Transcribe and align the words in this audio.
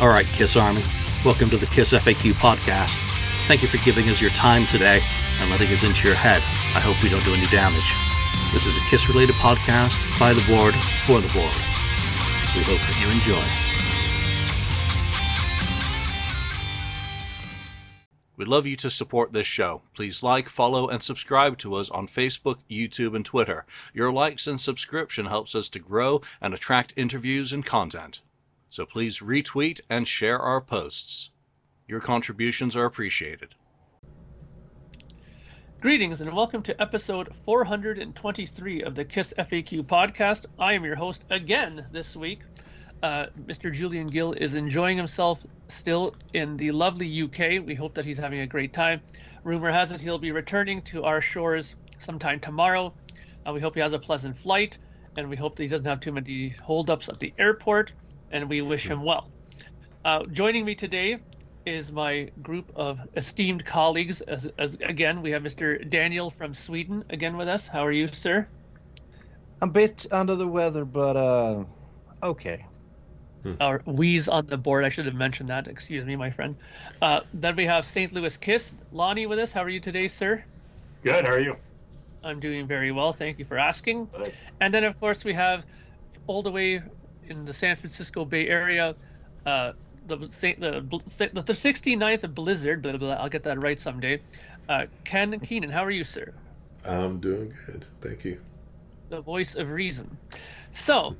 All 0.00 0.08
right, 0.08 0.28
Kiss 0.28 0.54
Army, 0.54 0.84
welcome 1.24 1.50
to 1.50 1.56
the 1.56 1.66
Kiss 1.66 1.92
FAQ 1.92 2.34
podcast. 2.34 2.96
Thank 3.48 3.62
you 3.62 3.68
for 3.68 3.78
giving 3.78 4.08
us 4.08 4.20
your 4.20 4.30
time 4.30 4.64
today 4.64 5.02
and 5.40 5.50
letting 5.50 5.72
us 5.72 5.82
into 5.82 6.06
your 6.06 6.16
head. 6.16 6.40
I 6.76 6.78
hope 6.78 7.02
we 7.02 7.08
don't 7.08 7.24
do 7.24 7.34
any 7.34 7.48
damage. 7.48 7.92
This 8.52 8.64
is 8.64 8.76
a 8.76 8.80
Kiss 8.90 9.08
related 9.08 9.34
podcast 9.34 9.98
by 10.20 10.34
the 10.34 10.46
board 10.46 10.72
for 11.04 11.20
the 11.20 11.26
board. 11.32 11.52
We 12.54 12.62
hope 12.62 12.78
that 12.78 12.96
you 13.00 13.08
enjoy. 13.10 13.42
We'd 18.36 18.46
love 18.46 18.66
you 18.66 18.76
to 18.76 18.90
support 18.92 19.32
this 19.32 19.48
show. 19.48 19.82
Please 19.96 20.22
like, 20.22 20.48
follow, 20.48 20.86
and 20.86 21.02
subscribe 21.02 21.58
to 21.58 21.74
us 21.74 21.90
on 21.90 22.06
Facebook, 22.06 22.58
YouTube, 22.70 23.16
and 23.16 23.24
Twitter. 23.24 23.66
Your 23.92 24.12
likes 24.12 24.46
and 24.46 24.60
subscription 24.60 25.26
helps 25.26 25.56
us 25.56 25.68
to 25.70 25.80
grow 25.80 26.20
and 26.40 26.54
attract 26.54 26.94
interviews 26.94 27.52
and 27.52 27.66
content. 27.66 28.20
So 28.70 28.84
please 28.84 29.20
retweet 29.20 29.80
and 29.88 30.06
share 30.06 30.38
our 30.38 30.60
posts. 30.60 31.30
Your 31.86 32.00
contributions 32.00 32.76
are 32.76 32.84
appreciated. 32.84 33.54
Greetings 35.80 36.20
and 36.20 36.34
welcome 36.34 36.60
to 36.62 36.82
episode 36.82 37.34
423 37.44 38.82
of 38.82 38.94
the 38.94 39.06
KISS 39.06 39.32
FAQ 39.38 39.84
podcast. 39.84 40.44
I 40.58 40.74
am 40.74 40.84
your 40.84 40.96
host 40.96 41.24
again 41.30 41.86
this 41.92 42.14
week. 42.14 42.40
Uh, 43.02 43.26
Mr. 43.46 43.72
Julian 43.72 44.06
Gill 44.06 44.32
is 44.34 44.52
enjoying 44.52 44.98
himself 44.98 45.38
still 45.68 46.14
in 46.34 46.58
the 46.58 46.70
lovely 46.70 47.22
UK. 47.22 47.64
We 47.64 47.74
hope 47.74 47.94
that 47.94 48.04
he's 48.04 48.18
having 48.18 48.40
a 48.40 48.46
great 48.46 48.74
time. 48.74 49.00
Rumor 49.44 49.72
has 49.72 49.92
it 49.92 50.00
he'll 50.02 50.18
be 50.18 50.32
returning 50.32 50.82
to 50.82 51.04
our 51.04 51.22
shores 51.22 51.76
sometime 51.98 52.38
tomorrow. 52.38 52.92
Uh, 53.46 53.52
we 53.54 53.60
hope 53.60 53.74
he 53.74 53.80
has 53.80 53.94
a 53.94 53.98
pleasant 53.98 54.36
flight, 54.36 54.76
and 55.16 55.30
we 55.30 55.36
hope 55.36 55.56
that 55.56 55.62
he 55.62 55.68
doesn't 55.70 55.86
have 55.86 56.00
too 56.00 56.12
many 56.12 56.50
holdups 56.50 57.08
at 57.08 57.18
the 57.18 57.32
airport, 57.38 57.92
and 58.30 58.48
we 58.48 58.62
wish 58.62 58.86
him 58.86 59.02
well. 59.02 59.28
Uh, 60.04 60.24
joining 60.26 60.64
me 60.64 60.74
today 60.74 61.18
is 61.66 61.92
my 61.92 62.30
group 62.42 62.72
of 62.74 63.00
esteemed 63.16 63.64
colleagues. 63.64 64.20
As, 64.22 64.48
as, 64.58 64.74
again, 64.80 65.22
we 65.22 65.30
have 65.30 65.42
Mr. 65.42 65.88
Daniel 65.88 66.30
from 66.30 66.54
Sweden 66.54 67.04
again 67.10 67.36
with 67.36 67.48
us. 67.48 67.66
How 67.66 67.84
are 67.84 67.92
you, 67.92 68.08
sir? 68.08 68.46
I'm 69.60 69.70
a 69.70 69.72
bit 69.72 70.06
under 70.10 70.36
the 70.36 70.46
weather, 70.46 70.84
but 70.84 71.16
uh, 71.16 71.64
okay. 72.22 72.64
Hmm. 73.42 73.54
Our 73.60 73.82
wheeze 73.86 74.28
on 74.28 74.46
the 74.46 74.56
board. 74.56 74.84
I 74.84 74.88
should 74.88 75.04
have 75.06 75.14
mentioned 75.14 75.48
that. 75.48 75.68
Excuse 75.68 76.04
me, 76.04 76.16
my 76.16 76.30
friend. 76.30 76.56
Uh, 77.02 77.20
then 77.34 77.56
we 77.56 77.66
have 77.66 77.84
St. 77.84 78.12
Louis 78.12 78.36
Kiss. 78.36 78.74
Lonnie 78.92 79.26
with 79.26 79.38
us. 79.38 79.52
How 79.52 79.62
are 79.62 79.68
you 79.68 79.80
today, 79.80 80.08
sir? 80.08 80.42
Good. 81.02 81.26
How 81.26 81.34
are 81.34 81.40
you? 81.40 81.56
I'm 82.24 82.40
doing 82.40 82.66
very 82.66 82.92
well. 82.92 83.12
Thank 83.12 83.38
you 83.38 83.44
for 83.44 83.58
asking. 83.58 84.06
Good. 84.06 84.32
And 84.60 84.72
then, 84.72 84.84
of 84.84 84.98
course, 84.98 85.24
we 85.24 85.34
have 85.34 85.64
all 86.26 86.42
the 86.42 86.50
way 86.50 86.82
in 87.28 87.44
the 87.44 87.52
San 87.52 87.76
Francisco 87.76 88.24
Bay 88.24 88.48
Area, 88.48 88.94
uh, 89.46 89.72
the, 90.06 90.16
the, 90.16 90.28
the, 90.58 91.42
the 91.42 91.52
69th 91.52 92.34
Blizzard. 92.34 92.82
Blah, 92.82 92.92
blah, 92.92 92.98
blah, 92.98 93.22
I'll 93.22 93.28
get 93.28 93.42
that 93.44 93.62
right 93.62 93.78
someday. 93.78 94.20
Uh, 94.68 94.86
Ken 95.04 95.38
Keenan, 95.40 95.70
how 95.70 95.84
are 95.84 95.90
you, 95.90 96.04
sir? 96.04 96.32
I'm 96.84 97.20
doing 97.20 97.52
good. 97.66 97.84
Thank 98.00 98.24
you. 98.24 98.40
The 99.08 99.20
voice 99.20 99.54
of 99.54 99.70
reason. 99.70 100.16
So, 100.70 101.16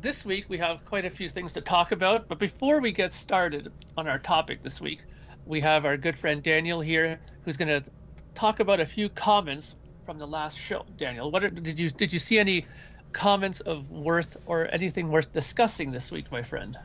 this 0.00 0.24
week 0.24 0.46
we 0.48 0.58
have 0.58 0.84
quite 0.84 1.04
a 1.04 1.10
few 1.10 1.28
things 1.28 1.52
to 1.54 1.60
talk 1.60 1.92
about, 1.92 2.28
but 2.28 2.38
before 2.38 2.80
we 2.80 2.92
get 2.92 3.12
started 3.12 3.72
on 3.96 4.08
our 4.08 4.18
topic 4.18 4.62
this 4.62 4.80
week, 4.80 5.00
we 5.46 5.60
have 5.60 5.84
our 5.84 5.96
good 5.96 6.16
friend 6.16 6.42
Daniel 6.42 6.80
here 6.80 7.18
who's 7.44 7.56
going 7.56 7.68
to 7.68 7.90
talk 8.34 8.60
about 8.60 8.80
a 8.80 8.86
few 8.86 9.08
comments 9.08 9.74
from 10.06 10.18
the 10.18 10.26
last 10.26 10.58
show. 10.58 10.84
Daniel, 10.96 11.30
what 11.30 11.44
are, 11.44 11.50
did 11.50 11.78
you 11.78 11.90
did 11.90 12.12
you 12.12 12.18
see 12.18 12.38
any 12.38 12.66
comments 13.12 13.60
of 13.60 13.90
worth 13.90 14.36
or 14.46 14.68
anything 14.72 15.10
worth 15.10 15.32
discussing 15.32 15.90
this 15.90 16.10
week, 16.10 16.30
my 16.30 16.42
friend? 16.42 16.78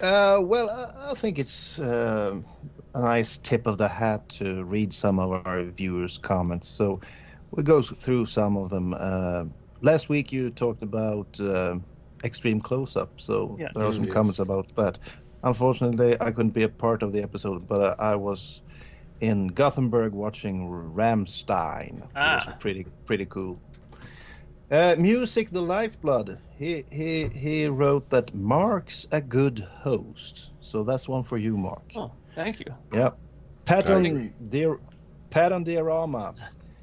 Uh, 0.00 0.40
well, 0.42 0.70
I, 0.70 1.10
I 1.10 1.14
think 1.14 1.38
it's 1.38 1.78
uh, 1.78 2.40
a 2.94 3.02
nice 3.02 3.36
tip 3.36 3.66
of 3.66 3.78
the 3.78 3.88
hat 3.88 4.28
to 4.30 4.64
read 4.64 4.92
some 4.92 5.18
of 5.18 5.46
our 5.46 5.64
viewers' 5.64 6.18
comments. 6.18 6.68
So 6.68 7.00
we'll 7.50 7.64
go 7.64 7.82
through 7.82 8.26
some 8.26 8.56
of 8.56 8.70
them. 8.70 8.94
Uh, 8.96 9.44
last 9.82 10.08
week 10.08 10.32
you 10.32 10.50
talked 10.50 10.82
about 10.82 11.38
uh, 11.40 11.76
extreme 12.24 12.60
close 12.60 12.96
up. 12.96 13.20
So 13.20 13.56
yes. 13.58 13.72
there 13.74 13.84
are 13.84 13.92
some 13.92 14.04
yes. 14.04 14.14
comments 14.14 14.38
about 14.38 14.74
that. 14.76 14.98
Unfortunately, 15.42 16.16
I 16.20 16.30
couldn't 16.30 16.52
be 16.52 16.64
a 16.64 16.68
part 16.68 17.02
of 17.02 17.12
the 17.12 17.22
episode, 17.22 17.66
but 17.66 17.80
uh, 17.80 17.94
I 17.98 18.14
was 18.14 18.62
in 19.20 19.48
Gothenburg 19.48 20.12
watching 20.12 20.68
Rammstein. 20.68 22.06
Ah. 22.16 22.42
It 22.42 22.46
was 22.46 22.54
pretty 22.58 22.86
pretty 23.04 23.26
cool. 23.26 23.58
Uh, 24.70 24.94
music, 24.98 25.50
the 25.50 25.60
lifeblood. 25.60 26.38
He 26.56 26.84
he 26.90 27.26
he 27.28 27.66
wrote 27.66 28.08
that 28.10 28.32
Mark's 28.34 29.06
a 29.10 29.20
good 29.20 29.58
host. 29.58 30.50
So 30.60 30.84
that's 30.84 31.08
one 31.08 31.24
for 31.24 31.38
you, 31.38 31.56
Mark. 31.56 31.82
Oh, 31.96 32.12
thank 32.34 32.60
you. 32.60 32.66
Yeah. 32.92 33.10
Pat 33.64 33.90
on 33.90 34.32
dear 34.48 34.78
Pat 35.30 35.52
on 35.52 35.64
Diorama 35.64 36.34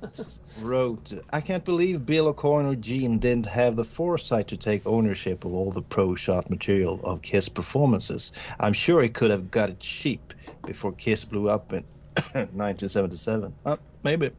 wrote, 0.61 1.13
I 1.31 1.41
can't 1.41 1.63
believe 1.63 2.05
Bill 2.05 2.33
Aucoin 2.33 2.71
or 2.71 2.75
Gene 2.75 3.19
didn't 3.19 3.45
have 3.45 3.75
the 3.75 3.83
foresight 3.83 4.47
to 4.49 4.57
take 4.57 4.85
ownership 4.85 5.45
of 5.45 5.53
all 5.53 5.71
the 5.71 5.81
pro 5.81 6.15
shot 6.15 6.49
material 6.49 6.99
of 7.03 7.21
Kiss 7.21 7.49
performances. 7.49 8.31
I'm 8.59 8.73
sure 8.73 9.01
he 9.01 9.09
could 9.09 9.31
have 9.31 9.49
got 9.51 9.69
it 9.69 9.79
cheap 9.79 10.33
before 10.65 10.91
Kiss 10.93 11.25
blew 11.25 11.49
up 11.49 11.73
in 11.73 11.83
1977. 12.15 13.53
Uh, 13.65 13.77
maybe. 14.03 14.31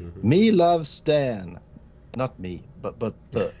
Mm-hmm. 0.00 0.28
Me 0.28 0.50
love 0.50 0.86
Stan. 0.86 1.58
Not 2.16 2.38
me, 2.38 2.62
but 2.82 2.98
but 2.98 3.14
the 3.32 3.52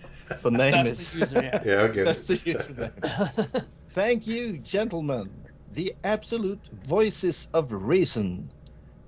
the 0.42 0.50
name 0.50 0.86
is. 0.86 1.10
The 1.10 1.18
user, 1.18 1.42
yeah. 1.42 1.62
yeah, 1.66 1.72
okay. 1.82 2.02
That's 2.02 2.24
the 2.24 2.36
username. 2.36 3.66
Thank 3.90 4.26
you, 4.26 4.58
gentlemen. 4.58 5.30
The 5.72 5.94
absolute 6.04 6.68
voices 6.84 7.48
of 7.54 7.72
reason. 7.72 8.50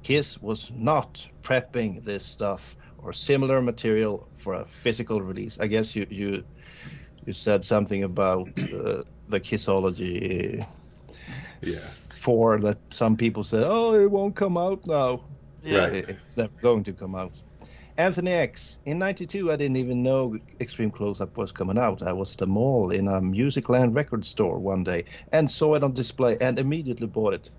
Kiss 0.03 0.43
was 0.43 0.69
not 0.73 1.25
prepping 1.45 2.05
this 2.05 2.25
stuff 2.25 2.77
or 2.99 3.13
similar 3.13 3.61
material 3.63 4.29
for 4.35 4.55
a 4.55 4.65
physical 4.65 5.23
release. 5.23 5.59
I 5.61 5.69
guess 5.69 5.95
you 5.95 6.07
you 6.11 6.43
you 7.25 7.33
said 7.33 7.65
something 7.65 8.03
about 8.05 8.49
uh, 8.59 9.03
the 9.29 9.41
Kissology. 9.41 10.67
Yeah. 11.63 11.79
For 12.13 12.59
that 12.61 12.79
some 12.91 13.17
people 13.17 13.45
said, 13.45 13.63
oh, 13.65 13.95
it 13.95 14.11
won't 14.11 14.37
come 14.37 14.57
out 14.57 14.87
now. 14.87 15.25
Yeah. 15.63 15.87
Right. 15.87 16.09
It's 16.09 16.37
never 16.37 16.53
going 16.61 16.85
to 16.85 16.93
come 16.93 17.15
out. 17.15 17.41
Anthony 17.99 18.33
X. 18.33 18.79
In 18.87 18.99
'92, 18.99 19.53
I 19.53 19.57
didn't 19.57 19.77
even 19.77 20.03
know 20.03 20.39
Extreme 20.61 20.93
Close 20.93 21.21
Up 21.21 21.37
was 21.37 21.53
coming 21.53 21.77
out. 21.77 22.03
I 22.03 22.13
was 22.13 22.35
at 22.35 22.43
a 22.43 22.47
mall 22.47 22.91
in 22.91 23.07
a 23.07 23.21
Musicland 23.21 23.95
record 23.95 24.25
store 24.25 24.59
one 24.59 24.83
day 24.83 25.05
and 25.31 25.51
saw 25.51 25.75
it 25.75 25.83
on 25.83 25.93
display 25.93 26.39
and 26.41 26.59
immediately 26.59 27.07
bought 27.07 27.35
it. 27.35 27.51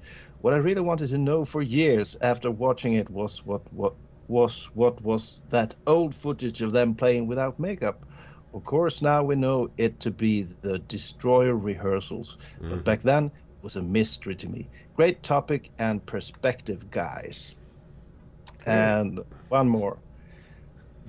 What 0.41 0.53
I 0.53 0.57
really 0.57 0.81
wanted 0.81 1.09
to 1.09 1.17
know 1.17 1.45
for 1.45 1.61
years 1.61 2.17
after 2.21 2.49
watching 2.49 2.93
it 2.93 3.09
was 3.09 3.45
what 3.45 3.61
what 3.73 3.93
was 4.27 4.71
what 4.73 5.01
was 5.03 5.43
that 5.49 5.75
old 5.85 6.15
footage 6.15 6.61
of 6.61 6.71
them 6.71 6.95
playing 6.95 7.27
without 7.27 7.59
makeup. 7.59 8.03
Of 8.53 8.63
course, 8.63 9.01
now 9.01 9.23
we 9.23 9.35
know 9.35 9.69
it 9.77 9.99
to 10.01 10.11
be 10.11 10.47
the 10.61 10.79
Destroyer 10.79 11.55
rehearsals, 11.55 12.37
mm-hmm. 12.57 12.69
but 12.69 12.83
back 12.83 13.01
then 13.03 13.25
it 13.25 13.63
was 13.63 13.75
a 13.75 13.81
mystery 13.81 14.35
to 14.35 14.47
me. 14.47 14.67
Great 14.95 15.21
topic 15.23 15.69
and 15.77 16.03
perspective, 16.05 16.89
guys. 16.91 17.55
And 18.65 19.19
one 19.49 19.67
more. 19.69 19.97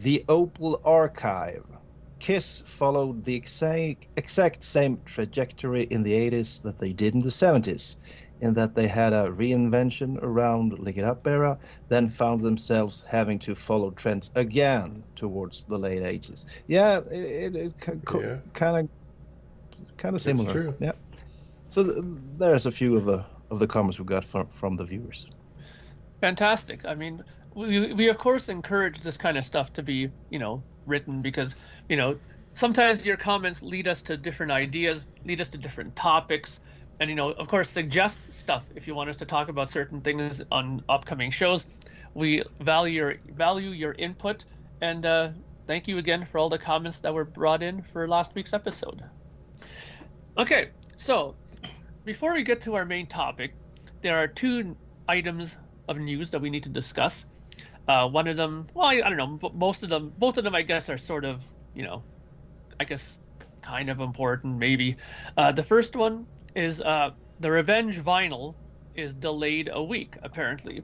The 0.04 0.22
Opal 0.28 0.82
Archive. 0.84 1.64
Kiss 2.18 2.62
followed 2.66 3.24
the 3.24 3.34
exact, 3.34 4.06
exact 4.18 4.62
same 4.62 5.00
trajectory 5.06 5.84
in 5.84 6.02
the 6.02 6.12
80s 6.12 6.60
that 6.60 6.78
they 6.78 6.92
did 6.92 7.14
in 7.14 7.22
the 7.22 7.30
70s 7.30 7.96
in 8.40 8.52
that 8.52 8.74
they 8.74 8.86
had 8.86 9.14
a 9.14 9.30
reinvention 9.30 10.22
around 10.22 10.78
Lick 10.78 10.98
It 10.98 11.04
Up 11.04 11.26
era, 11.26 11.58
then 11.88 12.10
found 12.10 12.42
themselves 12.42 13.02
having 13.08 13.38
to 13.38 13.54
follow 13.54 13.92
trends 13.92 14.30
again 14.34 15.02
towards 15.16 15.64
the 15.68 15.78
late 15.78 16.02
ages. 16.02 16.44
Yeah, 16.66 16.98
it, 17.10 17.54
it, 17.54 17.56
it 17.56 17.74
yeah. 18.14 18.36
kind 18.52 18.76
of 18.84 19.96
kind 19.96 20.14
of 20.14 20.20
similar. 20.20 20.52
True. 20.52 20.74
Yeah. 20.80 20.92
So 21.70 21.82
th- 21.82 22.04
there's 22.36 22.66
a 22.66 22.70
few 22.70 22.94
of 22.94 23.06
the 23.06 23.24
of 23.50 23.58
the 23.58 23.66
comments 23.66 23.98
we 23.98 24.04
got 24.04 24.26
from 24.26 24.48
from 24.48 24.76
the 24.76 24.84
viewers. 24.84 25.26
Fantastic. 26.20 26.84
I 26.84 26.94
mean, 26.94 27.22
we 27.54 27.92
we 27.92 28.08
of 28.08 28.18
course 28.18 28.48
encourage 28.48 29.00
this 29.00 29.16
kind 29.16 29.38
of 29.38 29.44
stuff 29.44 29.72
to 29.74 29.82
be 29.82 30.10
you 30.30 30.38
know 30.38 30.62
written 30.86 31.22
because 31.22 31.54
you 31.88 31.96
know 31.96 32.18
sometimes 32.52 33.04
your 33.06 33.16
comments 33.16 33.62
lead 33.62 33.88
us 33.88 34.02
to 34.02 34.16
different 34.16 34.52
ideas, 34.52 35.04
lead 35.24 35.40
us 35.40 35.48
to 35.50 35.58
different 35.58 35.94
topics. 35.96 36.60
And 37.00 37.10
you 37.10 37.16
know 37.16 37.32
of 37.32 37.48
course 37.48 37.68
suggest 37.70 38.32
stuff 38.32 38.64
if 38.76 38.86
you 38.86 38.94
want 38.94 39.10
us 39.10 39.16
to 39.18 39.24
talk 39.24 39.48
about 39.48 39.68
certain 39.68 40.00
things 40.00 40.42
on 40.52 40.82
upcoming 40.88 41.30
shows. 41.30 41.66
We 42.14 42.42
value 42.60 42.94
your 42.94 43.14
value 43.30 43.70
your 43.70 43.92
input. 43.98 44.44
And 44.80 45.06
uh, 45.06 45.30
thank 45.66 45.88
you 45.88 45.98
again 45.98 46.26
for 46.26 46.38
all 46.38 46.48
the 46.48 46.58
comments 46.58 47.00
that 47.00 47.12
were 47.12 47.24
brought 47.24 47.62
in 47.62 47.82
for 47.82 48.06
last 48.06 48.34
week's 48.34 48.52
episode. 48.52 49.02
Okay 50.38 50.70
so 50.96 51.34
before 52.04 52.32
we 52.32 52.42
get 52.42 52.60
to 52.60 52.74
our 52.74 52.84
main 52.84 53.06
topic 53.06 53.54
there 54.00 54.16
are 54.16 54.28
two 54.28 54.76
items 55.08 55.58
of 55.88 55.98
news 55.98 56.30
that 56.30 56.40
we 56.40 56.50
need 56.50 56.62
to 56.62 56.68
discuss 56.68 57.26
uh, 57.88 58.08
one 58.08 58.26
of 58.28 58.36
them 58.36 58.66
well 58.74 58.86
I, 58.86 59.02
I 59.04 59.08
don't 59.10 59.16
know 59.16 59.50
most 59.54 59.82
of 59.82 59.90
them 59.90 60.12
both 60.18 60.38
of 60.38 60.44
them 60.44 60.54
i 60.54 60.62
guess 60.62 60.88
are 60.88 60.98
sort 60.98 61.24
of 61.24 61.42
you 61.74 61.82
know 61.82 62.02
i 62.80 62.84
guess 62.84 63.18
kind 63.62 63.88
of 63.90 64.00
important 64.00 64.58
maybe 64.58 64.96
uh, 65.36 65.52
the 65.52 65.62
first 65.62 65.96
one 65.96 66.26
is 66.54 66.80
uh, 66.80 67.10
the 67.40 67.50
Revenge 67.50 67.98
vinyl 68.00 68.54
is 68.94 69.14
delayed 69.14 69.68
a 69.72 69.82
week 69.82 70.16
apparently. 70.22 70.82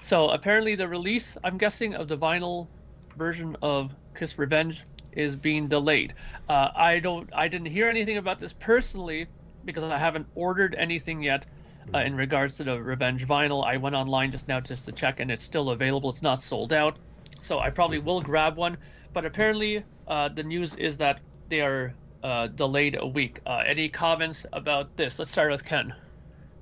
So 0.00 0.28
apparently 0.30 0.76
the 0.76 0.88
release, 0.88 1.36
I'm 1.42 1.58
guessing, 1.58 1.94
of 1.94 2.08
the 2.08 2.16
vinyl 2.16 2.68
version 3.16 3.56
of 3.62 3.94
Kiss 4.14 4.38
Revenge 4.38 4.84
is 5.12 5.34
being 5.34 5.68
delayed. 5.68 6.14
Uh, 6.48 6.68
I 6.74 7.00
don't, 7.00 7.28
I 7.34 7.48
didn't 7.48 7.66
hear 7.66 7.88
anything 7.88 8.16
about 8.16 8.38
this 8.38 8.52
personally 8.52 9.26
because 9.64 9.84
I 9.84 9.98
haven't 9.98 10.28
ordered 10.34 10.76
anything 10.76 11.22
yet. 11.22 11.46
Uh, 11.94 11.98
in 11.98 12.14
regards 12.14 12.56
to 12.56 12.64
the 12.64 12.82
Revenge 12.82 13.26
vinyl, 13.26 13.64
I 13.64 13.76
went 13.76 13.94
online 13.94 14.30
just 14.30 14.48
now 14.48 14.60
just 14.60 14.84
to 14.86 14.92
check, 14.92 15.20
and 15.20 15.30
it's 15.30 15.42
still 15.42 15.70
available. 15.70 16.10
It's 16.10 16.22
not 16.22 16.42
sold 16.42 16.72
out, 16.72 16.98
so 17.40 17.58
I 17.58 17.70
probably 17.70 17.98
will 17.98 18.20
grab 18.20 18.56
one. 18.56 18.76
But 19.12 19.24
apparently, 19.24 19.84
uh, 20.06 20.28
the 20.28 20.42
news 20.42 20.74
is 20.74 20.96
that 20.98 21.22
they 21.48 21.60
are 21.60 21.94
uh, 22.22 22.48
delayed 22.48 22.96
a 23.00 23.06
week. 23.06 23.40
Uh, 23.46 23.62
any 23.66 23.88
comments 23.88 24.44
about 24.52 24.96
this? 24.96 25.18
Let's 25.18 25.30
start 25.30 25.50
with 25.50 25.64
Ken. 25.64 25.94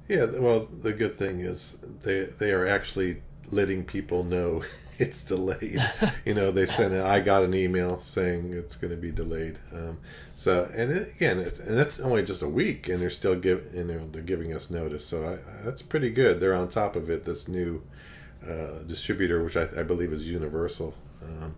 Yeah, 0.09 0.27
well, 0.27 0.69
the 0.83 0.93
good 0.93 1.19
thing 1.19 1.41
is 1.41 1.77
they 2.03 2.25
they 2.39 2.53
are 2.53 2.67
actually 2.67 3.23
letting 3.51 3.85
people 3.85 4.25
know 4.25 4.63
it's 4.99 5.23
delayed. 5.23 5.79
you 6.25 6.35
know, 6.35 6.51
they 6.51 6.67
sent. 6.67 6.95
I 6.95 7.21
got 7.21 7.45
an 7.45 7.55
email 7.55 8.01
saying 8.01 8.53
it's 8.53 8.77
going 8.77 8.91
to 8.91 8.97
be 8.97 9.11
delayed. 9.11 9.59
Um, 9.73 9.99
so, 10.35 10.71
and 10.75 10.93
it, 10.93 11.13
again, 11.15 11.39
it's, 11.39 11.59
and 11.59 11.77
that's 11.77 12.01
only 12.01 12.23
just 12.23 12.43
a 12.43 12.49
week, 12.49 12.89
and 12.89 13.01
they're 13.01 13.11
still 13.11 13.37
give, 13.37 13.75
you 13.75 13.85
know, 13.85 14.09
they're 14.13 14.23
giving 14.23 14.55
us 14.55 14.71
notice. 14.71 15.05
So 15.07 15.27
I, 15.27 15.65
that's 15.65 15.83
pretty 15.83 16.11
good. 16.11 16.41
They're 16.41 16.55
on 16.55 16.69
top 16.69 16.97
of 16.97 17.11
it. 17.11 17.25
This 17.25 17.49
new 17.49 17.83
uh, 18.49 18.83
distributor, 18.87 19.43
which 19.43 19.57
I, 19.57 19.69
I, 19.77 19.83
believe 19.83 20.13
is 20.13 20.29
Universal. 20.29 20.95
Um, 21.23 21.55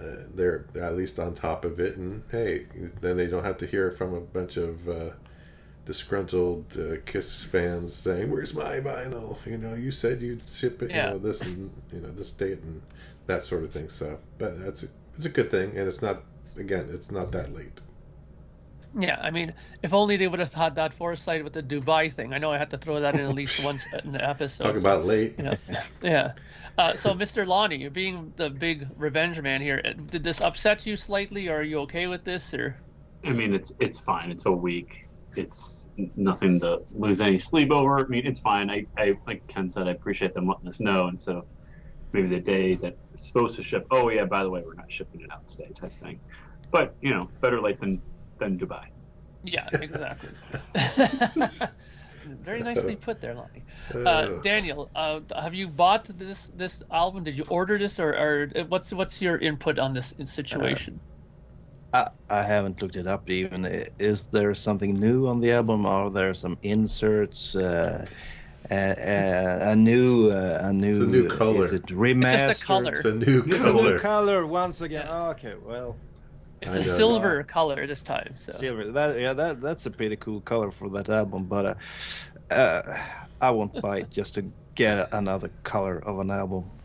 uh, 0.00 0.04
they're 0.34 0.66
at 0.80 0.96
least 0.96 1.18
on 1.18 1.34
top 1.34 1.64
of 1.64 1.80
it, 1.80 1.96
and 1.96 2.22
hey, 2.30 2.66
then 3.00 3.16
they 3.16 3.26
don't 3.26 3.44
have 3.44 3.58
to 3.58 3.66
hear 3.66 3.90
from 3.90 4.14
a 4.14 4.20
bunch 4.20 4.56
of 4.56 4.88
uh, 4.88 5.10
disgruntled 5.90 6.66
uh, 6.78 6.96
Kiss 7.04 7.42
fans 7.44 7.92
saying, 7.94 8.30
"Where's 8.30 8.54
my 8.54 8.78
vinyl?" 8.80 9.36
You 9.44 9.58
know, 9.58 9.74
you 9.74 9.90
said 9.90 10.22
you'd 10.22 10.46
ship 10.46 10.82
it, 10.82 10.90
Yeah. 10.90 10.96
you 11.06 11.10
know, 11.14 11.18
this 11.18 11.40
and 11.42 11.70
you 11.92 12.00
know 12.00 12.12
this 12.20 12.30
date 12.30 12.60
and 12.62 12.80
that 13.26 13.42
sort 13.44 13.64
of 13.64 13.72
thing. 13.72 13.88
So, 13.88 14.18
but 14.38 14.58
that's 14.64 14.84
a, 14.84 14.88
it's 15.16 15.26
a 15.26 15.34
good 15.38 15.50
thing, 15.50 15.68
and 15.76 15.88
it's 15.88 16.02
not 16.02 16.16
again, 16.56 16.88
it's 16.92 17.10
not 17.10 17.32
that 17.32 17.52
late. 17.52 17.78
Yeah, 18.98 19.18
I 19.22 19.30
mean, 19.30 19.52
if 19.82 19.92
only 19.94 20.16
they 20.16 20.26
would 20.26 20.40
have 20.40 20.52
had 20.52 20.74
that 20.76 20.92
foresight 20.94 21.44
with 21.44 21.52
the 21.52 21.62
Dubai 21.62 22.12
thing. 22.12 22.32
I 22.34 22.38
know 22.38 22.50
I 22.50 22.58
had 22.58 22.70
to 22.70 22.78
throw 22.78 23.00
that 23.00 23.14
in 23.14 23.20
at 23.20 23.34
least 23.34 23.64
once 23.70 23.82
in 24.04 24.12
the 24.12 24.28
episode. 24.28 24.64
Talk 24.64 24.76
about 24.76 25.04
late. 25.04 25.34
you 25.38 25.44
know, 25.44 25.54
yeah. 26.02 26.32
Uh, 26.78 26.92
so, 26.94 27.14
Mr. 27.14 27.46
Lonnie, 27.46 27.88
being 27.88 28.32
the 28.36 28.48
big 28.50 28.88
revenge 28.96 29.40
man 29.40 29.60
here, 29.60 29.80
uh, 29.84 29.92
did 30.14 30.22
this 30.24 30.40
upset 30.40 30.86
you 30.86 30.96
slightly? 30.96 31.48
Or 31.48 31.56
are 31.58 31.62
you 31.62 31.80
okay 31.80 32.06
with 32.08 32.24
this? 32.24 32.54
Or 32.54 32.76
I 33.24 33.30
mean, 33.30 33.54
it's 33.54 33.72
it's 33.80 33.98
fine. 33.98 34.30
It's 34.32 34.46
a 34.46 34.52
week. 34.52 35.06
It's 35.36 35.88
nothing 36.16 36.60
to 36.60 36.80
lose 36.90 37.20
any 37.20 37.38
sleep 37.38 37.70
over. 37.70 37.98
I 37.98 38.06
mean, 38.08 38.26
it's 38.26 38.40
fine. 38.40 38.70
I, 38.70 38.86
I 38.96 39.14
like 39.26 39.42
Ken 39.48 39.70
said, 39.70 39.88
I 39.88 39.92
appreciate 39.92 40.34
them 40.34 40.46
letting 40.48 40.68
us 40.68 40.80
know, 40.80 41.06
and 41.06 41.20
so 41.20 41.46
maybe 42.12 42.28
the 42.28 42.40
day 42.40 42.74
that 42.76 42.94
it's 43.12 43.28
supposed 43.30 43.56
to 43.56 43.62
ship. 43.62 43.86
Oh 43.90 44.08
yeah, 44.10 44.24
by 44.24 44.42
the 44.42 44.50
way, 44.50 44.62
we're 44.64 44.74
not 44.74 44.90
shipping 44.90 45.20
it 45.20 45.30
out 45.32 45.46
today, 45.46 45.70
type 45.80 45.92
thing. 45.92 46.20
But 46.72 46.94
you 47.00 47.10
know, 47.10 47.30
better 47.42 47.60
late 47.60 47.80
than 47.80 48.02
than 48.38 48.58
Dubai. 48.58 48.82
yeah, 49.44 49.68
exactly. 49.72 50.30
Very 52.24 52.62
nicely 52.62 52.96
put 52.96 53.20
there, 53.20 53.34
Lonnie. 53.34 53.64
Uh, 53.94 53.98
Uh, 54.08 54.40
Daniel, 54.42 54.90
uh, 54.94 55.20
have 55.40 55.54
you 55.54 55.68
bought 55.68 56.04
this 56.18 56.46
this 56.54 56.82
album? 56.90 57.24
Did 57.24 57.36
you 57.36 57.44
order 57.48 57.78
this, 57.78 57.98
or, 57.98 58.12
or 58.14 58.50
uh, 58.56 58.64
what's 58.68 58.92
what's 58.92 59.22
your 59.22 59.38
input 59.38 59.78
on 59.78 59.94
this 59.94 60.12
situation? 60.26 61.00
I, 61.92 62.08
I 62.28 62.42
haven't 62.42 62.80
looked 62.82 62.96
it 62.96 63.06
up 63.06 63.28
even. 63.30 63.64
Is 63.98 64.26
there 64.28 64.54
something 64.54 64.98
new 64.98 65.26
on 65.26 65.40
the 65.40 65.52
album? 65.52 65.86
Are 65.86 66.10
there 66.10 66.34
some 66.34 66.58
inserts? 66.62 67.54
Uh, 67.54 68.06
a, 68.70 68.74
a, 68.76 69.70
a 69.72 69.76
new, 69.76 70.30
uh, 70.30 70.58
a 70.62 70.72
new, 70.72 71.06
new 71.06 71.28
color. 71.28 71.64
Is 71.64 71.72
it 71.72 71.90
it's 72.20 72.30
just 72.30 72.48
a 72.48 72.54
color. 72.54 72.96
it's 72.96 73.04
a 73.04 73.12
new 73.14 73.42
It's 73.42 73.46
a 73.46 73.56
It's 73.56 73.64
a 73.64 73.72
new 73.72 73.94
color. 73.94 73.98
color 73.98 74.46
once 74.46 74.80
again. 74.80 75.06
Yeah. 75.06 75.28
okay, 75.30 75.54
well, 75.56 76.00
It's 76.60 76.76
I 76.76 76.76
a 76.76 76.84
know. 76.84 76.96
silver 76.96 77.42
color 77.44 77.86
this 77.86 78.02
time. 78.02 78.34
So 78.36 78.52
silver. 78.52 78.92
That 78.92 79.18
yeah, 79.18 79.32
that 79.34 79.60
that's 79.60 79.86
a 79.86 79.90
pretty 79.90 80.16
cool 80.16 80.40
color 80.40 80.70
for 80.70 80.88
that 80.90 81.08
album. 81.08 81.46
But 81.46 81.66
uh, 82.50 82.54
uh, 82.54 82.98
I 83.40 83.50
won't 83.50 83.80
buy 83.80 83.98
it 84.00 84.10
just 84.10 84.34
to 84.34 84.52
get 84.74 85.08
another 85.12 85.50
color 85.64 85.98
of 85.98 86.18
an 86.20 86.30
album. 86.30 86.79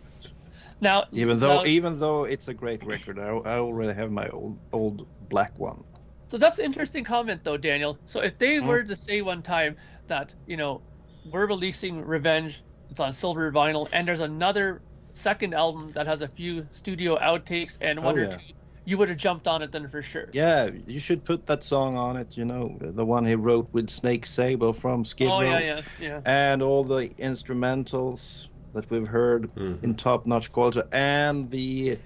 Now, 0.81 1.05
Even 1.13 1.39
though 1.39 1.57
now- 1.63 1.65
even 1.65 1.99
though 1.99 2.25
it's 2.25 2.47
a 2.47 2.53
great 2.53 2.83
record, 2.85 3.17
I, 3.19 3.29
I 3.29 3.59
already 3.59 3.93
have 3.93 4.11
my 4.11 4.27
old 4.29 4.59
old 4.73 5.07
black 5.19 5.57
one. 5.57 5.81
So 6.29 6.37
that's 6.37 6.59
an 6.59 6.65
interesting 6.65 7.03
comment, 7.03 7.43
though, 7.43 7.57
Daniel. 7.57 7.99
So 8.05 8.19
if 8.19 8.37
they 8.37 8.57
Hmm. 8.57 8.67
were 8.67 8.83
to 8.83 8.95
say 8.95 9.21
one 9.21 9.41
time 9.43 9.77
that 10.07 10.33
you 10.45 10.57
know 10.57 10.83
we're 11.23 11.47
releasing 11.47 12.01
Revenge, 12.01 12.63
it's 12.89 12.99
on 12.99 13.13
silver 13.13 13.51
vinyl, 13.51 13.87
and 13.93 14.07
there's 14.07 14.21
another 14.21 14.83
second 15.13 15.53
album 15.53 15.91
that 15.93 16.07
has 16.07 16.21
a 16.21 16.27
few 16.27 16.67
studio 16.71 17.17
outtakes 17.19 17.77
and 17.79 18.03
one 18.03 18.19
Oh, 18.19 18.23
or 18.23 18.31
two, 18.31 18.37
you 18.83 18.97
would 18.97 19.07
have 19.09 19.17
jumped 19.17 19.47
on 19.47 19.61
it 19.61 19.71
then 19.71 19.87
for 19.87 20.01
sure. 20.01 20.27
Yeah, 20.33 20.69
you 20.85 20.99
should 20.99 21.23
put 21.23 21.45
that 21.47 21.63
song 21.63 21.95
on 21.95 22.17
it. 22.17 22.35
You 22.35 22.43
know, 22.45 22.77
the 22.81 23.05
one 23.05 23.25
he 23.25 23.35
wrote 23.35 23.69
with 23.71 23.89
Snake 23.89 24.25
Sabo 24.25 24.73
from 24.73 25.05
Skid 25.05 25.29
oh 25.29 25.41
Row, 25.41 25.49
yeah, 25.57 25.59
yeah, 25.59 25.81
yeah. 25.99 26.21
and 26.25 26.61
all 26.61 26.83
the 26.83 27.09
instrumentals 27.17 28.49
that 28.75 28.89
we've 28.91 29.07
heard 29.07 29.51
Mhm. 29.55 29.83
in 29.83 29.95
top-notch 29.95 30.51
quality, 30.51 30.81
and 30.91 31.49
the 31.49 31.97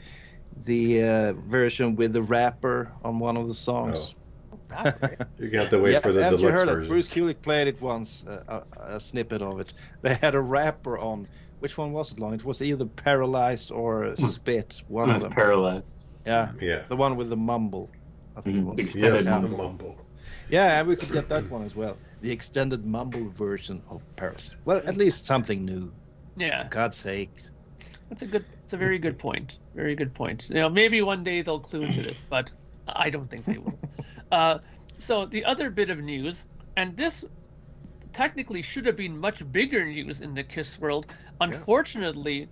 the 0.66 1.04
uh, 1.04 1.33
version 1.48 1.95
with 1.95 2.12
the 2.13 2.21
rapper 2.24 2.92
on 3.04 3.19
one 3.19 3.38
of 3.38 3.48
the 3.48 3.54
songs. 3.54 4.16
You're 5.38 5.50
gonna 5.50 5.63
have 5.63 5.69
to 5.71 5.80
wait 5.80 5.94
yeah, 5.94 6.00
for 6.00 6.12
the 6.12 6.24
haven't 6.24 6.39
you 6.42 6.48
deluxe 6.48 6.69
heard 6.69 6.83
it? 6.83 6.88
Bruce 6.88 7.07
Kulick 7.07 7.42
played 7.42 7.68
it 7.68 7.81
once, 7.81 8.24
uh, 8.25 8.63
a, 8.77 8.95
a 8.95 9.00
snippet 9.00 9.42
of 9.42 9.60
it. 9.60 9.74
They 10.01 10.16
had 10.16 10.36
a 10.36 10.42
rapper 10.42 10.98
on. 10.98 11.27
Which 11.60 11.77
one 11.77 11.92
was 11.92 12.12
it, 12.12 12.19
Long? 12.19 12.33
It 12.33 12.45
was 12.45 12.62
either 12.62 12.86
Paralyzed 12.86 13.71
or 13.71 14.16
Hmm. 14.18 14.25
Spit. 14.27 14.81
One 14.88 15.10
of 15.10 15.16
was 15.16 15.24
them. 15.24 15.33
paralyzed. 15.33 16.06
yeah, 16.25 16.51
Yeah. 16.62 16.83
the 16.88 16.95
one 16.95 17.16
with 17.18 17.30
the 17.30 17.38
mumble. 17.38 17.89
I 18.36 18.42
think 18.42 18.56
Mhm. 18.56 18.62
it 18.62 18.66
was. 18.66 18.75
Big 18.77 18.86
extended 18.88 19.13
Yes, 19.16 19.25
the 19.25 19.31
mumble. 19.31 19.57
mumble. 19.57 19.95
Yeah, 20.50 20.80
and 20.80 20.88
we 20.88 20.95
could 20.95 21.12
get 21.12 21.27
that 21.30 21.50
one 21.50 21.63
as 21.63 21.75
well. 21.75 21.98
The 22.21 22.31
extended 22.31 22.86
mumble 22.86 23.30
version 23.30 23.81
of 23.89 24.01
Paris. 24.16 24.51
Well, 24.66 24.81
at 24.86 24.98
least 24.98 25.25
something 25.25 25.63
new. 25.66 25.92
Yeah, 26.40 26.64
For 26.64 26.70
God's 26.70 26.98
sakes. 26.98 27.52
that's 28.10 28.22
a 28.22 28.26
good. 28.26 28.46
It's 28.64 28.74
a 28.74 28.78
very 28.78 28.98
good 28.98 29.20
point. 29.20 29.60
Very 29.76 29.96
good 29.96 30.14
point. 30.14 30.50
You 30.50 30.56
know, 30.56 30.70
maybe 30.70 31.02
one 31.02 31.24
day 31.24 31.42
they'll 31.42 31.60
clue 31.60 31.84
into 31.84 32.02
this, 32.02 32.24
but 32.30 32.52
I 32.88 33.10
don't 33.10 33.30
think 33.30 33.46
they 33.46 33.58
will. 33.58 33.78
uh, 34.31 34.60
so 35.00 35.26
the 35.26 35.44
other 35.46 35.69
bit 35.69 35.90
of 35.90 36.00
news, 36.00 36.46
and 36.78 36.96
this 36.96 37.26
technically 38.14 38.62
should 38.62 38.86
have 38.86 38.96
been 38.96 39.18
much 39.18 39.50
bigger 39.52 39.86
news 39.86 40.22
in 40.22 40.34
the 40.34 40.44
Kiss 40.44 40.80
world. 40.80 41.08
Unfortunately, 41.42 42.48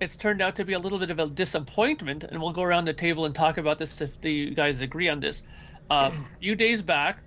it's 0.00 0.16
turned 0.16 0.42
out 0.42 0.56
to 0.56 0.64
be 0.64 0.74
a 0.74 0.78
little 0.78 0.98
bit 0.98 1.10
of 1.10 1.18
a 1.18 1.26
disappointment, 1.26 2.24
and 2.24 2.40
we'll 2.40 2.52
go 2.52 2.62
around 2.62 2.86
the 2.86 2.92
table 2.92 3.24
and 3.24 3.34
talk 3.34 3.58
about 3.58 3.78
this 3.78 4.00
if 4.00 4.20
the, 4.20 4.32
you 4.32 4.54
guys 4.54 4.80
agree 4.80 5.08
on 5.08 5.20
this. 5.20 5.42
Uh, 5.90 6.10
a 6.12 6.38
few 6.40 6.54
days 6.54 6.82
back, 6.82 7.22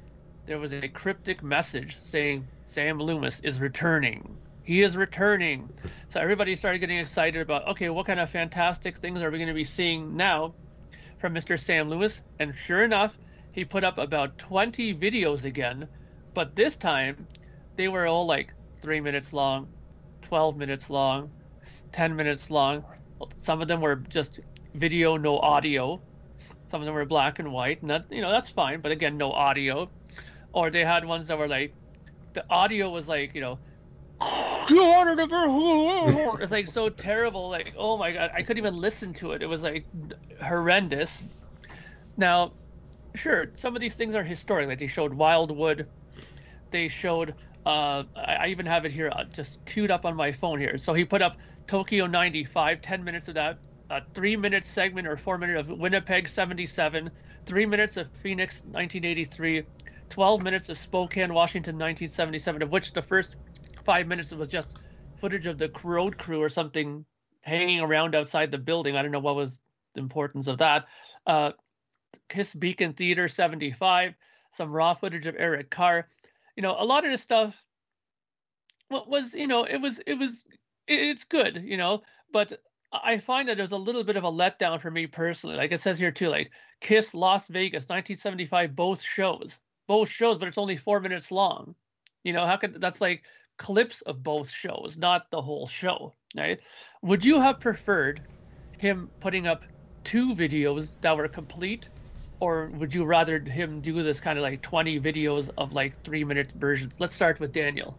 there 0.45 0.59
was 0.59 0.73
a 0.73 0.87
cryptic 0.87 1.43
message 1.43 1.97
saying 1.99 2.47
Sam 2.65 2.99
Loomis 2.99 3.39
is 3.41 3.59
returning. 3.59 4.37
He 4.69 4.83
is 4.83 4.95
returning. 4.95 5.67
So 6.09 6.19
everybody 6.19 6.55
started 6.55 6.77
getting 6.77 6.99
excited 6.99 7.41
about, 7.41 7.67
okay, 7.69 7.89
what 7.89 8.05
kind 8.05 8.19
of 8.19 8.29
fantastic 8.29 8.97
things 8.97 9.23
are 9.23 9.31
we 9.31 9.39
going 9.39 9.47
to 9.47 9.53
be 9.55 9.63
seeing 9.63 10.15
now 10.15 10.53
from 11.17 11.33
Mr. 11.33 11.59
Sam 11.59 11.89
Loomis? 11.89 12.21
And 12.37 12.53
sure 12.53 12.83
enough, 12.83 13.17
he 13.51 13.65
put 13.65 13.83
up 13.83 13.97
about 13.97 14.37
20 14.37 14.93
videos 14.93 15.43
again, 15.43 15.87
but 16.35 16.55
this 16.55 16.77
time 16.77 17.25
they 17.77 17.87
were 17.87 18.05
all 18.05 18.27
like 18.27 18.53
three 18.79 18.99
minutes 18.99 19.33
long, 19.33 19.67
12 20.21 20.57
minutes 20.57 20.91
long, 20.91 21.31
10 21.91 22.15
minutes 22.15 22.51
long. 22.51 22.85
Some 23.37 23.63
of 23.63 23.67
them 23.67 23.81
were 23.81 23.95
just 23.95 24.39
video, 24.75 25.17
no 25.17 25.39
audio. 25.39 25.99
Some 26.67 26.79
of 26.79 26.85
them 26.85 26.93
were 26.93 27.05
black 27.05 27.39
and 27.39 27.51
white, 27.51 27.81
and 27.81 27.89
that 27.89 28.05
you 28.11 28.21
know 28.21 28.29
that's 28.29 28.51
fine. 28.51 28.81
But 28.81 28.91
again, 28.91 29.17
no 29.17 29.31
audio. 29.31 29.89
Or 30.53 30.69
they 30.69 30.85
had 30.85 31.05
ones 31.05 31.25
that 31.25 31.39
were 31.39 31.47
like 31.47 31.73
the 32.33 32.45
audio 32.51 32.91
was 32.91 33.07
like 33.07 33.33
you 33.33 33.41
know. 33.41 33.57
It's 36.41 36.51
like 36.51 36.69
so 36.69 36.89
terrible. 36.89 37.49
Like, 37.49 37.73
oh 37.77 37.97
my 37.97 38.11
god, 38.11 38.31
I 38.33 38.41
couldn't 38.41 38.57
even 38.57 38.75
listen 38.75 39.13
to 39.15 39.31
it. 39.31 39.41
It 39.41 39.47
was 39.47 39.61
like 39.61 39.85
horrendous. 40.41 41.23
Now, 42.17 42.53
sure, 43.15 43.51
some 43.55 43.75
of 43.75 43.81
these 43.81 43.95
things 43.95 44.15
are 44.15 44.23
historic. 44.23 44.67
Like 44.67 44.79
they 44.79 44.87
showed 44.87 45.13
Wildwood. 45.13 45.87
They 46.71 46.87
showed. 46.87 47.35
Uh, 47.65 48.03
I, 48.15 48.35
I 48.35 48.47
even 48.47 48.65
have 48.65 48.85
it 48.85 48.91
here, 48.91 49.11
uh, 49.13 49.25
just 49.25 49.63
queued 49.65 49.91
up 49.91 50.05
on 50.05 50.15
my 50.15 50.31
phone 50.31 50.59
here. 50.59 50.77
So 50.77 50.93
he 50.93 51.03
put 51.03 51.21
up 51.21 51.37
Tokyo 51.67 52.07
95, 52.07 52.81
10 52.81 53.03
minutes 53.03 53.27
of 53.27 53.35
that, 53.35 53.59
a 53.89 54.01
three 54.13 54.35
minute 54.35 54.65
segment 54.65 55.07
or 55.07 55.17
four 55.17 55.37
minute 55.37 55.57
of 55.57 55.69
Winnipeg 55.69 56.29
77, 56.29 57.11
three 57.45 57.65
minutes 57.65 57.97
of 57.97 58.07
Phoenix 58.23 58.61
1983, 58.61 59.63
12 60.09 60.41
minutes 60.41 60.69
of 60.69 60.77
Spokane, 60.77 61.33
Washington 61.33 61.75
1977, 61.75 62.61
of 62.61 62.71
which 62.71 62.93
the 62.93 63.01
first 63.01 63.35
five 63.89 64.05
minutes 64.05 64.31
it 64.31 64.37
was 64.37 64.49
just 64.49 64.77
footage 65.19 65.47
of 65.47 65.57
the 65.57 65.71
road 65.83 66.15
crew 66.15 66.39
or 66.39 66.47
something 66.47 67.03
hanging 67.41 67.79
around 67.79 68.13
outside 68.13 68.51
the 68.51 68.57
building. 68.59 68.95
I 68.95 69.01
don't 69.01 69.09
know 69.09 69.17
what 69.17 69.35
was 69.35 69.59
the 69.95 70.01
importance 70.01 70.45
of 70.45 70.59
that. 70.59 70.85
Uh, 71.25 71.53
Kiss 72.27 72.53
Beacon 72.53 72.93
Theater 72.93 73.27
75, 73.27 74.13
some 74.51 74.71
raw 74.71 74.93
footage 74.93 75.25
of 75.25 75.35
Eric 75.39 75.71
Carr. 75.71 76.07
You 76.55 76.61
know, 76.61 76.75
a 76.77 76.85
lot 76.85 77.03
of 77.03 77.09
this 77.09 77.23
stuff 77.23 77.55
was 78.91 79.33
you 79.33 79.47
know 79.47 79.63
it 79.63 79.77
was 79.77 79.99
it 80.05 80.15
was 80.15 80.45
it's 80.87 81.23
good 81.23 81.61
you 81.63 81.77
know 81.77 82.01
but 82.31 82.53
I 82.91 83.17
find 83.17 83.49
that 83.49 83.57
there's 83.57 83.71
a 83.71 83.77
little 83.77 84.03
bit 84.03 84.17
of 84.17 84.23
a 84.23 84.31
letdown 84.31 84.81
for 84.81 84.89
me 84.89 85.05
personally. 85.05 85.57
Like 85.57 85.71
it 85.71 85.79
says 85.79 85.99
here 85.99 86.11
too, 86.11 86.29
like 86.29 86.49
Kiss 86.81 87.13
Las 87.13 87.47
Vegas, 87.47 87.83
1975, 87.83 88.75
both 88.75 88.99
shows, 88.99 89.59
both 89.87 90.09
shows, 90.09 90.39
but 90.39 90.47
it's 90.47 90.57
only 90.57 90.75
four 90.75 90.99
minutes 90.99 91.31
long. 91.31 91.75
You 92.23 92.33
know, 92.33 92.47
how 92.47 92.57
could 92.57 92.81
that's 92.81 92.99
like 92.99 93.23
clips 93.59 94.01
of 94.01 94.23
both 94.23 94.49
shows, 94.49 94.97
not 94.97 95.29
the 95.29 95.41
whole 95.41 95.67
show, 95.67 96.13
right? 96.35 96.59
Would 97.03 97.23
you 97.23 97.39
have 97.39 97.59
preferred 97.59 98.21
him 98.79 99.11
putting 99.19 99.45
up 99.45 99.63
two 100.03 100.33
videos 100.33 100.93
that 101.01 101.15
were 101.15 101.27
complete, 101.27 101.89
or 102.39 102.71
would 102.77 102.93
you 102.95 103.03
rather 103.03 103.37
him 103.37 103.81
do 103.81 104.01
this 104.01 104.19
kind 104.19 104.39
of 104.39 104.43
like 104.43 104.61
20 104.63 104.99
videos 105.01 105.49
of 105.57 105.73
like 105.73 106.01
three 106.03 106.23
minute 106.23 106.51
versions? 106.53 106.99
Let's 106.99 107.13
start 107.13 107.39
with 107.39 107.51
Daniel. 107.51 107.97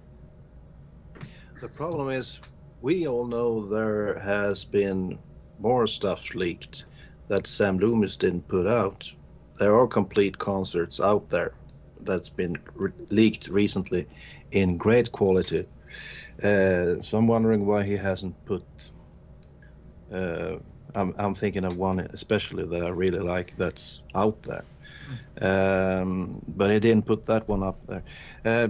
The 1.60 1.68
problem 1.68 2.08
is, 2.08 2.40
we 2.80 3.06
all 3.06 3.26
know 3.26 3.66
there 3.66 4.18
has 4.18 4.64
been 4.64 5.18
more 5.58 5.86
stuff 5.86 6.34
leaked 6.34 6.86
that 7.28 7.46
Sam 7.46 7.78
Loomis 7.78 8.16
didn't 8.16 8.48
put 8.48 8.66
out. 8.66 9.06
There 9.58 9.78
are 9.78 9.86
complete 9.86 10.38
concerts 10.38 11.00
out 11.00 11.28
there 11.28 11.52
that's 12.04 12.30
been 12.30 12.56
re- 12.74 12.92
leaked 13.10 13.48
recently 13.48 14.06
in 14.52 14.76
great 14.76 15.12
quality. 15.12 15.66
Uh, 16.42 17.02
so 17.02 17.18
I'm 17.18 17.26
wondering 17.28 17.66
why 17.66 17.82
he 17.84 17.96
hasn't 17.96 18.34
put. 18.46 18.64
Uh, 20.12 20.56
I'm, 20.94 21.14
I'm 21.18 21.34
thinking 21.34 21.64
of 21.64 21.76
one 21.76 22.00
especially 22.12 22.64
that 22.66 22.84
I 22.84 22.88
really 22.88 23.20
like 23.20 23.54
that's 23.56 24.02
out 24.14 24.42
there. 24.42 24.64
Um, 25.40 26.42
but 26.56 26.70
he 26.70 26.78
didn't 26.80 27.06
put 27.06 27.26
that 27.26 27.48
one 27.48 27.62
up 27.62 27.80
there. 27.86 28.02
Uh, 28.44 28.68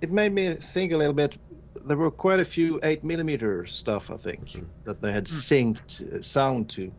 it 0.00 0.10
made 0.12 0.32
me 0.32 0.54
think 0.54 0.92
a 0.92 0.96
little 0.96 1.14
bit. 1.14 1.38
There 1.86 1.96
were 1.96 2.10
quite 2.10 2.40
a 2.40 2.44
few 2.44 2.80
8 2.82 3.04
millimeter 3.04 3.66
stuff, 3.66 4.10
I 4.10 4.16
think, 4.16 4.40
Mhm. 4.40 4.66
that 4.84 5.00
they 5.00 5.12
had 5.12 5.26
synced 5.26 6.00
uh, 6.12 6.22
sound 6.22 6.68
to. 6.70 6.92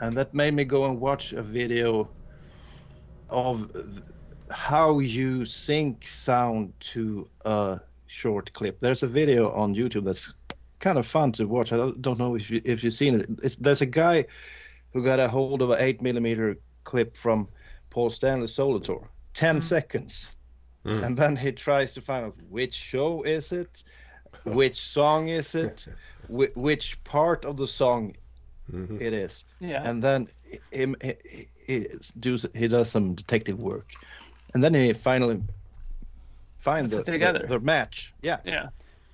And 0.00 0.16
that 0.16 0.34
made 0.34 0.54
me 0.54 0.64
go 0.64 0.84
and 0.86 1.00
watch 1.00 1.32
a 1.32 1.42
video 1.42 2.10
of 3.30 3.72
th- 3.72 4.04
how 4.54 5.00
you 5.00 5.44
sync 5.44 6.06
sound 6.06 6.72
to 6.80 7.28
a 7.44 7.80
short 8.06 8.52
clip. 8.52 8.78
There's 8.80 9.02
a 9.02 9.06
video 9.08 9.50
on 9.50 9.74
YouTube 9.74 10.04
that's 10.04 10.32
kind 10.78 10.96
of 10.98 11.06
fun 11.06 11.32
to 11.32 11.46
watch. 11.46 11.72
I 11.72 11.76
don't, 11.76 12.00
don't 12.00 12.18
know 12.18 12.36
if 12.36 12.50
you 12.50 12.60
if 12.64 12.84
you've 12.84 12.94
seen 12.94 13.20
it. 13.20 13.28
It's, 13.42 13.56
there's 13.56 13.82
a 13.82 13.86
guy 13.86 14.26
who 14.92 15.02
got 15.02 15.18
a 15.18 15.28
hold 15.28 15.60
of 15.60 15.70
an 15.70 15.80
eight 15.80 16.00
millimeter 16.00 16.56
clip 16.84 17.16
from 17.16 17.48
Paul 17.90 18.10
Stanley 18.10 18.46
Solo 18.46 18.78
Tour, 18.78 19.08
10 19.34 19.58
Mm. 19.58 19.62
seconds, 19.62 20.36
Mm. 20.84 21.02
and 21.04 21.16
then 21.16 21.34
he 21.36 21.50
tries 21.50 21.92
to 21.94 22.00
find 22.00 22.26
out 22.26 22.36
which 22.50 22.74
show 22.74 23.22
is 23.22 23.50
it, 23.52 23.82
which 24.44 24.78
song 24.78 25.28
is 25.28 25.54
it, 25.54 25.86
whi 26.28 26.48
which 26.54 27.02
part 27.04 27.44
of 27.44 27.56
the 27.56 27.66
song 27.66 28.14
Mhm. 28.72 29.00
it 29.00 29.12
is 29.12 29.44
Yeah. 29.60 29.82
and 29.88 30.02
then 30.02 30.28
he, 30.44 30.58
he, 30.72 30.94
he, 31.02 31.46
he 31.66 31.86
does 32.20 32.46
he 32.54 32.68
does 32.68 32.90
some 32.90 33.14
detective 33.14 33.58
work, 33.58 33.86
and 34.54 34.62
then 34.64 34.74
he 34.74 34.92
finally 34.92 35.42
find 36.58 36.90
the, 36.90 37.02
together. 37.02 37.40
the 37.48 37.58
the 37.58 37.64
match. 37.64 38.14
Yeah. 38.22 38.38
yeah. 38.44 38.68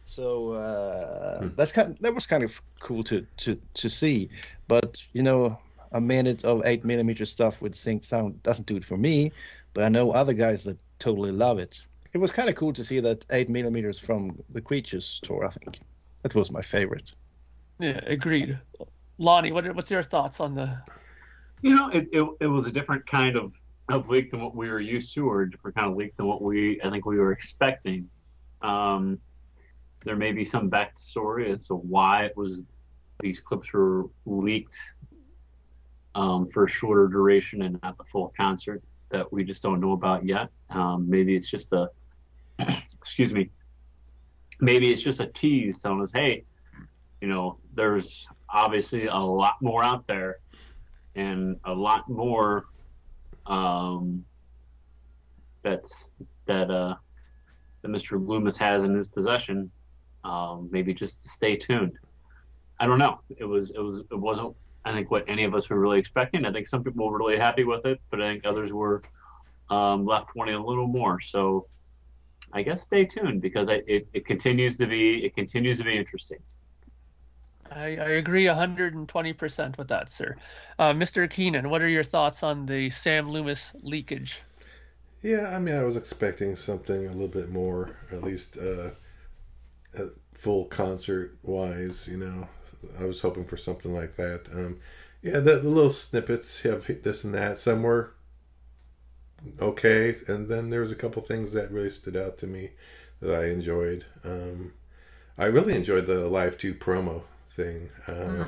So 0.04 0.52
uh, 0.52 1.40
Hmm. 1.40 1.49
that's 1.56 1.73
kind 1.73 1.97
that 2.00 2.14
was 2.14 2.26
kind 2.26 2.44
of 2.44 2.61
cool 2.80 3.02
to 3.04 3.26
to 3.38 3.59
to 3.75 3.88
see, 3.88 4.28
but 4.68 5.02
you 5.12 5.23
know 5.23 5.59
a 5.92 6.00
minute 6.00 6.44
of 6.44 6.62
eight 6.64 6.85
millimeter 6.85 7.25
stuff 7.26 7.61
with 7.61 7.75
sync 7.75 8.04
sound 8.04 8.42
doesn't 8.42 8.66
do 8.66 8.76
it 8.76 8.85
for 8.85 8.97
me, 8.97 9.32
but 9.75 9.85
I 9.85 9.88
know 9.88 10.12
other 10.12 10.32
guys 10.35 10.62
that 10.64 10.78
totally 10.99 11.32
love 11.32 11.59
it. 11.59 11.82
It 12.12 12.18
was 12.18 12.30
kind 12.30 12.49
of 12.49 12.54
cool 12.56 12.73
to 12.73 12.85
see 12.85 13.00
that 13.00 13.25
eight 13.30 13.49
millimeters 13.49 13.99
from 13.99 14.38
the 14.50 14.61
Creatures 14.61 15.20
tour. 15.25 15.44
I 15.44 15.50
think 15.50 15.80
that 16.23 16.35
was 16.35 16.50
my 16.50 16.62
favorite. 16.62 17.12
Yeah. 17.78 18.00
Agreed. 18.06 18.59
Lonnie, 19.18 19.52
what, 19.52 19.75
what's 19.75 19.90
your 19.90 20.02
thoughts 20.02 20.40
on 20.40 20.54
the? 20.54 20.76
You 21.62 21.75
know, 21.76 21.88
it, 21.90 22.09
it, 22.12 22.28
it 22.40 22.47
was 22.47 22.66
a 22.66 22.73
different 22.73 23.06
kind 23.06 23.37
of, 23.37 23.52
of 23.92 24.09
leak 24.09 24.30
than 24.30 24.40
what 24.42 24.54
we 24.54 24.68
were 24.68 24.80
used 24.80 25.14
to, 25.14 25.28
or 25.28 25.47
different 25.47 25.76
kind 25.76 25.90
of 25.90 25.97
leak 25.97 26.16
than 26.16 26.26
what 26.26 26.42
we 26.42 26.80
I 26.82 26.90
think 26.90 27.06
we 27.06 27.18
were 27.18 27.32
expecting. 27.32 28.09
Um, 28.62 29.18
there 30.04 30.16
may 30.16 30.32
be 30.32 30.44
some 30.44 30.70
backstory 30.70 31.54
as 31.54 31.66
to 31.68 31.75
why 31.75 32.25
it 32.25 32.37
was 32.37 32.62
these 33.20 33.40
clips 33.40 33.73
were 33.73 34.06
leaked 34.25 34.78
um, 36.14 36.49
for 36.49 36.64
a 36.64 36.68
shorter 36.68 37.06
duration 37.06 37.62
and 37.62 37.78
not 37.82 37.99
the 37.99 38.04
full 38.04 38.32
concert 38.37 38.82
that 39.11 39.30
we 39.32 39.44
just 39.44 39.62
don't 39.62 39.80
know 39.80 39.92
about 39.92 40.25
yet. 40.25 40.49
Um, 40.70 41.09
maybe 41.09 41.37
it's 41.37 41.50
just 41.50 41.73
a 41.73 41.90
excuse 43.00 43.32
me. 43.32 43.50
Maybe 44.61 44.92
it's 44.92 45.02
just 45.02 45.20
a 45.20 45.26
tease 45.26 45.80
telling 45.80 46.02
us, 46.02 46.12
hey, 46.12 46.44
you 47.20 47.28
know, 47.28 47.59
there's 47.75 48.26
obviously 48.49 49.06
a 49.06 49.16
lot 49.16 49.54
more 49.61 49.82
out 49.82 50.06
there 50.06 50.38
and 51.14 51.56
a 51.64 51.73
lot 51.73 52.09
more 52.09 52.66
um, 53.50 54.25
that's 55.62 56.11
that 56.47 56.71
uh, 56.71 56.95
that 57.83 57.88
Mr. 57.88 58.25
Loomis 58.25 58.57
has 58.57 58.85
in 58.85 58.95
his 58.95 59.09
possession. 59.09 59.71
Um, 60.23 60.69
maybe 60.71 60.92
just 60.92 61.23
to 61.23 61.28
stay 61.28 61.57
tuned. 61.57 61.99
I 62.78 62.87
don't 62.87 62.99
know. 62.99 63.21
It 63.37 63.45
was 63.45 63.71
it 63.73 63.80
was 63.80 64.00
it 64.11 64.19
wasn't 64.19 64.54
I 64.85 64.92
think 64.92 65.11
what 65.11 65.25
any 65.28 65.45
of 65.45 65.54
us 65.54 65.69
were 65.69 65.78
really 65.78 65.99
expecting. 65.99 66.47
I 66.47 66.52
think 66.52 66.66
some 66.66 66.83
people 66.83 67.11
were 67.11 67.19
really 67.19 67.38
happy 67.38 67.64
with 67.64 67.85
it, 67.85 68.00
but 68.11 68.21
I 68.21 68.30
think 68.30 68.47
others 68.47 68.73
were 68.73 69.02
um, 69.69 70.07
left 70.07 70.30
wanting 70.35 70.54
a 70.54 70.64
little 70.64 70.87
more. 70.87 71.21
So 71.21 71.66
I 72.52 72.62
guess 72.62 72.83
stay 72.83 73.04
tuned 73.04 73.42
because 73.42 73.69
I, 73.69 73.83
it, 73.87 74.09
it 74.12 74.26
continues 74.26 74.76
to 74.78 74.87
be 74.87 75.25
it 75.25 75.35
continues 75.35 75.78
to 75.78 75.85
be 75.85 75.97
interesting. 75.97 76.38
I, 77.70 77.96
I 77.96 78.08
agree 78.18 78.46
120% 78.46 79.78
with 79.78 79.88
that, 79.88 80.10
sir. 80.10 80.36
Uh, 80.78 80.92
Mr. 80.92 81.30
Keenan, 81.30 81.70
what 81.70 81.82
are 81.82 81.88
your 81.88 82.02
thoughts 82.02 82.42
on 82.42 82.66
the 82.66 82.90
Sam 82.90 83.28
Loomis 83.28 83.72
leakage? 83.82 84.40
Yeah, 85.22 85.54
I 85.54 85.58
mean, 85.58 85.76
I 85.76 85.84
was 85.84 85.96
expecting 85.96 86.56
something 86.56 87.06
a 87.06 87.12
little 87.12 87.28
bit 87.28 87.50
more, 87.50 87.96
at 88.10 88.22
least 88.22 88.56
uh, 88.56 88.90
full 90.34 90.64
concert 90.64 91.36
wise. 91.42 92.08
You 92.08 92.16
know, 92.16 92.48
I 92.98 93.04
was 93.04 93.20
hoping 93.20 93.44
for 93.44 93.56
something 93.56 93.94
like 93.94 94.16
that. 94.16 94.48
Um, 94.52 94.80
yeah, 95.22 95.40
the, 95.40 95.58
the 95.58 95.68
little 95.68 95.90
snippets 95.90 96.60
have 96.62 96.86
this 97.02 97.24
and 97.24 97.34
that. 97.34 97.58
Some 97.58 97.82
were 97.82 98.14
okay, 99.60 100.16
and 100.26 100.48
then 100.48 100.70
there 100.70 100.80
was 100.80 100.92
a 100.92 100.96
couple 100.96 101.22
things 101.22 101.52
that 101.52 101.70
really 101.70 101.90
stood 101.90 102.16
out 102.16 102.38
to 102.38 102.46
me 102.46 102.70
that 103.20 103.34
I 103.34 103.50
enjoyed. 103.50 104.06
Um, 104.24 104.72
I 105.38 105.46
really 105.46 105.74
enjoyed 105.74 106.06
the 106.06 106.26
Live 106.26 106.56
Two 106.56 106.74
promo 106.74 107.22
thing. 107.50 107.90
Uh, 108.07 108.45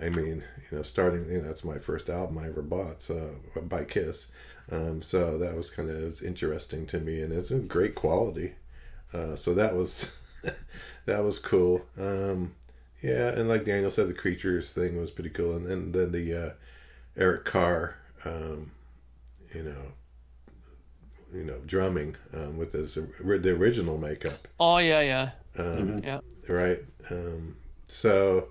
I 0.00 0.08
mean, 0.10 0.44
you 0.70 0.76
know, 0.76 0.82
starting, 0.82 1.28
you 1.30 1.38
know, 1.38 1.48
that's 1.48 1.64
my 1.64 1.78
first 1.78 2.08
album 2.08 2.38
I 2.38 2.46
ever 2.48 2.62
bought, 2.62 3.02
so 3.02 3.34
by 3.62 3.84
Kiss. 3.84 4.28
Um, 4.70 5.02
so 5.02 5.38
that 5.38 5.56
was 5.56 5.70
kind 5.70 5.90
of 5.90 6.22
interesting 6.22 6.86
to 6.86 7.00
me, 7.00 7.22
and 7.22 7.32
it's 7.32 7.50
a 7.50 7.58
great 7.58 7.94
quality. 7.94 8.54
Uh, 9.12 9.36
so 9.36 9.54
that 9.54 9.74
was 9.74 10.10
that 11.06 11.24
was 11.24 11.38
cool. 11.38 11.84
Um, 11.98 12.54
yeah, 13.02 13.28
and 13.28 13.48
like 13.48 13.64
Daniel 13.64 13.90
said, 13.90 14.08
the 14.08 14.14
creatures 14.14 14.72
thing 14.72 14.98
was 15.00 15.10
pretty 15.10 15.30
cool, 15.30 15.56
and, 15.56 15.66
and 15.66 15.94
then 15.94 16.12
the 16.12 16.34
uh, 16.48 16.50
Eric 17.16 17.44
Carr, 17.44 17.96
um, 18.24 18.70
you 19.54 19.62
know, 19.62 19.92
you 21.34 21.44
know, 21.44 21.58
drumming 21.66 22.16
um, 22.34 22.56
with 22.56 22.72
his 22.72 22.94
the 22.94 23.50
original 23.50 23.98
makeup. 23.98 24.48
Oh, 24.58 24.78
yeah, 24.78 25.00
yeah. 25.00 25.30
Um, 25.58 26.02
Yeah. 26.02 26.20
Right. 26.48 26.80
Um, 27.10 27.56
so 27.88 28.48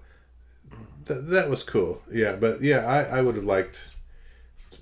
th- 1.06 1.22
that 1.24 1.50
was 1.50 1.64
cool. 1.64 2.02
Yeah, 2.12 2.34
but 2.34 2.62
yeah, 2.62 2.86
I, 2.86 3.18
I 3.18 3.22
would 3.22 3.36
have 3.36 3.46
liked. 3.46 3.88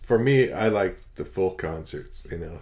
For 0.01 0.17
me, 0.19 0.51
I 0.51 0.69
like 0.69 1.00
the 1.15 1.25
full 1.25 1.51
concerts, 1.51 2.25
you 2.31 2.38
know, 2.38 2.59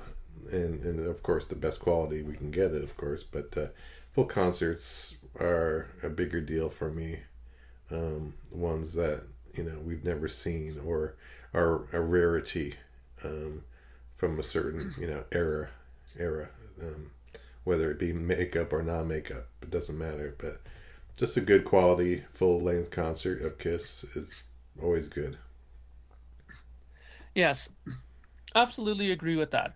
and 0.51 0.83
and 0.83 0.99
of 1.07 1.23
course 1.23 1.45
the 1.45 1.55
best 1.55 1.79
quality 1.79 2.21
we 2.21 2.35
can 2.35 2.51
get 2.51 2.73
it, 2.73 2.83
of 2.83 2.95
course. 2.97 3.23
But 3.23 3.57
uh, 3.57 3.67
full 4.13 4.25
concerts 4.25 5.15
are 5.39 5.87
a 6.03 6.09
bigger 6.09 6.41
deal 6.41 6.69
for 6.69 6.89
me. 6.89 7.19
Um, 7.91 8.33
ones 8.51 8.93
that 8.93 9.23
you 9.53 9.63
know 9.63 9.77
we've 9.85 10.03
never 10.03 10.27
seen 10.27 10.79
or 10.85 11.15
are 11.53 11.83
a 11.93 12.01
rarity 12.01 12.75
um, 13.23 13.63
from 14.17 14.39
a 14.39 14.43
certain 14.43 14.93
you 14.99 15.07
know 15.07 15.23
era 15.31 15.69
era. 16.17 16.49
Um, 16.81 17.11
whether 17.65 17.91
it 17.91 17.99
be 17.99 18.11
makeup 18.11 18.73
or 18.73 18.83
non 18.83 19.07
makeup, 19.07 19.47
it 19.61 19.69
doesn't 19.69 19.97
matter. 19.97 20.35
But 20.37 20.59
just 21.17 21.37
a 21.37 21.41
good 21.41 21.65
quality 21.65 22.23
full 22.31 22.61
length 22.61 22.91
concert 22.91 23.41
of 23.41 23.57
Kiss 23.57 24.03
is 24.15 24.43
always 24.81 25.07
good. 25.07 25.37
Yes, 27.35 27.69
absolutely 28.55 29.11
agree 29.11 29.35
with 29.35 29.51
that. 29.51 29.75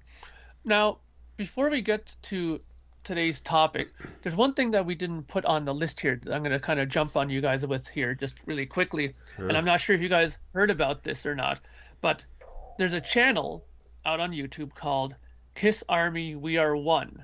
Now, 0.64 1.00
before 1.38 1.70
we 1.70 1.82
get 1.82 2.16
to 2.24 2.60
today's 3.04 3.42
topic, 3.42 3.90
there's 4.22 4.36
one 4.36 4.54
thing 4.54 4.72
that 4.72 4.86
we 4.86 4.96
didn't 4.96 5.24
put 5.24 5.46
on 5.46 5.66
the 5.66 5.74
list 5.74 6.00
here 6.00 6.20
that 6.24 6.34
I'm 6.34 6.44
going 6.44 6.52
to 6.52 6.60
kind 6.60 6.80
of 6.80 6.90
jump 6.90 7.16
on 7.16 7.30
you 7.30 7.42
guys 7.42 7.66
with 7.66 7.88
here 7.88 8.14
just 8.14 8.38
really 8.46 8.66
quickly. 8.66 9.16
And 9.38 9.56
I'm 9.56 9.66
not 9.66 9.80
sure 9.80 9.96
if 9.96 10.02
you 10.02 10.10
guys 10.10 10.38
heard 10.54 10.70
about 10.70 11.04
this 11.04 11.26
or 11.26 11.36
not, 11.36 11.62
but 12.02 12.26
there's 12.78 12.94
a 12.94 13.02
channel 13.02 13.64
out 14.06 14.20
on 14.20 14.32
YouTube 14.32 14.76
called 14.76 15.16
Kiss 15.56 15.84
Army 15.88 16.36
We 16.36 16.58
Are 16.58 16.76
One. 16.76 17.24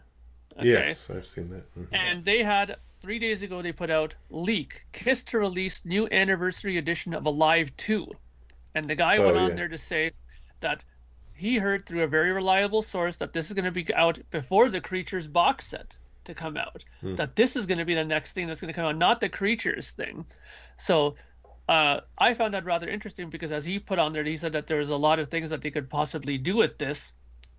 Okay? 0.57 0.69
Yes, 0.69 1.09
I've 1.09 1.27
seen 1.27 1.49
that. 1.49 1.75
Mhm. 1.75 1.87
And 1.91 2.25
they 2.25 2.43
had 2.43 2.77
three 3.03 3.19
days 3.19 3.43
ago 3.43 3.61
they 3.61 3.73
put 3.73 3.89
out 3.89 4.15
leak 4.29 4.85
Kiss 4.93 5.23
to 5.25 5.37
release 5.37 5.83
new 5.83 6.07
anniversary 6.09 6.77
edition 6.77 7.13
of 7.13 7.25
Alive 7.25 7.75
2. 7.75 8.07
And 8.75 8.89
the 8.89 8.95
guy 8.95 9.17
Oh, 9.17 9.25
went 9.25 9.37
on 9.37 9.49
yeah. 9.49 9.55
there 9.55 9.67
to 9.67 9.77
say 9.77 10.11
that 10.61 10.85
he 11.35 11.57
heard 11.57 11.85
through 11.85 12.03
a 12.03 12.07
very 12.07 12.31
reliable 12.31 12.81
source 12.81 13.17
that 13.17 13.33
this 13.33 13.47
is 13.47 13.53
going 13.53 13.65
to 13.65 13.71
be 13.71 13.93
out 13.93 14.19
before 14.31 14.69
the 14.69 14.79
Creatures 14.79 15.27
box 15.27 15.67
set 15.67 15.97
to 16.23 16.33
come 16.33 16.55
out. 16.55 16.85
Hmm. 17.01 17.15
That 17.15 17.35
this 17.35 17.57
is 17.57 17.65
going 17.65 17.79
to 17.79 17.85
be 17.85 17.93
the 17.93 18.05
next 18.05 18.31
thing 18.31 18.47
that's 18.47 18.61
going 18.61 18.73
to 18.73 18.79
come 18.79 18.85
out, 18.85 18.97
not 18.97 19.19
the 19.19 19.27
Creatures 19.27 19.89
thing. 19.89 20.25
So 20.77 21.15
uh, 21.67 21.99
I 22.17 22.33
found 22.33 22.53
that 22.53 22.63
rather 22.63 22.87
interesting 22.87 23.29
because 23.29 23.51
as 23.51 23.65
he 23.65 23.79
put 23.79 23.99
on 23.99 24.13
there, 24.13 24.23
he 24.23 24.37
said 24.37 24.53
that 24.53 24.67
there 24.67 24.77
was 24.77 24.91
a 24.91 24.95
lot 24.95 25.19
of 25.19 25.27
things 25.27 25.49
that 25.49 25.61
they 25.61 25.71
could 25.71 25.89
possibly 25.89 26.37
do 26.37 26.55
with 26.55 26.77
this 26.77 27.11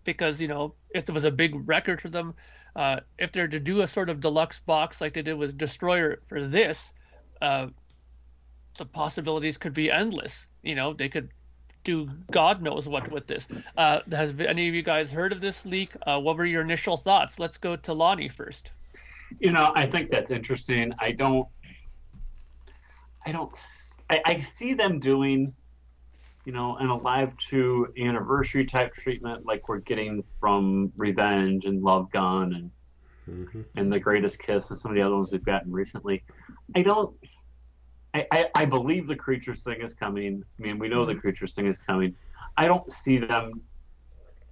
because 0.05 0.41
you 0.41 0.49
know 0.49 0.75
it 0.95 1.09
was 1.11 1.25
a 1.25 1.31
big 1.31 1.69
record 1.69 2.01
for 2.01 2.09
them, 2.09 2.35
uh, 2.77 3.01
if 3.19 3.33
they're 3.33 3.49
to 3.49 3.61
do 3.61 3.83
a 3.83 3.89
sort 3.89 4.09
of 4.09 4.21
deluxe 4.21 4.59
box 4.61 5.01
like 5.01 5.13
they 5.13 5.23
did 5.23 5.35
with 5.35 5.57
Destroyer 5.57 6.21
for 6.27 6.47
this, 6.47 6.93
uh, 7.41 7.69
the 8.79 8.85
possibilities 8.85 9.57
could 9.57 9.75
be 9.75 9.91
endless. 9.91 10.47
You 10.63 10.75
know, 10.75 10.93
they 10.93 11.09
could 11.09 11.31
do 11.85 12.09
God 12.31 12.63
knows 12.63 12.89
what 12.89 13.11
with 13.11 13.27
this. 13.27 13.47
Uh, 13.77 14.01
has 14.11 14.33
any 14.41 14.69
of 14.69 14.75
you 14.75 14.83
guys 14.83 15.11
heard 15.11 15.33
of 15.33 15.41
this 15.41 15.65
leak? 15.65 15.95
Uh, 16.07 16.19
what 16.21 16.37
were 16.37 16.47
your 16.47 16.63
initial 16.63 16.97
thoughts? 16.97 17.39
Let's 17.39 17.59
go 17.59 17.77
to 17.77 17.93
Lonnie 17.93 18.29
first. 18.29 18.73
You 19.39 19.53
know, 19.53 19.73
I 19.75 19.87
think 19.87 20.11
that's 20.11 20.31
interesting. 20.31 20.93
I 20.99 21.13
don't, 21.13 21.47
I 23.27 23.33
don't, 23.33 23.51
I 24.11 24.41
see 24.41 24.75
them 24.75 25.01
doing, 25.01 25.55
you 26.45 26.53
know, 26.53 26.77
an 26.77 26.89
Alive 26.89 27.33
2 27.49 27.95
anniversary 27.99 28.67
type 28.67 28.95
treatment 28.95 29.47
like 29.47 29.69
we're 29.69 29.79
getting 29.79 30.23
from 30.41 30.93
Revenge 30.97 31.65
and 31.65 31.83
Love 31.83 32.11
Gun 32.11 32.53
and 32.55 32.71
Mhm. 33.27 33.65
and 33.77 33.91
The 33.91 33.99
Greatest 33.99 34.39
Kiss 34.39 34.69
and 34.71 34.79
some 34.79 34.91
of 34.91 34.97
the 34.97 35.03
other 35.03 35.17
ones 35.17 35.33
we've 35.33 35.43
gotten 35.45 35.73
recently. 35.73 36.23
I 36.77 36.83
don't. 36.83 37.17
I, 38.13 38.27
I, 38.31 38.51
I 38.55 38.65
believe 38.67 39.07
the 39.07 39.17
creatures 39.17 39.65
thing 39.65 39.81
is 39.81 39.95
coming. 39.95 40.45
I 40.59 40.63
mean, 40.63 40.79
we 40.79 40.89
know 40.89 41.05
the 41.05 41.15
creatures 41.17 41.55
thing 41.55 41.67
is 41.67 41.79
coming. 41.79 42.15
I 42.57 42.67
don't 42.67 42.91
see 42.93 43.19
them. 43.19 43.63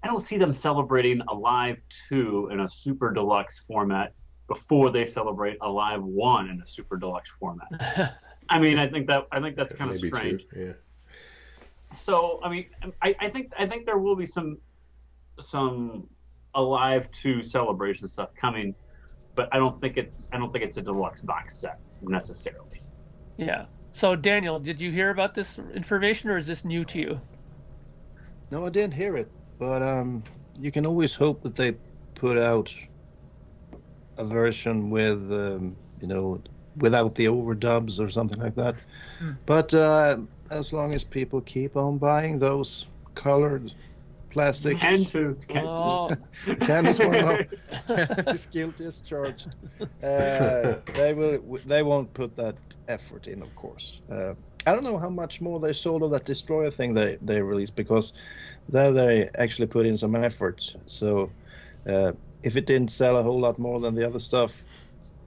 I 0.02 0.08
don't 0.08 0.22
see 0.22 0.38
them 0.38 0.52
celebrating 0.52 1.20
Alive 1.28 1.76
two 2.08 2.48
in 2.50 2.60
a 2.60 2.68
super 2.68 3.12
deluxe 3.12 3.60
format 3.60 4.14
before 4.48 4.90
they 4.90 5.04
celebrate 5.04 5.58
Alive 5.60 6.02
one 6.02 6.48
in 6.48 6.60
a 6.60 6.66
super 6.66 6.96
deluxe 6.96 7.30
format. 7.38 7.68
I 8.48 8.58
mean, 8.58 8.78
I 8.78 8.88
think 8.88 9.06
that 9.06 9.26
I 9.30 9.40
think 9.40 9.56
that's 9.56 9.72
kind 9.74 9.90
of 9.90 9.98
strange 9.98 10.46
true. 10.50 10.64
Yeah. 10.66 10.72
So 11.92 12.40
I 12.42 12.48
mean, 12.48 12.66
I, 13.00 13.14
I 13.20 13.28
think 13.28 13.52
I 13.58 13.66
think 13.66 13.86
there 13.86 13.98
will 13.98 14.16
be 14.16 14.26
some 14.26 14.58
some 15.40 16.08
alive 16.54 17.10
to 17.10 17.42
celebration 17.42 18.08
stuff 18.08 18.30
coming, 18.38 18.74
but 19.34 19.48
I 19.52 19.58
don't 19.58 19.80
think 19.80 19.96
it's 19.96 20.28
I 20.32 20.38
don't 20.38 20.52
think 20.52 20.64
it's 20.64 20.76
a 20.76 20.82
deluxe 20.82 21.22
box 21.22 21.56
set 21.56 21.78
necessarily. 22.02 22.82
Yeah. 23.36 23.66
So 23.90 24.16
Daniel, 24.16 24.58
did 24.58 24.80
you 24.80 24.90
hear 24.90 25.10
about 25.10 25.34
this 25.34 25.58
information 25.74 26.30
or 26.30 26.36
is 26.36 26.46
this 26.46 26.64
new 26.64 26.84
to 26.86 26.98
you? 26.98 27.20
No, 28.50 28.66
I 28.66 28.70
didn't 28.70 28.94
hear 28.94 29.16
it, 29.16 29.30
but 29.58 29.82
um, 29.82 30.22
you 30.54 30.70
can 30.70 30.86
always 30.86 31.14
hope 31.14 31.42
that 31.42 31.56
they 31.56 31.74
put 32.14 32.38
out 32.38 32.74
a 34.18 34.24
version 34.24 34.90
with, 34.90 35.32
um, 35.32 35.76
you 36.00 36.08
know, 36.08 36.40
without 36.76 37.14
the 37.14 37.26
overdubs 37.26 37.98
or 38.00 38.08
something 38.08 38.40
like 38.40 38.54
that. 38.54 38.76
Hmm. 39.18 39.32
But 39.46 39.74
uh, 39.74 40.18
as 40.52 40.72
long 40.72 40.94
as 40.94 41.04
people 41.04 41.42
keep 41.42 41.76
on 41.76 41.98
buying 41.98 42.38
those 42.38 42.86
colored 43.14 43.72
plastic 44.30 44.84
Can 44.84 45.04
to 45.12 45.36
can 45.48 45.70
Oh, 45.74 46.16
Candace 46.60 47.00
won't 47.00 47.42
is 48.30 48.46
guilt 48.46 48.76
discharged. 48.76 49.56
Uh, 50.02 50.76
they 50.94 51.14
will. 51.14 51.40
They 51.64 51.82
won't 51.82 52.14
put 52.14 52.36
that 52.36 52.58
effort 52.88 53.26
in, 53.28 53.42
of 53.42 53.54
course. 53.54 54.02
Uh, 54.10 54.34
I 54.66 54.72
don't 54.72 54.84
know 54.84 54.98
how 54.98 55.10
much 55.10 55.40
more 55.40 55.60
they 55.60 55.72
sold 55.72 56.02
of 56.02 56.10
that 56.12 56.26
destroyer 56.26 56.70
thing 56.70 56.94
they 56.94 57.18
they 57.20 57.42
released 57.42 57.76
because 57.76 58.12
there 58.68 58.92
they 58.92 59.28
actually 59.38 59.68
put 59.68 59.86
in 59.86 59.96
some 59.96 60.14
effort. 60.16 60.62
So 60.86 61.34
uh, 61.88 62.12
if 62.42 62.56
it 62.56 62.66
didn't 62.66 62.90
sell 62.90 63.16
a 63.16 63.22
whole 63.22 63.40
lot 63.40 63.58
more 63.58 63.80
than 63.80 63.94
the 63.94 64.06
other 64.06 64.20
stuff, 64.20 64.64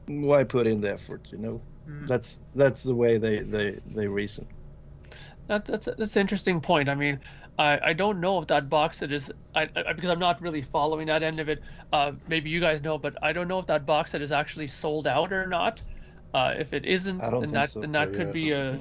why 0.07 0.43
put 0.43 0.67
in 0.67 0.81
the 0.81 0.91
effort? 0.93 1.27
You 1.31 1.39
know, 1.39 1.63
Hmm. 1.85 2.07
that's 2.07 2.39
that's 2.53 2.83
the 2.83 2.95
way 2.95 3.17
they 3.17 3.39
they 3.43 3.79
they 3.85 4.07
reason. 4.07 4.47
That, 5.47 5.65
that's 5.65 5.87
that's 5.97 6.15
an 6.15 6.21
interesting 6.21 6.59
point. 6.61 6.89
I 6.89 6.95
mean, 6.95 7.19
I, 7.57 7.79
I 7.89 7.93
don't 7.93 8.19
know 8.19 8.41
if 8.41 8.47
that 8.47 8.69
box 8.69 8.99
set 8.99 9.11
is 9.11 9.31
I, 9.53 9.69
I 9.75 9.93
because 9.93 10.09
I'm 10.09 10.19
not 10.19 10.41
really 10.41 10.61
following 10.61 11.07
that 11.07 11.23
end 11.23 11.39
of 11.39 11.49
it. 11.49 11.61
Uh, 11.93 12.13
maybe 12.27 12.49
you 12.49 12.59
guys 12.59 12.83
know, 12.83 12.97
but 12.97 13.15
I 13.21 13.33
don't 13.33 13.47
know 13.47 13.59
if 13.59 13.67
that 13.67 13.85
box 13.85 14.11
set 14.11 14.21
is 14.21 14.31
actually 14.31 14.67
sold 14.67 15.07
out 15.07 15.31
or 15.31 15.47
not. 15.47 15.81
Uh, 16.33 16.53
if 16.57 16.73
it 16.73 16.85
isn't, 16.85 17.19
then 17.19 17.51
that 17.51 17.69
so. 17.71 17.81
then 17.81 17.91
that 17.93 18.11
could 18.11 18.27
yet. 18.27 18.33
be 18.33 18.51
a 18.51 18.79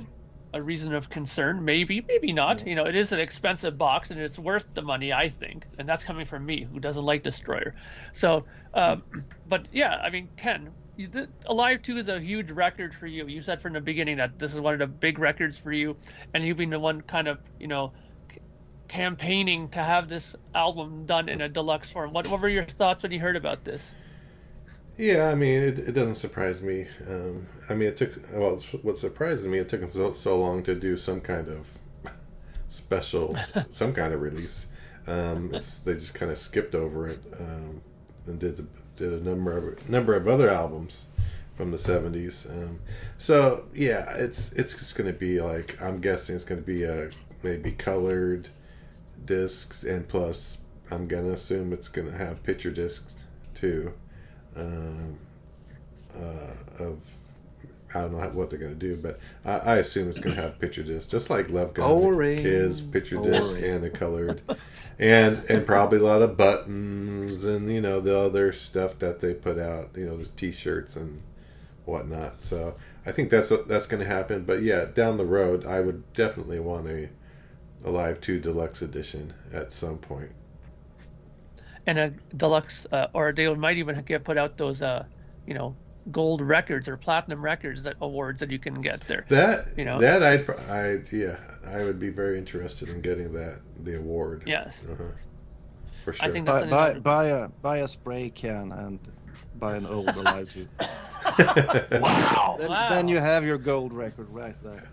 a 0.54 0.62
reason 0.62 0.94
of 0.94 1.08
concern. 1.08 1.64
Maybe, 1.64 2.00
maybe 2.06 2.32
not. 2.32 2.60
Yeah. 2.60 2.68
You 2.68 2.74
know, 2.76 2.84
it 2.84 2.94
is 2.94 3.12
an 3.12 3.18
expensive 3.18 3.76
box 3.76 4.10
and 4.10 4.20
it's 4.20 4.38
worth 4.38 4.66
the 4.72 4.82
money, 4.82 5.12
I 5.12 5.28
think, 5.28 5.66
and 5.78 5.88
that's 5.88 6.04
coming 6.04 6.24
from 6.24 6.46
me, 6.46 6.62
who 6.62 6.78
doesn't 6.78 7.04
like 7.04 7.24
Destroyer. 7.24 7.74
So, 8.12 8.44
um, 8.72 9.02
but 9.48 9.68
yeah, 9.72 9.96
I 9.96 10.10
mean, 10.10 10.28
Ken, 10.36 10.70
you, 10.96 11.08
the, 11.08 11.28
Alive 11.46 11.82
2 11.82 11.98
is 11.98 12.08
a 12.08 12.20
huge 12.20 12.50
record 12.50 12.94
for 12.94 13.06
you. 13.06 13.26
You 13.26 13.42
said 13.42 13.60
from 13.62 13.72
the 13.72 13.80
beginning 13.80 14.16
that 14.18 14.38
this 14.38 14.54
is 14.54 14.60
one 14.60 14.74
of 14.74 14.78
the 14.80 14.86
big 14.86 15.18
records 15.18 15.58
for 15.58 15.72
you, 15.72 15.96
and 16.32 16.44
you've 16.46 16.56
been 16.56 16.70
the 16.70 16.80
one 16.80 17.00
kind 17.02 17.28
of, 17.28 17.38
you 17.58 17.66
know, 17.68 17.92
c- 18.32 18.40
campaigning 18.88 19.68
to 19.70 19.82
have 19.82 20.08
this 20.08 20.36
album 20.54 21.06
done 21.06 21.28
in 21.28 21.40
a 21.40 21.48
deluxe 21.48 21.90
form. 21.90 22.12
What, 22.12 22.28
what 22.28 22.40
were 22.40 22.48
your 22.48 22.64
thoughts 22.64 23.02
when 23.02 23.12
you 23.12 23.20
heard 23.20 23.36
about 23.36 23.64
this? 23.64 23.94
Yeah, 24.96 25.28
I 25.28 25.34
mean, 25.34 25.62
it, 25.62 25.78
it 25.80 25.92
doesn't 25.92 26.14
surprise 26.16 26.62
me. 26.62 26.86
Um, 27.08 27.48
I 27.68 27.74
mean, 27.74 27.88
it 27.88 27.96
took 27.96 28.12
well. 28.32 28.58
What 28.82 28.96
surprises 28.96 29.46
me, 29.46 29.58
it 29.58 29.68
took 29.68 29.80
them 29.80 29.90
so, 29.90 30.12
so 30.12 30.38
long 30.38 30.62
to 30.64 30.74
do 30.74 30.96
some 30.96 31.20
kind 31.20 31.48
of 31.48 31.66
special, 32.68 33.36
some 33.70 33.92
kind 33.92 34.14
of 34.14 34.20
release. 34.20 34.66
Um, 35.06 35.52
it's 35.52 35.78
they 35.78 35.94
just 35.94 36.14
kind 36.14 36.30
of 36.30 36.38
skipped 36.38 36.74
over 36.74 37.08
it 37.08 37.20
um, 37.38 37.82
and 38.26 38.38
did 38.38 38.66
did 38.96 39.12
a 39.12 39.24
number 39.24 39.56
of 39.56 39.88
number 39.88 40.14
of 40.14 40.28
other 40.28 40.48
albums 40.48 41.04
from 41.56 41.70
the 41.70 41.76
'70s. 41.76 42.50
Um, 42.50 42.78
so 43.18 43.64
yeah, 43.74 44.14
it's 44.16 44.52
it's 44.52 44.74
just 44.74 44.96
going 44.96 45.12
to 45.12 45.18
be 45.18 45.40
like 45.40 45.80
I'm 45.80 46.00
guessing 46.00 46.34
it's 46.34 46.44
going 46.44 46.60
to 46.60 46.66
be 46.66 46.84
a 46.84 47.10
maybe 47.42 47.72
colored 47.72 48.48
discs 49.24 49.84
and 49.84 50.06
plus 50.08 50.58
I'm 50.90 51.06
gonna 51.06 51.32
assume 51.32 51.72
it's 51.72 51.88
gonna 51.88 52.16
have 52.16 52.42
picture 52.42 52.70
discs 52.70 53.14
too 53.54 53.92
um, 54.56 55.18
uh, 56.16 56.82
of 56.84 56.98
I 57.94 58.00
don't 58.02 58.12
know 58.12 58.18
what 58.30 58.50
they're 58.50 58.58
going 58.58 58.78
to 58.78 58.78
do, 58.78 58.96
but 58.96 59.20
I, 59.44 59.74
I 59.74 59.76
assume 59.78 60.08
it's 60.10 60.18
going 60.18 60.34
to 60.36 60.42
have 60.42 60.58
picture 60.58 60.82
disc, 60.82 61.10
just 61.10 61.30
like 61.30 61.48
Love 61.50 61.74
Gun 61.74 61.94
Boring. 61.96 62.38
Kiss 62.38 62.80
picture 62.80 63.18
disc 63.18 63.56
and 63.56 63.82
the 63.82 63.90
colored, 63.90 64.42
and 64.98 65.42
and 65.48 65.66
probably 65.66 65.98
a 65.98 66.02
lot 66.02 66.22
of 66.22 66.36
buttons 66.36 67.44
and 67.44 67.70
you 67.72 67.80
know 67.80 68.00
the 68.00 68.18
other 68.18 68.52
stuff 68.52 68.98
that 68.98 69.20
they 69.20 69.34
put 69.34 69.58
out, 69.58 69.90
you 69.96 70.06
know, 70.06 70.16
the 70.16 70.26
T-shirts 70.26 70.96
and 70.96 71.22
whatnot. 71.84 72.42
So 72.42 72.76
I 73.06 73.12
think 73.12 73.30
that's 73.30 73.50
that's 73.66 73.86
going 73.86 74.02
to 74.02 74.08
happen. 74.08 74.44
But 74.44 74.62
yeah, 74.62 74.86
down 74.86 75.16
the 75.16 75.24
road, 75.26 75.66
I 75.66 75.80
would 75.80 76.12
definitely 76.12 76.60
want 76.60 76.88
a 76.88 77.08
Alive 77.84 78.20
Two 78.20 78.40
Deluxe 78.40 78.82
Edition 78.82 79.32
at 79.52 79.72
some 79.72 79.98
point. 79.98 80.30
and 81.86 81.98
a 81.98 82.10
deluxe, 82.36 82.86
uh, 82.92 83.08
or 83.14 83.32
they 83.32 83.52
might 83.54 83.76
even 83.78 84.02
get 84.02 84.24
put 84.24 84.38
out 84.38 84.56
those, 84.56 84.82
uh, 84.82 85.04
you 85.46 85.54
know, 85.54 85.76
gold 86.10 86.40
records 86.42 86.88
or 86.88 86.96
platinum 86.96 87.42
records 87.42 87.82
that 87.84 87.96
awards 88.00 88.40
that 88.40 88.50
you 88.50 88.58
can 88.58 88.80
get 88.80 89.00
there. 89.06 89.24
That 89.28 89.68
You 89.76 89.84
know? 89.84 89.98
that 89.98 90.22
I'd 90.22 90.48
I 90.68 91.02
yeah 91.12 91.38
I 91.66 91.82
would 91.84 91.98
be 91.98 92.10
very 92.10 92.38
interested 92.38 92.88
in 92.88 93.00
getting 93.00 93.32
that 93.32 93.60
the 93.84 93.98
award. 93.98 94.42
Yes, 94.46 94.80
Uh-huh. 94.90 95.04
For 96.04 96.12
sure. 96.12 96.28
I 96.28 96.30
think 96.32 96.46
Buy 96.46 96.60
that's 96.60 96.70
buy, 96.70 96.90
another- 96.90 97.00
buy 97.00 97.24
a 97.26 97.48
buy 97.62 97.76
a 97.78 97.88
spray 97.88 98.30
can 98.30 98.72
and 98.72 99.00
buy 99.54 99.76
an 99.76 99.86
old 99.86 100.08
Elijah. 100.16 100.66
Wow. 101.90 102.56
Then, 102.58 102.68
Wow. 102.70 102.88
then 102.90 103.08
you 103.08 103.18
have 103.18 103.44
your 103.44 103.58
gold 103.58 103.92
record 103.92 104.28
right 104.30 104.56
there. 104.62 104.90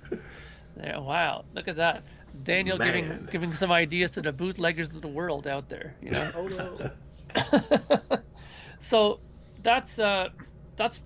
Yeah, 0.77 0.99
wow, 0.99 1.45
look 1.53 1.67
at 1.67 1.75
that, 1.75 2.03
Daniel 2.43 2.77
giving 2.77 3.27
giving 3.29 3.53
some 3.53 3.71
ideas 3.71 4.11
to 4.11 4.21
the 4.21 4.31
bootleggers 4.31 4.93
of 4.95 5.01
the 5.01 5.07
world 5.09 5.45
out 5.47 5.67
there. 5.67 5.95
You 6.01 6.11
know. 6.11 6.31
Oh 6.33 6.47
no. 6.47 6.91
so 8.79 9.19
that's 9.59 9.99
uh 9.99 10.29
that's 10.75 10.99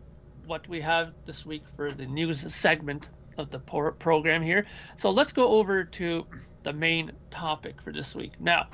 what 0.46 0.68
we 0.68 0.82
have 0.82 1.14
this 1.26 1.46
week 1.46 1.64
for 1.76 1.92
the 1.92 2.06
news 2.06 2.54
segment 2.54 3.10
of 3.38 3.50
the 3.52 3.60
program 3.60 4.42
here. 4.42 4.66
So 4.98 5.10
let's 5.10 5.34
go 5.34 5.48
over 5.50 5.84
to 5.84 6.26
the 6.64 6.74
main 6.74 7.12
topic 7.32 7.82
for 7.82 7.92
this 7.92 8.16
week. 8.16 8.40
Now, 8.40 8.68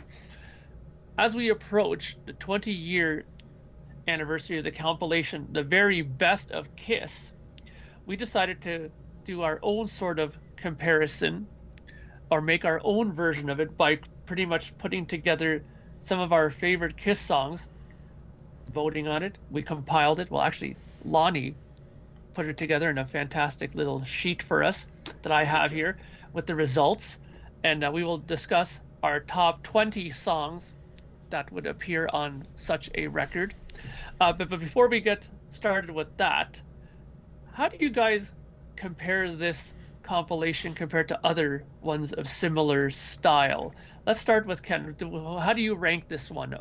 as 1.18 1.36
we 1.36 1.50
approach 1.50 2.18
the 2.26 2.34
20 2.34 2.72
year 2.72 3.26
anniversary 4.08 4.58
of 4.58 4.64
the 4.64 4.72
compilation, 4.72 5.48
the 5.52 5.64
very 5.64 6.02
best 6.02 6.52
of 6.52 6.76
Kiss, 6.76 7.32
we 8.06 8.16
decided 8.16 8.62
to 8.62 8.92
do 9.24 9.42
our 9.42 9.60
own 9.62 9.88
sort 9.88 10.20
of 10.20 10.38
comparison 10.56 11.48
or 12.30 12.42
make 12.42 12.66
our 12.66 12.82
own 12.84 13.12
version 13.14 13.50
of 13.50 13.60
it 13.60 13.76
by 13.78 14.00
pretty 14.26 14.46
much 14.46 14.78
putting 14.78 15.06
together 15.06 15.64
some 16.00 16.20
of 16.20 16.34
our 16.34 16.50
favorite 16.50 16.98
Kiss 16.98 17.20
songs 17.20 17.68
voting 18.72 19.08
on 19.08 19.24
it. 19.24 19.38
We 19.50 19.62
compiled 19.62 20.20
it. 20.20 20.32
Well, 20.32 20.42
actually, 20.42 20.76
Lonnie 21.06 21.56
put 22.34 22.46
it 22.46 22.58
together 22.58 22.90
in 22.90 22.98
a 22.98 23.06
fantastic 23.06 23.76
little 23.76 24.04
sheet 24.04 24.42
for 24.42 24.64
us 24.64 24.86
that 25.22 25.32
I 25.32 25.44
have 25.44 25.72
here 25.72 25.98
with 26.34 26.46
the 26.46 26.56
results, 26.56 27.20
and 27.64 27.84
uh, 27.84 27.92
we 27.94 28.04
will 28.04 28.20
discuss 28.20 28.80
our 29.04 29.20
top 29.20 29.64
20 29.64 30.12
songs 30.12 30.74
that 31.30 31.52
would 31.52 31.66
appear 31.66 32.10
on 32.14 32.46
such 32.56 32.90
a 32.96 33.08
record. 33.08 33.54
Uh, 34.20 34.32
but, 34.34 34.50
but 34.50 34.60
before 34.60 34.88
we 34.88 35.00
get 35.00 35.28
started 35.50 35.90
with 35.90 36.16
that, 36.18 36.62
how 37.54 37.68
do 37.68 37.78
you 37.80 37.90
guys 37.90 38.32
compare 38.76 39.32
this 39.32 39.74
compilation 40.04 40.74
compared 40.74 41.08
to 41.08 41.20
other 41.24 41.64
ones 41.82 42.14
of 42.14 42.30
similar 42.30 42.90
style? 42.90 43.74
Let's 44.06 44.20
start 44.20 44.48
with 44.48 44.64
Ken. 44.64 44.96
How 45.00 45.54
do 45.54 45.62
you 45.62 45.76
rank 45.76 46.08
this 46.08 46.32
one 46.32 46.58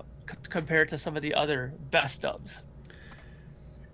compared 0.50 0.90
to 0.90 0.98
some 0.98 1.16
of 1.16 1.22
the 1.22 1.34
other 1.34 1.72
best 1.90 2.22
ofs? 2.22 2.60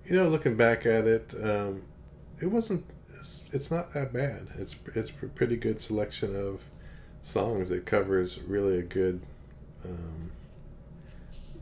You 0.05 0.17
know, 0.17 0.25
looking 0.25 0.57
back 0.57 0.85
at 0.85 1.07
it, 1.07 1.35
um, 1.43 1.83
it 2.41 2.47
wasn't. 2.47 2.85
It's, 3.19 3.45
it's, 3.53 3.71
not 3.71 3.93
that 3.95 4.13
bad. 4.13 4.49
It's 4.57 4.75
it's 4.95 5.11
a 5.11 5.27
pretty 5.27 5.57
good 5.57 5.81
selection 5.81 6.35
of 6.35 6.61
songs. 7.23 7.71
It 7.71 7.87
covers 7.87 8.41
really 8.47 8.79
a 8.79 8.83
good 8.83 9.21
um, 9.85 10.31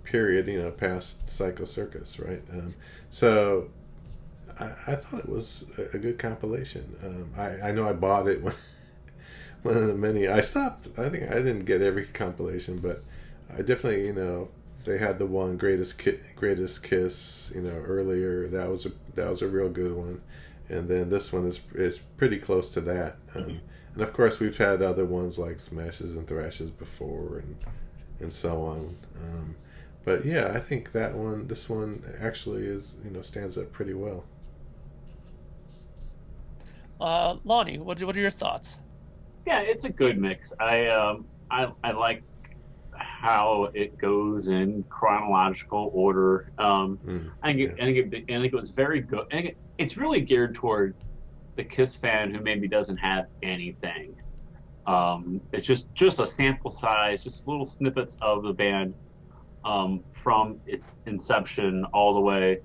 period. 0.04 0.46
You 0.46 0.62
know, 0.62 0.70
past 0.70 1.28
Psycho 1.28 1.66
Circus, 1.66 2.18
right? 2.18 2.42
Um, 2.50 2.74
so 3.10 3.68
I, 4.58 4.72
I, 4.86 4.96
thought 4.96 5.20
it 5.20 5.28
was 5.28 5.64
a, 5.78 5.96
a 5.96 5.98
good 5.98 6.18
compilation. 6.18 6.96
Um, 7.02 7.30
I, 7.36 7.68
I 7.68 7.72
know 7.72 7.86
I 7.88 7.92
bought 7.92 8.26
it 8.28 8.42
when 8.42 8.54
one 9.64 9.76
of 9.76 9.86
the 9.86 9.94
many. 9.94 10.28
I 10.28 10.40
stopped. 10.40 10.88
I 10.98 11.08
think 11.08 11.30
I 11.30 11.34
didn't 11.34 11.64
get 11.64 11.82
every 11.82 12.06
compilation, 12.06 12.78
but 12.78 13.02
I 13.50 13.58
definitely 13.62 14.06
you 14.06 14.12
know 14.12 14.48
they 14.84 14.98
had 14.98 15.18
the 15.18 15.26
one 15.26 15.56
greatest 15.56 15.98
ki- 15.98 16.20
greatest 16.36 16.82
kiss 16.82 17.50
you 17.54 17.62
know 17.62 17.76
earlier. 17.86 18.48
That 18.48 18.68
was 18.68 18.86
a 18.86 18.92
that 19.14 19.28
was 19.28 19.42
a 19.42 19.48
real 19.48 19.68
good 19.68 19.92
one. 19.92 20.20
And 20.68 20.88
then 20.88 21.10
this 21.10 21.32
one 21.32 21.46
is 21.46 21.60
is 21.74 21.98
pretty 22.16 22.38
close 22.38 22.70
to 22.70 22.80
that. 22.82 23.16
Um, 23.34 23.60
and 23.94 24.02
of 24.02 24.12
course 24.12 24.40
we've 24.40 24.56
had 24.56 24.82
other 24.82 25.04
ones 25.04 25.38
like 25.38 25.60
smashes 25.60 26.16
and 26.16 26.26
thrashes 26.26 26.70
before 26.70 27.38
and 27.38 27.56
and 28.20 28.32
so 28.32 28.62
on. 28.62 28.96
Um, 29.22 29.56
but 30.04 30.24
yeah 30.24 30.52
i 30.54 30.60
think 30.60 30.92
that 30.92 31.14
one 31.14 31.46
this 31.48 31.68
one 31.68 32.02
actually 32.20 32.62
is 32.64 32.94
you 33.04 33.10
know 33.10 33.22
stands 33.22 33.58
up 33.58 33.72
pretty 33.72 33.94
well. 33.94 34.24
Uh, 37.00 37.36
lonnie 37.44 37.78
what, 37.78 38.02
what 38.02 38.16
are 38.16 38.20
your 38.20 38.30
thoughts 38.30 38.78
yeah 39.46 39.60
it's 39.60 39.84
a 39.84 39.90
good 39.90 40.18
mix 40.18 40.52
i 40.60 40.86
um 40.86 41.24
i, 41.50 41.70
I 41.82 41.92
like 41.92 42.22
how 42.98 43.70
it 43.74 43.96
goes 43.98 44.48
in 44.48 44.84
chronological 44.88 45.90
order. 45.92 46.52
Um, 46.58 46.98
mm, 47.06 47.30
I 47.42 47.48
think 47.48 47.60
it, 47.60 47.74
I 47.80 47.84
think 47.84 48.14
it, 48.14 48.24
I 48.32 48.40
think 48.40 48.52
it 48.52 48.60
was 48.60 48.70
very 48.70 49.00
good. 49.00 49.26
I 49.30 49.34
think 49.36 49.46
it, 49.46 49.56
it's 49.78 49.96
really 49.96 50.20
geared 50.20 50.54
toward 50.54 50.94
the 51.56 51.64
Kiss 51.64 51.94
fan 51.94 52.34
who 52.34 52.40
maybe 52.40 52.68
doesn't 52.68 52.96
have 52.98 53.26
anything. 53.42 54.14
Um, 54.86 55.40
it's 55.52 55.66
just 55.66 55.86
just 55.94 56.20
a 56.20 56.26
sample 56.26 56.70
size, 56.70 57.22
just 57.22 57.46
little 57.46 57.66
snippets 57.66 58.16
of 58.20 58.42
the 58.42 58.52
band 58.52 58.94
um, 59.64 60.02
from 60.12 60.60
its 60.66 60.96
inception 61.06 61.84
all 61.92 62.14
the 62.14 62.20
way 62.20 62.60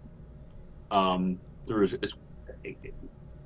um, 0.92 1.40
through. 1.68 1.90
It's, 2.02 2.14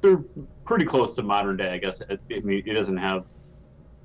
they're 0.04 0.24
pretty 0.66 0.86
close 0.86 1.14
to 1.14 1.24
modern 1.24 1.58
day, 1.58 1.70
I 1.70 1.78
guess. 1.78 2.02
It, 2.02 2.20
it, 2.30 2.46
it 2.46 2.74
doesn't 2.74 2.98
have 2.98 3.26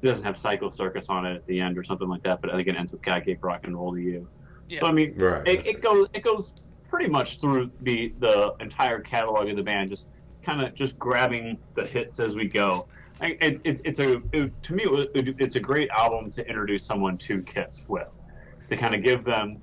it 0.00 0.06
doesn't 0.06 0.24
have 0.24 0.36
Psycho 0.36 0.70
Circus 0.70 1.08
on 1.08 1.26
it 1.26 1.34
at 1.34 1.46
the 1.48 1.60
end 1.60 1.76
or 1.76 1.82
something 1.82 2.08
like 2.08 2.22
that, 2.22 2.40
but 2.40 2.50
I 2.50 2.54
think 2.54 2.68
it 2.68 2.76
ends 2.76 2.92
with 2.92 3.02
God 3.02 3.24
gave 3.26 3.42
rock 3.42 3.62
and 3.64 3.76
roll 3.76 3.92
to 3.92 4.00
you. 4.00 4.28
Yeah. 4.68 4.80
So 4.80 4.86
I 4.86 4.92
mean, 4.92 5.14
right, 5.16 5.46
it, 5.46 5.66
it 5.66 5.82
goes 5.82 6.06
it 6.14 6.22
goes 6.22 6.54
pretty 6.88 7.08
much 7.08 7.40
through 7.40 7.72
the 7.82 8.14
the 8.20 8.54
entire 8.60 9.00
catalog 9.00 9.48
of 9.48 9.56
the 9.56 9.62
band, 9.62 9.90
just 9.90 10.06
kind 10.42 10.62
of 10.62 10.72
just 10.74 10.96
grabbing 10.98 11.58
the 11.74 11.84
hits 11.84 12.20
as 12.20 12.34
we 12.34 12.46
go. 12.46 12.86
I, 13.20 13.36
it, 13.40 13.60
it's 13.64 13.80
it's 13.84 13.98
a 13.98 14.22
it, 14.32 14.52
to 14.62 14.72
me 14.72 14.84
it, 14.84 15.34
it's 15.40 15.56
a 15.56 15.60
great 15.60 15.90
album 15.90 16.30
to 16.30 16.46
introduce 16.46 16.84
someone 16.84 17.18
to 17.18 17.42
Kiss 17.42 17.82
with, 17.88 18.06
to 18.68 18.76
kind 18.76 18.94
of 18.94 19.02
give 19.02 19.24
them 19.24 19.60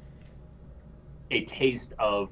a 1.31 1.45
taste 1.45 1.93
of 1.97 2.29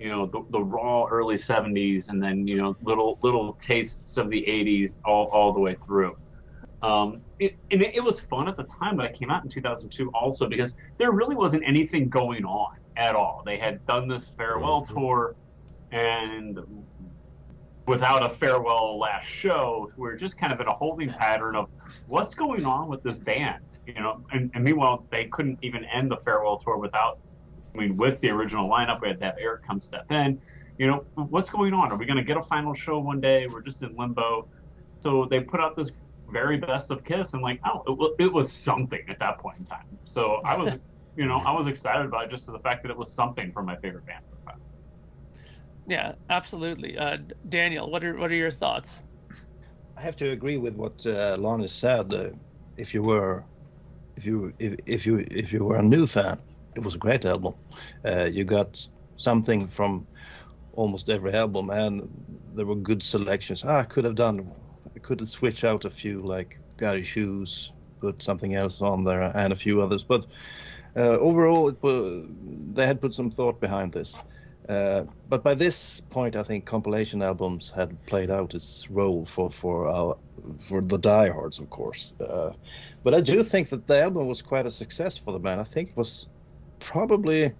you 0.00 0.08
know 0.08 0.26
the, 0.26 0.44
the 0.50 0.60
raw 0.60 1.06
early 1.06 1.36
70s 1.36 2.08
and 2.08 2.22
then 2.22 2.46
you 2.46 2.56
know 2.56 2.76
little 2.82 3.18
little 3.22 3.54
tastes 3.54 4.16
of 4.16 4.30
the 4.30 4.42
80s 4.42 4.98
all, 5.04 5.26
all 5.26 5.52
the 5.52 5.60
way 5.60 5.76
through 5.86 6.16
um, 6.82 7.22
it, 7.38 7.56
and 7.70 7.82
it, 7.82 7.96
it, 7.96 8.04
was 8.04 8.20
fun 8.20 8.46
at 8.48 8.56
the 8.56 8.62
time, 8.62 8.96
but 8.96 9.06
it 9.06 9.14
came 9.14 9.30
out 9.30 9.42
in 9.42 9.50
2002 9.50 10.10
also 10.10 10.46
because 10.46 10.76
there 10.96 11.10
really 11.10 11.34
wasn't 11.34 11.64
anything 11.66 12.08
going 12.08 12.44
on 12.44 12.76
at 12.96 13.16
all. 13.16 13.42
They 13.44 13.58
had 13.58 13.84
done 13.86 14.06
this 14.06 14.30
farewell 14.36 14.82
mm-hmm. 14.82 14.94
tour, 14.94 15.34
and 15.90 16.60
without 17.86 18.22
a 18.22 18.28
farewell 18.28 18.98
last 18.98 19.26
show, 19.26 19.90
we 19.96 20.08
are 20.08 20.16
just 20.16 20.38
kind 20.38 20.52
of 20.52 20.60
in 20.60 20.68
a 20.68 20.74
holding 20.74 21.08
pattern 21.08 21.56
of 21.56 21.68
what's 22.06 22.34
going 22.34 22.64
on 22.64 22.88
with 22.88 23.02
this 23.02 23.18
band, 23.18 23.64
you 23.86 23.94
know. 23.94 24.22
And, 24.30 24.50
and 24.54 24.62
meanwhile, 24.62 25.04
they 25.10 25.24
couldn't 25.24 25.58
even 25.62 25.84
end 25.84 26.10
the 26.10 26.18
farewell 26.18 26.58
tour 26.58 26.76
without, 26.76 27.18
mean, 27.78 27.96
with 27.96 28.20
the 28.20 28.30
original 28.30 28.68
lineup, 28.68 29.00
we 29.00 29.08
had 29.08 29.18
to 29.20 29.26
have 29.26 29.36
Eric 29.40 29.66
come 29.66 29.80
step 29.80 30.10
in. 30.10 30.40
You 30.78 30.86
know, 30.86 31.04
what's 31.14 31.50
going 31.50 31.74
on? 31.74 31.90
Are 31.90 31.96
we 31.96 32.06
going 32.06 32.18
to 32.18 32.24
get 32.24 32.36
a 32.36 32.42
final 32.42 32.74
show 32.74 32.98
one 32.98 33.20
day? 33.20 33.46
We're 33.46 33.62
just 33.62 33.82
in 33.82 33.96
limbo. 33.96 34.48
So 35.00 35.26
they 35.30 35.40
put 35.40 35.60
out 35.60 35.76
this 35.76 35.90
very 36.30 36.58
best 36.58 36.90
of 36.90 37.04
Kiss, 37.04 37.32
and 37.32 37.42
like, 37.42 37.60
oh, 37.64 38.14
it, 38.18 38.24
it 38.24 38.32
was 38.32 38.52
something 38.52 39.00
at 39.08 39.18
that 39.18 39.38
point 39.38 39.58
in 39.58 39.64
time. 39.64 39.98
So 40.04 40.40
I 40.44 40.56
was, 40.56 40.74
you 41.16 41.26
know, 41.26 41.38
I 41.38 41.52
was 41.52 41.66
excited 41.66 42.06
about 42.06 42.24
it 42.24 42.30
just 42.30 42.44
to 42.46 42.52
the 42.52 42.58
fact 42.58 42.82
that 42.82 42.90
it 42.90 42.96
was 42.96 43.12
something 43.12 43.52
from 43.52 43.66
my 43.66 43.76
favorite 43.76 44.06
band 44.06 44.24
at 44.30 44.38
the 44.38 44.44
time. 44.44 44.60
Yeah, 45.86 46.12
absolutely. 46.28 46.98
Uh, 46.98 47.18
Daniel, 47.48 47.90
what 47.90 48.04
are 48.04 48.16
what 48.16 48.30
are 48.30 48.34
your 48.34 48.50
thoughts? 48.50 49.00
I 49.96 50.02
have 50.02 50.16
to 50.16 50.30
agree 50.30 50.58
with 50.58 50.74
what 50.74 51.04
uh, 51.06 51.36
Lonnie 51.38 51.68
said. 51.68 52.12
Uh, 52.12 52.30
if 52.76 52.94
you 52.94 53.02
were, 53.02 53.44
if 54.16 54.24
you 54.24 54.52
if, 54.58 54.76
if 54.86 55.06
you 55.06 55.24
if 55.30 55.52
you 55.52 55.64
were 55.64 55.76
a 55.76 55.82
new 55.82 56.06
fan, 56.06 56.38
it 56.76 56.82
was 56.82 56.94
a 56.94 56.98
great 56.98 57.24
album. 57.24 57.54
Uh, 58.04 58.28
you 58.30 58.44
got 58.44 58.80
something 59.16 59.68
from 59.68 60.06
almost 60.72 61.08
every 61.08 61.32
album, 61.34 61.70
and 61.70 62.02
there 62.54 62.66
were 62.66 62.76
good 62.76 63.02
selections. 63.02 63.62
Ah, 63.64 63.80
I 63.80 63.84
could 63.84 64.04
have 64.04 64.14
done 64.14 64.52
I 64.96 65.00
could 65.00 65.28
switch 65.28 65.64
out 65.64 65.84
a 65.84 65.90
few 65.90 66.22
like 66.22 66.56
Got 66.78 66.94
to 66.94 67.02
Choose, 67.02 67.72
put 68.00 68.22
something 68.22 68.54
else 68.54 68.80
on 68.80 69.04
there, 69.04 69.22
and 69.36 69.52
a 69.52 69.56
few 69.56 69.80
others. 69.82 70.04
But 70.04 70.26
uh, 70.96 71.18
overall, 71.18 71.68
it 71.68 71.82
was, 71.82 72.26
they 72.72 72.86
had 72.86 73.00
put 73.00 73.14
some 73.14 73.30
thought 73.30 73.60
behind 73.60 73.92
this. 73.92 74.14
Uh, 74.68 75.04
but 75.28 75.42
by 75.42 75.54
this 75.54 76.00
point, 76.10 76.36
I 76.36 76.42
think 76.42 76.66
compilation 76.66 77.22
albums 77.22 77.72
had 77.74 78.04
played 78.06 78.30
out 78.30 78.54
its 78.54 78.86
role 78.90 79.24
for 79.24 79.50
for 79.50 79.86
our, 79.88 80.18
for 80.60 80.82
the 80.82 80.98
diehards, 80.98 81.58
of 81.58 81.70
course. 81.70 82.12
Uh, 82.20 82.52
but 83.04 83.14
I 83.14 83.20
do 83.20 83.42
think 83.42 83.70
that 83.70 83.86
the 83.86 84.02
album 84.02 84.26
was 84.26 84.42
quite 84.42 84.66
a 84.66 84.70
success 84.70 85.16
for 85.16 85.32
the 85.32 85.38
band. 85.38 85.60
I 85.60 85.64
think 85.64 85.90
it 85.90 85.96
was 85.96 86.28
probably 86.80 87.52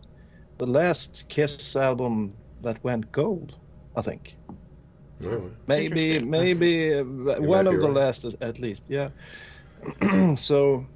the 0.59 0.67
last 0.67 1.25
Kiss 1.29 1.77
album 1.77 2.35
that 2.63 2.83
went 2.85 3.11
gold. 3.13 3.57
I 3.97 4.03
think. 4.03 4.37
Really? 5.21 5.51
Maybe, 5.67 6.21
maybe 6.21 6.95
uh, 6.95 7.03
one 7.03 7.67
of 7.67 7.81
the 7.81 7.89
right. 7.89 7.97
last 7.97 8.25
at 8.41 8.59
least. 8.59 8.85
Yeah. 8.89 9.11
so, 10.37 10.87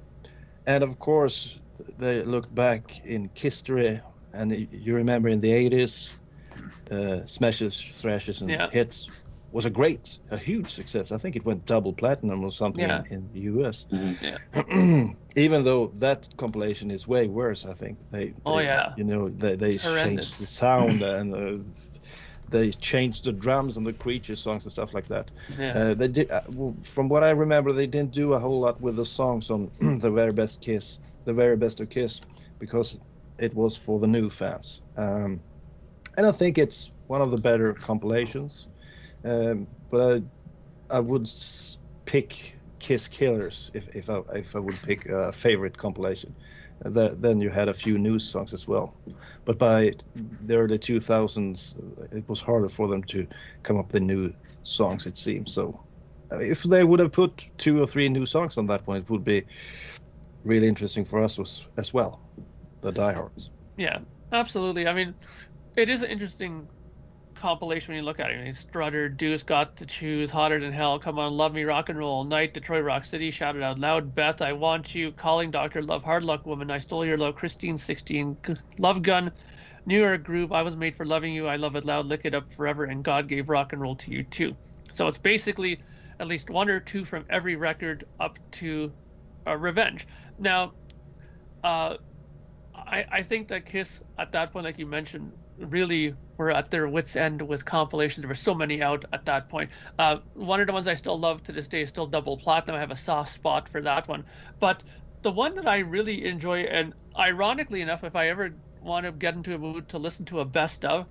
and 0.65 0.83
of 0.83 0.99
course, 0.99 1.55
they 1.97 2.23
look 2.23 2.53
back 2.55 3.05
in 3.05 3.29
history, 3.33 3.99
and 4.33 4.67
you 4.71 4.95
remember 4.95 5.27
in 5.27 5.41
the 5.41 5.51
80s, 5.51 6.09
uh, 6.91 7.25
smashes, 7.25 7.83
thrashes, 7.95 8.41
and 8.41 8.49
yeah. 8.49 8.69
hits 8.69 9.09
was 9.53 9.65
a 9.65 9.69
great, 9.69 10.17
a 10.31 10.37
huge 10.37 10.73
success. 10.73 11.11
I 11.11 11.17
think 11.19 11.35
it 11.35 11.45
went 11.45 11.65
double 11.67 11.93
platinum 11.93 12.43
or 12.43 12.51
something 12.51 12.83
yeah. 12.83 13.03
in, 13.11 13.17
in, 13.17 13.29
the 13.33 13.39
US. 13.51 13.85
Mm-hmm. 13.91 14.25
Yeah. 14.25 15.13
Even 15.35 15.63
though 15.63 15.93
that 15.99 16.27
compilation 16.37 16.89
is 16.89 17.07
way 17.07 17.27
worse, 17.27 17.63
I 17.63 17.73
think 17.73 17.99
they. 18.09 18.33
Oh 18.47 18.57
they, 18.57 18.65
yeah. 18.65 18.93
You 18.97 19.03
know 19.03 19.29
they 19.29 19.55
they 19.55 19.77
changed 19.77 20.41
the 20.41 20.47
sound 20.47 21.03
and 21.03 21.35
uh, 21.35 21.63
they 22.49 22.71
changed 22.71 23.25
the 23.25 23.31
drums 23.31 23.77
on 23.77 23.83
the 23.83 23.93
creature 23.93 24.35
songs 24.35 24.63
and 24.65 24.71
stuff 24.71 24.91
like 24.91 25.07
that. 25.07 25.29
Yeah. 25.57 25.77
Uh, 25.77 25.93
they 25.93 26.07
did, 26.07 26.31
uh, 26.31 26.41
from 26.81 27.07
what 27.07 27.23
I 27.23 27.29
remember, 27.31 27.71
they 27.73 27.87
didn't 27.87 28.11
do 28.11 28.33
a 28.33 28.39
whole 28.39 28.59
lot 28.59 28.81
with 28.81 28.95
the 28.95 29.05
songs 29.05 29.51
on 29.51 29.71
the 29.99 30.11
very 30.11 30.33
best 30.33 30.61
Kiss, 30.61 30.99
the 31.25 31.33
very 31.33 31.55
best 31.57 31.79
of 31.79 31.89
Kiss, 31.91 32.21
because 32.59 32.97
it 33.37 33.53
was 33.53 33.77
for 33.77 33.99
the 33.99 34.07
new 34.07 34.29
fans. 34.31 34.81
Um, 34.97 35.39
and 36.17 36.25
I 36.25 36.31
think 36.31 36.57
it's 36.57 36.91
one 37.07 37.21
of 37.21 37.31
the 37.31 37.37
better 37.37 37.73
compilations. 37.73 38.67
Um, 39.23 39.67
but 39.89 40.23
I, 40.91 40.97
I 40.97 40.99
would 40.99 41.29
pick 42.05 42.55
Kiss 42.79 43.07
Killers 43.07 43.71
if 43.73 43.87
if 43.95 44.09
I 44.09 44.21
if 44.35 44.55
I 44.55 44.59
would 44.59 44.75
pick 44.83 45.05
a 45.05 45.31
favorite 45.31 45.77
compilation. 45.77 46.35
Uh, 46.85 46.89
the, 46.89 47.15
then 47.17 47.39
you 47.39 47.49
had 47.49 47.69
a 47.69 47.73
few 47.73 47.97
new 47.97 48.19
songs 48.19 48.53
as 48.53 48.67
well. 48.67 48.97
But 49.45 49.57
by 49.57 49.93
the 50.15 50.57
early 50.57 50.77
2000s, 50.79 51.75
uh, 51.79 52.03
it 52.11 52.27
was 52.27 52.41
harder 52.41 52.69
for 52.69 52.87
them 52.87 53.03
to 53.03 53.27
come 53.63 53.77
up 53.77 53.93
with 53.93 54.03
new 54.03 54.33
songs, 54.63 55.05
it 55.05 55.17
seems. 55.17 55.53
So 55.53 55.79
uh, 56.31 56.39
if 56.39 56.63
they 56.63 56.83
would 56.83 56.99
have 56.99 57.11
put 57.13 57.45
two 57.57 57.81
or 57.81 57.87
three 57.87 58.09
new 58.09 58.25
songs 58.25 58.57
on 58.57 58.67
that 58.67 58.85
one, 58.87 58.97
it 58.97 59.09
would 59.09 59.23
be 59.23 59.45
really 60.43 60.67
interesting 60.67 61.05
for 61.05 61.21
us 61.21 61.39
as, 61.39 61.61
as 61.77 61.93
well, 61.93 62.21
the 62.81 62.91
diehards. 62.91 63.49
Yeah. 63.77 63.99
Absolutely. 64.31 64.87
I 64.87 64.93
mean, 64.93 65.15
it 65.75 65.89
is 65.89 66.01
an 66.01 66.09
interesting 66.09 66.69
compilation 67.43 67.91
when 67.91 68.01
you 68.01 68.05
look 68.05 68.21
at 68.21 68.31
it. 68.31 68.39
I 68.39 68.43
mean, 68.45 68.53
Strutter, 68.53 69.09
Deuce, 69.09 69.43
Got 69.43 69.75
to 69.75 69.85
Choose, 69.85 70.31
Hotter 70.31 70.61
Than 70.61 70.71
Hell, 70.71 70.97
Come 70.97 71.19
On, 71.19 71.33
Love 71.33 71.53
Me, 71.53 71.65
Rock 71.65 71.89
and 71.89 71.99
Roll, 71.99 72.23
Night, 72.23 72.53
Detroit 72.53 72.85
Rock 72.85 73.03
City, 73.03 73.31
Shout 73.31 73.57
It 73.57 73.61
Out 73.61 73.77
Loud, 73.77 74.15
Beth, 74.15 74.41
I 74.41 74.53
Want 74.53 74.95
You, 74.95 75.11
Calling 75.11 75.51
Doctor, 75.51 75.81
Love, 75.81 76.05
Hard 76.05 76.23
Luck 76.23 76.45
Woman, 76.45 76.71
I 76.71 76.79
Stole 76.79 77.05
Your 77.05 77.17
Love, 77.17 77.35
Christine 77.35 77.77
16, 77.77 78.37
Love 78.77 79.01
Gun, 79.01 79.29
New 79.85 79.99
York 79.99 80.23
Groove, 80.23 80.53
I 80.53 80.61
Was 80.61 80.77
Made 80.77 80.95
for 80.95 81.05
Loving 81.05 81.33
You, 81.33 81.47
I 81.47 81.57
Love 81.57 81.75
It 81.75 81.83
Loud, 81.83 82.05
Lick 82.05 82.21
It 82.23 82.33
Up 82.33 82.49
Forever, 82.53 82.85
and 82.85 83.03
God 83.03 83.27
Gave 83.27 83.49
Rock 83.49 83.73
and 83.73 83.81
Roll 83.81 83.97
to 83.97 84.11
You 84.11 84.23
Too. 84.23 84.53
So 84.93 85.09
it's 85.09 85.17
basically 85.17 85.81
at 86.21 86.27
least 86.27 86.49
one 86.49 86.69
or 86.69 86.79
two 86.79 87.03
from 87.03 87.25
every 87.29 87.57
record 87.57 88.05
up 88.21 88.39
to 88.53 88.93
uh, 89.45 89.57
Revenge. 89.57 90.07
Now, 90.39 90.71
uh, 91.65 91.97
I, 92.73 93.03
I 93.11 93.21
think 93.21 93.49
that 93.49 93.65
Kiss 93.65 94.01
at 94.17 94.31
that 94.31 94.53
point, 94.53 94.63
like 94.63 94.79
you 94.79 94.85
mentioned, 94.85 95.33
really 95.71 96.15
were 96.37 96.51
at 96.51 96.69
their 96.71 96.87
wits' 96.87 97.15
end 97.15 97.41
with 97.41 97.65
compilations. 97.65 98.21
There 98.23 98.27
were 98.29 98.35
so 98.35 98.53
many 98.55 98.81
out 98.81 99.05
at 99.13 99.25
that 99.25 99.49
point. 99.49 99.71
Uh, 99.99 100.17
one 100.33 100.59
of 100.61 100.67
the 100.67 100.73
ones 100.73 100.87
I 100.87 100.95
still 100.95 101.19
love 101.19 101.43
to 101.43 101.51
this 101.51 101.67
day 101.67 101.81
is 101.81 101.89
still 101.89 102.07
Double 102.07 102.37
Platinum. 102.37 102.75
I 102.75 102.79
have 102.79 102.91
a 102.91 102.95
soft 102.95 103.33
spot 103.33 103.69
for 103.69 103.81
that 103.81 104.07
one. 104.07 104.25
But 104.59 104.83
the 105.23 105.31
one 105.31 105.55
that 105.55 105.67
I 105.67 105.79
really 105.79 106.25
enjoy, 106.25 106.61
and 106.63 106.93
ironically 107.17 107.81
enough, 107.81 108.03
if 108.03 108.15
I 108.15 108.29
ever 108.29 108.59
want 108.81 109.05
to 109.05 109.11
get 109.11 109.35
into 109.35 109.53
a 109.53 109.57
mood 109.57 109.87
to 109.89 109.97
listen 109.99 110.25
to 110.27 110.39
a 110.41 110.45
best 110.45 110.85
of, 110.85 111.09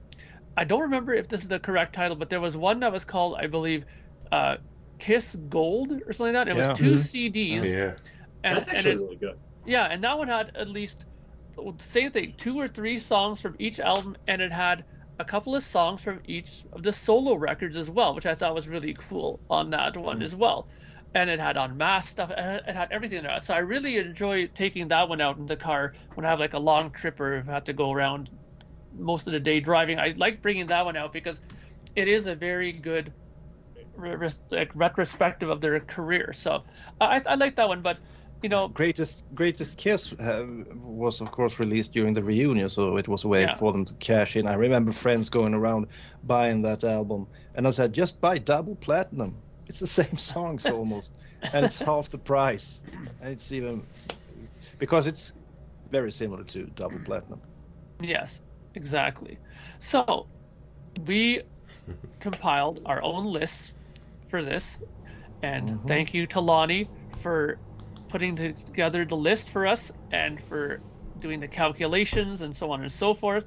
I 0.56 0.64
don't 0.64 0.82
remember 0.82 1.14
if 1.14 1.28
this 1.28 1.42
is 1.42 1.48
the 1.48 1.60
correct 1.60 1.94
title, 1.94 2.16
but 2.16 2.28
there 2.28 2.40
was 2.40 2.56
one 2.56 2.80
that 2.80 2.92
was 2.92 3.04
called, 3.04 3.36
I 3.40 3.46
believe, 3.46 3.84
uh, 4.30 4.58
Kiss 4.98 5.34
Gold 5.48 5.92
or 5.92 6.12
something 6.12 6.34
like 6.34 6.46
that. 6.46 6.48
It 6.50 6.56
Yeah. 6.56 6.68
was 6.68 6.78
2 6.78 6.92
Mhm. 6.92 6.98
CDs. 6.98 7.64
Yeah. 7.64 7.96
And, 8.44 8.56
That's 8.56 8.68
and 8.68 8.76
actually 8.76 8.92
it, 8.92 8.98
really 8.98 9.16
good. 9.16 9.40
yeah, 9.64 9.84
and 9.86 10.02
that 10.04 10.18
one 10.18 10.28
had 10.28 10.50
at 10.56 10.68
least 10.68 11.04
the 11.11 11.11
same 11.80 12.10
thing, 12.10 12.34
two 12.36 12.58
or 12.58 12.68
three 12.68 12.98
songs 12.98 13.40
from 13.40 13.56
each 13.58 13.80
album, 13.80 14.16
and 14.28 14.40
it 14.42 14.52
had 14.52 14.84
a 15.18 15.24
couple 15.24 15.54
of 15.54 15.62
songs 15.62 16.00
from 16.00 16.20
each 16.26 16.64
of 16.72 16.82
the 16.82 16.92
solo 16.92 17.34
records 17.34 17.76
as 17.76 17.90
well, 17.90 18.14
which 18.14 18.26
I 18.26 18.34
thought 18.34 18.54
was 18.54 18.68
really 18.68 18.94
cool 18.94 19.40
on 19.50 19.70
that 19.70 19.96
one 19.96 20.20
mm. 20.20 20.24
as 20.24 20.34
well. 20.34 20.66
And 21.14 21.28
it 21.28 21.38
had 21.38 21.56
unmasked 21.56 22.10
stuff. 22.10 22.30
It 22.30 22.38
had, 22.38 22.62
it 22.66 22.74
had 22.74 22.90
everything 22.90 23.18
in 23.18 23.24
there. 23.24 23.38
So 23.40 23.52
I 23.52 23.58
really 23.58 23.98
enjoy 23.98 24.46
taking 24.48 24.88
that 24.88 25.08
one 25.08 25.20
out 25.20 25.36
in 25.36 25.46
the 25.46 25.56
car 25.56 25.92
when 26.14 26.24
I 26.24 26.30
have 26.30 26.40
like 26.40 26.54
a 26.54 26.58
long 26.58 26.90
trip 26.90 27.20
or 27.20 27.34
if 27.34 27.48
I 27.48 27.52
have 27.52 27.64
to 27.64 27.74
go 27.74 27.92
around 27.92 28.30
most 28.98 29.26
of 29.26 29.32
the 29.32 29.40
day 29.40 29.60
driving. 29.60 29.98
I 29.98 30.14
like 30.16 30.40
bringing 30.40 30.66
that 30.68 30.84
one 30.84 30.96
out 30.96 31.12
because 31.12 31.40
it 31.94 32.08
is 32.08 32.26
a 32.26 32.34
very 32.34 32.72
good 32.72 33.12
like 34.50 34.72
retrospective 34.74 35.50
of 35.50 35.60
their 35.60 35.78
career. 35.80 36.32
So 36.32 36.60
I, 37.00 37.20
I 37.26 37.34
like 37.34 37.56
that 37.56 37.68
one, 37.68 37.82
but 37.82 38.00
you 38.42 38.48
know, 38.50 38.74
Greatest 38.74 39.22
Greatest 39.34 39.76
Kiss 39.76 40.12
uh, 40.14 40.46
was 40.74 41.20
of 41.20 41.30
course 41.30 41.58
released 41.60 41.92
during 41.92 42.14
the 42.14 42.22
reunion, 42.24 42.68
so 42.70 42.96
it 42.96 43.08
was 43.08 43.24
a 43.24 43.28
way 43.28 43.46
Yeah. 43.46 43.56
for 43.56 43.72
them 43.72 43.84
to 43.86 43.94
cash 43.96 44.36
in. 44.36 44.46
I 44.46 44.54
remember 44.54 44.92
friends 44.92 45.28
going 45.30 45.54
around 45.54 45.88
buying 46.22 46.62
that 46.62 46.84
album, 46.84 47.28
and 47.54 47.66
I 47.66 47.70
said, 47.70 47.92
just 47.92 48.20
buy 48.20 48.38
double 48.38 48.76
platinum. 48.76 49.44
It's 49.66 49.80
the 49.80 49.86
same 50.00 50.18
songs 50.18 50.68
almost, 50.68 51.18
and 51.52 51.64
it's 51.64 51.80
half 51.80 52.10
the 52.10 52.18
price, 52.18 52.82
and 53.20 53.30
it's 53.32 53.50
even 53.52 53.86
because 54.78 55.06
it's 55.06 55.32
very 55.90 56.12
similar 56.12 56.44
to 56.44 56.66
double 56.66 57.00
platinum. 57.00 57.42
Yes, 58.00 58.40
exactly. 58.74 59.40
So 59.80 60.28
we 61.06 61.42
compiled 62.20 62.80
our 62.86 63.02
own 63.02 63.26
lists 63.26 63.72
for 64.28 64.42
this, 64.42 64.78
and 65.42 65.72
Mhm. 65.72 65.86
thank 65.86 66.14
you 66.14 66.26
to 66.28 66.40
Lonnie 66.40 66.90
for 67.16 67.60
putting 68.12 68.36
together 68.36 69.06
the 69.06 69.16
list 69.16 69.48
for 69.48 69.66
us 69.66 69.90
and 70.10 70.38
for 70.44 70.80
doing 71.18 71.40
the 71.40 71.48
calculations 71.48 72.42
and 72.42 72.54
so 72.54 72.70
on 72.70 72.82
and 72.82 72.92
so 72.92 73.14
forth. 73.14 73.46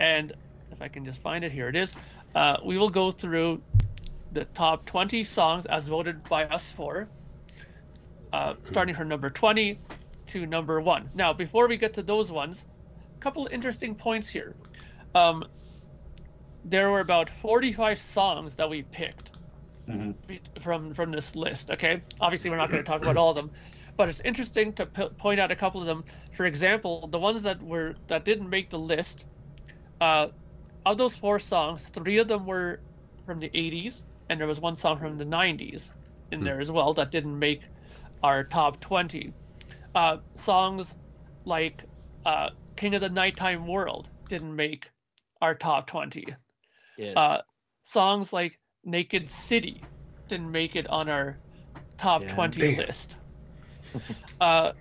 And 0.00 0.32
if 0.72 0.80
I 0.80 0.88
can 0.88 1.04
just 1.04 1.20
find 1.20 1.44
it, 1.44 1.52
here 1.52 1.68
it 1.68 1.76
is. 1.76 1.94
Uh, 2.34 2.56
we 2.64 2.78
will 2.78 2.88
go 2.88 3.10
through 3.10 3.62
the 4.32 4.46
top 4.46 4.86
20 4.86 5.22
songs 5.24 5.66
as 5.66 5.86
voted 5.88 6.24
by 6.24 6.44
us 6.44 6.70
for, 6.70 7.06
uh, 8.32 8.54
starting 8.64 8.94
from 8.94 9.08
number 9.08 9.28
20 9.28 9.78
to 10.28 10.46
number 10.46 10.80
one. 10.80 11.10
Now, 11.14 11.34
before 11.34 11.68
we 11.68 11.76
get 11.76 11.92
to 11.94 12.02
those 12.02 12.32
ones, 12.32 12.64
a 13.14 13.20
couple 13.20 13.46
of 13.46 13.52
interesting 13.52 13.94
points 13.94 14.28
here. 14.30 14.56
Um, 15.14 15.44
there 16.64 16.90
were 16.90 17.00
about 17.00 17.28
45 17.28 17.98
songs 17.98 18.54
that 18.54 18.70
we 18.70 18.82
picked 18.84 19.36
Mhm. 19.86 20.14
from 20.60 20.92
from 20.94 21.10
this 21.10 21.34
list. 21.34 21.70
Okay, 21.70 22.02
obviously 22.20 22.50
we're 22.50 22.58
not 22.58 22.70
going 22.70 22.82
to 22.82 22.86
talk 22.86 23.00
about 23.00 23.16
all 23.16 23.30
of 23.30 23.36
them, 23.36 23.50
but 23.98 24.08
it's 24.08 24.22
interesting 24.22 24.74
to 24.74 24.86
p- 24.86 25.10
point 25.18 25.40
out 25.40 25.52
a 25.52 25.56
couple 25.56 25.82
of 25.82 25.88
them. 25.88 26.04
For 26.32 26.46
example, 26.46 27.08
the 27.08 27.20
ones 27.20 27.42
that 27.44 27.62
were 27.62 27.96
that 28.08 28.24
didn't 28.24 28.50
make 28.50 28.70
the 28.70 28.78
list. 28.80 29.26
Uh, 30.00 30.28
of 30.86 30.98
those 30.98 31.16
four 31.16 31.38
songs, 31.40 31.84
three 31.94 32.18
of 32.18 32.28
them 32.28 32.46
were 32.46 32.82
from 33.26 33.40
the 33.40 33.50
80s, 33.54 34.04
and 34.30 34.40
there 34.40 34.48
was 34.48 34.60
one 34.60 34.76
song 34.76 34.98
from 34.98 35.18
the 35.18 35.26
90s 35.26 35.92
in 36.32 36.44
there 36.44 36.60
as 36.60 36.72
well 36.72 36.94
that 36.94 37.12
didn't 37.12 37.38
make 37.38 37.64
our 38.22 38.44
top 38.44 38.80
20. 38.80 39.34
Uh, 39.94 40.18
songs 40.36 40.94
like 41.46 41.84
uh, 42.26 42.50
"King 42.76 42.94
of 42.94 43.02
the 43.02 43.10
Nighttime 43.10 43.66
World" 43.66 44.10
didn't 44.30 44.56
make 44.56 44.90
our 45.42 45.54
top 45.54 45.86
20 45.88 46.34
Yes. 46.96 47.16
uh, 47.16 47.42
songs 47.84 48.32
like 48.32 48.60
Naked 48.84 49.30
City 49.30 49.82
didn't 50.28 50.52
make 50.52 50.76
it 50.76 50.86
on 50.88 51.08
our 51.10 51.40
top 51.98 52.22
Yeah. 52.22 52.28
20 52.28 52.62
Damn. 52.62 52.76
list. 52.76 53.17
uh, 54.40 54.72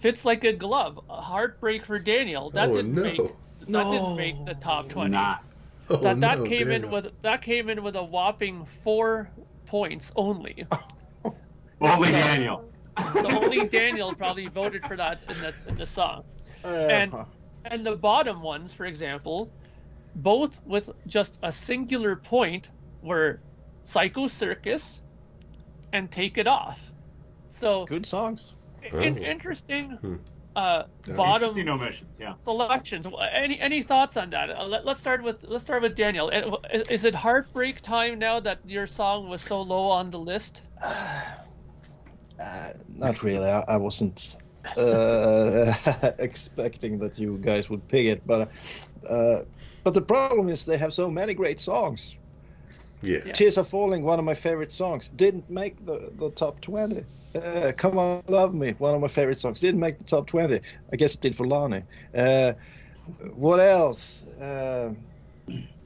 Fits 0.00 0.24
Like 0.24 0.44
a 0.44 0.52
Glove, 0.52 1.00
a 1.10 1.20
Heartbreak 1.20 1.84
for 1.86 1.98
Daniel, 1.98 2.50
that 2.50 2.68
oh 2.68 2.76
didn't 2.76 2.94
no. 2.94 3.02
make 3.02 3.20
that 3.68 3.90
didn't 3.90 4.16
make 4.16 4.44
the 4.44 4.54
top 4.54 4.88
20. 4.88 5.10
Not. 5.10 5.42
Oh 5.88 5.96
that 5.98 6.20
that 6.20 6.38
no, 6.38 6.44
came 6.44 6.70
in 6.70 6.90
with 6.90 7.08
that 7.22 7.42
came 7.42 7.68
in 7.68 7.82
with 7.82 7.96
a 7.96 8.02
whopping 8.02 8.66
4 8.84 9.28
points 9.66 10.12
only. 10.16 10.66
Only 11.80 12.06
So- 12.08 12.12
Daniel. 12.12 12.72
So 13.12 13.28
only 13.42 13.66
Daniel 13.66 14.14
probably 14.14 14.46
voted 14.46 14.82
for 14.86 14.96
that 14.96 15.18
in 15.28 15.38
the 15.40 15.54
in 15.68 15.76
the 15.76 15.84
song. 15.86 16.24
and- 16.64 17.12
Uh, 17.12 17.24
And 17.66 17.84
the 17.84 17.96
bottom 17.96 18.40
ones, 18.42 18.72
for 18.72 18.86
example, 18.86 19.50
both 20.14 20.60
with 20.64 20.88
just 21.06 21.38
a 21.42 21.50
singular 21.52 22.14
point 22.16 22.70
were 23.02 23.40
Psycho 23.82 24.26
Circus 24.28 25.00
and 25.92 26.10
Take 26.10 26.38
It 26.38 26.46
Off. 26.46 26.80
So 27.56 27.86
good 27.86 28.06
songs. 28.06 28.54
in, 28.82 29.16
interesting 29.16 29.96
Hmm. 30.00 30.16
uh, 30.54 30.84
Yeah. 31.06 31.14
bottom 31.16 31.48
Interesting 31.48 31.68
omissions. 31.68 32.16
Yeah. 32.18 32.34
selections. 32.40 33.06
Any 33.32 33.58
any 33.60 33.82
thoughts 33.82 34.16
on 34.16 34.30
that? 34.30 34.50
Uh, 34.50 34.64
let, 34.66 34.86
us 34.86 34.98
start 34.98 35.22
with 35.22 35.42
let's 35.42 35.64
start 35.64 35.82
with 35.82 35.94
Daniel. 35.96 36.30
Uh, 36.32 36.82
Is 36.90 37.04
it 37.04 37.14
heartbreak 37.14 37.80
time 37.80 38.18
now 38.18 38.40
that 38.40 38.58
your 38.64 38.86
song 38.86 39.28
was 39.28 39.42
so 39.42 39.62
low 39.62 39.90
on 39.90 40.10
the 40.10 40.18
list? 40.18 40.62
Uh, 42.38 42.70
not 42.86 43.22
really. 43.22 43.48
I, 43.48 43.64
I 43.66 43.76
wasn't 43.78 44.36
uh, 44.76 45.72
expecting 46.18 46.98
that 46.98 47.18
you 47.18 47.38
guys 47.40 47.70
would 47.70 47.88
pick 47.88 48.06
it, 48.06 48.26
but 48.26 48.50
uh, 49.08 49.38
but 49.84 49.94
the 49.94 50.02
problem 50.02 50.50
is 50.50 50.64
they 50.64 50.76
have 50.76 50.92
so 50.92 51.10
many 51.10 51.32
great 51.32 51.60
songs. 51.62 52.14
Yeah. 53.06 53.18
Yeah. 53.24 53.32
Tears 53.32 53.56
Are 53.56 53.64
Falling, 53.64 54.02
one 54.02 54.18
of 54.18 54.24
my 54.24 54.34
favorite 54.34 54.72
songs, 54.72 55.08
didn't 55.08 55.48
make 55.48 55.84
the, 55.86 56.10
the 56.18 56.30
top 56.30 56.60
20. 56.60 57.04
Uh, 57.34 57.72
Come 57.76 57.98
On 57.98 58.22
Love 58.28 58.54
Me, 58.54 58.74
one 58.78 58.94
of 58.94 59.00
my 59.00 59.08
favorite 59.08 59.38
songs, 59.38 59.60
didn't 59.60 59.80
make 59.80 59.98
the 59.98 60.04
top 60.04 60.26
20. 60.26 60.60
I 60.92 60.96
guess 60.96 61.14
it 61.14 61.20
did 61.20 61.36
for 61.36 61.46
Lonnie. 61.46 61.84
Uh, 62.14 62.54
what 63.34 63.60
else? 63.60 64.22
Uh, 64.40 64.90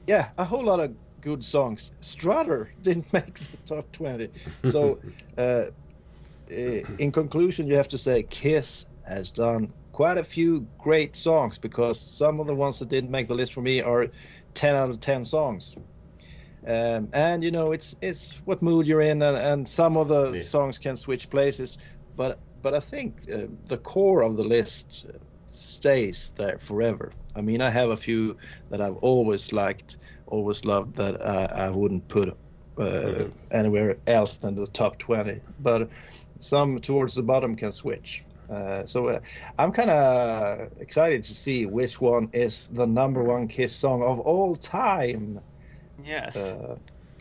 yeah, 0.07 0.29
a 0.37 0.43
whole 0.43 0.63
lot 0.63 0.79
of 0.79 0.95
good 1.21 1.45
songs. 1.45 1.91
Strutter 2.01 2.71
didn't 2.81 3.11
make 3.13 3.39
the 3.39 3.57
top 3.65 3.91
20. 3.91 4.29
So, 4.65 4.99
uh, 5.37 5.65
in 6.49 7.11
conclusion, 7.11 7.67
you 7.67 7.75
have 7.75 7.87
to 7.89 7.97
say 7.97 8.23
Kiss 8.23 8.85
has 9.03 9.29
done 9.31 9.71
quite 9.91 10.17
a 10.17 10.23
few 10.23 10.67
great 10.79 11.15
songs 11.15 11.57
because 11.57 11.99
some 12.01 12.39
of 12.39 12.47
the 12.47 12.55
ones 12.55 12.79
that 12.79 12.89
didn't 12.89 13.11
make 13.11 13.27
the 13.27 13.35
list 13.35 13.53
for 13.53 13.61
me 13.61 13.81
are 13.81 14.07
10 14.55 14.75
out 14.75 14.89
of 14.89 14.99
10 14.99 15.23
songs. 15.25 15.75
Um, 16.67 17.09
and 17.13 17.43
you 17.43 17.51
know 17.51 17.71
it's 17.71 17.95
it's 18.01 18.35
what 18.45 18.61
mood 18.61 18.85
you're 18.87 19.01
in, 19.01 19.21
and, 19.23 19.37
and 19.37 19.67
some 19.67 19.97
of 19.97 20.07
the 20.09 20.35
Yeah. 20.35 20.43
songs 20.43 20.77
can 20.77 20.95
switch 20.97 21.29
places, 21.29 21.77
but 22.15 22.43
but 22.61 22.75
I 22.75 22.79
think 22.79 23.23
uh, 23.33 23.47
the 23.67 23.77
core 23.79 24.21
of 24.23 24.37
the 24.37 24.43
list 24.43 25.05
stays 25.47 26.33
there 26.37 26.59
forever. 26.59 27.11
I 27.35 27.41
mean, 27.41 27.61
I 27.61 27.69
have 27.71 27.89
a 27.89 27.97
few 27.97 28.37
that 28.69 28.81
I've 28.81 28.97
always 28.97 29.51
liked, 29.51 29.97
always 30.27 30.63
loved 30.65 30.95
that 30.97 31.21
I, 31.25 31.45
I 31.67 31.69
wouldn't 31.69 32.07
put 32.07 32.37
uh, 32.77 33.25
Mhm. 33.25 33.31
anywhere 33.51 33.97
else 34.07 34.37
than 34.37 34.55
the 34.55 34.67
top 34.67 34.97
20, 34.99 35.41
but 35.59 35.89
some 36.39 36.79
towards 36.79 37.13
the 37.15 37.23
bottom 37.23 37.55
can 37.55 37.71
switch. 37.71 38.23
Uh, 38.49 38.85
so 38.85 39.07
uh, 39.07 39.19
I'm 39.57 39.71
kind 39.71 39.89
of 39.89 40.69
excited 40.77 41.23
to 41.23 41.33
see 41.35 41.65
which 41.65 42.01
one 42.01 42.29
is 42.33 42.67
the 42.67 42.85
number 42.85 43.23
one 43.23 43.47
Kiss 43.47 43.75
song 43.75 44.03
of 44.03 44.19
all 44.19 44.55
time. 44.55 45.41
Yes. 46.03 46.53
Uh, 46.53 46.75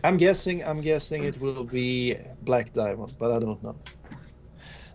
I'm 0.04 0.16
guessing. 0.16 0.64
I'm 0.64 0.80
guessing 0.80 1.24
it 1.24 1.38
will 1.40 1.56
be 1.56 2.06
Black 2.32 2.62
Diamond, 2.64 3.06
but 3.10 3.24
I 3.24 3.30
don't 3.30 3.54
know. 3.54 3.74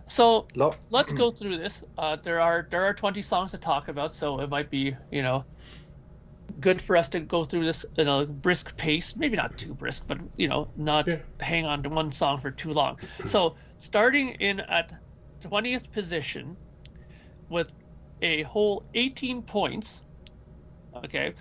So 0.08 0.48
Lo- 0.56 0.78
let's 0.90 1.12
go 1.12 1.30
through 1.32 1.58
this. 1.58 1.82
Uh, 1.96 2.16
there 2.22 2.40
are 2.40 2.66
there 2.70 2.84
are 2.84 2.94
20 2.94 3.22
songs 3.22 3.52
to 3.52 3.58
talk 3.58 3.88
about, 3.88 4.12
so 4.12 4.40
it 4.40 4.50
might 4.50 4.70
be 4.70 4.96
you 5.10 5.22
know 5.22 5.44
good 6.60 6.80
for 6.82 6.96
us 6.96 7.08
to 7.10 7.20
go 7.20 7.44
through 7.44 7.64
this 7.64 7.84
in 7.96 8.08
a 8.08 8.26
brisk 8.26 8.76
pace. 8.76 9.14
Maybe 9.16 9.36
not 9.36 9.56
too 9.56 9.74
brisk, 9.74 10.06
but 10.06 10.18
you 10.36 10.48
know 10.48 10.70
not 10.76 11.08
Yeah. 11.08 11.18
hang 11.40 11.66
on 11.66 11.82
to 11.84 11.88
one 11.90 12.10
song 12.12 12.38
for 12.38 12.50
too 12.50 12.72
long. 12.72 12.98
So 13.24 13.56
starting 13.78 14.30
in 14.30 14.60
at 14.60 14.92
20th 15.40 15.90
position 15.92 16.58
with 17.48 17.72
a 18.22 18.42
whole 18.42 18.86
18 18.94 19.42
points. 19.42 20.02
Okay, 20.94 21.34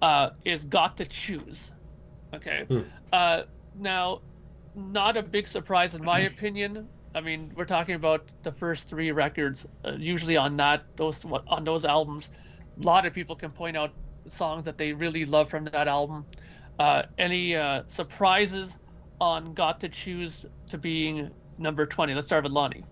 uh, 0.00 0.30
is 0.44 0.64
got 0.64 0.96
to 0.98 1.06
choose. 1.06 1.72
Okay, 2.34 2.64
Hmm. 2.68 2.80
uh, 3.12 3.42
now 3.74 4.20
not 4.74 5.16
a 5.16 5.22
big 5.22 5.46
surprise 5.46 5.94
in 5.94 6.02
my 6.04 6.20
opinion. 6.32 6.88
I 7.14 7.20
mean, 7.20 7.52
we're 7.56 7.66
talking 7.66 7.94
about 7.94 8.30
the 8.42 8.52
first 8.52 8.88
three 8.88 9.12
records. 9.12 9.66
Uh, 9.84 9.92
usually 9.98 10.36
on 10.36 10.56
that 10.56 10.84
those 10.96 11.20
on 11.46 11.64
those 11.64 11.84
albums, 11.84 12.30
a 12.80 12.84
lot 12.84 13.04
of 13.06 13.12
people 13.12 13.36
can 13.36 13.50
point 13.52 13.76
out 13.76 13.94
songs 14.28 14.64
that 14.64 14.78
they 14.78 14.92
really 14.92 15.24
love 15.26 15.50
from 15.50 15.64
that 15.66 15.88
album. 15.88 16.26
Uh, 16.78 17.02
any 17.18 17.54
uh, 17.54 17.82
surprises 17.86 18.74
on 19.20 19.52
"Got 19.54 19.80
to 19.80 19.88
Choose" 19.88 20.46
to 20.70 20.78
being 20.78 21.30
number 21.58 21.86
twenty? 21.86 22.14
Let's 22.14 22.26
start 22.26 22.44
with 22.44 22.52
Lonnie. 22.52 22.84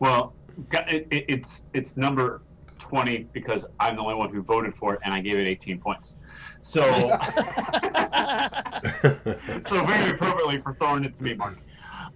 Well, 0.00 0.34
it, 0.72 1.06
it, 1.12 1.24
it's 1.28 1.62
it's 1.72 1.96
number 1.96 2.42
twenty 2.80 3.28
because 3.32 3.64
I'm 3.78 3.94
the 3.94 4.02
only 4.02 4.16
one 4.16 4.30
who 4.34 4.42
voted 4.42 4.74
for 4.74 4.94
it, 4.94 5.00
and 5.04 5.14
I 5.14 5.20
gave 5.20 5.38
it 5.38 5.46
18 5.46 5.78
points. 5.80 6.16
So, 6.62 6.82
so 9.62 9.84
very 9.84 10.10
appropriately 10.10 10.60
for 10.60 10.76
throwing 10.78 11.02
it 11.04 11.14
to 11.16 11.22
me, 11.24 11.34
Mark. 11.34 11.58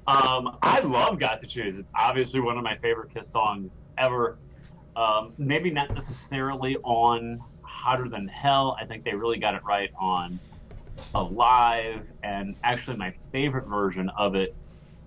Um, 0.06 0.56
I 0.62 0.78
love 0.80 1.18
"Got 1.18 1.40
to 1.40 1.48
Choose." 1.48 1.78
It's 1.78 1.90
obviously 1.98 2.38
one 2.40 2.56
of 2.56 2.62
my 2.62 2.76
favorite 2.76 3.12
Kiss 3.12 3.30
songs 3.30 3.80
ever. 3.98 4.38
Um, 4.94 5.34
maybe 5.36 5.70
not 5.70 5.92
necessarily 5.94 6.76
on 6.84 7.40
"Hotter 7.62 8.08
Than 8.08 8.28
Hell." 8.28 8.76
I 8.80 8.86
think 8.86 9.04
they 9.04 9.14
really 9.14 9.38
got 9.38 9.54
it 9.54 9.62
right 9.66 9.90
on 10.00 10.40
"Alive," 11.14 12.10
and 12.22 12.54
actually, 12.62 12.96
my 12.96 13.12
favorite 13.32 13.66
version 13.66 14.10
of 14.16 14.36
it 14.36 14.56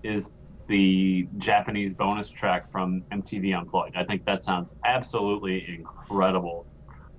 is 0.04 0.34
the 0.67 1.30
Japanese 1.38 1.93
bonus 1.93 2.30
track 2.30 2.69
from 2.71 3.06
MTV 3.13 3.58
Unplugged. 3.58 3.95
I 3.95 4.04
think 4.04 4.25
that 4.25 4.43
sounds 4.43 4.75
absolutely 4.86 5.65
incredible. 5.80 6.68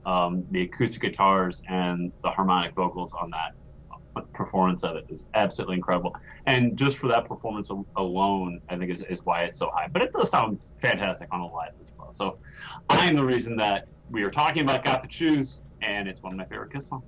Um, 0.07 0.45
the 0.51 0.63
acoustic 0.63 1.03
guitars 1.03 1.61
and 1.69 2.13
the 2.25 2.31
harmonic 2.31 2.75
vocals 2.75 3.13
on 3.21 3.31
that 3.31 3.53
performance 4.35 4.83
of 4.83 4.97
it 4.97 5.05
is 5.09 5.27
absolutely 5.35 5.77
incredible. 5.77 6.15
And 6.47 6.77
just 6.77 6.99
for 6.99 7.09
that 7.09 7.27
performance 7.27 7.71
alone, 7.97 8.61
I 8.69 8.77
think 8.77 8.91
is, 8.91 9.03
is 9.09 9.21
why 9.25 9.43
it's 9.43 9.59
so 9.59 9.71
high. 9.75 9.89
But 9.93 10.03
it 10.03 10.13
does 10.13 10.31
sound 10.31 10.59
fantastic 10.81 11.29
on 11.33 11.41
a 11.41 11.47
live 11.47 11.71
as 11.81 11.91
well. 11.99 12.13
So 12.13 12.39
I'm 12.89 13.17
the 13.17 13.25
reason 13.25 13.57
that 13.57 13.85
we 14.11 14.23
are 14.23 14.31
talking 14.31 14.63
about 14.63 14.85
Got 14.85 15.03
to 15.03 15.09
Choose, 15.09 15.61
and 15.83 16.09
it's 16.09 16.23
one 16.23 16.33
of 16.33 16.39
my 16.39 16.45
favorite 16.47 16.73
Kiss 16.73 16.89
songs. 16.89 17.05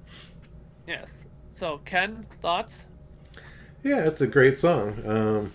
yes. 0.86 1.24
So 1.50 1.78
Ken, 1.84 2.26
thoughts? 2.40 2.86
Yeah, 3.82 4.06
it's 4.06 4.20
a 4.20 4.26
great 4.26 4.58
song. 4.58 5.02
Um, 5.06 5.52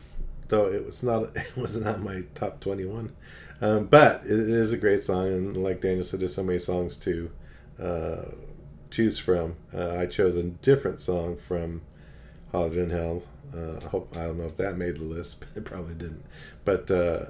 though 0.49 0.67
it 0.67 0.85
was 0.85 1.03
not 1.03 1.31
it 1.35 1.55
was 1.57 1.77
not 1.79 2.01
my 2.01 2.21
top 2.35 2.59
twenty 2.59 2.85
one, 2.85 3.15
um, 3.61 3.85
but 3.85 4.23
it 4.23 4.31
is 4.31 4.71
a 4.73 4.77
great 4.77 5.03
song. 5.03 5.27
And 5.27 5.63
like 5.63 5.81
Daniel 5.81 6.03
said, 6.03 6.19
there's 6.19 6.35
so 6.35 6.43
many 6.43 6.59
songs 6.59 6.97
to 6.97 7.31
uh, 7.81 8.25
choose 8.91 9.17
from. 9.19 9.55
Uh, 9.73 9.95
I 9.95 10.05
chose 10.05 10.35
a 10.35 10.43
different 10.43 10.99
song 10.99 11.37
from 11.37 11.81
Hotter 12.51 12.75
Than 12.75 12.89
Hell. 12.89 13.23
Uh, 13.55 13.77
I 13.83 13.89
hope 13.89 14.15
I 14.17 14.23
don't 14.23 14.37
know 14.37 14.45
if 14.45 14.57
that 14.57 14.77
made 14.77 14.97
the 14.97 15.03
list. 15.03 15.45
It 15.55 15.65
probably 15.65 15.95
didn't. 15.95 16.23
But 16.65 16.89
uh, 16.91 17.25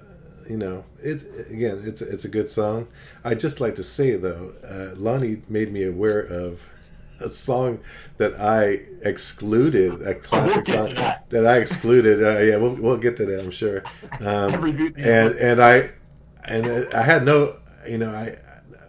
you 0.49 0.57
know, 0.57 0.83
it's 1.01 1.23
again, 1.49 1.83
it's 1.85 2.01
it's 2.01 2.25
a 2.25 2.29
good 2.29 2.49
song. 2.49 2.87
I 3.23 3.35
just 3.35 3.59
like 3.61 3.75
to 3.75 3.83
say 3.83 4.15
though, 4.15 4.53
uh, 4.67 4.95
Lonnie 4.95 5.41
made 5.49 5.71
me 5.71 5.83
aware 5.83 6.21
of 6.21 6.67
a 7.19 7.29
song 7.29 7.79
that 8.17 8.39
I 8.39 8.81
excluded, 9.07 10.01
a 10.01 10.15
classic 10.27 10.65
to 10.65 10.71
song 10.71 10.95
that. 10.95 11.29
that 11.29 11.45
I 11.45 11.57
excluded. 11.57 12.23
Uh, 12.23 12.39
yeah, 12.39 12.57
we'll, 12.57 12.75
we'll 12.75 12.97
get 12.97 13.17
to 13.17 13.25
that, 13.25 13.39
I'm 13.39 13.51
sure. 13.51 13.83
Um, 14.19 14.53
I've 14.53 14.63
reviewed 14.63 14.95
these 14.95 15.05
and 15.05 15.33
and 15.35 15.63
I 15.63 15.89
and 16.47 16.67
I 16.93 17.01
had 17.03 17.25
no, 17.25 17.53
you 17.87 17.97
know, 17.97 18.09
I 18.11 18.37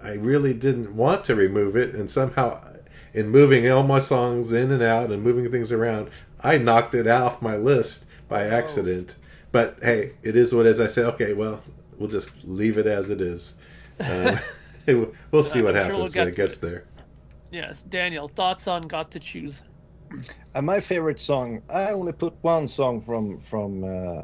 I 0.03 0.15
really 0.15 0.55
didn't 0.55 0.95
want 0.97 1.25
to 1.25 1.35
remove 1.35 1.77
it, 1.77 1.95
and 1.95 2.11
somehow, 2.11 2.61
in 3.15 3.29
moving 3.31 3.71
all 3.71 3.83
my 3.83 3.99
songs 4.01 4.53
in 4.53 4.71
and 4.73 4.83
out 4.83 5.11
and 5.11 5.23
moving 5.23 5.51
things 5.51 5.73
around, 5.73 6.11
I 6.41 6.59
knocked 6.59 6.95
it 6.95 7.07
off 7.07 7.43
my 7.43 7.57
list 7.57 8.05
by 8.29 8.45
Oh. 8.49 8.49
accident. 8.49 9.17
But 9.53 9.79
hey, 9.83 10.13
it 10.23 10.37
is 10.37 10.55
what 10.55 10.67
it 10.67 10.71
is. 10.71 10.81
I 10.81 10.87
said, 10.87 11.07
okay, 11.15 11.33
well, 11.35 11.63
we'll 11.99 12.09
just 12.09 12.31
leave 12.45 12.79
it 12.79 12.87
as 12.87 13.11
it 13.11 13.21
is. 13.21 13.55
Um, 14.05 14.39
we'll 15.33 15.43
see 15.43 15.63
what 15.63 15.75
I'm 15.75 15.79
sure 15.79 15.97
we'll 15.99 16.09
happens 16.09 16.11
get 16.11 16.17
when 16.17 16.29
it 16.29 16.37
gets 16.37 16.57
it. 16.57 16.59
there. 16.59 16.85
Yes. 17.51 17.83
Daniel, 17.83 18.29
thoughts 18.29 18.67
on 18.67 18.83
"Got 18.83 19.11
to 19.13 19.21
Choose"? 19.21 19.63
And 20.55 20.67
my 20.67 20.81
favorite 20.81 21.21
song, 21.21 21.63
I 21.69 21.91
only 21.93 22.13
put 22.13 22.37
one 22.43 22.69
song 22.69 23.01
from 23.01 23.39
from 23.41 23.85
uh, 23.85 24.23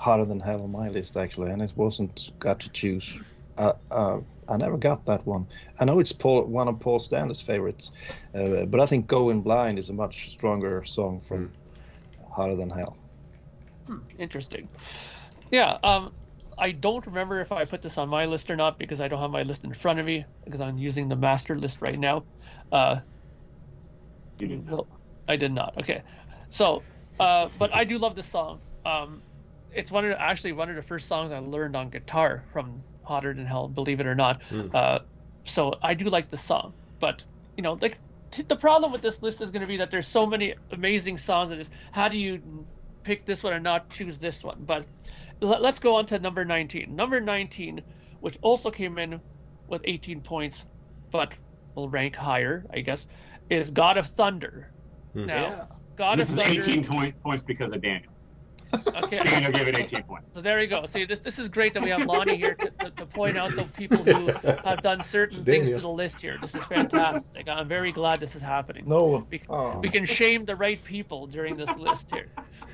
Hotter 0.00 0.24
Than 0.24 0.40
Hell 0.40 0.62
on 0.62 0.72
my 0.72 0.88
list 0.88 1.16
actually, 1.16 1.50
and 1.52 1.62
it 1.62 1.72
wasn't 1.76 2.30
Got 2.40 2.60
to 2.60 2.70
Choose. 2.70 3.18
Uh, 3.58 3.74
uh, 3.90 4.20
I 4.48 4.56
never 4.56 4.78
got 4.78 5.04
that 5.06 5.26
one. 5.26 5.46
I 5.78 5.84
know 5.84 6.00
it's 6.00 6.12
Paul, 6.12 6.44
one 6.46 6.68
of 6.68 6.80
Paul 6.80 6.98
Stanley's 6.98 7.40
favorites, 7.42 7.90
uh, 8.34 8.64
but 8.64 8.80
I 8.80 8.86
think 8.86 9.06
Going 9.06 9.42
Blind 9.42 9.78
is 9.78 9.90
a 9.90 9.92
much 9.92 10.30
stronger 10.30 10.82
song 10.86 11.20
from 11.20 11.52
Hotter 12.30 12.56
Than 12.56 12.70
Hell. 12.70 12.96
Hmm, 13.86 13.98
interesting. 14.18 14.70
Yeah. 15.50 15.78
Um, 15.82 16.12
I 16.58 16.72
don't 16.72 17.06
remember 17.06 17.40
if 17.40 17.52
I 17.52 17.64
put 17.64 17.82
this 17.82 17.98
on 17.98 18.08
my 18.08 18.26
list 18.26 18.50
or 18.50 18.56
not 18.56 18.78
because 18.78 19.00
I 19.00 19.08
don't 19.08 19.20
have 19.20 19.30
my 19.30 19.42
list 19.42 19.64
in 19.64 19.72
front 19.74 19.98
of 20.00 20.06
me 20.06 20.24
because 20.44 20.60
I'm 20.60 20.78
using 20.78 21.08
the 21.08 21.16
master 21.16 21.56
list 21.58 21.82
right 21.82 21.98
now. 21.98 22.24
Uh, 22.72 23.00
You 24.38 24.48
did. 24.48 24.66
No, 24.66 24.84
I 25.28 25.36
did 25.36 25.52
not. 25.52 25.74
Okay, 25.78 26.02
so, 26.50 26.82
uh, 27.18 27.48
but 27.58 27.70
I 27.74 27.84
do 27.84 27.98
love 27.98 28.14
this 28.14 28.28
song. 28.28 28.60
Um, 28.84 29.22
it's 29.74 29.90
one 29.90 30.04
of 30.04 30.10
the, 30.10 30.20
actually 30.20 30.52
one 30.52 30.68
of 30.68 30.76
the 30.76 30.82
first 30.82 31.08
songs 31.08 31.32
I 31.32 31.38
learned 31.38 31.76
on 31.76 31.90
guitar 31.90 32.42
from 32.52 32.80
Hotter 33.02 33.34
Than 33.34 33.46
Hell, 33.46 33.68
believe 33.68 34.00
it 34.00 34.06
or 34.06 34.14
not. 34.14 34.40
Mm. 34.50 34.74
Uh, 34.74 35.00
so 35.44 35.74
I 35.82 35.94
do 35.94 36.06
like 36.06 36.30
the 36.30 36.36
song, 36.36 36.72
but 36.98 37.24
you 37.56 37.62
know, 37.62 37.76
like 37.80 37.98
t- 38.30 38.42
the 38.42 38.56
problem 38.56 38.92
with 38.92 39.02
this 39.02 39.22
list 39.22 39.40
is 39.40 39.50
going 39.50 39.62
to 39.62 39.66
be 39.66 39.76
that 39.78 39.90
there's 39.90 40.08
so 40.08 40.26
many 40.26 40.54
amazing 40.72 41.18
songs. 41.18 41.50
And 41.50 41.60
it's 41.60 41.70
how 41.92 42.08
do 42.08 42.18
you 42.18 42.66
pick 43.02 43.24
this 43.24 43.42
one 43.42 43.52
and 43.52 43.64
not 43.64 43.90
choose 43.90 44.18
this 44.18 44.44
one? 44.44 44.62
But 44.66 44.84
let, 45.40 45.62
let's 45.62 45.78
go 45.78 45.96
on 45.96 46.06
to 46.06 46.18
number 46.18 46.44
19. 46.44 46.94
Number 46.94 47.20
19, 47.20 47.82
which 48.20 48.38
also 48.42 48.70
came 48.70 48.98
in 48.98 49.20
with 49.68 49.82
18 49.84 50.20
points, 50.20 50.66
but 51.10 51.34
will 51.74 51.88
rank 51.88 52.16
higher, 52.16 52.64
I 52.72 52.80
guess, 52.80 53.06
is 53.48 53.70
God 53.70 53.96
of 53.96 54.06
Thunder. 54.06 54.70
Hmm. 55.12 55.26
Now, 55.26 55.68
God 55.96 56.18
This 56.18 56.28
of 56.30 56.38
is 56.38 56.44
Thunder. 56.44 56.62
18 56.62 56.84
point, 56.84 57.22
points 57.22 57.42
because 57.42 57.72
of 57.72 57.82
Daniel. 57.82 58.09
Okay. 59.02 59.18
Daniel 59.24 59.52
gave 59.52 59.68
it 59.68 59.76
18 59.76 60.02
points. 60.04 60.28
So 60.34 60.40
there 60.40 60.60
you 60.60 60.68
go. 60.68 60.86
See, 60.86 61.04
this 61.04 61.18
this 61.20 61.38
is 61.38 61.48
great 61.48 61.74
that 61.74 61.82
we 61.82 61.90
have 61.90 62.06
Lonnie 62.06 62.36
here 62.36 62.54
to, 62.54 62.70
to, 62.70 62.90
to 62.90 63.06
point 63.06 63.36
out 63.36 63.56
the 63.56 63.64
people 63.64 64.04
who 64.04 64.28
have 64.68 64.82
done 64.82 65.02
certain 65.02 65.44
things 65.44 65.70
to 65.70 65.80
the 65.80 65.88
list 65.88 66.20
here. 66.20 66.36
This 66.40 66.54
is 66.54 66.64
fantastic. 66.64 67.48
I'm 67.48 67.68
very 67.68 67.92
glad 67.92 68.20
this 68.20 68.36
is 68.36 68.42
happening. 68.42 68.84
No, 68.86 69.26
We, 69.30 69.42
oh. 69.48 69.78
we 69.80 69.90
can 69.90 70.04
shame 70.04 70.44
the 70.44 70.54
right 70.56 70.82
people 70.84 71.26
during 71.26 71.56
this 71.56 71.74
list 71.76 72.10
here. 72.14 72.28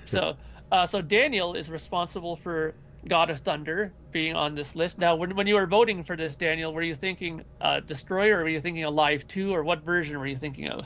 So, 0.06 0.36
uh, 0.70 0.86
so 0.86 1.00
Daniel 1.00 1.54
is 1.54 1.70
responsible 1.70 2.36
for 2.36 2.74
God 3.08 3.30
of 3.30 3.38
Thunder 3.40 3.92
being 4.12 4.34
on 4.34 4.54
this 4.54 4.74
list. 4.76 4.98
Now, 4.98 5.16
when 5.16 5.34
when 5.36 5.46
you 5.46 5.54
were 5.54 5.66
voting 5.66 6.04
for 6.04 6.16
this, 6.16 6.36
Daniel, 6.36 6.74
were 6.74 6.82
you 6.82 6.94
thinking 6.94 7.42
uh, 7.60 7.80
Destroyer, 7.80 8.38
or 8.38 8.42
were 8.42 8.48
you 8.48 8.60
thinking 8.60 8.84
Alive 8.84 9.26
Two, 9.28 9.54
or 9.54 9.62
what 9.62 9.82
version 9.82 10.18
were 10.18 10.26
you 10.26 10.36
thinking 10.36 10.68
of? 10.68 10.84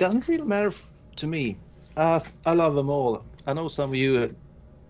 doesn't 0.00 0.26
really 0.28 0.46
matter 0.46 0.72
to 1.16 1.26
me. 1.26 1.58
Uh, 1.94 2.20
I 2.46 2.54
love 2.54 2.74
them 2.74 2.88
all. 2.88 3.22
I 3.50 3.52
know 3.52 3.66
some 3.66 3.90
of 3.90 3.96
you 3.96 4.18
uh, 4.18 4.28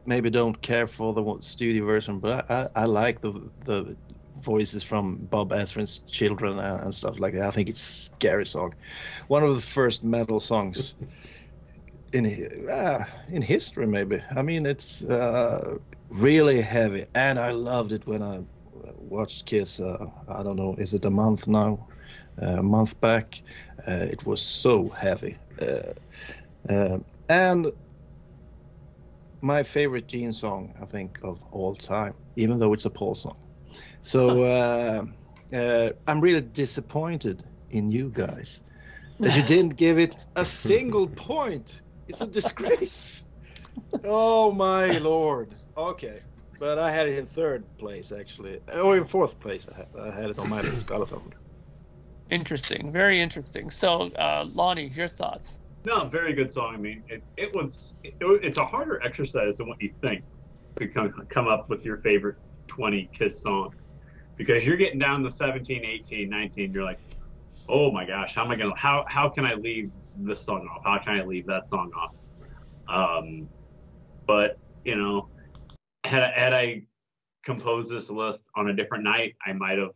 maybe 0.05 0.29
don't 0.29 0.61
care 0.61 0.87
for 0.87 1.15
the 1.15 1.39
studio 1.41 1.87
version, 1.87 2.19
but 2.21 2.51
I, 2.51 2.55
I, 2.55 2.83
I 2.83 2.85
like 2.85 3.21
the 3.21 3.33
the 3.65 3.97
voices 4.43 4.83
from 4.83 5.27
Bob 5.31 5.51
Ezrin's 5.51 6.01
Children 6.11 6.59
and, 6.59 6.95
stuff 6.95 7.19
like 7.19 7.33
that. 7.35 7.47
I 7.47 7.51
think 7.51 7.71
it's 7.71 7.81
scary 7.81 8.45
song, 8.45 8.75
one 9.29 9.43
of 9.43 9.55
the 9.55 9.63
first 9.63 10.05
metal 10.05 10.41
songs 10.41 10.95
in 12.13 12.69
uh, 12.71 13.05
in 13.31 13.41
history 13.41 13.87
maybe. 13.87 14.23
I 14.37 14.43
mean 14.43 14.67
it's 14.67 15.03
uh, 15.05 15.79
really 16.11 16.61
heavy, 16.61 17.07
and 17.15 17.39
I 17.39 17.53
loved 17.53 17.93
it 17.93 18.07
when 18.07 18.23
I 18.23 18.45
watched 18.99 19.47
Kiss. 19.47 19.81
Uh, 19.81 20.07
I 20.29 20.43
don't 20.43 20.57
know, 20.57 20.75
is 20.77 20.93
it 20.93 21.07
a 21.07 21.11
month 21.11 21.47
now? 21.47 21.89
Uh, 22.43 22.59
a 22.59 22.63
month 22.63 22.99
back, 23.01 23.43
uh, 23.89 24.07
it 24.11 24.25
was 24.27 24.43
so 24.43 24.89
heavy. 24.89 25.37
Uh, 25.61 25.93
um, 26.69 27.05
and 27.29 27.73
my 29.43 29.63
favorite 29.63 30.07
Gene 30.09 30.33
song, 30.33 30.75
I 30.81 30.87
think, 30.87 31.19
of 31.23 31.43
all 31.53 31.75
time, 31.75 32.15
even 32.37 32.59
though 32.59 32.73
it's 32.73 32.85
a 32.85 32.91
Paul 32.91 33.15
song. 33.15 33.39
So 34.03 34.43
uh, 34.45 35.05
uh, 35.55 35.91
I'm 36.07 36.21
really 36.21 36.41
disappointed 36.41 37.45
in 37.71 37.91
you 37.91 38.11
guys 38.11 38.63
that 39.21 39.37
you 39.37 39.43
didn't 39.43 39.77
give 39.77 39.99
it 39.99 40.17
a 40.37 40.45
single 40.45 41.09
point. 41.17 41.83
It's 42.09 42.21
a 42.21 42.27
disgrace. 42.27 43.25
oh 44.05 44.53
my 44.53 44.99
lord. 44.99 45.55
Okay. 45.77 46.21
but 46.59 46.79
I 46.79 46.91
had 46.91 47.09
it 47.09 47.19
in 47.19 47.27
third 47.27 47.65
place 47.79 48.13
actually, 48.13 48.61
or 48.75 48.97
in 48.97 49.07
fourth 49.07 49.39
place. 49.41 49.67
I 49.73 49.77
had, 49.77 49.89
I 49.99 50.11
had 50.23 50.31
it 50.31 50.39
on 50.39 50.49
my 50.49 50.63
list. 50.63 50.87
God 50.87 51.03
of 51.03 51.11
Thunder. 51.11 51.37
Interesting, 52.31 52.93
very 52.93 53.21
interesting. 53.23 53.71
So, 53.71 54.11
uh, 54.13 54.45
Lonnie, 54.53 54.89
your 54.89 55.09
thoughts? 55.09 55.60
No, 55.85 56.05
very 56.05 56.35
good 56.35 56.53
song. 56.53 56.75
I 56.75 56.79
mean, 56.79 57.03
it, 57.09 57.23
it 57.37 57.55
was 57.55 57.95
it, 58.05 58.15
it's 58.21 58.59
a 58.59 58.65
harder 58.65 59.03
exercise 59.03 59.57
than 59.59 59.69
what 59.69 59.81
you 59.81 59.93
think 60.01 60.23
to 60.79 60.89
come 60.89 61.13
come 61.31 61.49
up 61.49 61.69
with 61.71 61.85
your 61.85 61.99
favorite 61.99 62.37
20 62.67 63.11
Kiss 63.13 63.43
songs 63.43 63.91
because 64.37 64.67
you're 64.67 64.77
getting 64.77 64.99
down 64.99 65.23
to 65.23 65.31
17, 65.31 65.85
18, 65.85 66.29
19. 66.29 66.73
You're 66.73 66.85
like, 66.85 67.01
oh 67.69 67.91
my 67.91 68.05
gosh, 68.05 68.35
how 68.35 68.45
am 68.45 68.51
I 68.51 68.57
gonna 68.57 68.77
how 68.77 69.05
how 69.09 69.29
can 69.29 69.45
I 69.45 69.55
leave 69.55 69.91
this 70.17 70.45
song 70.45 70.69
off? 70.69 70.83
How 70.85 70.99
can 71.03 71.19
I 71.19 71.25
leave 71.25 71.47
that 71.47 71.69
song 71.69 71.91
off? 71.95 72.15
Um, 72.89 73.49
but 74.27 74.59
you 74.85 74.97
know, 74.97 75.29
had 76.05 76.23
I, 76.23 76.33
had 76.33 76.53
I 76.53 76.83
composed 77.45 77.91
this 77.91 78.11
list 78.11 78.51
on 78.55 78.69
a 78.69 78.75
different 78.75 79.05
night, 79.05 79.35
I 79.47 79.53
might 79.55 79.79
have 79.79 79.91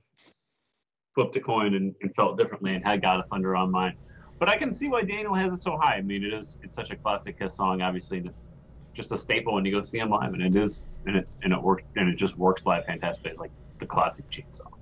flipped 1.14 1.36
a 1.36 1.40
coin 1.40 1.74
and, 1.74 1.94
and 2.02 2.14
felt 2.14 2.38
differently 2.38 2.74
and 2.74 2.84
had 2.84 3.02
God 3.02 3.20
of 3.20 3.26
Thunder 3.30 3.54
on 3.54 3.70
mine. 3.70 3.96
But 4.38 4.48
I 4.48 4.56
can 4.56 4.74
see 4.74 4.88
why 4.88 5.02
Daniel 5.02 5.34
has 5.34 5.52
it 5.52 5.58
so 5.58 5.76
high. 5.76 5.94
I 5.96 6.02
mean, 6.02 6.24
it 6.24 6.32
is 6.34 6.58
it's 6.62 6.74
such 6.76 6.90
a 6.90 6.96
classic 6.96 7.38
Kiss 7.38 7.54
song, 7.56 7.82
obviously, 7.82 8.18
and 8.18 8.26
it's 8.26 8.50
just 8.94 9.12
a 9.12 9.16
staple 9.18 9.54
when 9.54 9.64
you 9.64 9.72
go 9.72 9.80
see 9.82 9.98
him 9.98 10.10
live, 10.10 10.32
and 10.34 10.42
it 10.42 10.56
is 10.56 10.82
and 11.06 11.16
it 11.16 11.28
and 11.42 11.52
it 11.52 11.62
works 11.62 11.84
and 11.96 12.08
it 12.08 12.16
just 12.16 12.36
works 12.36 12.64
live 12.66 12.84
fantastic, 12.86 13.38
like 13.38 13.50
the 13.78 13.86
classic 13.86 14.28
Gene 14.30 14.52
song. 14.52 14.72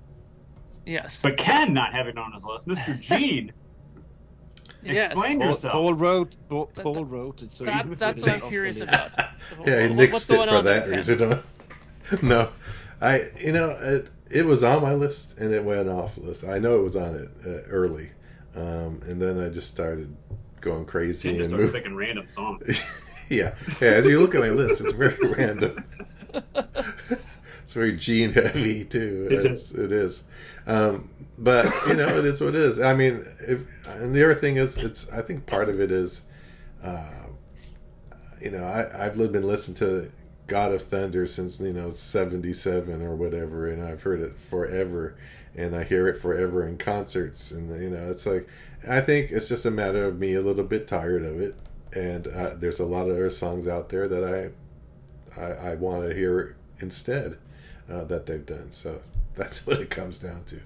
Yes. 0.85 1.19
But 1.21 1.37
Ken 1.37 1.73
not 1.73 1.93
having 1.93 2.11
it 2.13 2.17
on 2.17 2.33
his 2.33 2.43
list, 2.43 2.67
Mr. 2.67 2.99
Gene. 3.19 3.53
yes. 4.83 5.11
Explain 5.11 5.39
Paul, 5.39 5.47
yourself. 5.49 5.73
Paul 5.73 5.93
wrote. 5.93 6.35
Paul, 6.49 6.71
That- 6.75 6.83
Paul 6.83 7.05
wrote 7.05 7.41
it. 7.41 7.51
So 7.51 7.65
That's 7.65 7.83
he 7.87 7.95
that's 7.95 8.21
what 8.21 8.31
I'm 8.31 8.49
curious 8.49 8.79
list. 8.79 8.89
about. 8.93 9.11
yeah, 9.65 9.87
he 9.87 9.95
What- 9.95 10.09
nixed 10.09 10.29
it 10.29 10.35
for 10.47 10.55
on 10.55 10.63
there, 10.65 10.81
that 10.81 11.05
Ken? 11.07 11.17
reason. 11.31 11.39
no, 12.27 12.49
I 13.01 13.27
you 13.39 13.53
know 13.53 13.69
it, 13.69 14.09
it 14.29 14.45
was 14.45 14.63
on 14.63 14.81
my 14.81 14.93
list 14.93 15.37
and 15.37 15.53
it 15.53 15.63
went 15.63 15.87
off 15.89 16.15
the 16.15 16.21
list. 16.21 16.43
I 16.43 16.59
know 16.59 16.79
it 16.79 16.83
was 16.83 16.95
on 16.97 17.15
it 17.15 17.29
uh, 17.45 17.69
early, 17.69 18.09
um, 18.55 19.01
and 19.07 19.21
then 19.21 19.39
I 19.39 19.49
just 19.49 19.67
started 19.69 20.15
going 20.61 20.85
crazy 20.85 21.29
Ken 21.29 21.37
just 21.37 21.49
and 21.51 21.51
started 21.51 21.65
moving. 21.65 21.73
picking 21.73 21.95
random 21.95 22.27
songs. 22.29 22.81
yeah, 23.29 23.55
yeah. 23.81 23.89
As 23.89 24.05
you 24.05 24.19
look 24.19 24.35
at 24.35 24.41
my 24.41 24.49
list, 24.49 24.81
it's 24.81 24.93
very 24.93 25.17
random. 25.37 25.83
it's 27.63 27.73
very 27.73 27.93
gene 27.93 28.31
heavy 28.31 28.85
too. 28.85 29.27
It 29.31 29.45
It's, 29.45 29.71
it 29.71 29.91
is. 29.91 30.23
Um, 30.67 31.09
but 31.37 31.65
you 31.87 31.95
know, 31.95 32.17
it 32.17 32.25
is 32.25 32.41
what 32.41 32.55
it 32.55 32.61
is. 32.61 32.79
I 32.79 32.93
mean, 32.93 33.25
if, 33.41 33.61
and 33.85 34.13
the 34.15 34.23
other 34.23 34.35
thing 34.35 34.57
is, 34.57 34.77
it's. 34.77 35.09
I 35.09 35.21
think 35.21 35.45
part 35.45 35.69
of 35.69 35.79
it 35.79 35.91
is, 35.91 36.21
uh, 36.83 37.27
you 38.41 38.51
know, 38.51 38.63
I, 38.63 39.05
I've 39.05 39.17
been 39.17 39.47
listening 39.47 39.75
to 39.77 40.11
God 40.47 40.71
of 40.71 40.81
Thunder 40.83 41.25
since 41.27 41.59
you 41.59 41.73
know 41.73 41.93
'77 41.93 43.01
or 43.01 43.15
whatever, 43.15 43.67
and 43.67 43.81
I've 43.83 44.01
heard 44.01 44.21
it 44.21 44.35
forever, 44.35 45.15
and 45.55 45.75
I 45.75 45.83
hear 45.83 46.07
it 46.07 46.17
forever 46.17 46.67
in 46.67 46.77
concerts, 46.77 47.51
and 47.51 47.69
you 47.81 47.89
know, 47.89 48.09
it's 48.09 48.25
like 48.25 48.47
I 48.87 49.01
think 49.01 49.31
it's 49.31 49.47
just 49.47 49.65
a 49.65 49.71
matter 49.71 50.05
of 50.05 50.19
me 50.19 50.35
a 50.35 50.41
little 50.41 50.63
bit 50.63 50.87
tired 50.87 51.23
of 51.23 51.39
it, 51.39 51.55
and 51.93 52.27
uh, 52.27 52.55
there's 52.55 52.79
a 52.79 52.85
lot 52.85 53.07
of 53.07 53.15
other 53.15 53.29
songs 53.29 53.67
out 53.67 53.89
there 53.89 54.07
that 54.07 54.23
I 54.23 55.41
I, 55.41 55.71
I 55.71 55.75
want 55.75 56.07
to 56.07 56.13
hear 56.13 56.55
instead 56.79 57.37
uh, 57.89 58.03
that 58.05 58.25
they've 58.25 58.45
done. 58.45 58.71
So 58.71 59.01
that's 59.35 59.65
what 59.65 59.79
it 59.79 59.89
comes 59.89 60.19
down 60.19 60.43
to. 60.45 60.59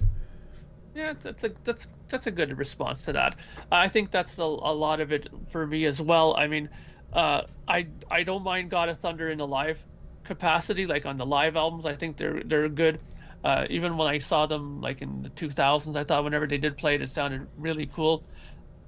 Yeah, 0.95 1.13
that's 1.21 1.43
a 1.43 1.51
that's 1.63 1.87
that's 2.07 2.27
a 2.27 2.31
good 2.31 2.57
response 2.57 3.03
to 3.03 3.13
that. 3.13 3.35
I 3.71 3.87
think 3.87 4.09
that's 4.09 4.37
a, 4.39 4.41
a 4.41 4.73
lot 4.73 4.99
of 4.99 5.11
it 5.11 5.27
for 5.49 5.67
me 5.67 5.85
as 5.85 6.01
well. 6.01 6.35
I 6.35 6.47
mean, 6.47 6.69
uh, 7.13 7.43
I 7.67 7.87
I 8.09 8.23
don't 8.23 8.43
mind 8.43 8.71
God 8.71 8.89
of 8.89 8.97
Thunder 8.97 9.29
in 9.29 9.37
the 9.37 9.45
live 9.45 9.79
capacity, 10.23 10.87
like 10.87 11.05
on 11.05 11.17
the 11.17 11.25
live 11.25 11.55
albums. 11.55 11.85
I 11.85 11.95
think 11.95 12.17
they're 12.17 12.41
they're 12.43 12.67
good. 12.67 12.99
Uh, 13.47 13.65
even 13.69 13.95
when 13.95 14.07
I 14.09 14.17
saw 14.17 14.45
them 14.45 14.81
like 14.81 15.01
in 15.01 15.21
the 15.21 15.29
2000s, 15.29 15.95
I 15.95 16.03
thought 16.03 16.23
whenever 16.25 16.47
they 16.47 16.57
did 16.57 16.75
play 16.77 16.95
it, 16.95 17.01
it 17.01 17.09
sounded 17.09 17.47
really 17.55 17.85
cool. 17.85 18.25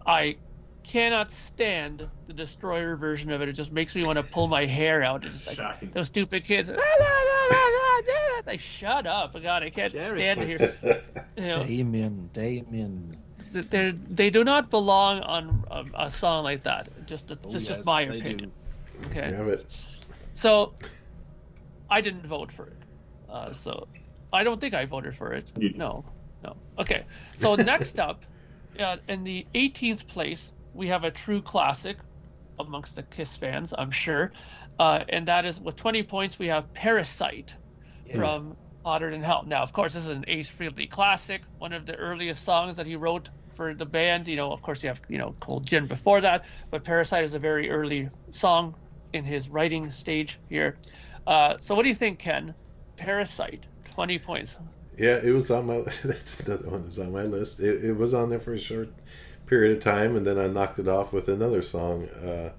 I 0.06 0.36
cannot 0.84 1.32
stand 1.32 2.10
the 2.28 2.34
Destroyer 2.34 2.98
version 2.98 3.32
of 3.32 3.42
it. 3.42 3.48
It 3.48 3.54
just 3.54 3.72
makes 3.72 3.96
me 3.96 4.04
want 4.04 4.18
to 4.18 4.24
pull 4.24 4.48
my 4.50 4.66
hair 4.66 5.02
out. 5.02 5.24
It's 5.24 5.48
like 5.48 5.56
Shocking. 5.56 5.92
those 5.92 6.08
stupid 6.08 6.44
kids. 6.44 6.70
Like, 8.46 8.60
shut 8.60 9.06
up! 9.06 9.34
God, 9.42 9.64
I 9.64 9.70
can't 9.70 9.92
Scary 9.92 10.18
stand 10.18 10.40
kids. 10.42 10.76
here. 10.82 11.02
You 11.38 11.48
know, 11.48 11.64
Damien, 11.64 12.30
Damien. 12.34 13.16
they 13.54 13.94
they 14.10 14.30
do 14.30 14.44
not 14.44 14.70
belong 14.70 15.22
on 15.22 15.64
a, 15.72 15.86
a 16.08 16.12
song 16.12 16.44
like 16.44 16.64
that. 16.64 16.90
Just 17.06 17.32
Oh, 17.32 17.36
just 17.50 17.68
yes, 17.68 17.78
just 17.78 17.86
my 17.86 18.02
opinion. 18.02 18.38
do. 18.38 19.08
Okay, 19.08 19.30
Yeah, 19.32 19.44
but 19.44 19.66
so 20.34 20.74
I 21.90 22.02
didn't 22.02 22.28
vote 22.28 22.52
for 22.52 22.68
it. 22.68 22.78
Uh, 23.30 23.54
so 23.54 23.88
I 24.32 24.44
don't 24.44 24.60
think 24.62 24.74
I 24.74 24.86
voted 24.86 25.16
for 25.16 25.34
it. 25.34 25.52
No, 25.76 26.06
no. 26.44 26.56
Okay, 26.78 27.04
so 27.36 27.56
next 27.74 28.00
up, 28.00 28.26
uh, 28.80 28.98
in 29.08 29.24
the 29.24 29.46
18th 29.56 30.08
place, 30.08 30.52
we 30.74 30.88
have 30.88 31.04
a 31.04 31.12
true 31.12 31.42
classic 31.42 31.98
amongst 32.60 32.96
the 32.96 33.04
Kiss 33.04 33.36
fans, 33.36 33.74
I'm 33.78 33.92
sure, 33.92 34.32
uh, 34.80 35.04
and 35.10 35.28
that 35.28 35.46
is 35.46 35.60
with 35.60 35.76
20 35.76 36.04
points 36.04 36.38
we 36.38 36.48
have 36.48 36.72
Parasite 36.74 37.56
from 38.14 38.56
Hotter 38.86 39.12
Than 39.12 39.22
Hell. 39.22 39.44
Now, 39.46 39.62
of 39.62 39.74
course, 39.74 39.94
this 39.94 40.04
is 40.04 40.16
an 40.16 40.26
Ace 40.28 40.50
Frehley 40.50 40.90
classic, 40.90 41.42
one 41.58 41.74
of 41.74 41.86
the 41.86 41.96
earliest 41.96 42.44
songs 42.44 42.76
that 42.78 42.86
he 42.86 42.96
wrote 42.96 43.30
for 43.56 43.74
the 43.74 43.86
band. 43.86 44.28
You 44.28 44.36
know, 44.36 44.52
of 44.52 44.62
course, 44.62 44.84
you 44.84 44.90
have 44.90 45.00
you 45.10 45.18
know 45.18 45.36
Cold 45.40 45.66
Gin 45.66 45.88
before 45.88 46.22
that, 46.22 46.46
but 46.70 46.84
Parasite 46.84 47.24
is 47.24 47.34
a 47.34 47.40
very 47.40 47.70
early 47.70 48.10
song 48.32 48.76
in 49.14 49.24
his 49.24 49.50
writing 49.50 49.92
stage 49.92 50.40
here. 50.50 50.78
Uh, 51.28 51.58
so, 51.60 51.76
what 51.76 51.84
do 51.84 51.90
you 51.90 51.96
think, 51.96 52.20
Ken? 52.20 52.54
Parasite, 52.96 53.66
20 54.00 54.20
points. 54.20 54.58
Yeah, 54.98 55.20
it 55.22 55.32
was 55.34 55.52
on 55.52 55.66
my. 55.66 55.80
That's 56.06 56.40
another 56.40 56.70
one 56.70 56.84
that 56.84 56.88
was 56.88 57.00
on 57.00 57.12
my 57.12 57.24
list. 57.24 57.60
It, 57.60 57.84
it 57.84 57.92
was 57.98 58.14
on 58.14 58.30
there 58.30 58.40
for 58.40 58.54
a 58.54 58.58
short 58.58 58.88
period 59.46 59.76
of 59.76 59.84
time, 59.84 60.16
and 60.16 60.26
then 60.26 60.40
I 60.40 60.48
knocked 60.48 60.80
it 60.80 60.88
off 60.88 61.12
with 61.12 61.28
another 61.28 61.62
song 61.62 62.08
uh, 62.08 62.52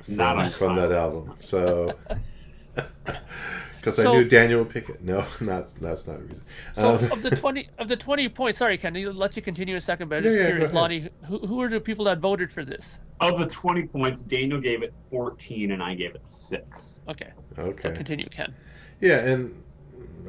from, 0.00 0.14
not 0.14 0.36
on 0.36 0.52
from 0.52 0.76
that 0.76 0.92
album. 0.92 1.34
So, 1.40 1.98
because 3.76 3.98
I 3.98 4.12
knew 4.12 4.24
Daniel 4.24 4.60
would 4.60 4.70
pick 4.70 4.88
it. 4.88 5.02
No, 5.02 5.24
not 5.40 5.74
that's 5.80 6.06
not 6.06 6.18
the 6.18 6.26
reason. 6.26 6.42
So, 6.76 6.94
Um, 6.94 7.10
of 7.10 7.22
the 7.22 7.30
20 7.30 7.68
of 7.78 7.88
the 7.88 7.96
20 7.96 8.28
points, 8.28 8.58
sorry, 8.58 8.78
Ken, 8.78 8.96
I'll 8.96 9.12
let 9.12 9.34
you 9.34 9.42
continue 9.42 9.74
in 9.74 9.78
a 9.78 9.80
second, 9.80 10.10
but 10.10 10.18
I'm 10.18 10.22
just 10.22 10.38
yeah, 10.38 10.46
curious, 10.46 10.70
ahead. 10.70 10.80
Lonnie, 10.80 11.08
who, 11.24 11.38
who 11.40 11.60
are 11.60 11.68
the 11.68 11.80
people 11.80 12.04
that 12.04 12.20
voted 12.20 12.52
for 12.52 12.64
this? 12.64 13.00
Of 13.18 13.36
the 13.36 13.46
20 13.46 13.88
points, 13.88 14.20
Daniel 14.20 14.60
gave 14.60 14.84
it 14.84 14.94
14 15.10 15.72
and 15.72 15.82
I 15.82 15.94
gave 15.94 16.14
it 16.14 16.22
6. 16.30 17.00
Okay, 17.08 17.30
so 17.56 17.62
okay. 17.62 17.92
continue, 17.94 18.28
Ken. 18.28 18.54
Yeah, 19.00 19.18
and 19.18 19.61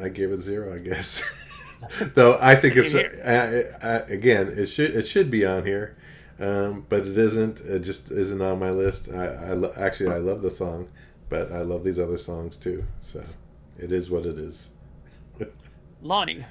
I 0.02 0.10
gave 0.10 0.32
it 0.32 0.42
zero, 0.42 0.74
I 0.76 0.80
guess. 0.80 1.24
Though 2.16 2.38
I 2.42 2.56
think 2.56 2.76
it's 2.78 2.92
Same 2.92 3.08
uh, 3.24 3.86
uh, 3.86 4.06
again, 4.08 4.54
it 4.58 4.68
should 4.68 4.96
it 4.96 5.06
should 5.06 5.30
be 5.30 5.46
on 5.46 5.66
here, 5.66 5.96
um, 6.40 6.86
but 6.90 7.06
it 7.06 7.18
isn't. 7.18 7.60
It 7.60 7.80
just 7.80 8.12
isn't 8.12 8.42
on 8.42 8.60
my 8.60 8.72
list. 8.72 9.10
I, 9.10 9.26
I 9.26 9.54
lo- 9.54 9.74
actually 9.76 10.12
I 10.12 10.18
love 10.18 10.42
the 10.42 10.52
song, 10.52 10.88
but 11.30 11.52
I 11.52 11.62
love 11.62 11.84
these 11.84 12.00
other 12.00 12.18
songs 12.18 12.58
too. 12.58 12.86
So 13.02 13.24
it 13.78 13.92
is 13.92 14.10
what 14.10 14.26
it 14.26 14.38
is. 14.38 14.70
Lonnie. 16.02 16.46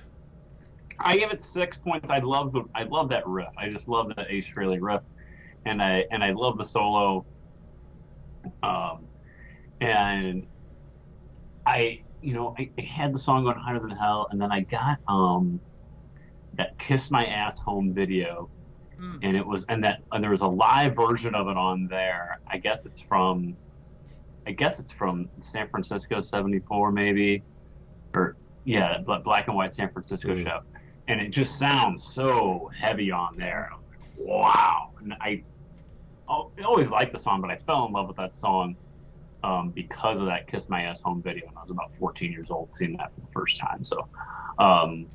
I 0.98 1.18
give 1.18 1.32
it 1.32 1.42
6 1.42 1.78
points. 1.78 2.10
I 2.10 2.18
love 2.18 2.52
the 2.52 2.64
I 2.74 2.84
love 2.84 3.08
that 3.10 3.26
riff. 3.26 3.48
I 3.58 3.70
just 3.70 3.88
love 3.88 4.08
that 4.16 4.26
Ace 4.30 4.48
Frehley 4.54 4.78
riff. 4.80 5.02
And 5.64 5.82
I 5.82 6.04
and 6.10 6.22
I 6.22 6.32
love 6.32 6.58
the 6.58 6.64
solo 6.64 7.26
um 8.62 9.08
and 9.80 10.46
I 11.66 12.01
you 12.22 12.34
know, 12.34 12.54
I, 12.58 12.70
I 12.78 12.82
had 12.82 13.14
the 13.14 13.18
song 13.18 13.46
on 13.46 13.58
higher 13.58 13.80
Than 13.80 13.90
Hell 13.90 14.28
and 14.30 14.40
then 14.40 14.52
I 14.52 14.62
got 14.62 14.98
um 15.08 15.62
that 16.54 16.78
Kiss 16.78 17.10
My 17.10 17.26
Ass 17.26 17.58
Home 17.60 17.94
video 17.94 18.50
Hmm. 18.98 19.18
and 19.22 19.36
it 19.36 19.46
was 19.46 19.64
and 19.68 19.84
that 19.84 20.00
and 20.12 20.22
there 20.22 20.30
was 20.30 20.42
a 20.42 20.46
live 20.48 20.96
version 20.96 21.34
of 21.34 21.48
it 21.48 21.56
on 21.56 21.88
there. 21.88 22.40
I 22.50 22.58
guess 22.58 22.86
it's 22.86 23.00
from 23.00 23.58
I 24.46 24.52
guess 24.52 24.78
it's 24.80 24.92
from 24.92 25.30
San 25.40 25.68
Francisco 25.70 26.20
74 26.20 26.92
maybe 26.92 27.44
or 28.14 28.36
yeah, 28.64 28.98
black 29.24 29.48
and 29.48 29.56
white 29.56 29.74
San 29.74 29.90
Francisco 29.92 30.34
Mm. 30.34 30.44
show. 30.44 30.60
And 31.08 31.20
it 31.20 31.30
just 31.30 31.58
sounds 31.58 32.04
so 32.12 32.70
heavy 32.78 33.10
on 33.10 33.36
there. 33.36 33.70
Wow. 34.16 34.92
And 35.00 35.14
I, 35.20 35.42
I 36.28 36.42
always 36.64 36.90
liked 36.90 37.12
the 37.12 37.18
song, 37.18 37.40
but 37.40 37.50
I 37.50 37.58
fell 37.58 37.86
in 37.86 37.92
love 37.92 38.08
with 38.08 38.16
that 38.18 38.34
song 38.34 38.76
um, 39.42 39.70
because 39.70 40.20
of 40.20 40.26
that 40.26 40.46
Kiss 40.46 40.68
My 40.68 40.82
Ass 40.82 41.00
Home 41.02 41.22
video 41.22 41.46
when 41.46 41.56
I 41.56 41.60
was 41.60 41.70
about 41.70 41.94
14 41.96 42.30
years 42.32 42.48
old, 42.50 42.70
seeing 42.74 42.96
that 42.98 43.14
for 43.14 43.20
the 43.20 43.28
first 43.32 43.58
time. 43.58 43.84
So, 43.84 44.08
um, 44.58 45.08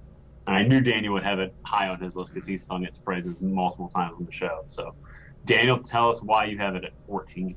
and 0.48 0.56
I 0.56 0.64
knew 0.64 0.82
Daniel 0.82 1.14
would 1.14 1.24
have 1.24 1.40
it 1.40 1.56
high 1.66 1.90
on 1.90 2.00
his 2.00 2.16
list 2.16 2.34
because 2.34 2.48
he's 2.48 2.66
sung 2.66 2.84
its 2.84 2.98
praises 2.98 3.42
multiple 3.42 3.90
times 3.90 4.14
on 4.18 4.26
the 4.26 4.32
show. 4.32 4.60
So, 4.68 4.96
Daniel, 5.46 5.80
tell 5.84 6.10
us 6.10 6.22
why 6.22 6.46
you 6.46 6.58
have 6.58 6.76
it 6.76 6.86
at 6.86 6.92
14. 7.06 7.56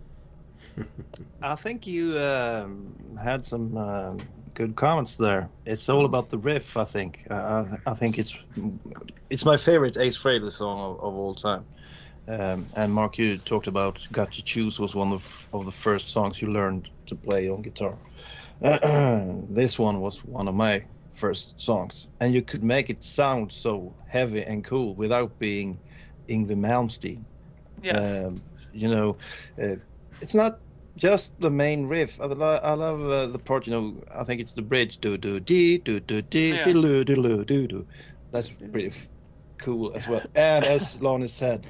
I 1.43 1.55
think 1.57 1.87
you 1.87 2.18
um, 2.18 2.95
had 3.23 3.45
some 3.45 3.77
um, 3.77 4.21
good 4.55 4.77
comments 4.77 5.16
there. 5.16 5.49
It's 5.66 5.89
all 5.89 6.05
about 6.05 6.31
the 6.31 6.39
riff. 6.39 6.77
I 6.77 6.85
think. 6.85 7.27
Uh, 7.31 7.77
I, 7.87 7.91
I 7.91 7.95
think 7.95 8.18
it's 8.18 8.35
it's 9.31 9.45
my 9.45 9.57
favorite 9.57 9.97
Ace 9.97 10.18
Frehley 10.18 10.53
song 10.53 10.79
of, 10.79 11.01
of 11.01 11.14
all 11.14 11.35
time. 11.35 11.66
Um, 12.29 12.66
and 12.77 12.93
Mark, 12.93 13.18
you 13.18 13.39
talked 13.39 13.66
about 13.66 13.99
"Got 14.12 14.33
to 14.33 14.43
Choose" 14.43 14.79
was 14.79 14.95
one 14.95 15.12
of 15.12 15.49
of 15.53 15.66
the 15.66 15.73
first 15.73 16.09
songs 16.09 16.41
you 16.41 16.49
learned 16.49 16.89
to 17.07 17.16
play 17.16 17.49
on 17.49 17.62
guitar. 17.62 17.99
this 18.61 19.79
one 19.79 20.01
was 20.01 20.25
one 20.25 20.49
of 20.49 20.55
my 20.55 20.85
first 21.12 21.55
songs, 21.57 22.07
and 22.21 22.35
you 22.35 22.43
could 22.43 22.62
make 22.62 22.91
it 22.91 23.03
sound 23.03 23.53
so 23.53 23.97
heavy 24.07 24.43
and 24.43 24.64
cool 24.64 24.95
without 24.95 25.39
being 25.39 25.81
Yngwie 26.29 26.57
Malmsteen. 26.57 27.25
Yeah. 27.83 27.99
Um, 27.99 28.43
you 28.73 28.89
know, 28.89 29.16
uh, 29.61 29.77
it's 30.21 30.35
not 30.35 30.61
just 30.97 31.41
the 31.41 31.51
main 31.51 31.87
riff. 31.87 32.21
I, 32.21 32.27
lo- 32.27 32.61
I 32.62 32.73
love 32.75 33.01
uh, 33.03 33.27
the 33.27 33.39
part. 33.39 33.66
You 33.66 33.73
know, 33.73 34.03
I 34.14 34.25
think 34.25 34.41
it's 34.41 34.55
the 34.55 34.62
bridge. 34.62 35.01
Do 35.01 35.16
do 35.16 35.41
dee 35.41 35.79
do 35.79 36.01
do 36.01 36.23
dee 36.23 36.51
Yeah. 36.51 36.64
do 36.64 37.05
do 37.05 37.14
do 37.14 37.45
do 37.45 37.66
do. 37.66 37.87
That's 38.31 38.51
pretty 38.51 38.89
f- 38.89 39.09
cool 39.59 39.93
as 39.97 40.07
well. 40.07 40.23
And 40.35 40.64
as 40.64 41.01
Lonnie 41.03 41.29
said, 41.29 41.66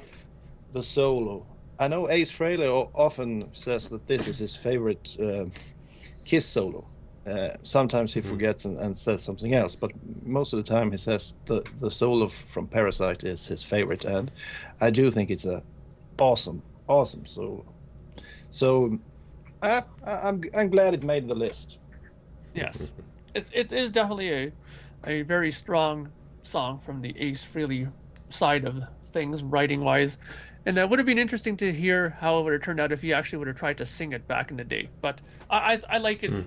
the 0.71 0.83
solo. 0.83 1.47
I 1.79 1.87
know 1.87 2.09
Ace 2.09 2.31
Frehley 2.31 2.67
often 2.95 3.53
says 3.53 3.89
that 3.89 4.07
this 4.07 4.27
is 4.27 4.37
his 4.37 4.55
favorite 4.55 5.09
um 5.19 5.51
Kiss 6.25 6.47
solo. 6.49 6.89
Uh, 7.25 7.49
sometimes 7.63 8.13
he 8.13 8.21
Mhm. 8.21 8.21
forgets 8.21 8.65
and, 8.65 8.77
and 8.79 8.97
says 8.97 9.23
something 9.23 9.53
else, 9.53 9.75
but 9.75 9.91
most 10.23 10.53
of 10.53 10.57
the 10.57 10.69
time 10.73 10.91
he 10.91 10.97
says 10.97 11.33
the 11.47 11.63
the 11.79 11.91
solo 11.91 12.27
from 12.27 12.67
Parasite 12.67 13.23
is 13.23 13.47
his 13.47 13.63
favorite, 13.63 14.05
and 14.05 14.31
I 14.79 14.89
do 14.91 15.11
think 15.11 15.29
it's 15.31 15.45
a 15.45 15.63
awesome, 16.19 16.63
awesome 16.87 17.25
solo. 17.25 17.73
So 18.51 18.97
uh, 19.61 19.81
I- 20.05 20.29
I'm 20.29 20.41
I'm 20.53 20.69
glad 20.69 20.93
it 20.93 21.03
made 21.03 21.27
the 21.27 21.35
list. 21.35 21.79
Yes, 22.53 22.91
it, 23.33 23.49
it 23.53 23.71
is 23.71 23.91
definitely 23.91 24.31
a 24.31 24.53
a 25.05 25.21
very 25.23 25.51
strong 25.51 26.13
song 26.43 26.79
from 26.79 27.01
the 27.01 27.17
Ace 27.19 27.43
Frehley 27.45 27.91
side 28.29 28.65
of 28.65 28.83
things, 29.11 29.43
writing 29.43 29.81
wise. 29.83 30.17
And 30.65 30.77
it 30.77 30.89
would 30.89 30.99
have 30.99 31.05
been 31.05 31.17
interesting 31.17 31.57
to 31.57 31.73
hear 31.73 32.09
how 32.09 32.39
it 32.39 32.43
would 32.43 32.53
have 32.53 32.61
turned 32.61 32.79
out 32.79 32.91
if 32.91 33.01
he 33.01 33.13
actually 33.13 33.39
would 33.39 33.47
have 33.47 33.57
tried 33.57 33.77
to 33.79 33.85
sing 33.85 34.13
it 34.13 34.27
back 34.27 34.51
in 34.51 34.57
the 34.57 34.63
day. 34.63 34.89
But 35.01 35.21
I 35.49 35.73
I, 35.73 35.81
I 35.89 35.97
like 35.97 36.23
it 36.23 36.31
Hmm. 36.31 36.41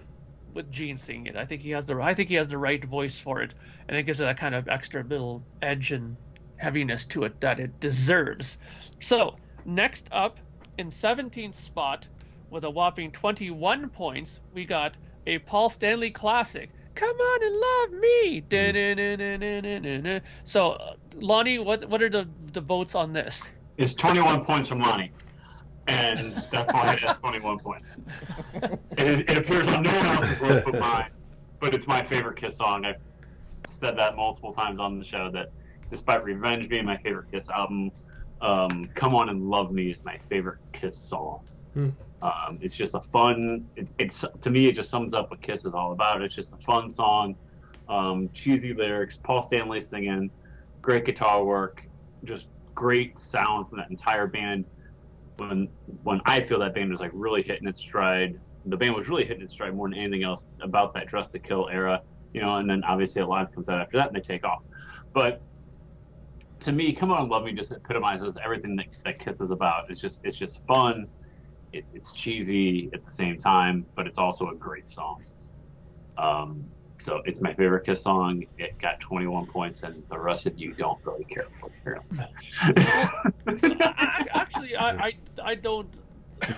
with 0.55 0.71
Gene 0.71 0.99
singing 0.99 1.27
it. 1.27 1.37
I 1.37 1.45
think 1.47 1.63
he 1.63 1.71
has 1.71 1.87
the 1.87 2.01
I 2.01 2.15
think 2.15 2.29
he 2.29 2.37
has 2.37 2.49
the 2.49 2.59
right 2.59 2.85
voice 2.85 3.19
for 3.19 3.43
it, 3.43 3.55
and 3.89 3.97
it 3.97 4.05
gives 4.05 4.21
it 4.21 4.25
that 4.25 4.39
kind 4.39 4.55
of 4.55 4.69
extra 4.69 5.03
little 5.03 5.43
edge 5.63 5.91
and 5.93 6.17
heaviness 6.57 7.05
to 7.07 7.25
it 7.25 7.41
that 7.41 7.59
it 7.61 7.81
deserves. 7.81 8.59
So 9.01 9.35
next 9.65 10.09
up 10.13 10.39
in 10.79 10.91
17th 10.91 11.57
spot 11.57 12.09
with 12.51 12.65
a 12.65 12.71
whopping 12.71 13.11
21 13.13 13.91
points, 13.91 14.41
we 14.53 14.65
got 14.65 14.97
a 15.27 15.39
Paul 15.41 15.69
Stanley 15.71 16.11
classic. 16.11 16.71
Come 16.95 17.09
on 17.17 17.43
and 17.45 17.57
love 17.61 18.01
me. 18.01 18.41
Da-na-na-na-na-na-na. 18.43 20.21
So, 20.45 20.73
uh, 20.73 20.95
Lonnie, 21.17 21.59
what 21.59 21.89
what 21.89 22.03
are 22.03 22.09
the 22.11 22.29
the 22.53 22.61
votes 22.61 22.95
on 22.95 23.13
this? 23.13 23.54
It's 23.77 23.95
21 23.95 24.45
points 24.45 24.69
from 24.69 24.81
Lonnie, 24.81 25.11
and 25.89 26.43
that's 26.53 26.73
why 26.73 26.93
it 26.93 27.01
has 27.01 27.19
21 27.19 27.59
points. 27.59 27.89
It, 28.97 29.29
it 29.29 29.37
appears 29.37 29.67
on 29.69 29.83
no 29.83 29.95
one 29.97 30.07
else's 30.07 30.41
list 30.43 30.65
but 30.65 30.79
mine, 30.79 31.11
but 31.61 31.75
it's 31.75 31.87
my 31.87 32.03
favorite 32.03 32.37
Kiss 32.37 32.57
song. 32.57 32.85
I've 32.85 33.01
said 33.67 33.99
that 33.99 34.15
multiple 34.15 34.53
times 34.53 34.79
on 34.79 34.99
the 34.99 35.05
show 35.05 35.31
that 35.33 35.51
despite 35.91 36.25
Revenge 36.25 36.69
being 36.69 36.85
my 36.85 36.97
favorite 36.99 37.31
Kiss 37.33 37.49
album, 37.49 37.91
um, 38.41 38.85
Come 38.95 39.15
On 39.15 39.29
and 39.29 39.51
Love 39.51 39.73
Me 39.73 39.91
is 39.91 40.05
my 40.05 40.19
favorite 40.29 40.59
Kiss 40.73 40.97
song. 40.97 41.41
Hmm. 41.75 41.91
Um, 42.23 42.59
it's 42.63 42.77
just 42.77 42.95
a 42.95 43.01
fun. 43.01 43.69
It, 43.77 43.89
it's 43.99 44.25
to 44.41 44.51
me, 44.51 44.67
it 44.67 44.77
just 44.77 44.91
sums 44.91 45.15
up 45.15 45.31
what 45.31 45.43
Kiss 45.43 45.65
is 45.65 45.75
all 45.75 45.93
about. 45.93 46.23
It's 46.23 46.35
just 46.35 46.53
a 46.53 46.57
fun 46.59 46.91
song, 46.91 47.35
um, 47.89 48.31
cheesy 48.33 48.73
lyrics, 48.73 49.17
Paul 49.17 49.43
Stanley 49.43 49.81
singing, 49.81 50.31
great 50.81 51.05
guitar 51.05 51.45
work, 51.45 51.85
just 52.23 52.49
great 52.75 53.19
sound 53.19 53.69
from 53.69 53.79
that 53.79 53.91
entire 53.91 54.27
band. 54.27 54.65
When 55.37 55.69
when 56.03 56.21
I 56.27 56.43
feel 56.43 56.59
that 56.61 56.75
band 56.75 56.91
was 56.91 57.01
like 57.01 57.11
really 57.13 57.43
hitting 57.43 57.67
its 57.67 57.81
stride, 57.81 58.39
the 58.67 58.77
band 58.77 58.95
was 58.95 59.09
really 59.09 59.25
hitting 59.25 59.43
its 59.43 59.53
stride 59.53 59.75
more 59.75 59.89
than 59.89 59.99
anything 59.99 60.23
else 60.23 60.45
about 60.61 60.95
that 60.95 61.09
Dress 61.09 61.33
to 61.33 61.39
Kill 61.39 61.69
era, 61.69 62.03
you 62.33 62.41
know. 62.41 62.57
And 62.57 62.69
then 62.69 62.85
obviously 62.85 63.23
Alive 63.23 63.49
comes 63.53 63.69
out 63.69 63.81
after 63.81 63.97
that, 63.97 64.09
and 64.09 64.17
they 64.17 64.21
take 64.21 64.45
off. 64.45 64.63
But 65.13 65.41
to 66.61 66.73
me, 66.73 66.93
Come 66.93 67.11
On 67.11 67.29
Love 67.29 67.45
Me 67.45 67.53
just 67.53 67.73
epitomizes 67.73 68.37
everything 68.43 68.77
that, 68.77 68.87
that 69.05 69.19
Kiss 69.19 69.41
is 69.41 69.51
about. 69.51 69.91
It's 69.91 70.01
just 70.01 70.21
it's 70.25 70.37
just 70.37 70.65
fun. 70.67 71.07
It, 71.73 71.85
it's 71.93 72.13
cheesy 72.13 72.91
at 72.95 73.05
the 73.05 73.11
same 73.11 73.37
time, 73.37 73.87
but 73.97 74.07
it's 74.07 74.19
also 74.19 74.49
a 74.51 74.55
great 74.55 74.89
song. 74.89 75.23
Um, 76.17 76.65
so 77.01 77.21
it's 77.25 77.41
my 77.41 77.53
favorite 77.55 77.85
Kiss 77.85 78.03
song. 78.03 78.45
It 78.59 78.79
got 78.81 79.01
21 79.01 79.47
points, 79.47 79.83
and 79.83 80.03
the 80.09 80.19
rest 80.19 80.47
of 80.47 80.57
you 80.59 80.75
don't 80.75 80.99
really 81.05 81.25
care 81.25 81.45
for 81.45 81.93
it. 81.95 82.03
I, 82.19 82.29
I- 83.47 84.27
actually, 84.35 84.77
I, 84.77 84.91
I 85.07 85.13
I 85.43 85.55
don't. 85.55 85.93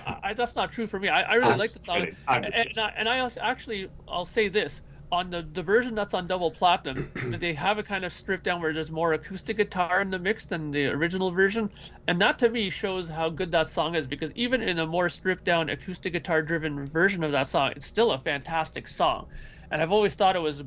I, 0.05 0.17
I- 0.23 0.33
that's 0.33 0.55
not 0.55 0.71
true 0.71 0.87
for 0.87 0.99
me. 0.99 1.09
I, 1.09 1.21
I 1.23 1.33
really 1.35 1.51
I'm 1.51 1.57
like 1.57 1.71
the 1.73 1.79
song, 1.79 2.07
and, 2.27 2.45
and 2.53 2.79
I, 2.79 2.91
and 2.97 3.09
I 3.09 3.19
also, 3.19 3.41
actually 3.41 3.89
I'll 4.07 4.25
say 4.25 4.47
this 4.47 4.81
on 5.11 5.29
the 5.29 5.47
the 5.53 5.63
version 5.63 5.95
that's 5.95 6.13
on 6.13 6.27
double 6.27 6.51
platinum 6.51 7.09
that 7.29 7.39
they 7.39 7.53
have 7.53 7.77
a 7.77 7.83
kind 7.83 8.03
of 8.03 8.11
stripped 8.11 8.43
down 8.43 8.61
where 8.61 8.73
there's 8.73 8.91
more 8.91 9.13
acoustic 9.13 9.57
guitar 9.57 10.01
in 10.01 10.09
the 10.09 10.19
mix 10.19 10.45
than 10.45 10.69
the 10.71 10.87
original 10.87 11.31
version, 11.31 11.69
and 12.07 12.19
that 12.21 12.37
to 12.39 12.49
me 12.49 12.69
shows 12.69 13.07
how 13.09 13.29
good 13.29 13.51
that 13.51 13.69
song 13.69 13.95
is 13.95 14.05
because 14.05 14.31
even 14.33 14.61
in 14.61 14.79
a 14.79 14.85
more 14.85 15.09
stripped 15.09 15.45
down 15.45 15.69
acoustic 15.69 16.13
guitar 16.13 16.41
driven 16.41 16.87
version 16.89 17.23
of 17.23 17.31
that 17.31 17.47
song, 17.47 17.71
it's 17.75 17.85
still 17.87 18.11
a 18.11 18.19
fantastic 18.19 18.87
song, 18.87 19.25
and 19.71 19.81
I've 19.81 19.91
always 19.91 20.15
thought 20.15 20.35
it 20.35 20.39
was 20.39 20.63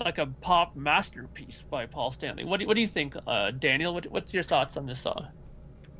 like 0.00 0.18
a 0.18 0.26
pop 0.40 0.74
masterpiece 0.74 1.62
by 1.70 1.86
Paul 1.86 2.10
Stanley. 2.10 2.44
What 2.44 2.60
do, 2.60 2.66
what 2.66 2.74
do 2.74 2.80
you 2.80 2.86
think, 2.86 3.14
uh, 3.26 3.50
Daniel? 3.52 3.94
What, 3.94 4.06
what's 4.06 4.34
your 4.34 4.42
thoughts 4.42 4.76
on 4.76 4.86
this 4.86 5.00
song? 5.00 5.28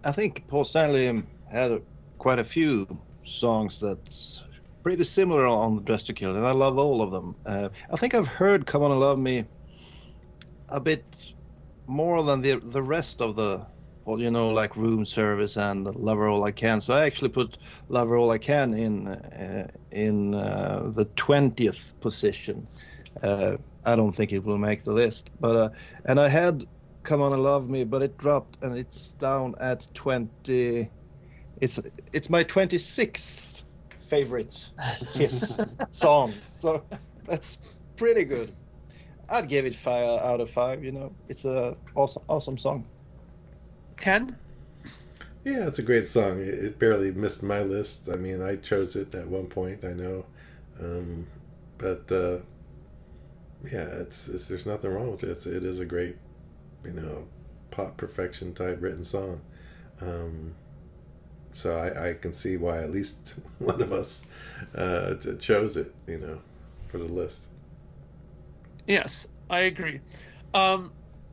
I 0.05 0.12
think 0.12 0.45
Paul 0.49 0.64
Stanley 0.64 1.09
um, 1.09 1.27
had 1.51 1.70
a, 1.70 1.81
quite 2.18 2.39
a 2.39 2.45
few 2.45 2.87
songs 3.23 3.79
that's 3.81 4.43
pretty 4.83 5.05
similar 5.05 5.47
on 5.47 5.77
the 5.77 5.83
Dress 5.83 6.03
to 6.05 6.12
Kill, 6.12 6.35
and 6.37 6.47
I 6.47 6.53
love 6.53 6.79
all 6.79 7.03
of 7.03 7.11
them. 7.11 7.37
Uh, 7.47 7.68
I 7.91 7.97
think 7.97 8.14
I've 8.14 8.27
heard 8.27 8.66
"Come 8.66 8.83
On 8.83 8.91
and 8.91 9.01
Love 9.01 9.18
Me" 9.18 9.45
a 10.68 10.81
bit 10.81 11.05
more 11.87 12.23
than 12.23 12.41
the 12.41 12.57
the 12.57 12.83
rest 12.83 13.20
of 13.20 13.37
the, 13.37 13.64
well, 14.05 14.21
you 14.21 14.31
know, 14.31 14.51
like 14.51 14.77
Room 14.77 15.07
Service 15.07 15.57
and 15.57 15.85
"Lover 15.95 16.29
All 16.29 16.45
I 16.45 16.53
Can." 16.53 16.81
So 16.81 16.95
I 16.95 17.05
actually 17.05 17.31
put 17.31 17.59
"Lover 17.89 18.17
All 18.17 18.31
I 18.31 18.39
Can" 18.39 18.75
in 18.75 19.09
uh, 19.09 19.69
in 19.91 20.35
uh, 20.35 20.91
the 20.95 21.05
twentieth 21.17 21.95
position. 22.01 22.67
Uh, 23.23 23.57
I 23.85 23.97
don't 23.97 24.13
think 24.13 24.33
it 24.33 24.45
will 24.45 24.59
make 24.59 24.85
the 24.85 24.93
list, 24.93 25.31
but 25.41 25.57
uh, 25.57 25.71
and 26.07 26.19
I 26.19 26.29
had 26.29 26.67
"Come 27.05 27.23
On 27.23 27.33
and 27.33 27.43
Love 27.43 27.69
Me," 27.71 27.85
but 27.85 28.03
it 28.03 28.19
dropped 28.19 28.59
and 28.63 28.77
it's 28.77 29.13
down 29.13 29.55
at 29.61 29.87
twenty. 29.95 30.91
It's 31.61 31.79
it's 32.13 32.31
my 32.31 32.43
twenty 32.43 32.79
sixth 32.79 33.65
favorite 34.01 34.71
Kiss 35.15 35.59
song, 35.93 36.35
so 36.57 36.85
that's 37.27 37.59
pretty 37.97 38.25
good. 38.25 38.55
I'd 39.29 39.49
give 39.49 39.65
it 39.65 39.75
five 39.75 40.21
out 40.21 40.41
of 40.41 40.51
five. 40.51 40.83
You 40.83 40.93
know, 40.93 41.15
it's 41.29 41.45
a 41.45 41.77
awesome 41.95 42.23
awesome 42.29 42.59
song. 42.59 42.89
Ken? 44.03 44.37
Yeah, 45.45 45.67
it's 45.69 45.79
a 45.79 45.83
great 45.83 46.07
song. 46.07 46.41
It, 46.41 46.49
it 46.49 46.79
barely 46.79 47.13
missed 47.13 47.43
my 47.43 47.63
list. 47.63 48.09
I 48.09 48.17
mean, 48.17 48.43
I 48.43 48.57
chose 48.57 48.97
it 48.97 49.15
at 49.15 49.29
one 49.29 49.47
point. 49.47 49.85
I 49.85 49.93
know, 49.93 50.25
um, 50.81 51.27
but 51.79 52.11
uh, 52.13 52.39
yeah, 53.65 53.87
it's, 54.01 54.29
it's 54.29 54.47
there's 54.47 54.67
nothing 54.67 54.93
wrong 54.93 55.11
with 55.13 55.23
it. 55.25 55.31
It's, 55.31 55.47
it 55.47 55.65
is 55.65 55.79
a 55.81 55.85
great, 55.85 56.17
you 56.85 56.93
know, 56.93 57.27
pop 57.71 57.97
perfection 57.97 58.55
type 58.55 58.79
written 58.81 59.05
song. 59.05 59.41
Um, 60.01 60.55
so 61.55 61.77
I, 61.77 62.11
I 62.11 62.15
can 62.15 62.33
see 62.33 62.57
why 62.57 62.83
at 62.83 62.91
least 62.91 63.35
one 63.59 63.81
of 63.83 63.93
us 63.93 64.23
uh, 64.75 65.15
t- 65.15 65.37
chose 65.37 65.77
it. 65.77 65.95
You 66.07 66.19
know, 66.19 66.39
for 66.89 66.99
the 66.99 67.05
list. 67.05 67.43
Yes, 68.87 69.27
I 69.51 69.61
agree. 69.61 70.01
Um, 70.55 70.93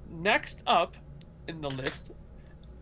next 0.10 0.64
up 0.68 0.98
in 1.48 1.62
the 1.62 1.70
list, 1.70 2.12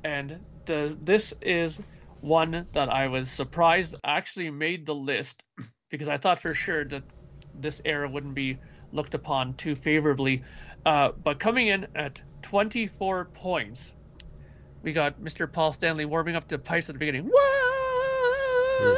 and 0.08 0.40
the 0.66 0.98
this 1.02 1.34
is 1.42 1.80
one 2.22 2.66
that 2.74 2.90
I 2.90 3.08
was 3.08 3.30
surprised 3.30 3.96
actually 4.04 4.50
made 4.50 4.86
the 4.86 4.96
list 4.96 5.44
because 5.92 6.08
I 6.08 6.18
thought 6.18 6.40
for 6.42 6.54
sure 6.54 6.86
that 6.86 7.04
this 7.54 7.82
era 7.84 8.10
wouldn't 8.10 8.34
be 8.34 8.58
looked 8.94 9.14
upon 9.14 9.54
too 9.56 9.76
favorably. 9.76 10.44
Uh, 10.86 11.10
but 11.24 11.40
coming 11.40 11.68
in 11.68 11.88
at 11.96 12.22
24 12.44 13.32
points, 13.34 13.92
we 14.82 14.94
got 14.94 15.20
Mr. 15.20 15.52
Paul 15.52 15.74
Stanley 15.74 16.06
warming 16.06 16.38
up 16.38 16.48
the 16.48 16.58
pipes 16.58 16.90
at 16.90 16.96
the 16.96 17.00
beginning. 17.00 17.30
Whoa! 17.30 18.94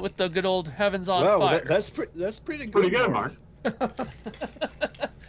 With 0.00 0.16
the 0.16 0.28
good 0.28 0.46
old 0.46 0.68
heavens 0.68 1.08
on 1.08 1.24
wow, 1.24 1.40
fire. 1.40 1.58
that, 1.58 1.66
that's 1.66 1.90
pretty 1.90 2.12
that's 2.14 2.38
pretty 2.38 2.66
good. 2.66 2.72
Pretty 2.72 2.90
good, 2.90 3.10
Mark. 3.10 3.32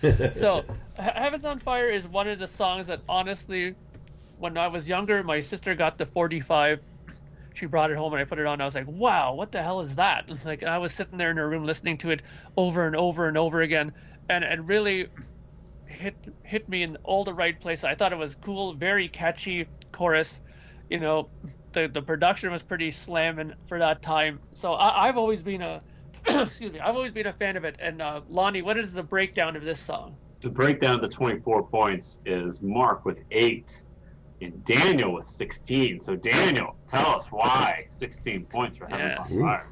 so 0.34 0.64
He- 0.98 1.04
heavens 1.04 1.46
on 1.46 1.60
fire 1.60 1.90
is 1.90 2.08
one 2.08 2.28
of 2.28 2.38
the 2.40 2.48
songs 2.48 2.88
that 2.88 3.02
honestly 3.10 3.76
when 4.40 4.58
i 4.58 4.68
was 4.68 4.88
younger 4.88 5.22
my 5.24 5.40
sister 5.40 5.76
got 5.76 5.98
the 5.98 6.06
45 6.06 6.80
she 7.54 7.66
brought 7.66 7.92
it 7.92 7.98
home 7.98 8.14
and 8.14 8.22
i 8.22 8.26
put 8.26 8.40
it 8.40 8.46
on. 8.46 8.62
I 8.62 8.66
was 8.66 8.76
like 8.76 8.88
wow 8.88 9.34
what 9.34 9.52
the 9.52 9.62
hell 9.62 9.82
is 9.82 9.96
that? 9.96 10.30
Like 10.46 10.64
i 10.64 10.78
was 10.78 10.94
sitting 10.94 11.18
there 11.18 11.32
in 11.32 11.38
her 11.38 11.50
room 11.50 11.66
listening 11.66 11.98
to 12.00 12.12
it 12.12 12.22
over 12.58 12.88
and 12.88 12.96
over 12.96 13.28
and 13.28 13.38
over 13.38 13.62
again 13.62 13.94
and 14.30 14.44
it 14.44 14.62
really 14.64 15.08
hit 15.86 16.16
hit 16.44 16.70
me 16.70 16.84
in 16.84 16.98
all 17.04 17.24
the 17.24 17.34
right 17.34 17.60
places. 17.60 17.84
I 17.84 17.96
thought 17.96 18.14
it 18.14 18.18
was 18.18 18.36
cool 18.36 18.74
very 18.74 19.10
catchy 19.10 19.68
chorus. 19.92 20.42
You 20.90 21.00
know 21.00 21.30
the 21.74 21.88
the 21.88 22.02
production 22.02 22.52
was 22.52 22.64
pretty 22.64 22.92
slamming 22.92 23.54
for 23.68 23.80
that 23.80 24.02
time. 24.02 24.40
So 24.54 24.74
I, 24.74 25.08
i've 25.08 25.18
always 25.18 25.42
been 25.42 25.62
a 25.62 25.82
excuse 26.28 26.72
me, 26.72 26.80
I've 26.80 26.96
always 26.96 27.14
been 27.14 27.28
a 27.28 27.34
fan 27.34 27.58
of 27.58 27.64
it. 27.64 27.78
And 27.82 28.02
uh, 28.02 28.22
Lonnie, 28.30 28.62
what 28.62 28.78
is 28.78 28.94
the 28.94 29.04
breakdown 29.04 29.56
of 29.56 29.64
this 29.64 29.80
song? 29.80 30.16
The 30.42 30.50
breakdown 30.50 30.96
of 30.96 31.02
the 31.02 31.08
24 31.08 31.68
points 31.68 32.20
is 32.26 32.62
Mark 32.62 33.06
with 33.06 33.24
eight 33.32 33.84
and 34.42 34.64
Daniel 34.64 35.14
with 35.14 35.26
16. 35.26 36.02
So, 36.02 36.16
Daniel, 36.16 36.78
tell 36.88 37.16
us 37.16 37.26
why 37.30 37.84
16 37.88 38.46
points 38.46 38.78
for 38.78 38.88
Heavens 38.88 39.16
Yeah. 39.18 39.24
on 39.24 39.34
Ooh. 39.34 39.48
Fire. 39.48 39.68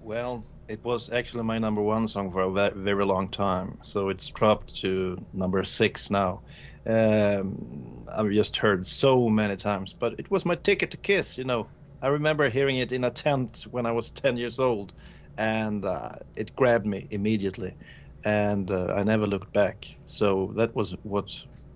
Well, 0.00 0.46
it 0.68 0.84
was 0.84 1.10
actually 1.12 1.44
my 1.44 1.58
number 1.58 1.82
one 1.82 2.08
song 2.08 2.32
for 2.32 2.42
a 2.42 2.70
very 2.70 3.04
long 3.04 3.28
time, 3.28 3.78
so 3.82 4.08
it's 4.08 4.28
dropped 4.28 4.80
to 4.80 5.16
number 5.32 5.62
six 5.64 6.10
now. 6.10 6.42
Um, 6.86 8.06
I've 8.12 8.30
just 8.30 8.56
heard 8.56 8.86
so 8.86 9.28
many 9.28 9.56
times, 9.56 9.94
but 9.98 10.14
it 10.18 10.30
was 10.30 10.46
my 10.46 10.54
ticket 10.54 10.90
to 10.92 10.96
Kiss. 10.96 11.36
You 11.36 11.44
know, 11.44 11.68
I 12.00 12.08
remember 12.08 12.48
hearing 12.48 12.78
it 12.78 12.92
in 12.92 13.04
a 13.04 13.10
tent 13.10 13.64
when 13.70 13.84
I 13.84 13.92
was 13.92 14.10
10 14.10 14.36
years 14.36 14.58
old, 14.58 14.92
and 15.36 15.84
uh, 15.84 16.12
it 16.36 16.54
grabbed 16.56 16.86
me 16.86 17.06
immediately, 17.10 17.76
and 18.24 18.70
uh, 18.70 18.94
I 18.96 19.02
never 19.02 19.26
looked 19.26 19.52
back. 19.52 19.86
So 20.06 20.52
that 20.56 20.74
was 20.74 20.96
what 21.02 21.28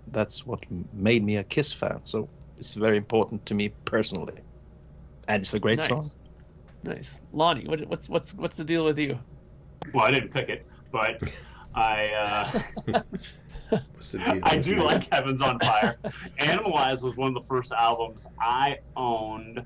that's 0.09 0.47
what 0.47 0.61
made 0.93 1.25
me 1.25 1.37
a 1.37 1.45
Kiss 1.45 1.73
fan. 1.73 2.01
So 2.05 2.29
it's 2.57 2.75
very 2.75 2.97
important 2.97 3.45
to 3.47 3.55
me 3.55 3.75
personally, 3.85 4.43
and 5.29 5.43
it's 5.43 5.55
a 5.55 5.61
great 5.61 5.79
nice. 5.79 5.89
song. 5.89 6.11
Nice. 6.83 7.19
Lonnie, 7.33 7.67
what, 7.67 7.81
what's 7.89 8.09
what's 8.09 8.35
what's 8.35 8.57
the 8.57 8.65
deal 8.65 8.85
with 8.85 8.99
you? 8.99 9.19
Well, 9.93 10.05
I 10.05 10.11
didn't 10.11 10.33
pick 10.33 10.49
it, 10.49 10.67
but 10.93 11.21
I 11.75 12.53
uh, 12.87 13.03
What's 13.93 14.11
the 14.11 14.19
deal? 14.19 14.41
I 14.45 14.59
do 14.59 14.73
you? 14.73 14.83
like 14.83 15.13
Heavens 15.13 15.43
on 15.43 15.59
Fire. 15.61 15.97
Animalize 16.41 17.03
was 17.03 17.17
one 17.17 17.29
of 17.29 17.35
the 17.35 17.47
first 17.49 17.73
albums 17.73 18.25
I 18.41 18.77
owned 18.97 19.65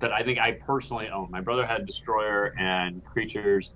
that 0.00 0.12
I 0.12 0.22
think 0.22 0.38
I 0.38 0.52
personally 0.66 1.08
owned. 1.08 1.30
My 1.30 1.40
brother 1.40 1.66
had 1.66 1.86
Destroyer 1.86 2.52
and 2.58 3.04
Creatures, 3.04 3.72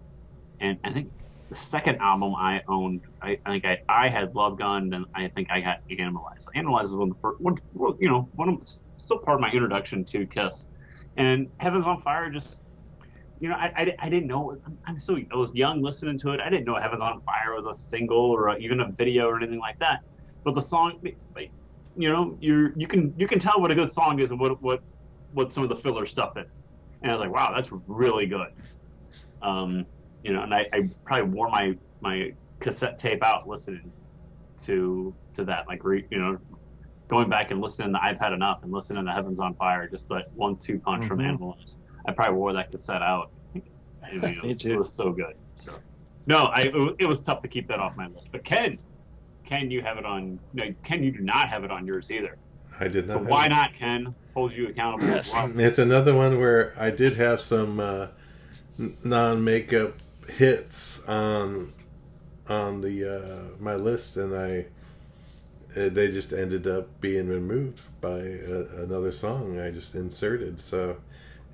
and 0.61 0.78
I 0.84 0.93
think 0.93 1.12
the 1.49 1.57
second 1.57 1.99
album 1.99 2.35
I 2.35 2.61
owned, 2.69 3.03
I, 3.23 3.39
I 3.47 3.51
think 3.53 3.65
I, 3.65 3.79
I 3.89 4.09
had 4.09 4.35
Love 4.35 4.59
Gun, 4.59 4.93
and 4.93 5.05
I 5.15 5.29
think 5.35 5.51
I 5.51 5.61
got 5.61 5.79
Animalize. 5.91 6.41
So 6.41 6.51
Animalize 6.57 6.85
is 6.85 6.97
one 6.97 7.09
of 7.09 7.15
the 7.15 7.21
first, 7.21 7.41
one, 7.41 7.57
you 7.99 8.09
know, 8.09 8.29
one 8.35 8.49
of 8.49 8.57
still 8.97 9.19
part 9.19 9.37
of 9.37 9.41
my 9.41 9.51
introduction 9.51 10.05
to 10.07 10.27
Kiss, 10.27 10.69
and 11.17 11.49
Heavens 11.61 11.87
on 11.87 12.01
Fire 12.03 12.31
just. 12.31 12.61
You 13.41 13.49
know, 13.49 13.55
I, 13.55 13.73
I, 13.77 13.95
I 14.01 14.09
didn't 14.09 14.27
know. 14.27 14.41
Was, 14.41 14.59
I'm, 14.67 14.77
I'm 14.89 14.99
so 14.99 15.17
I 15.17 15.37
was 15.37 15.55
young 15.55 15.81
listening 15.81 16.19
to 16.19 16.33
it. 16.33 16.41
I 16.41 16.51
didn't 16.51 16.65
know 16.65 16.75
Heavens 16.75 17.03
on 17.03 17.21
Fire 17.21 17.55
was 17.55 17.69
a 17.69 17.75
single 17.75 18.19
or 18.19 18.49
a, 18.49 18.59
even 18.59 18.81
a 18.81 18.91
video 18.97 19.29
or 19.29 19.37
anything 19.37 19.61
like 19.61 19.79
that. 19.79 20.01
But 20.45 20.57
the 20.57 20.61
song, 20.61 20.99
like, 21.37 21.53
you 21.95 22.11
know, 22.11 22.37
you 22.41 22.73
you 22.75 22.89
can 22.89 23.15
you 23.17 23.29
can 23.29 23.39
tell 23.39 23.61
what 23.61 23.71
a 23.71 23.77
good 23.77 23.93
song 23.93 24.19
is 24.19 24.33
and 24.33 24.41
what 24.41 24.61
what 24.61 24.81
what 25.31 25.53
some 25.53 25.63
of 25.63 25.69
the 25.69 25.77
filler 25.77 26.05
stuff 26.05 26.33
is. 26.37 26.67
And 27.03 27.13
I 27.13 27.15
was 27.15 27.21
like, 27.21 27.31
wow, 27.31 27.53
that's 27.55 27.71
really 27.87 28.27
good. 28.27 28.49
Um, 29.41 29.87
you 30.25 30.33
know, 30.33 30.43
and 30.43 30.55
I, 30.55 30.66
I 30.73 30.89
probably 31.05 31.31
wore 31.31 31.49
my 31.51 31.77
my 32.01 32.33
cassette 32.61 32.99
tape 32.99 33.23
out 33.25 33.49
listening 33.49 33.91
to 34.64 35.14
to 35.37 35.45
that, 35.45 35.66
like 35.69 35.85
re, 35.85 36.05
you 36.11 36.19
know, 36.19 36.39
going 37.09 37.29
back 37.29 37.51
and 37.51 37.61
listening 37.61 37.93
to 37.93 38.03
I've 38.03 38.19
Had 38.19 38.33
Enough 38.33 38.62
and 38.62 38.73
listening 38.73 39.05
to 39.07 39.12
Heavens 39.12 39.41
on 39.41 39.55
Fire, 39.55 39.89
just 39.89 40.09
that 40.09 40.27
one 40.35 40.57
two 40.57 40.79
punch 40.81 41.05
from 41.07 41.19
Mhm. 41.19 41.39
Animalize. 41.39 41.77
I 42.07 42.12
probably 42.12 42.35
wore 42.37 42.53
that 42.55 42.71
cassette 42.71 43.03
out. 43.03 43.31
I 43.55 44.12
mean, 44.12 44.25
it, 44.25 44.37
Me 44.43 44.49
was, 44.49 44.59
too. 44.59 44.73
it 44.73 44.79
was 44.79 44.93
so 44.93 45.12
good. 45.12 45.35
So 45.57 45.75
no, 46.27 46.45
I 46.45 46.62
it 46.62 46.75
was- 46.75 46.95
it 46.99 47.07
was 47.07 47.23
tough 47.23 47.41
to 47.43 47.49
keep 47.49 47.69
that 47.69 47.79
off 47.79 47.97
my 47.97 48.09
list. 48.09 48.29
But 48.33 48.45
Ken, 48.45 48.79
Ken, 49.45 49.71
you 49.71 49.81
have 49.83 49.97
it 49.99 50.05
on. 50.05 50.39
No, 50.53 50.64
Ken, 50.83 51.03
you 51.03 51.11
do 51.12 51.21
not 51.21 51.49
have 51.49 51.64
it 51.64 51.71
on 51.71 51.87
yours 51.87 52.11
either. 52.11 52.37
I 52.81 52.87
did 52.89 53.09
not. 53.09 53.14
So 53.25 53.31
why 53.31 53.47
it. 53.47 53.51
not, 53.51 53.75
Ken? 53.75 54.14
Hold 54.35 54.53
you 54.53 54.69
accountable 54.69 55.07
as 55.14 55.27
Yes. 55.29 55.33
well. 55.33 55.59
It's 55.61 55.79
another 55.79 56.14
one 56.14 56.39
where 56.39 56.73
I 56.79 56.91
did 56.91 57.16
have 57.16 57.41
some 57.41 57.81
uh, 57.81 58.07
non-makeup 59.05 59.95
hits 60.29 61.03
on 61.07 61.72
on 62.49 62.81
the 62.81 63.16
uh, 63.16 63.43
my 63.61 63.74
list, 63.74 64.16
and 64.16 64.35
I 64.35 64.66
uh, 65.76 65.89
they 65.91 66.11
just 66.11 66.33
ended 66.33 66.66
up 66.66 66.89
being 67.01 67.29
removed 67.29 67.81
by 68.01 68.18
a, 68.18 68.83
another 68.83 69.12
song 69.12 69.61
I 69.61 69.70
just 69.70 69.95
inserted. 69.95 70.61
So 70.61 70.97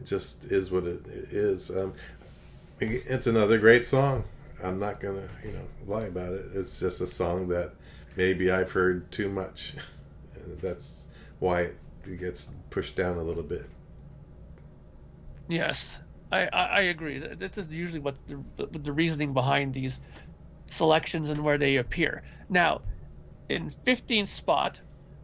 it 0.01 0.07
just 0.07 0.45
is 0.47 0.71
what 0.71 0.85
it, 0.85 1.07
it 1.07 1.33
is. 1.33 1.71
Um, 1.71 1.95
it's 2.81 3.27
another 3.27 3.59
great 3.59 3.87
song. 3.87 4.25
I'm 4.63 4.79
not 4.79 5.01
gonna 5.01 5.29
you 5.45 5.53
know 5.53 5.69
lie 5.87 6.05
about 6.07 6.33
it. 6.33 6.47
It's 6.55 6.79
just 6.79 7.01
a 7.01 7.07
song 7.07 7.49
that 7.49 7.73
maybe 8.17 8.51
I've 8.51 8.71
heard 8.71 9.11
too 9.13 9.29
much. 9.29 9.75
That's 10.61 11.09
why 11.39 11.71
it 12.05 12.19
gets 12.19 12.49
pushed 12.71 12.97
down 12.97 13.19
a 13.19 13.23
little 13.23 13.43
bit. 13.43 13.69
Yes, 15.49 16.01
I, 16.33 16.49
I, 16.53 16.65
I 16.65 16.81
agree. 16.83 17.19
This 17.19 17.59
is 17.59 17.69
usually 17.69 18.01
what's 18.01 18.23
the, 18.23 18.67
the 18.79 18.93
reasoning 18.93 19.33
behind 19.33 19.75
these 19.75 20.01
selections 20.67 21.29
and 21.29 21.43
where 21.45 21.59
they 21.59 21.77
appear. 21.77 22.23
Now, 22.49 22.83
in 23.49 23.73
15th 23.87 24.29
spot, 24.29 24.81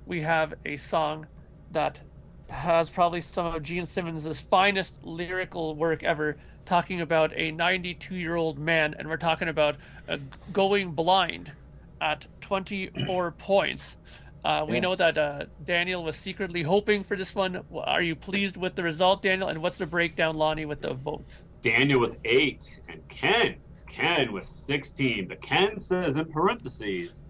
we 0.06 0.20
have 0.20 0.54
a 0.64 0.76
song 0.76 1.26
that 1.70 2.00
has 2.48 2.90
probably 2.90 3.20
some 3.20 3.46
of 3.46 3.62
Gene 3.62 3.86
Simmons' 3.86 4.40
finest 4.40 4.98
lyrical 5.04 5.74
work 5.76 6.02
ever, 6.02 6.36
talking 6.64 7.00
about 7.00 7.32
a 7.36 7.50
92 7.52 8.16
year 8.16 8.36
old 8.36 8.58
man, 8.58 8.94
and 8.98 9.08
we're 9.08 9.16
talking 9.16 9.48
about 9.48 9.76
uh, 10.08 10.18
going 10.52 10.92
blind 10.92 11.52
at 12.00 12.26
24 12.40 13.32
points. 13.32 13.96
Uh, 14.42 14.64
we 14.68 14.80
know 14.80 14.94
that 14.94 15.18
uh, 15.18 15.44
Daniel 15.64 16.02
was 16.02 16.16
secretly 16.16 16.62
hoping 16.62 17.04
for 17.04 17.16
this 17.16 17.34
one. 17.34 17.62
Are 17.74 18.00
you 18.00 18.16
pleased 18.16 18.56
with 18.56 18.74
the 18.74 18.82
result, 18.82 19.22
Daniel? 19.22 19.48
And 19.48 19.60
what's 19.60 19.76
the 19.76 19.86
breakdown, 19.86 20.36
Lonnie, 20.36 20.64
with 20.64 20.80
the 20.80 20.94
votes? 20.94 21.42
Daniel 21.62 22.00
with 22.00 22.16
eight, 22.24 22.66
and 22.88 23.02
Ken, 23.08 23.56
Ken 23.86 24.32
with 24.32 24.46
16. 24.46 25.28
But 25.28 25.42
Ken 25.42 25.78
says 25.78 26.16
in 26.16 26.24
parentheses, 26.32 27.20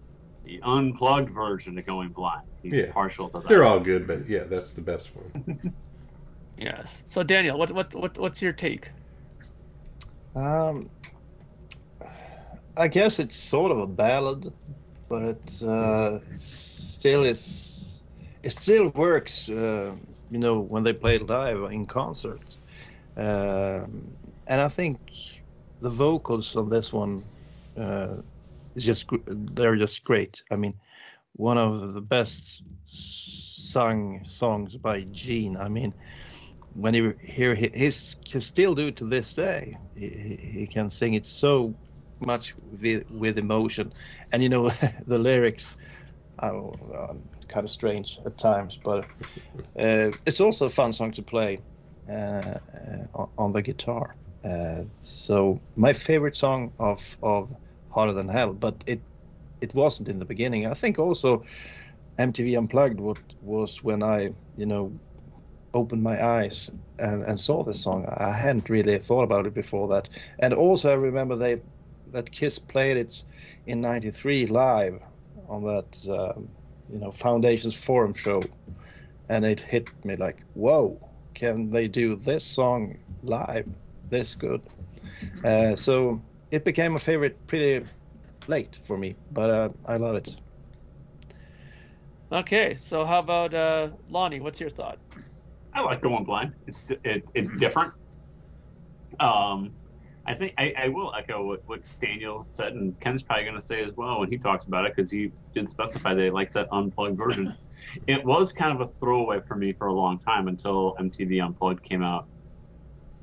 the 0.44 0.60
unplugged 0.62 1.30
version 1.30 1.76
of 1.78 1.84
Going 1.84 2.10
Blind. 2.10 2.42
He's 2.62 2.74
Yeah. 2.74 2.92
partial 2.92 3.28
to 3.30 3.40
that. 3.40 3.48
They're 3.48 3.64
all 3.64 3.80
good, 3.80 4.06
but 4.06 4.28
yeah, 4.28 4.44
that's 4.44 4.72
the 4.72 4.82
best 4.82 5.10
one. 5.14 5.74
Yes. 6.56 7.02
So 7.06 7.22
Daniel, 7.22 7.58
what 7.58 7.72
what 7.72 7.94
what 7.94 8.18
what's 8.18 8.42
your 8.42 8.52
take? 8.52 8.90
Um, 10.34 10.90
I 12.76 12.88
guess 12.88 13.18
it's 13.18 13.36
sort 13.36 13.72
of 13.72 13.78
a 13.78 13.86
ballad, 13.86 14.52
but 15.08 15.22
it's, 15.22 15.62
uh, 15.62 16.20
still 17.00 17.24
is. 17.24 18.02
It 18.42 18.52
still 18.52 18.90
works, 18.90 19.48
uh, 19.48 19.96
you 20.30 20.38
know, 20.38 20.60
when 20.60 20.84
they 20.84 20.92
play 20.92 21.16
live 21.18 21.72
in 21.72 21.86
concert. 21.86 22.44
Um, 23.16 24.16
and 24.46 24.60
I 24.60 24.68
think 24.68 24.98
the 25.80 25.88
vocals 25.90 26.56
on 26.56 26.68
this 26.68 26.92
one 26.92 27.24
uh, 27.76 28.16
is 28.74 28.84
just 28.84 29.06
they're 29.26 29.76
just 29.76 30.04
great. 30.04 30.42
I 30.50 30.56
mean, 30.56 30.74
one 31.36 31.56
of 31.56 31.94
the 31.94 32.02
best 32.02 32.62
sung 32.86 34.22
songs 34.24 34.76
by 34.76 35.06
Gene. 35.10 35.56
I 35.56 35.68
mean, 35.68 35.94
when 36.74 36.92
you 36.92 37.14
hear 37.22 37.54
he, 37.54 37.68
can 38.30 38.40
still 38.42 38.74
do 38.74 38.88
it 38.88 38.96
to 38.96 39.06
this 39.06 39.32
day. 39.32 39.74
He, 39.94 40.08
he, 40.08 40.50
he 40.58 40.66
can 40.66 40.90
sing 40.90 41.14
it 41.14 41.26
so 41.26 41.74
much 42.20 42.54
with, 42.58 43.10
with 43.10 43.38
emotion, 43.38 43.92
and 44.32 44.42
you 44.42 44.50
know 44.50 44.70
the 45.06 45.18
lyrics 45.18 45.74
are 46.40 47.10
um, 47.10 47.28
kind 47.48 47.64
of 47.64 47.70
strange 47.70 48.18
at 48.26 48.38
times, 48.38 48.78
but 48.84 49.06
uh, 49.78 50.12
it's 50.26 50.40
also 50.40 50.66
a 50.66 50.70
fun 50.70 50.92
song 50.92 51.12
to 51.12 51.22
play 51.22 51.62
uh, 52.08 52.12
uh, 52.12 53.06
on- 53.14 53.30
on 53.38 53.52
the 53.52 53.62
guitar. 53.62 54.16
Uh, 54.44 54.84
so 55.02 55.60
my 55.76 55.92
favorite 55.92 56.36
song 56.36 56.72
of 56.78 57.02
of 57.22 57.54
Hotter 57.88 58.12
Than 58.12 58.28
Hell, 58.28 58.54
but 58.54 58.82
it 58.86 59.02
it 59.60 59.74
wasn't 59.74 60.08
in 60.08 60.18
the 60.18 60.24
beginning. 60.24 60.66
I 60.66 60.74
think 60.74 60.98
also 60.98 61.44
MTV 62.18 62.56
Unplugged 62.58 63.00
what 63.00 63.18
was 63.40 63.82
when 63.82 64.02
I 64.02 64.34
you 64.56 64.66
know 64.66 65.00
opened 65.74 66.02
my 66.02 66.22
eyes 66.24 66.70
and, 66.98 67.22
and 67.24 67.40
saw 67.40 67.62
this 67.64 67.82
song. 67.82 68.06
I 68.08 68.32
hadn't 68.32 68.68
really 68.70 68.98
thought 68.98 69.24
about 69.24 69.46
it 69.46 69.54
before 69.54 69.88
that. 69.88 70.08
And 70.38 70.54
also 70.54 70.90
I 70.90 70.94
remember 70.94 71.36
they 71.36 71.62
that 72.08 72.32
Kiss 72.32 72.58
played 72.58 72.96
it 72.96 73.22
in 73.66 73.80
'93 73.80 74.46
live 74.46 75.00
on 75.50 75.64
that 75.64 76.08
um, 76.08 76.48
you 76.88 76.98
know 76.98 77.12
Foundations 77.12 77.74
Forum 77.74 78.14
show, 78.14 78.42
and 79.28 79.44
it 79.44 79.60
hit 79.60 79.88
me 80.04 80.16
like, 80.16 80.42
whoa, 80.54 80.98
can 81.34 81.70
they 81.70 81.88
do 81.88 82.16
this 82.16 82.44
song 82.44 82.96
live 83.22 83.68
this 84.08 84.34
good? 84.34 84.62
Uh, 85.44 85.76
so 85.76 86.22
it 86.50 86.64
became 86.64 86.96
a 86.96 86.98
favorite 86.98 87.46
pretty 87.46 87.84
late 88.46 88.78
for 88.84 88.96
me, 88.96 89.16
but 89.32 89.50
uh, 89.50 89.68
I 89.86 89.96
love 89.96 90.16
it. 90.16 90.36
Okay, 92.32 92.76
so 92.76 93.04
how 93.04 93.18
about 93.18 93.52
uh, 93.54 93.88
Lonnie? 94.08 94.40
What's 94.40 94.60
your 94.60 94.70
thought? 94.70 94.98
I 95.74 95.82
like 95.82 96.00
Going 96.00 96.24
Blind. 96.24 96.54
It's 96.66 96.82
it's 97.04 97.30
it's 97.34 97.52
different. 97.58 97.92
Um, 99.18 99.72
I 100.30 100.34
think 100.34 100.54
I, 100.58 100.72
I 100.78 100.88
will 100.88 101.12
echo 101.18 101.44
what, 101.44 101.60
what 101.66 101.80
Daniel 102.00 102.44
said, 102.44 102.72
and 102.74 102.98
Ken's 103.00 103.22
probably 103.22 103.44
going 103.44 103.56
to 103.56 103.60
say 103.60 103.82
as 103.82 103.94
well 103.96 104.20
when 104.20 104.30
he 104.30 104.38
talks 104.38 104.66
about 104.66 104.86
it 104.86 104.94
because 104.94 105.10
he 105.10 105.32
didn't 105.54 105.70
specify 105.70 106.14
that 106.14 106.22
he 106.22 106.30
likes 106.30 106.52
that 106.54 106.68
unplugged 106.72 107.18
version. 107.18 107.56
it 108.06 108.24
was 108.24 108.52
kind 108.52 108.80
of 108.80 108.88
a 108.88 108.92
throwaway 109.00 109.40
for 109.40 109.56
me 109.56 109.72
for 109.72 109.88
a 109.88 109.92
long 109.92 110.20
time 110.20 110.48
until 110.48 110.94
MTV 110.98 111.40
Unplugged 111.40 111.82
came 111.82 112.02
out 112.02 112.28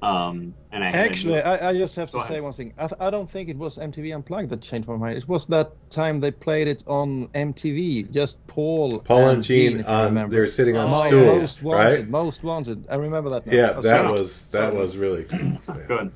Um, 0.01 0.55
and 0.71 0.83
I 0.83 0.89
Actually, 0.89 1.41
I, 1.41 1.69
I 1.69 1.73
just 1.73 1.95
have 1.95 2.11
to 2.11 2.17
Go 2.19 2.27
say 2.27 2.39
one 2.39 2.53
thing. 2.53 2.71
I, 2.77 2.87
th- 2.87 2.99
I 2.99 3.09
don't 3.09 3.29
think 3.29 3.49
it 3.49 3.57
was 3.57 3.77
MTV 3.77 4.11
Unplugged 4.11 4.49
that 4.51 4.61
changed 4.61 4.87
my 4.87 4.95
mind. 4.95 5.17
It 5.17 5.27
was 5.27 5.47
that 5.47 5.71
time 5.89 6.19
they 6.19 6.31
played 6.31 6.67
it 6.67 6.83
on 6.85 7.29
MTV. 7.33 8.03
Just 8.03 8.45
Paul, 8.45 8.99
Paul 8.99 9.29
and 9.29 9.43
Gene, 9.43 9.71
Gene 9.71 9.79
if 9.79 9.89
you 9.89 9.93
on 9.93 10.29
they're 10.29 10.47
sitting 10.47 10.77
on 10.77 10.87
Oh, 10.87 10.91
Mo- 10.91 11.03
yeah, 11.05 11.09
stools, 11.09 11.41
most 11.41 11.61
wanted, 11.63 11.99
right? 11.99 12.09
most 12.09 12.43
wanted. 12.43 12.85
I 12.89 12.95
remember 12.95 13.31
that 13.31 13.47
now. 13.47 13.53
Yeah, 13.53 13.73
Oh, 13.75 13.81
that 13.81 14.11
was 14.11 14.47
that 14.49 14.75
was 14.75 14.97
really 14.97 15.23
cool. 15.23 15.39
Yeah. 15.39 15.87
Good. 15.87 16.13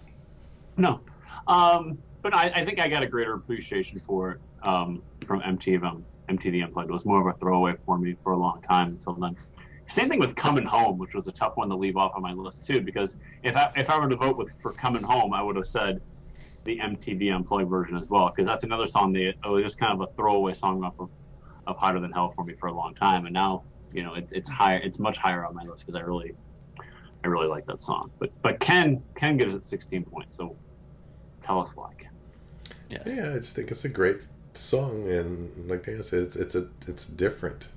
No. 0.78 1.02
Um, 1.48 1.98
but 2.22 2.36
I, 2.36 2.52
I 2.56 2.66
think 2.66 2.80
I 2.80 2.88
got 2.88 3.04
a 3.04 3.08
greater 3.08 3.34
appreciation 3.34 4.02
for 4.06 4.32
it 4.32 4.40
um, 4.64 5.02
from 5.26 5.42
MTV, 5.42 6.04
MTV 6.30 6.64
Unplugged. 6.64 6.90
It 6.90 6.94
was 6.94 7.06
more 7.06 7.28
of 7.28 7.34
a 7.34 7.38
throwaway 7.38 7.74
for 7.86 7.98
me 7.98 8.16
for 8.24 8.34
a 8.34 8.38
long 8.38 8.62
time 8.62 8.90
until 8.90 9.14
then. 9.14 9.36
Same 9.88 10.08
thing 10.08 10.20
with 10.20 10.36
Coming 10.36 10.66
Home, 10.66 10.98
which 10.98 11.14
was 11.14 11.28
a 11.28 11.32
tough 11.32 11.58
one 11.58 11.68
to 11.70 11.76
leave 11.76 11.98
off 11.98 12.14
on 12.16 12.22
my 12.22 12.32
list 12.32 12.66
too, 12.66 12.82
because 12.82 13.18
if 13.44 13.58
I 13.58 13.72
if 13.76 13.90
I 13.90 14.00
were 14.00 14.08
to 14.08 14.16
vote 14.16 14.38
with 14.38 14.54
for 14.62 14.72
Coming 14.74 15.04
Home, 15.04 15.34
I 15.34 15.42
would 15.42 15.56
have 15.56 15.68
said 15.68 16.00
the 16.64 16.78
MTV 16.78 17.36
Unplugged 17.36 17.70
version 17.70 17.98
as 17.98 18.08
well, 18.08 18.30
because 18.30 18.48
that's 18.48 18.64
another 18.64 18.88
song 18.88 19.12
that 19.14 19.22
it 19.22 19.36
was 19.44 19.64
just 19.64 19.78
kind 19.78 20.00
of 20.00 20.08
a 20.08 20.14
throwaway 20.14 20.54
song 20.54 20.84
off 20.84 20.94
of, 21.00 21.12
of 21.68 21.76
Hotter 21.78 22.00
Than 22.00 22.12
Hell 22.12 22.32
for 22.36 22.46
me 22.46 22.54
for 22.60 22.68
a 22.68 22.74
long 22.74 22.94
time, 22.96 23.26
and 23.26 23.34
now 23.34 23.64
you 23.92 24.04
know 24.04 24.14
it, 24.14 24.30
it's 24.32 24.48
higher, 24.48 24.78
it's 24.78 25.00
much 25.00 25.18
higher 25.18 25.46
on 25.46 25.56
my 25.56 25.64
list 25.64 25.86
because 25.86 26.00
I 26.00 26.04
really 26.06 26.36
I 27.24 27.28
really 27.28 27.48
like 27.48 27.66
that 27.68 27.82
song. 27.82 28.12
But 28.20 28.32
but 28.42 28.60
Ken 28.60 29.04
Ken 29.16 29.38
gives 29.38 29.56
it 29.56 29.64
16 29.64 30.06
points, 30.06 30.36
so 30.36 30.56
tell 31.42 31.60
us 31.60 31.70
why. 31.76 31.92
Ken. 31.98 32.10
Yes. 32.90 33.04
Yeah, 33.06 33.32
I 33.32 33.40
just 33.40 33.56
think 33.56 33.72
it's 33.72 33.86
a 33.86 33.90
great 33.90 34.18
song, 34.54 35.08
and 35.10 35.70
like 35.70 35.86
Dan 35.86 36.04
said, 36.04 36.24
it's 36.24 36.36
it's 36.36 36.56
a 36.56 36.68
it's 36.88 37.08
different, 37.08 37.70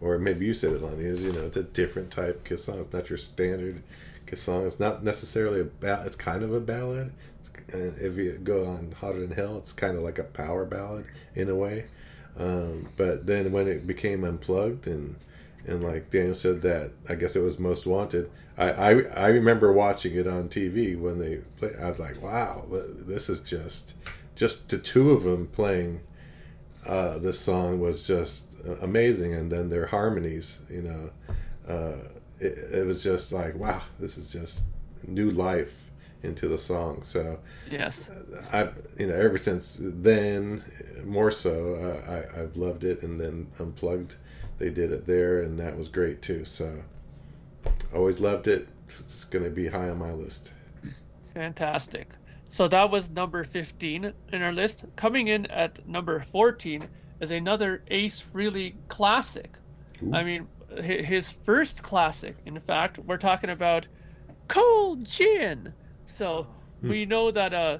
or 0.00 0.18
maybe 0.18 0.46
you 0.46 0.54
said 0.54 0.72
it, 0.72 0.82
Lonnie. 0.82 1.04
Is 1.04 1.22
you 1.22 1.32
know 1.32 1.46
it's 1.46 1.56
a 1.56 1.62
different 1.62 2.10
type 2.10 2.44
Kiss 2.44 2.64
song. 2.64 2.78
It's 2.78 2.92
not 2.92 3.08
your 3.08 3.18
standard 3.18 3.82
Kiss 4.26 4.42
song. 4.42 4.66
It's 4.66 4.80
not 4.80 5.04
necessarily 5.04 5.60
a 5.60 5.64
ballad. 5.64 6.06
It's 6.06 6.16
kind 6.16 6.42
of 6.42 6.52
a 6.52 6.60
ballad. 6.60 7.12
And 7.72 7.98
if 7.98 8.16
you 8.16 8.32
go 8.44 8.66
on 8.66 8.92
Hotter 8.92 9.20
Than 9.20 9.32
Hell, 9.32 9.58
it's 9.58 9.72
kind 9.72 9.96
of 9.96 10.02
like 10.02 10.18
a 10.18 10.24
power 10.24 10.64
ballad 10.64 11.06
in 11.34 11.48
a 11.48 11.54
way. 11.54 11.84
Um, 12.38 12.88
but 12.96 13.26
then 13.26 13.50
when 13.50 13.66
it 13.66 13.86
became 13.86 14.24
unplugged 14.24 14.86
and 14.86 15.16
and 15.66 15.82
like 15.82 16.10
Daniel 16.10 16.34
said 16.34 16.62
that 16.62 16.92
I 17.08 17.14
guess 17.14 17.34
it 17.34 17.40
was 17.40 17.58
most 17.58 17.86
wanted. 17.86 18.30
I, 18.58 18.70
I, 18.70 18.90
I 19.14 19.28
remember 19.28 19.72
watching 19.72 20.14
it 20.14 20.26
on 20.26 20.48
TV 20.48 20.98
when 20.98 21.18
they 21.18 21.36
play. 21.58 21.74
I 21.80 21.88
was 21.88 21.98
like, 21.98 22.20
wow, 22.22 22.64
this 22.70 23.28
is 23.28 23.40
just 23.40 23.94
just 24.34 24.68
the 24.68 24.78
two 24.78 25.10
of 25.12 25.22
them 25.22 25.46
playing 25.48 26.00
uh, 26.86 27.18
this 27.18 27.38
song 27.38 27.80
was 27.80 28.02
just 28.02 28.44
amazing, 28.80 29.34
and 29.34 29.50
then 29.50 29.68
their 29.68 29.86
harmonies, 29.86 30.60
you 30.70 30.82
know, 30.82 31.10
uh, 31.68 32.08
it, 32.38 32.58
it 32.72 32.86
was 32.86 33.02
just 33.02 33.32
like, 33.32 33.54
wow, 33.56 33.82
this 33.98 34.18
is 34.18 34.28
just 34.28 34.60
new 35.06 35.30
life 35.30 35.90
into 36.22 36.48
the 36.48 36.58
song. 36.58 37.02
So 37.02 37.38
Yes. 37.70 38.08
I, 38.52 38.68
you 38.98 39.06
know, 39.08 39.14
ever 39.14 39.38
since 39.38 39.78
then, 39.80 40.62
more 41.04 41.30
so, 41.30 41.74
uh, 41.74 42.10
I, 42.10 42.40
I've 42.40 42.56
loved 42.56 42.84
it. 42.84 43.02
And 43.02 43.20
then 43.20 43.46
Unplugged, 43.58 44.14
they 44.58 44.70
did 44.70 44.92
it 44.92 45.06
there, 45.06 45.42
and 45.42 45.58
that 45.58 45.76
was 45.76 45.88
great 45.88 46.22
too. 46.22 46.44
So 46.44 46.72
always 47.94 48.20
loved 48.20 48.46
it. 48.48 48.68
It's 48.88 49.24
going 49.24 49.44
to 49.44 49.50
be 49.50 49.66
high 49.68 49.88
on 49.90 49.98
my 49.98 50.12
list. 50.12 50.52
Fantastic. 51.34 52.14
So 52.48 52.68
that 52.68 52.90
was 52.90 53.10
number 53.10 53.44
15 53.44 54.12
in 54.32 54.42
our 54.42 54.52
list. 54.52 54.84
Coming 54.96 55.28
in 55.28 55.46
at 55.46 55.86
number 55.86 56.20
14 56.20 56.88
is 57.20 57.30
another 57.30 57.82
Ace 57.88 58.22
Frehley 58.22 58.76
classic. 58.88 59.58
Ooh. 60.02 60.12
I 60.14 60.22
mean, 60.24 60.48
his 60.82 61.30
first 61.30 61.82
classic, 61.82 62.38
in 62.46 62.58
fact, 62.60 62.98
we're 62.98 63.16
talking 63.18 63.50
about 63.50 63.88
Cold 64.48 65.04
Gin. 65.06 65.74
So 66.04 66.48
Hmm. 66.82 66.88
we 66.90 67.06
know 67.06 67.30
that 67.30 67.54
uh, 67.54 67.78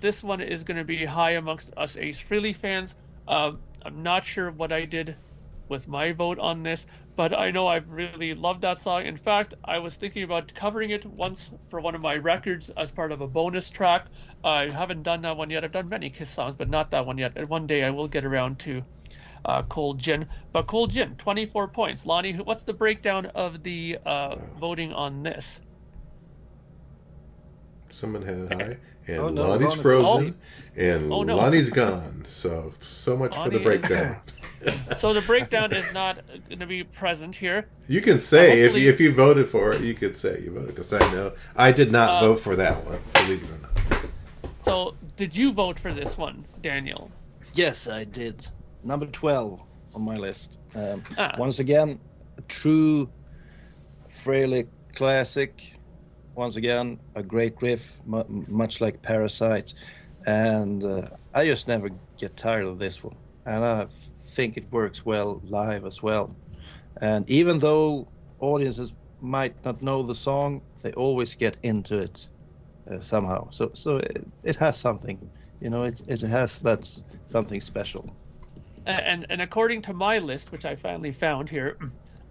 this 0.00 0.22
one 0.22 0.40
is 0.40 0.62
going 0.64 0.78
to 0.78 0.84
be 0.84 1.04
high 1.04 1.32
amongst 1.32 1.70
us 1.76 1.96
Ace 1.96 2.22
Frehley 2.22 2.56
fans. 2.56 2.94
Um, 3.28 3.62
I'm 3.84 4.02
not 4.02 4.24
sure 4.24 4.50
what 4.50 4.72
I 4.72 4.84
did 4.86 5.16
with 5.68 5.86
my 5.88 6.12
vote 6.12 6.38
on 6.38 6.62
this, 6.62 6.86
but 7.20 7.38
I 7.38 7.50
know 7.50 7.66
I've 7.66 7.86
really 7.90 8.32
loved 8.32 8.62
that 8.62 8.78
song. 8.78 9.04
In 9.04 9.18
fact, 9.18 9.52
I 9.62 9.78
was 9.78 9.94
thinking 9.94 10.22
about 10.22 10.54
covering 10.54 10.88
it 10.88 11.04
once 11.04 11.50
for 11.68 11.78
one 11.78 11.94
of 11.94 12.00
my 12.00 12.16
records 12.16 12.70
as 12.78 12.90
part 12.90 13.12
of 13.12 13.20
a 13.20 13.26
bonus 13.26 13.68
track. 13.68 14.06
I 14.42 14.70
haven't 14.70 15.02
done 15.02 15.20
that 15.20 15.36
one 15.36 15.50
yet. 15.50 15.62
I've 15.62 15.70
done 15.70 15.90
many 15.90 16.08
Kiss 16.08 16.30
songs, 16.30 16.54
but 16.56 16.70
not 16.70 16.90
that 16.92 17.04
one 17.04 17.18
yet. 17.18 17.32
And 17.36 17.46
one 17.46 17.66
day 17.66 17.84
I 17.84 17.90
will 17.90 18.08
get 18.08 18.24
around 18.24 18.58
to 18.60 18.80
uh, 19.44 19.62
Cold 19.64 19.98
Gin. 19.98 20.26
But 20.54 20.66
Cold 20.66 20.92
Gin, 20.92 21.14
24 21.16 21.68
points. 21.68 22.06
Lonnie, 22.06 22.32
what's 22.38 22.62
the 22.62 22.72
breakdown 22.72 23.26
of 23.34 23.62
the 23.62 23.98
uh, 24.06 24.36
voting 24.58 24.94
on 24.94 25.22
this? 25.22 25.60
Someone 27.90 28.22
had 28.22 28.38
it 28.38 28.52
high, 28.54 28.76
and 29.08 29.18
Oh, 29.18 29.28
no, 29.28 29.46
Lonnie's 29.48 29.68
Lonnie- 29.68 29.82
frozen, 29.82 30.38
and 30.74 31.12
Oh, 31.12 31.22
no. 31.22 31.36
Lonnie's 31.36 31.68
gone. 31.68 32.24
So 32.26 32.72
so 32.80 33.14
much 33.14 33.34
for 33.36 33.50
the 33.50 33.58
Lonnie 33.58 33.76
is- 33.76 33.80
breakdown. 33.88 34.20
So 34.98 35.12
the 35.14 35.22
breakdown 35.22 35.72
is 35.72 35.92
not 35.92 36.24
going 36.48 36.58
to 36.60 36.66
be 36.66 36.84
present 36.84 37.34
here. 37.36 37.68
You 37.88 38.00
can 38.00 38.20
say 38.20 38.60
if 38.62 38.76
you, 38.76 38.88
if 38.90 39.00
you 39.00 39.12
voted 39.12 39.48
for 39.48 39.72
it, 39.72 39.82
you 39.82 39.94
could 39.94 40.16
say 40.16 40.40
you 40.42 40.52
voted 40.52 40.68
because 40.68 40.92
I 40.92 41.00
know 41.08 41.32
I 41.56 41.72
did 41.72 41.90
not 41.90 42.10
Uh, 42.10 42.20
vote 42.28 42.40
for 42.40 42.56
that 42.56 42.84
one. 42.84 43.00
Believe 43.16 43.42
it 43.42 43.50
or 43.50 43.58
not. 43.58 43.70
So 44.64 44.96
did 45.16 45.34
you 45.34 45.52
vote 45.52 45.78
for 45.80 45.92
this 45.94 46.18
one, 46.18 46.46
Daniel? 46.60 47.10
Yes, 47.54 47.86
I 47.86 48.04
did. 48.04 48.46
Number 48.82 49.06
12 49.06 49.60
on 49.94 50.02
my 50.02 50.16
list. 50.16 50.58
Um, 50.74 51.02
Ah. 51.16 51.34
Once 51.38 51.58
again, 51.58 51.98
a 52.38 52.42
true 52.42 53.10
Frehley 54.24 54.68
classic. 54.94 55.62
Once 56.34 56.56
again, 56.56 57.00
a 57.14 57.22
great 57.22 57.60
riff, 57.60 58.00
mu- 58.04 58.24
much 58.48 58.80
like 58.80 59.02
Parasite. 59.02 59.74
And 60.26 60.84
uh, 60.84 61.08
I 61.34 61.46
just 61.46 61.68
never 61.68 61.90
get 62.18 62.36
tired 62.36 62.66
of 62.66 62.78
this 62.78 63.02
one. 63.02 63.16
And 63.46 63.64
I 63.64 63.86
think 64.36 64.56
it 64.56 64.72
works 64.72 65.04
well 65.04 65.40
live 65.44 65.84
as 65.86 66.02
well. 66.02 66.38
And 67.00 67.28
even 67.30 67.58
though 67.58 68.12
audiences 68.38 68.92
might 69.20 69.56
not 69.64 69.82
know 69.82 70.02
the 70.02 70.14
song, 70.14 70.62
they 70.82 70.92
always 70.92 71.34
get 71.34 71.58
into 71.62 71.98
it 71.98 72.28
uh, 72.90 73.00
somehow. 73.00 73.50
So, 73.50 73.70
so 73.74 73.96
it, 73.98 74.26
it 74.42 74.56
has 74.56 74.78
something, 74.78 75.30
you 75.60 75.70
know, 75.70 75.84
it, 75.84 76.00
it 76.08 76.20
has 76.22 76.58
that's 76.60 77.04
something 77.26 77.60
special. 77.60 78.16
And 78.86 79.26
and 79.30 79.40
according 79.42 79.82
to 79.82 79.92
my 79.94 80.18
list, 80.18 80.52
which 80.52 80.64
I 80.64 80.76
finally 80.76 81.12
found 81.12 81.48
here, 81.50 81.78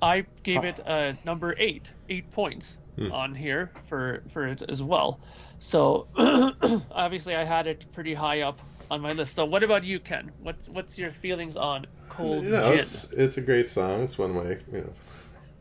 I 0.01 0.25
gave 0.43 0.63
it 0.63 0.79
uh, 0.85 1.13
number 1.23 1.55
eight, 1.57 1.93
eight 2.09 2.31
points 2.31 2.79
Hmm. 2.97 3.09
on 3.09 3.35
here 3.35 3.73
for 3.83 4.23
for 4.29 4.47
it 4.47 4.61
as 4.69 4.81
well. 4.83 5.21
So 5.59 6.09
obviously 6.91 7.35
I 7.35 7.45
had 7.45 7.67
it 7.67 7.85
pretty 7.91 8.13
high 8.13 8.41
up 8.41 8.61
on 8.89 9.01
my 9.01 9.13
list. 9.13 9.35
So 9.35 9.45
what 9.45 9.63
about 9.63 9.83
you, 9.83 9.99
Ken? 9.99 10.31
What's 10.37 10.67
what's 10.69 10.97
your 10.97 11.11
feelings 11.11 11.55
on 11.57 11.87
Cold 12.07 12.47
No, 12.47 12.61
Gin? 12.61 12.91
it's 12.91 13.05
it's 13.13 13.37
a 13.37 13.41
great 13.41 13.67
song. 13.67 14.03
It's 14.03 14.17
one 14.17 14.31
of 14.31 14.35
my 14.35 14.51
you 14.77 14.93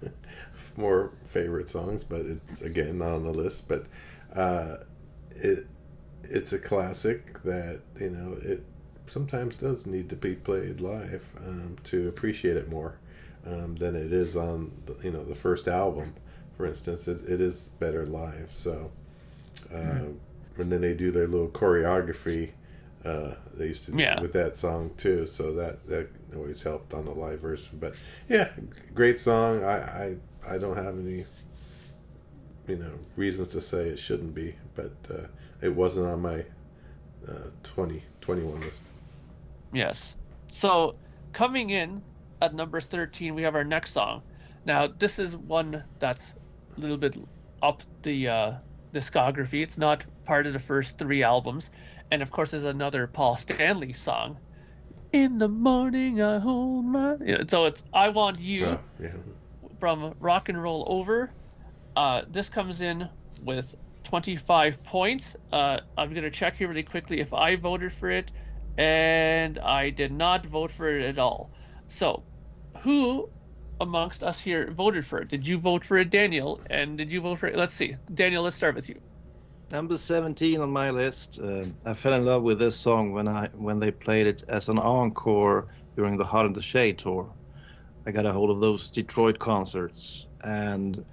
know 0.03 0.11
more 0.77 1.13
favorite 1.27 1.69
songs, 1.69 2.05
but 2.05 2.21
it's 2.21 2.63
again 2.63 2.99
not 2.99 3.11
on 3.13 3.25
the 3.25 3.33
list. 3.33 3.69
But 3.69 3.87
uh, 4.35 4.77
it 5.31 5.67
it's 6.25 6.53
a 6.53 6.59
classic 6.59 7.43
that 7.45 7.81
you 8.01 8.11
know 8.11 8.37
it 8.43 8.65
sometimes 9.07 9.57
does 9.57 9.87
need 9.87 10.09
to 10.11 10.17
be 10.17 10.35
played 10.35 10.81
live 10.81 11.25
um, 11.47 11.77
to 11.85 12.09
appreciate 12.09 12.57
it 12.57 12.69
more 12.69 12.97
um, 13.47 13.77
than 13.77 13.95
it 13.97 14.13
is 14.13 14.37
on 14.37 14.71
the, 14.87 14.97
you 15.05 15.11
know 15.13 15.25
the 15.25 15.35
first 15.35 15.69
album. 15.69 16.15
For 16.57 16.67
instance, 16.67 17.09
it, 17.09 17.23
it 17.29 17.41
is 17.41 17.69
better 17.79 18.07
live. 18.07 18.53
So 18.53 18.91
uh, 19.73 20.09
and 20.59 20.73
then 20.73 20.81
they 20.81 20.95
do 20.95 21.11
their 21.11 21.27
little 21.29 21.49
choreography. 21.49 22.51
Uh, 23.09 23.35
they 23.55 23.67
used 23.67 23.85
to 23.87 23.93
do 23.93 23.99
Yeah. 23.99 24.21
with 24.21 24.33
that 24.35 24.57
song 24.57 24.91
too, 24.97 25.27
so 25.27 25.53
that 25.55 25.87
that 25.87 26.09
always 26.37 26.63
helped 26.63 26.93
on 26.93 27.07
the 27.07 27.11
live 27.13 27.41
version. 27.41 27.79
But 27.81 27.95
yeah, 28.29 28.51
great 28.95 29.19
song. 29.19 29.65
I 29.65 30.17
I, 30.47 30.55
I 30.55 30.59
don't 30.59 30.77
have 30.77 30.99
any 30.99 31.25
you 32.67 32.77
know 32.77 32.93
reasons 33.17 33.49
to 33.53 33.61
say 33.61 33.89
it 33.89 33.99
shouldn't 33.99 34.35
be, 34.35 34.55
but 34.75 34.93
uh, 35.11 35.27
it 35.63 35.75
wasn't 35.75 36.07
on 36.07 36.21
my 36.21 36.45
uh, 37.29 37.51
20, 37.63 38.03
21 38.21 38.61
list. 38.61 38.83
Yes. 39.73 40.17
So 40.51 40.95
coming 41.33 41.71
in 41.71 42.03
at 42.41 42.55
number 42.55 42.81
13, 42.81 43.35
we 43.35 43.43
have 43.43 43.55
our 43.55 43.65
next 43.65 43.93
song. 43.93 44.23
Now, 44.65 44.89
this 44.99 45.19
is 45.19 45.37
one 45.37 45.85
that's 45.99 46.35
a 46.77 46.81
little 46.81 46.97
bit 46.99 47.17
up 47.63 47.83
the 48.03 48.29
uh, 48.29 48.53
discography. 48.95 49.63
It's 49.63 49.79
not 49.79 50.05
part 50.25 50.47
of 50.47 50.53
the 50.53 50.59
first 50.59 50.99
three 50.99 51.23
albums. 51.23 51.71
And 52.11 52.23
of 52.23 52.31
course, 52.31 52.51
there's 52.53 52.65
another 52.65 53.07
Paul 53.07 53.37
Stanley 53.37 53.93
song. 53.93 54.39
In 55.13 55.39
the 55.39 55.49
morning, 55.49 56.21
I 56.23 56.39
hold 56.39 56.85
my. 56.85 57.17
So 57.49 57.67
it's 57.67 57.83
I 57.93 58.09
Want 58.11 58.39
You 58.39 58.67
Oh, 58.67 58.81
yeah. 59.01 59.11
from 59.81 60.15
Rock 60.21 60.49
and 60.49 60.63
Roll 60.63 60.85
Over. 60.89 61.31
Uh, 61.97 62.23
this 62.29 62.49
comes 62.51 62.81
in 62.81 63.09
with 63.43 63.75
25 64.05 64.83
points. 64.83 65.37
Uh, 65.53 65.79
I'm 65.97 66.11
going 66.11 66.25
to 66.25 66.31
check 66.31 66.57
here 66.57 66.69
really 66.69 66.83
quickly 66.83 67.21
if 67.21 67.33
I 67.33 67.57
voted 67.57 67.93
for 67.93 68.11
it, 68.11 68.31
and 68.77 69.59
I 69.59 69.91
did 69.91 70.13
not 70.13 70.47
vote 70.47 70.71
for 70.71 70.89
it 70.89 71.05
at 71.05 71.19
all. 71.19 71.51
So, 71.89 72.25
who 72.83 73.29
amongst 73.81 74.23
us 74.23 74.41
here 74.41 74.71
voted 74.71 75.07
for 75.07 75.21
it? 75.21 75.29
Did 75.29 75.47
you 75.47 75.59
vote 75.59 75.85
for 75.85 75.99
it, 75.99 76.11
Daniel? 76.11 76.61
And 76.69 76.97
did 76.99 77.11
you 77.11 77.21
vote 77.21 77.39
for 77.39 77.47
it? 77.49 77.57
Let's 77.57 77.75
see. 77.75 77.97
Daniel, 78.13 78.43
let's 78.43 78.57
start 78.57 78.75
with 78.75 78.89
you. 78.89 79.01
Number 79.71 79.99
17 79.99 80.61
on 80.61 80.71
my 80.71 80.91
list. 80.91 81.39
Uh, 81.39 81.65
I 81.85 81.93
fell 81.93 82.15
in 82.15 82.25
love 82.25 82.43
with 82.43 82.59
this 82.59 82.77
song 82.77 83.13
when 83.13 83.29
I 83.29 83.49
when 83.53 83.79
they 83.79 83.91
played 83.91 84.27
it 84.27 84.43
as 84.49 84.69
an 84.69 84.79
encore 84.79 85.69
during 85.95 86.17
the 86.17 86.25
Hot 86.25 86.47
in 86.47 86.55
the 86.55 86.63
Shade 86.63 86.99
tour. 86.99 87.31
I 88.07 88.11
got 88.13 88.25
a 88.25 88.33
hold 88.33 88.49
of 88.49 88.61
those 88.61 88.91
Detroit 88.91 89.39
concerts, 89.39 90.27
and 90.43 91.05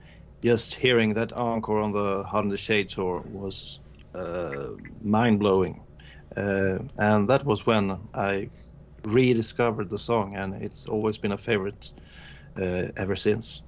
just 0.42 0.74
hearing 0.74 1.14
that 1.16 1.34
encore 1.34 1.82
on 1.82 1.92
the 1.92 2.24
Hot 2.24 2.46
in 2.46 2.50
the 2.50 2.56
Shade 2.56 2.88
tour 2.88 3.24
was 3.26 3.80
uh, 4.14 4.70
mind 5.04 5.40
blowing. 5.40 5.84
Uh, 6.38 6.80
and 6.98 7.30
that 7.30 7.44
was 7.46 7.66
when 7.66 7.98
I 8.14 8.50
rediscovered 9.04 9.90
the 9.90 10.00
song, 10.00 10.38
and 10.38 10.62
it's 10.62 10.86
always 10.86 11.18
been 11.18 11.34
a 11.34 11.38
favorite 11.38 11.92
uh, 12.58 12.88
ever 12.96 13.18
since. 13.18 13.64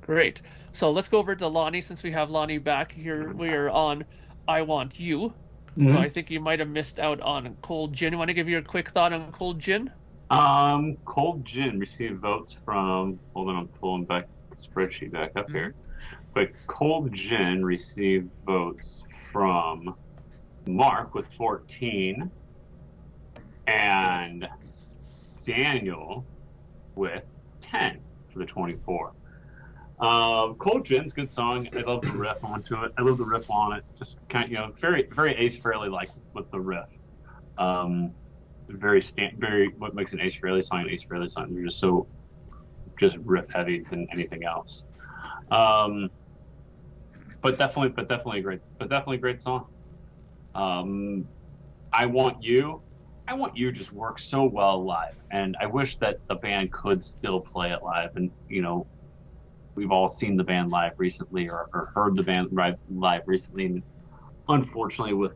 Great. 0.00 0.42
So 0.74 0.90
let's 0.90 1.08
go 1.08 1.18
over 1.18 1.36
to 1.36 1.46
Lonnie 1.46 1.80
since 1.80 2.02
we 2.02 2.10
have 2.10 2.30
Lonnie 2.30 2.58
back 2.58 2.92
here. 2.92 3.32
We 3.32 3.50
are 3.50 3.70
on 3.70 4.04
I 4.48 4.62
Want 4.62 4.98
You. 4.98 5.32
Mm-hmm. 5.78 5.94
So 5.94 5.98
I 6.00 6.08
think 6.08 6.32
you 6.32 6.40
might 6.40 6.58
have 6.58 6.68
missed 6.68 6.98
out 6.98 7.20
on 7.20 7.56
Cold 7.62 7.92
Gin. 7.92 8.18
Want 8.18 8.28
to 8.28 8.34
give 8.34 8.48
you 8.48 8.58
a 8.58 8.62
quick 8.62 8.88
thought 8.88 9.12
on 9.12 9.30
Cold 9.30 9.60
Gin? 9.60 9.88
Um, 10.30 10.96
Cold 11.04 11.44
Gin 11.44 11.78
received 11.78 12.20
votes 12.20 12.56
from. 12.64 13.20
Hold 13.34 13.50
on, 13.50 13.56
I'm 13.56 13.68
pulling 13.68 14.04
back 14.04 14.26
the 14.50 14.56
spreadsheet 14.56 15.12
back 15.12 15.30
up 15.36 15.48
here. 15.48 15.76
But 16.34 16.48
Cold 16.66 17.12
Gin 17.12 17.64
received 17.64 18.28
votes 18.44 19.04
from 19.30 19.94
Mark 20.66 21.14
with 21.14 21.28
14 21.38 22.28
and 23.68 24.48
Daniel 25.46 26.26
with 26.96 27.24
10 27.60 28.00
for 28.32 28.40
the 28.40 28.46
24. 28.46 29.12
Um, 30.00 30.56
Cold 30.56 30.84
Gin's 30.84 31.12
good 31.12 31.30
song. 31.30 31.68
I 31.72 31.80
love 31.80 32.02
the 32.02 32.12
riff 32.12 32.42
onto 32.42 32.82
it. 32.82 32.92
I 32.98 33.02
love 33.02 33.18
the 33.18 33.24
riff 33.24 33.48
on 33.50 33.74
it. 33.74 33.84
Just 33.96 34.18
kind 34.28 34.44
of, 34.44 34.50
you 34.50 34.56
know, 34.56 34.72
very, 34.80 35.06
very 35.12 35.34
Ace 35.36 35.58
Frehley 35.58 35.90
like 35.90 36.10
with 36.34 36.50
the 36.50 36.60
riff. 36.60 36.84
Um, 37.58 38.14
very 38.68 39.02
stand, 39.02 39.38
very 39.38 39.70
what 39.78 39.94
makes 39.94 40.12
an 40.12 40.20
Ace 40.20 40.36
Frehley 40.42 40.64
song 40.64 40.82
an 40.82 40.90
Ace 40.90 41.04
Frehley 41.10 41.30
song. 41.30 41.52
They're 41.52 41.64
just 41.64 41.78
so 41.78 42.08
just 42.98 43.16
riff 43.24 43.46
heavy 43.52 43.84
than 43.90 44.06
anything 44.12 44.44
else. 44.44 44.84
Um, 45.50 46.08
but 47.42 47.58
definitely, 47.58 47.92
but 47.94 48.08
definitely 48.08 48.40
a 48.40 48.42
great, 48.42 48.60
but 48.78 48.88
definitely 48.88 49.18
great 49.18 49.40
song. 49.40 49.66
Um, 50.54 51.28
I 51.92 52.06
want 52.06 52.42
you. 52.42 52.82
I 53.26 53.34
want 53.34 53.56
you 53.56 53.72
just 53.72 53.92
works 53.92 54.28
so 54.28 54.44
well 54.44 54.84
live, 54.84 55.14
and 55.30 55.56
I 55.60 55.66
wish 55.66 55.96
that 55.98 56.18
the 56.28 56.34
band 56.36 56.72
could 56.72 57.02
still 57.04 57.40
play 57.40 57.70
it 57.70 57.82
live. 57.82 58.10
And 58.16 58.30
you 58.48 58.62
know, 58.62 58.86
we've 59.76 59.90
all 59.92 60.08
seen 60.08 60.36
the 60.36 60.44
band 60.44 60.70
live 60.70 60.92
recently, 60.98 61.48
or, 61.48 61.66
or 61.74 61.90
heard 61.94 62.16
the 62.16 62.22
band 62.22 62.48
live, 62.52 62.76
live 62.88 63.22
recently. 63.26 63.66
And 63.66 63.82
unfortunately, 64.48 65.14
with 65.14 65.32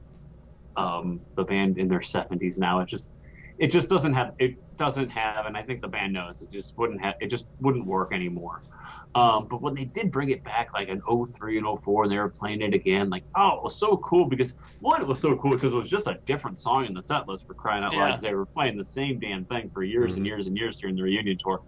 um, 0.76 1.20
the 1.36 1.44
band 1.44 1.78
in 1.78 1.88
their 1.88 2.00
70s 2.00 2.58
now, 2.58 2.80
it 2.80 2.88
just 2.88 3.10
it 3.58 3.72
just 3.72 3.88
doesn't 3.88 4.14
have 4.14 4.30
it 4.38 4.54
doesn't 4.76 5.08
have, 5.10 5.46
and 5.46 5.56
I 5.56 5.62
think 5.62 5.80
the 5.80 5.88
band 5.88 6.12
knows 6.12 6.40
it 6.40 6.52
just 6.52 6.74
wouldn't 6.76 7.00
have 7.02 7.14
it 7.20 7.26
just 7.28 7.44
wouldn't 7.60 7.86
work 7.86 8.12
anymore. 8.12 8.60
Um, 9.16 9.48
but 9.50 9.60
when 9.60 9.74
they 9.74 9.86
did 9.86 10.12
bring 10.12 10.30
it 10.30 10.44
back, 10.44 10.68
like 10.74 10.88
in 10.88 11.00
03 11.00 11.58
and 11.58 11.66
04, 11.80 12.04
and 12.04 12.12
they 12.12 12.18
were 12.18 12.32
playing 12.38 12.62
it 12.62 12.74
again, 12.74 13.10
like, 13.10 13.24
oh, 13.36 13.56
it 13.56 13.64
was 13.64 13.76
so 13.80 13.96
cool 13.96 14.26
because 14.26 14.54
one, 14.80 15.00
it 15.02 15.08
was 15.08 15.18
so 15.18 15.34
cool 15.38 15.52
because 15.52 15.74
it 15.74 15.76
was 15.76 15.90
just 15.90 16.06
a 16.06 16.20
different 16.26 16.60
song 16.60 16.86
in 16.86 16.94
the 16.94 17.02
set 17.02 17.26
list 17.26 17.44
for 17.46 17.54
crying 17.54 17.82
out 17.82 17.94
loud 17.94 18.00
Yeah. 18.00 18.06
because 18.12 18.22
they 18.22 18.34
were 18.34 18.46
playing 18.46 18.76
the 18.76 18.84
same 18.84 19.18
damn 19.18 19.44
thing 19.46 19.70
for 19.74 19.82
years 19.82 20.14
and 20.14 20.22
Mhm. 20.24 20.28
years 20.28 20.46
and 20.46 20.56
years 20.56 20.78
during 20.78 20.94
the 20.94 21.02
reunion 21.02 21.36
tour. 21.42 21.60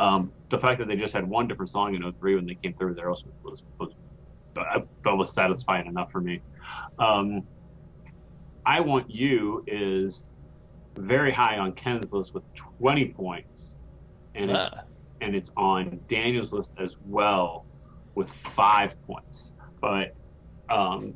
Um, 0.00 0.32
the 0.48 0.58
fact 0.58 0.78
that 0.80 0.88
they 0.88 0.96
just 0.96 1.12
had 1.12 1.28
one 1.28 1.46
different 1.46 1.70
song 1.70 1.94
in 1.94 2.10
03 2.10 2.36
when 2.36 2.46
they 2.46 2.54
came 2.54 2.72
through 2.72 2.94
there 2.94 3.10
was, 3.10 3.22
was, 3.44 3.62
was 3.78 3.90
uh, 4.56 4.80
was 5.14 5.34
satisfying 5.34 5.86
enough 5.86 6.10
for 6.10 6.20
me. 6.22 6.42
Um, 6.98 7.46
I 8.64 8.80
Want 8.80 9.10
You 9.10 9.62
is 9.66 10.28
very 10.96 11.32
high 11.32 11.58
on 11.58 11.72
Ken's 11.72 12.12
list 12.12 12.34
with 12.34 12.44
20 12.80 13.12
points. 13.12 13.76
And 14.34 14.50
it's 14.50 14.70
Ah. 14.72 14.82
and 15.20 15.36
it's 15.36 15.50
on 15.56 16.00
Daniel's 16.08 16.52
list 16.52 16.72
as 16.78 16.96
well 17.04 17.66
with 18.14 18.30
five 18.30 18.94
points. 19.02 19.54
But 19.82 20.16
um, 20.70 21.14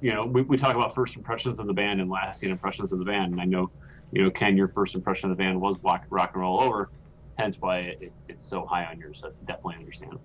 you 0.00 0.12
know, 0.12 0.26
we, 0.26 0.42
we 0.42 0.56
talk 0.56 0.76
about 0.76 0.94
first 0.94 1.16
impressions 1.16 1.58
of 1.58 1.66
the 1.66 1.72
band 1.74 2.00
and 2.00 2.10
lasting 2.10 2.50
impressions 2.50 2.92
of 2.92 2.98
the 3.00 3.04
band, 3.04 3.32
and 3.32 3.40
I 3.40 3.44
know, 3.44 3.70
you 4.12 4.22
know, 4.22 4.30
Ken, 4.30 4.56
your 4.56 4.68
first 4.68 4.94
impression 4.94 5.30
of 5.30 5.36
the 5.36 5.42
band 5.42 5.60
was 5.60 5.76
rock, 5.82 6.04
rock 6.10 6.30
and 6.34 6.42
roll 6.42 6.62
over, 6.62 6.90
hence 7.38 7.56
why 7.60 7.78
it, 7.80 7.98
it, 8.00 8.12
it's 8.28 8.44
so 8.44 8.66
high 8.66 8.84
on 8.86 8.98
yours. 8.98 9.20
That's 9.22 9.36
definitely 9.38 9.76
understandable. 9.76 10.22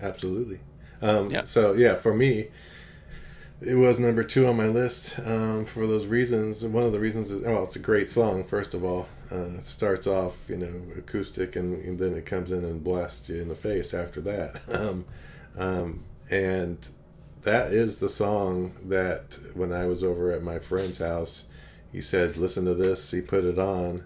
Absolutely. 0.00 0.60
Um, 1.02 1.30
Yeah. 1.30 1.42
So 1.42 1.74
yeah, 1.74 1.96
for 1.96 2.14
me, 2.14 2.48
it 3.60 3.74
was 3.74 3.98
number 3.98 4.22
two 4.22 4.46
on 4.46 4.56
my 4.56 4.66
list 4.66 5.18
um, 5.24 5.64
for 5.64 5.86
those 5.86 6.06
reasons. 6.06 6.64
One 6.64 6.84
of 6.84 6.92
the 6.92 7.00
reasons 7.00 7.30
is 7.30 7.42
well, 7.44 7.64
it's 7.64 7.76
a 7.76 7.80
great 7.80 8.10
song. 8.10 8.44
First 8.44 8.74
of 8.74 8.84
all, 8.84 9.08
uh, 9.32 9.56
it 9.58 9.64
starts 9.64 10.06
off 10.06 10.48
you 10.48 10.56
know 10.56 10.72
acoustic, 10.96 11.56
and, 11.56 11.84
and 11.84 11.98
then 11.98 12.14
it 12.14 12.26
comes 12.26 12.50
in 12.52 12.64
and 12.64 12.82
blasts 12.82 13.28
you 13.28 13.36
in 13.40 13.48
the 13.48 13.54
face 13.54 13.94
after 13.94 14.20
that. 14.22 14.60
Um, 14.68 15.04
um, 15.56 16.04
and 16.30 16.78
that 17.42 17.72
is 17.72 17.96
the 17.96 18.08
song 18.08 18.72
that 18.84 19.38
when 19.54 19.72
I 19.72 19.86
was 19.86 20.04
over 20.04 20.32
at 20.32 20.42
my 20.42 20.58
friend's 20.60 20.98
house, 20.98 21.42
he 21.90 22.00
said, 22.00 22.36
"Listen 22.36 22.64
to 22.66 22.74
this." 22.74 23.10
He 23.10 23.20
put 23.20 23.44
it 23.44 23.58
on, 23.58 24.04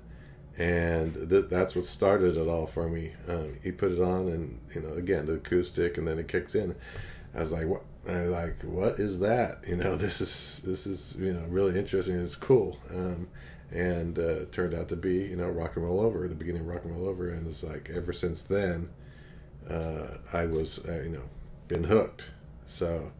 and 0.58 1.30
th- 1.30 1.46
that's 1.48 1.74
what 1.74 1.84
started 1.86 2.36
it 2.36 2.48
all 2.48 2.66
for 2.66 2.88
me. 2.88 3.12
Um, 3.28 3.56
he 3.62 3.72
put 3.72 3.92
it 3.92 4.00
on, 4.00 4.28
and 4.28 4.58
you 4.74 4.80
know, 4.82 4.94
again 4.94 5.26
the 5.26 5.34
acoustic, 5.34 5.98
and 5.98 6.06
then 6.06 6.18
it 6.18 6.28
kicks 6.28 6.54
in. 6.54 6.74
I 7.34 7.40
was 7.40 7.52
like, 7.52 7.66
"What?" 7.66 7.82
I 8.08 8.24
like, 8.26 8.62
"What 8.62 9.00
is 9.00 9.20
that?" 9.20 9.60
You 9.66 9.76
know, 9.76 9.96
this 10.04 10.20
is 10.20 10.62
this 10.64 10.86
is 10.86 11.14
you 11.18 11.32
know 11.34 11.44
really 11.48 11.78
interesting. 11.78 12.16
It's 12.16 12.36
cool, 12.36 12.78
um, 12.90 13.28
and 13.72 14.18
uh, 14.18 14.46
turned 14.52 14.74
out 14.74 14.88
to 14.90 14.96
be 14.96 15.16
you 15.16 15.36
know 15.36 15.48
rock 15.48 15.76
and 15.76 15.84
roll 15.84 16.00
over 16.00 16.28
the 16.28 16.34
beginning 16.34 16.62
of 16.62 16.68
rock 16.68 16.84
and 16.84 16.96
roll 16.96 17.08
over, 17.08 17.30
and 17.30 17.46
it's 17.48 17.62
like 17.62 17.90
ever 17.94 18.12
since 18.12 18.42
then, 18.42 18.88
uh, 19.68 20.18
I 20.32 20.46
was 20.46 20.78
uh, 20.88 21.02
you 21.02 21.10
know 21.10 21.24
been 21.68 21.84
hooked. 21.84 22.26
So. 22.66 23.10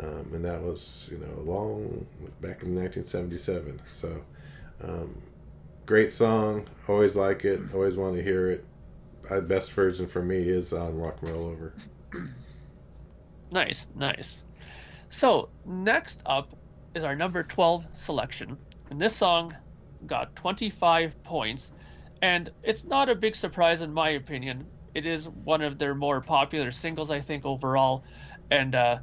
Um, 0.00 0.30
and 0.34 0.44
that 0.46 0.62
was, 0.62 1.08
you 1.12 1.18
know, 1.18 1.40
long 1.42 2.06
back 2.40 2.62
in 2.62 2.74
1977. 2.74 3.80
So, 3.94 4.22
um, 4.82 5.20
great 5.90 6.12
song. 6.12 6.64
Always 6.86 7.16
like 7.16 7.44
it. 7.44 7.58
Always 7.74 7.96
want 7.96 8.14
to 8.14 8.22
hear 8.22 8.52
it. 8.52 8.64
Uh, 9.28 9.40
best 9.40 9.72
version 9.72 10.06
for 10.06 10.22
me 10.22 10.36
is 10.36 10.72
on 10.72 10.96
Rock 10.96 11.16
and 11.20 11.30
Roll 11.32 11.46
Over. 11.46 11.74
Nice, 13.50 13.88
nice. 13.96 14.40
So 15.08 15.48
next 15.66 16.22
up 16.26 16.54
is 16.94 17.02
our 17.02 17.16
number 17.16 17.42
12 17.42 17.88
selection. 17.92 18.56
And 18.88 19.00
this 19.00 19.16
song 19.16 19.52
got 20.06 20.36
25 20.36 21.12
points. 21.24 21.72
And 22.22 22.50
it's 22.62 22.84
not 22.84 23.08
a 23.08 23.16
big 23.16 23.34
surprise 23.34 23.82
in 23.82 23.92
my 23.92 24.10
opinion. 24.10 24.68
It 24.94 25.06
is 25.06 25.28
one 25.28 25.60
of 25.60 25.76
their 25.76 25.96
more 25.96 26.20
popular 26.20 26.70
singles, 26.70 27.10
I 27.10 27.20
think, 27.20 27.44
overall. 27.44 28.04
And 28.52 28.76
uh, 28.76 28.98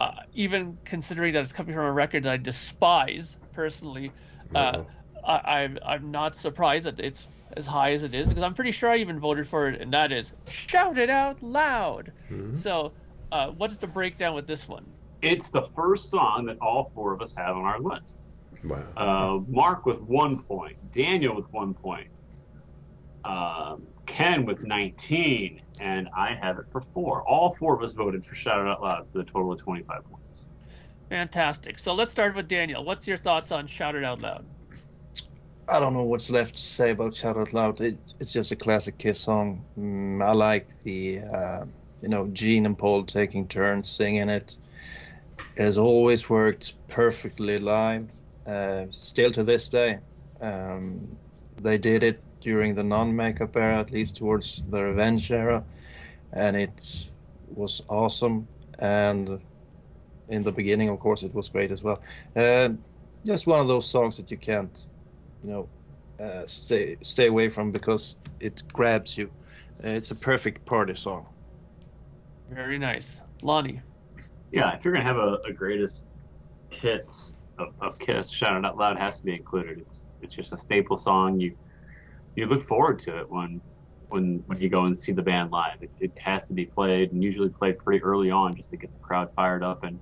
uh, 0.00 0.10
even 0.32 0.78
considering 0.86 1.34
that 1.34 1.40
it's 1.40 1.52
coming 1.52 1.74
from 1.74 1.84
a 1.84 1.92
record 1.92 2.22
that 2.22 2.32
I 2.32 2.36
despise 2.38 3.36
personally, 3.52 4.10
uh, 4.54 4.84
Uh-oh. 5.24 5.48
I, 5.48 5.62
I'm 5.62 5.78
I'm 5.84 6.10
not 6.10 6.36
surprised 6.36 6.84
that 6.86 7.00
it's 7.00 7.28
as 7.56 7.66
high 7.66 7.92
as 7.92 8.04
it 8.04 8.14
is 8.14 8.28
because 8.28 8.44
I'm 8.44 8.54
pretty 8.54 8.72
sure 8.72 8.90
I 8.90 8.96
even 8.98 9.18
voted 9.18 9.46
for 9.48 9.68
it, 9.68 9.80
and 9.80 9.92
that 9.92 10.12
is 10.12 10.32
"Shout 10.48 10.98
It 10.98 11.10
Out 11.10 11.42
Loud." 11.42 12.12
Mhm. 12.30 12.56
So, 12.56 12.92
uh, 13.32 13.48
what's 13.48 13.76
the 13.76 13.86
breakdown 13.86 14.34
with 14.34 14.46
this 14.46 14.68
one? 14.68 14.86
It's 15.22 15.50
the 15.50 15.62
first 15.62 16.10
song 16.10 16.46
that 16.46 16.56
all 16.60 16.84
four 16.94 17.12
of 17.12 17.20
us 17.20 17.32
have 17.36 17.56
on 17.56 17.64
our 17.64 17.80
list. 17.80 18.26
Wow. 18.64 18.82
Uh, 18.96 19.40
Mark 19.48 19.86
with 19.86 20.00
one 20.00 20.42
point, 20.42 20.76
Daniel 20.92 21.34
with 21.36 21.46
one 21.52 21.74
point, 21.74 22.08
um, 23.24 23.86
Ken 24.06 24.44
with 24.46 24.64
19, 24.64 25.60
and 25.78 26.08
I 26.16 26.34
have 26.34 26.58
it 26.58 26.64
for 26.72 26.80
four. 26.80 27.22
All 27.28 27.54
four 27.54 27.74
of 27.74 27.82
us 27.82 27.92
voted 27.92 28.24
for 28.24 28.34
Shout 28.34 28.60
It 28.60 28.68
Out 28.68 28.82
Loud 28.82 29.06
for 29.12 29.18
the 29.18 29.24
total 29.24 29.52
of 29.52 29.60
25 29.60 30.04
points. 30.04 30.46
Fantastic. 31.08 31.78
So 31.78 31.92
let's 31.94 32.12
start 32.12 32.34
with 32.34 32.48
Daniel. 32.48 32.84
What's 32.84 33.06
your 33.06 33.16
thoughts 33.16 33.52
on 33.52 33.66
"Shout 33.66 33.94
It 33.94 34.04
Out 34.04 34.20
Loud"? 34.20 34.46
I 35.70 35.78
don't 35.78 35.92
know 35.92 36.02
what's 36.02 36.30
left 36.30 36.56
to 36.56 36.64
say 36.64 36.90
about 36.90 37.14
Shout 37.14 37.36
Out 37.36 37.52
Loud. 37.52 37.80
It, 37.80 37.96
it's 38.18 38.32
just 38.32 38.50
a 38.50 38.56
classic 38.56 38.98
Kiss 38.98 39.20
song. 39.20 39.64
Mm, 39.78 40.20
I 40.20 40.32
like 40.32 40.66
the, 40.82 41.20
uh, 41.20 41.64
you 42.02 42.08
know, 42.08 42.26
Gene 42.32 42.66
and 42.66 42.76
Paul 42.76 43.04
taking 43.04 43.46
turns 43.46 43.88
singing 43.88 44.28
it. 44.28 44.56
It 45.56 45.62
has 45.62 45.78
always 45.78 46.28
worked 46.28 46.74
perfectly 46.88 47.58
live, 47.58 48.08
uh, 48.46 48.86
still 48.90 49.30
to 49.30 49.44
this 49.44 49.68
day. 49.68 50.00
Um, 50.40 51.16
they 51.62 51.78
did 51.78 52.02
it 52.02 52.20
during 52.40 52.74
the 52.74 52.82
non-makeup 52.82 53.56
era, 53.56 53.78
at 53.78 53.92
least 53.92 54.16
towards 54.16 54.62
the 54.70 54.82
Revenge 54.82 55.30
era, 55.30 55.62
and 56.32 56.56
it 56.56 57.06
was 57.54 57.80
awesome. 57.88 58.48
And 58.80 59.40
in 60.28 60.42
the 60.42 60.52
beginning, 60.52 60.88
of 60.88 60.98
course, 60.98 61.22
it 61.22 61.32
was 61.32 61.48
great 61.48 61.70
as 61.70 61.84
well. 61.84 62.02
Uh, 62.34 62.70
just 63.24 63.46
one 63.46 63.60
of 63.60 63.68
those 63.68 63.88
songs 63.88 64.16
that 64.16 64.32
you 64.32 64.36
can't 64.36 64.86
you 65.42 65.50
know 65.50 65.68
uh, 66.24 66.44
stay 66.46 66.96
stay 67.02 67.26
away 67.26 67.48
from 67.48 67.72
because 67.72 68.16
it 68.40 68.62
grabs 68.72 69.16
you 69.16 69.30
It's 69.82 70.10
a 70.10 70.14
perfect 70.14 70.66
party 70.66 70.94
song. 70.94 71.26
Very 72.50 72.78
nice, 72.78 73.20
Lonnie. 73.42 73.80
Yeah, 74.52 74.74
if 74.74 74.84
you're 74.84 74.92
gonna 74.92 75.04
have 75.04 75.16
a, 75.16 75.38
a 75.48 75.52
greatest 75.52 76.06
hits 76.70 77.34
of, 77.58 77.68
of 77.80 77.98
Kiss, 77.98 78.30
Shout 78.30 78.58
It 78.58 78.64
Out 78.64 78.76
Loud 78.76 78.98
has 78.98 79.20
to 79.20 79.26
be 79.26 79.34
included. 79.34 79.78
It's 79.78 80.12
it's 80.20 80.34
just 80.34 80.52
a 80.52 80.56
staple 80.56 80.96
song. 80.96 81.40
You 81.40 81.54
you 82.36 82.46
look 82.46 82.62
forward 82.62 82.98
to 83.00 83.18
it 83.18 83.30
when 83.30 83.62
when 84.08 84.42
when 84.46 84.58
you 84.58 84.68
go 84.68 84.84
and 84.84 84.96
see 84.96 85.12
the 85.12 85.22
band 85.22 85.50
live. 85.50 85.76
It, 85.80 85.90
it 86.00 86.12
has 86.22 86.46
to 86.48 86.54
be 86.54 86.66
played 86.66 87.12
and 87.12 87.22
usually 87.22 87.50
played 87.50 87.78
pretty 87.78 88.02
early 88.02 88.30
on 88.30 88.54
just 88.54 88.70
to 88.70 88.76
get 88.76 88.92
the 88.92 89.00
crowd 89.00 89.28
fired 89.34 89.62
up 89.62 89.84
and 89.84 90.00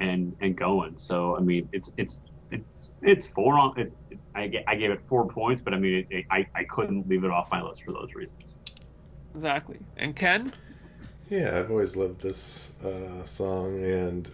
and 0.00 0.34
and 0.40 0.56
going. 0.56 0.94
So 0.98 1.36
I 1.36 1.40
mean, 1.40 1.68
it's 1.72 1.90
it's 1.96 2.20
it's 2.54 2.92
it's 3.02 3.26
four 3.26 3.58
on. 3.58 3.74
It's, 3.78 3.94
it, 4.10 4.18
I, 4.34 4.64
I 4.66 4.76
gave 4.76 4.90
it 4.90 5.04
four 5.04 5.26
points, 5.26 5.60
but 5.60 5.74
I 5.74 5.78
mean, 5.78 5.94
it, 5.98 6.06
it, 6.10 6.24
I 6.30 6.46
I 6.54 6.64
couldn't 6.64 7.08
leave 7.08 7.24
it 7.24 7.30
off 7.30 7.50
my 7.50 7.62
list 7.62 7.84
for 7.84 7.92
those 7.92 8.14
reasons. 8.14 8.58
Exactly. 9.34 9.78
And 9.96 10.14
Ken? 10.14 10.52
Yeah, 11.28 11.58
I've 11.58 11.70
always 11.70 11.96
loved 11.96 12.20
this 12.20 12.72
uh, 12.84 13.24
song, 13.24 13.82
and 13.84 14.30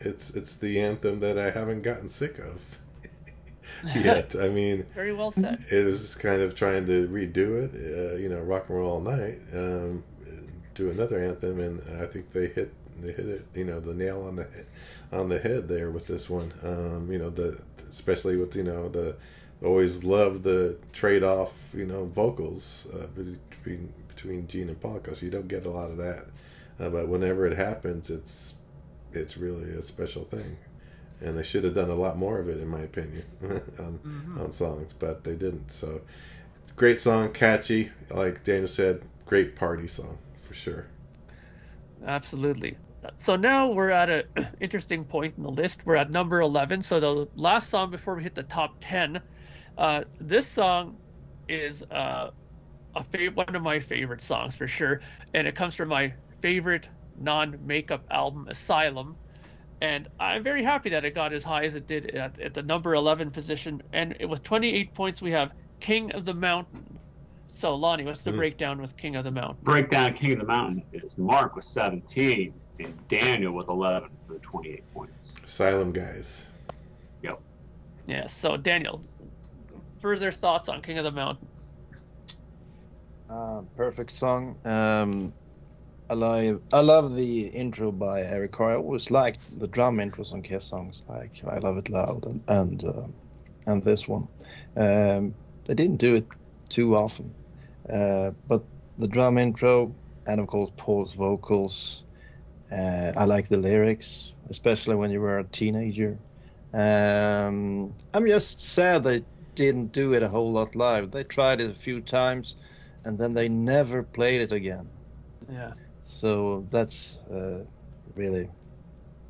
it's 0.00 0.30
it's 0.30 0.56
the 0.56 0.80
anthem 0.80 1.20
that 1.20 1.38
I 1.38 1.50
haven't 1.50 1.82
gotten 1.82 2.08
sick 2.08 2.38
of 2.38 2.60
yet. 3.94 4.34
I 4.36 4.48
mean, 4.48 4.84
very 4.94 5.12
well 5.12 5.30
said. 5.30 5.64
It 5.70 5.84
was 5.84 6.00
just 6.00 6.18
kind 6.18 6.42
of 6.42 6.54
trying 6.54 6.84
to 6.86 7.08
redo 7.08 7.64
it, 7.64 7.72
uh, 7.74 8.16
you 8.16 8.28
know, 8.28 8.40
rock 8.40 8.68
and 8.68 8.78
roll 8.78 8.92
all 8.92 9.00
night, 9.00 9.38
um, 9.54 10.04
do 10.74 10.90
another 10.90 11.22
anthem, 11.22 11.60
and 11.60 12.02
I 12.02 12.06
think 12.06 12.30
they 12.32 12.48
hit 12.48 12.72
they 13.00 13.12
hit 13.12 13.26
it, 13.26 13.46
you 13.54 13.64
know, 13.64 13.80
the 13.80 13.94
nail 13.94 14.24
on 14.26 14.36
the 14.36 14.44
head, 14.44 14.66
on 15.12 15.28
the 15.28 15.38
head 15.38 15.68
there 15.68 15.90
with 15.90 16.06
this 16.06 16.28
one. 16.30 16.52
Um, 16.62 17.10
you 17.10 17.18
know, 17.18 17.30
the 17.30 17.60
especially 17.88 18.36
with 18.36 18.56
you 18.56 18.64
know 18.64 18.88
the 18.88 19.16
always 19.64 20.02
love 20.02 20.42
the 20.42 20.76
trade 20.92 21.22
off, 21.22 21.54
you 21.74 21.86
know, 21.86 22.06
vocals 22.06 22.86
uh, 22.94 23.06
between 23.08 23.92
between 24.08 24.46
Gene 24.48 24.68
and 24.68 24.80
Paul 24.80 24.94
because 24.94 25.22
you 25.22 25.30
don't 25.30 25.48
get 25.48 25.66
a 25.66 25.70
lot 25.70 25.90
of 25.90 25.96
that. 25.98 26.26
Uh, 26.80 26.88
but 26.88 27.08
whenever 27.08 27.46
it 27.46 27.56
happens, 27.56 28.10
it's 28.10 28.54
it's 29.12 29.36
really 29.36 29.70
a 29.70 29.82
special 29.82 30.24
thing, 30.24 30.56
and 31.20 31.38
they 31.38 31.42
should 31.42 31.64
have 31.64 31.74
done 31.74 31.90
a 31.90 31.94
lot 31.94 32.16
more 32.16 32.38
of 32.38 32.48
it, 32.48 32.58
in 32.58 32.68
my 32.68 32.80
opinion, 32.80 33.24
on 33.42 34.00
mm-hmm. 34.04 34.40
on 34.40 34.52
songs, 34.52 34.92
but 34.98 35.22
they 35.22 35.36
didn't. 35.36 35.70
So, 35.70 36.00
great 36.76 36.98
song, 36.98 37.32
catchy, 37.32 37.90
like 38.10 38.42
Daniel 38.44 38.68
said, 38.68 39.02
great 39.26 39.54
party 39.54 39.86
song 39.86 40.18
for 40.36 40.54
sure. 40.54 40.86
Absolutely. 42.04 42.76
So 43.16 43.36
now 43.36 43.68
we're 43.68 43.90
at 43.90 44.08
an 44.08 44.24
interesting 44.60 45.04
point 45.04 45.34
in 45.36 45.42
the 45.42 45.50
list. 45.50 45.84
We're 45.84 45.96
at 45.96 46.10
number 46.10 46.40
11. 46.40 46.82
So 46.82 47.00
the 47.00 47.28
last 47.36 47.68
song 47.68 47.90
before 47.90 48.14
we 48.14 48.22
hit 48.22 48.34
the 48.34 48.44
top 48.44 48.76
10. 48.80 49.20
Uh, 49.78 50.04
this 50.20 50.46
song 50.46 50.96
is 51.48 51.82
uh, 51.84 52.30
a 52.94 53.02
fav- 53.04 53.34
one 53.34 53.54
of 53.54 53.62
my 53.62 53.80
favorite 53.80 54.20
songs 54.20 54.54
for 54.54 54.66
sure, 54.66 55.00
and 55.34 55.46
it 55.46 55.54
comes 55.54 55.74
from 55.74 55.88
my 55.88 56.12
favorite 56.40 56.88
non-makeup 57.18 58.04
album, 58.10 58.46
Asylum. 58.48 59.16
And 59.80 60.08
I'm 60.20 60.44
very 60.44 60.62
happy 60.62 60.90
that 60.90 61.04
it 61.04 61.14
got 61.14 61.32
as 61.32 61.42
high 61.42 61.64
as 61.64 61.74
it 61.74 61.88
did 61.88 62.06
at, 62.14 62.38
at 62.38 62.54
the 62.54 62.62
number 62.62 62.94
11 62.94 63.30
position. 63.30 63.82
And 63.92 64.16
it, 64.20 64.26
with 64.26 64.42
28 64.42 64.94
points, 64.94 65.20
we 65.20 65.32
have 65.32 65.52
King 65.80 66.12
of 66.12 66.24
the 66.24 66.34
Mountain. 66.34 66.98
So, 67.48 67.74
Lonnie, 67.74 68.04
what's 68.04 68.22
the 68.22 68.30
mm. 68.30 68.36
breakdown 68.36 68.80
with 68.80 68.96
King 68.96 69.16
of 69.16 69.24
the 69.24 69.30
Mountain? 69.30 69.58
Breakdown 69.64 70.14
King 70.14 70.32
of 70.34 70.38
the 70.38 70.46
Mountain 70.46 70.84
is 70.92 71.18
Mark 71.18 71.56
with 71.56 71.64
17 71.64 72.54
and 72.78 73.08
Daniel 73.08 73.52
with 73.52 73.68
11 73.68 74.08
for 74.26 74.38
28 74.38 74.94
points. 74.94 75.32
Asylum 75.44 75.92
guys. 75.92 76.44
Yep. 77.22 77.40
Yeah, 78.06 78.26
so 78.26 78.56
Daniel, 78.56 79.00
further 80.00 80.32
thoughts 80.32 80.68
on 80.68 80.82
King 80.82 80.98
of 80.98 81.04
the 81.04 81.10
Mountain? 81.10 81.48
Uh, 83.30 83.62
perfect 83.76 84.12
song. 84.12 84.56
Um, 84.64 85.32
I 86.10 86.14
love 86.14 86.60
I 86.74 86.80
love 86.80 87.16
the 87.16 87.46
intro 87.46 87.90
by 87.90 88.20
Eric 88.20 88.52
Carr. 88.52 88.72
I 88.72 88.76
always 88.76 89.10
liked 89.10 89.58
the 89.58 89.66
drum 89.66 89.96
intros 89.96 90.32
on 90.32 90.42
Kiss 90.42 90.66
songs, 90.66 91.00
like 91.08 91.30
I 91.46 91.56
Love 91.56 91.78
It 91.78 91.88
Loud 91.88 92.26
and 92.26 92.42
and, 92.48 92.84
uh, 92.84 93.06
and 93.66 93.82
this 93.82 94.06
one. 94.06 94.28
Um, 94.76 95.34
they 95.64 95.72
didn't 95.72 95.96
do 95.96 96.16
it 96.16 96.26
too 96.68 96.94
often, 96.94 97.32
uh, 97.88 98.32
but 98.46 98.62
the 98.98 99.08
drum 99.08 99.38
intro 99.38 99.94
and 100.26 100.38
of 100.38 100.46
course 100.48 100.70
Paul's 100.76 101.14
vocals. 101.14 102.02
Uh, 102.72 103.12
I 103.16 103.24
like 103.24 103.48
the 103.48 103.56
lyrics, 103.56 104.32
especially 104.48 104.94
when 104.94 105.10
you 105.10 105.20
were 105.20 105.38
a 105.38 105.44
teenager. 105.44 106.16
Um, 106.72 107.92
I'm 108.14 108.26
just 108.26 108.62
sad 108.62 109.04
they 109.04 109.24
didn't 109.54 109.92
do 109.92 110.14
it 110.14 110.22
a 110.22 110.28
whole 110.28 110.52
lot 110.52 110.74
live. 110.74 111.10
They 111.10 111.24
tried 111.24 111.60
it 111.60 111.70
a 111.70 111.74
few 111.74 112.00
times 112.00 112.56
and 113.04 113.18
then 113.18 113.34
they 113.34 113.48
never 113.48 114.02
played 114.02 114.40
it 114.40 114.52
again. 114.52 114.88
Yeah. 115.50 115.72
So 116.04 116.66
that's 116.70 117.18
uh, 117.30 117.60
really 118.14 118.48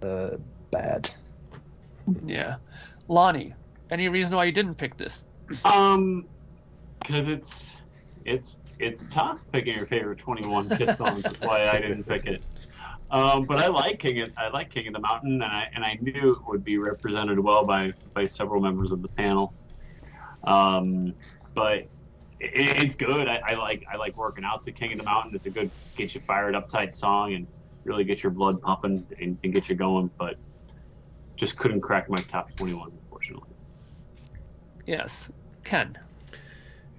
uh, 0.03 0.37
bad. 0.71 1.11
Yeah. 2.25 2.57
Lonnie, 3.09 3.55
any 3.91 4.09
reason 4.09 4.37
why 4.37 4.45
you 4.45 4.53
didn't 4.53 4.75
pick 4.75 4.97
this? 4.97 5.25
Um, 5.65 6.29
because 7.01 7.29
it's 7.29 7.67
it's 8.25 8.61
it's 8.79 9.07
tough 9.09 9.41
picking 9.53 9.77
your 9.77 9.87
favorite 9.87 10.19
21 10.19 10.69
Kiss 10.71 10.97
songs. 10.97 11.25
That's 11.25 11.41
why 11.41 11.69
I 11.69 11.81
didn't 11.81 12.05
pick 12.05 12.27
it. 12.27 12.43
Um, 13.13 13.45
but 13.45 13.59
I 13.59 13.69
like 13.69 13.99
King. 13.99 14.23
Of, 14.23 14.31
I 14.39 14.49
like 14.49 14.71
King 14.71 14.89
of 14.89 14.95
the 14.95 15.01
Mountain, 15.01 15.35
and 15.35 15.45
I 15.45 15.69
and 15.75 15.85
I 15.85 15.99
knew 16.01 16.33
it 16.33 16.39
would 16.49 16.65
be 16.65 16.79
represented 16.79 17.39
well 17.39 17.65
by 17.65 17.93
by 18.15 18.25
several 18.25 18.61
members 18.61 18.91
of 18.91 19.03
the 19.03 19.09
panel. 19.09 19.53
Um, 20.45 21.15
but 21.55 21.81
it, 22.41 22.81
it's 22.81 22.95
good. 22.97 23.29
I, 23.29 23.41
I, 23.47 23.55
like 23.55 23.85
I 23.93 23.97
like 23.97 24.17
working 24.17 24.45
out 24.45 24.65
to 24.65 24.73
King 24.73 24.93
of 24.93 24.99
the 24.99 25.05
Mountain. 25.05 25.35
It's 25.35 25.45
a 25.45 25.51
good 25.51 25.71
get 25.95 26.15
you 26.15 26.23
fired 26.23 26.55
up 26.55 26.71
tight 26.71 26.97
song 26.97 27.35
and 27.35 27.47
really 27.85 28.05
get 28.05 28.23
your 28.23 28.33
blood 28.33 28.61
pumping 28.63 29.07
and, 29.21 29.39
and 29.45 29.53
get 29.53 29.69
you 29.69 29.75
going. 29.75 30.11
But 30.19 30.37
just 31.37 31.59
couldn't 31.59 31.83
crack 31.83 32.09
my 32.09 32.23
top 32.23 32.55
21, 32.57 32.93
unfortunately. 32.93 33.57
Yes, 34.87 35.29
Ken. 35.65 35.99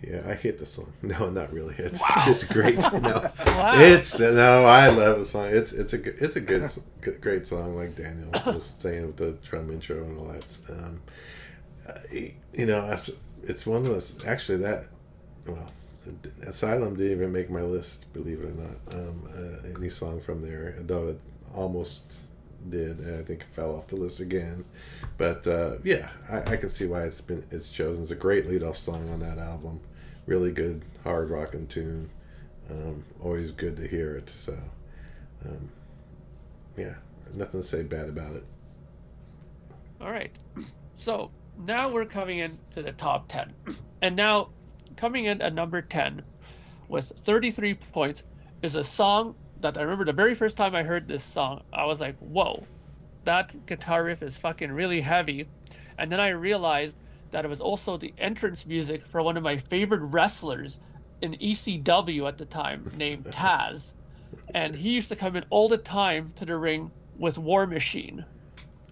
Yeah, 0.06 0.22
I 0.26 0.34
hate 0.34 0.60
the 0.60 0.66
song. 0.66 0.92
No, 1.02 1.30
not 1.30 1.54
really. 1.54 1.76
It's 1.78 2.02
wow. 2.02 2.26
it's 2.28 2.44
great. 2.44 2.78
No, 2.94 3.32
wow. 3.46 3.74
it's 3.76 4.20
no. 4.20 4.66
I 4.66 4.90
love 4.90 5.20
the 5.20 5.26
song. 5.26 5.48
It's 5.48 5.72
it's 5.72 5.94
a 5.94 6.24
it's 6.24 6.36
a 6.36 6.42
good, 6.42 6.70
good 7.02 7.22
great 7.22 7.48
song. 7.48 7.76
Like 7.76 7.96
Daniel 7.96 8.30
was 8.46 8.74
saying 8.80 9.08
with 9.08 9.18
the 9.18 9.32
drum 9.48 9.72
intro 9.72 10.04
and 10.04 10.20
all 10.20 10.28
that. 10.28 10.58
Um, 10.70 11.02
you 12.54 12.66
know, 12.66 12.98
it's 13.44 13.66
one 13.66 13.78
of 13.78 13.86
those. 13.86 14.26
Actually, 14.26 14.60
that 14.60 14.86
well, 15.48 15.72
Asylum 16.46 16.96
didn't 16.96 17.12
even 17.14 17.32
make 17.32 17.50
my 17.50 17.62
list, 17.62 18.12
believe 18.14 18.42
it 18.42 18.46
or 18.46 18.52
not. 18.52 19.00
Um, 19.00 19.30
uh, 19.36 19.78
any 19.78 19.90
song 19.90 20.20
from 20.20 20.42
there, 20.42 20.76
though 20.80 21.10
it 21.10 21.20
almost 21.56 22.04
did, 22.70 23.00
and 23.00 23.20
I 23.20 23.24
think 23.24 23.42
it 23.42 23.48
fell 23.54 23.76
off 23.76 23.88
the 23.88 23.96
list 23.96 24.20
again. 24.20 24.66
But 25.18 25.48
uh, 25.48 25.78
yeah, 25.84 26.10
I, 26.30 26.54
I, 26.54 26.58
can 26.58 26.70
see 26.70 26.86
why 26.86 27.04
it's 27.04 27.22
been 27.22 27.44
it's 27.52 27.70
chosen. 27.70 28.04
It's 28.04 28.12
a 28.12 28.16
great 28.16 28.48
lead-off 28.48 28.78
song 28.78 29.10
on 29.12 29.20
that 29.20 29.38
album. 29.38 29.80
Really 30.26 30.52
good 30.52 30.84
hard 31.04 31.30
rocking 31.30 31.68
tune. 31.68 32.10
Um, 32.70 33.04
always 33.22 33.52
good 33.52 33.78
to 33.78 33.88
hear 33.88 34.16
it. 34.16 34.30
So 34.30 34.58
um, 35.46 35.70
yeah, 36.78 36.94
nothing 37.34 37.62
to 37.62 37.68
say 37.68 37.84
bad 37.84 38.10
about 38.10 38.36
it. 38.36 38.44
All 40.02 40.12
right, 40.12 40.32
so 40.96 41.32
now 41.66 41.90
we're 41.90 42.06
coming 42.06 42.40
into 42.40 42.82
the 42.82 42.92
top 42.92 43.28
ten, 43.28 43.54
and 44.02 44.16
now 44.16 44.50
coming 44.98 45.26
in 45.26 45.42
at 45.42 45.54
number 45.54 45.82
10 45.82 46.22
with 46.90 47.12
33 47.26 47.76
points 47.76 48.24
is 48.62 48.76
a 48.76 48.84
song 48.84 49.36
that 49.62 49.78
I 49.78 49.82
remember 49.82 50.06
the 50.06 50.14
very 50.14 50.36
first 50.36 50.58
time 50.58 50.76
I 50.76 50.84
heard 50.84 51.08
this 51.08 51.24
song, 51.24 51.64
I 51.72 51.86
was 51.86 52.02
like, 52.02 52.18
whoa, 52.20 52.64
that 53.24 53.66
guitar 53.66 54.04
riff 54.04 54.22
is 54.22 54.38
fucking 54.38 54.72
really 54.72 55.02
heavy. 55.02 55.48
And 55.98 56.12
then 56.12 56.20
I 56.20 56.30
realized 56.30 56.98
that 57.34 57.46
it 57.46 57.48
was 57.50 57.62
also 57.62 57.98
the 57.98 58.14
entrance 58.18 58.66
music 58.66 59.06
for 59.06 59.22
one 59.22 59.38
of 59.38 59.44
my 59.44 59.58
favorite 59.58 60.02
wrestlers 60.02 60.80
in 61.22 61.34
ECW 61.34 62.28
at 62.28 62.38
the 62.38 62.46
time 62.46 62.90
named 62.98 63.26
Taz. 63.26 63.92
And 64.56 64.74
he 64.74 64.90
used 64.90 65.10
to 65.10 65.16
come 65.16 65.36
in 65.36 65.46
all 65.50 65.68
the 65.68 65.78
time 65.78 66.32
to 66.38 66.46
the 66.46 66.56
ring 66.56 66.92
with 67.18 67.38
War 67.38 67.68
Machine. 67.68 68.26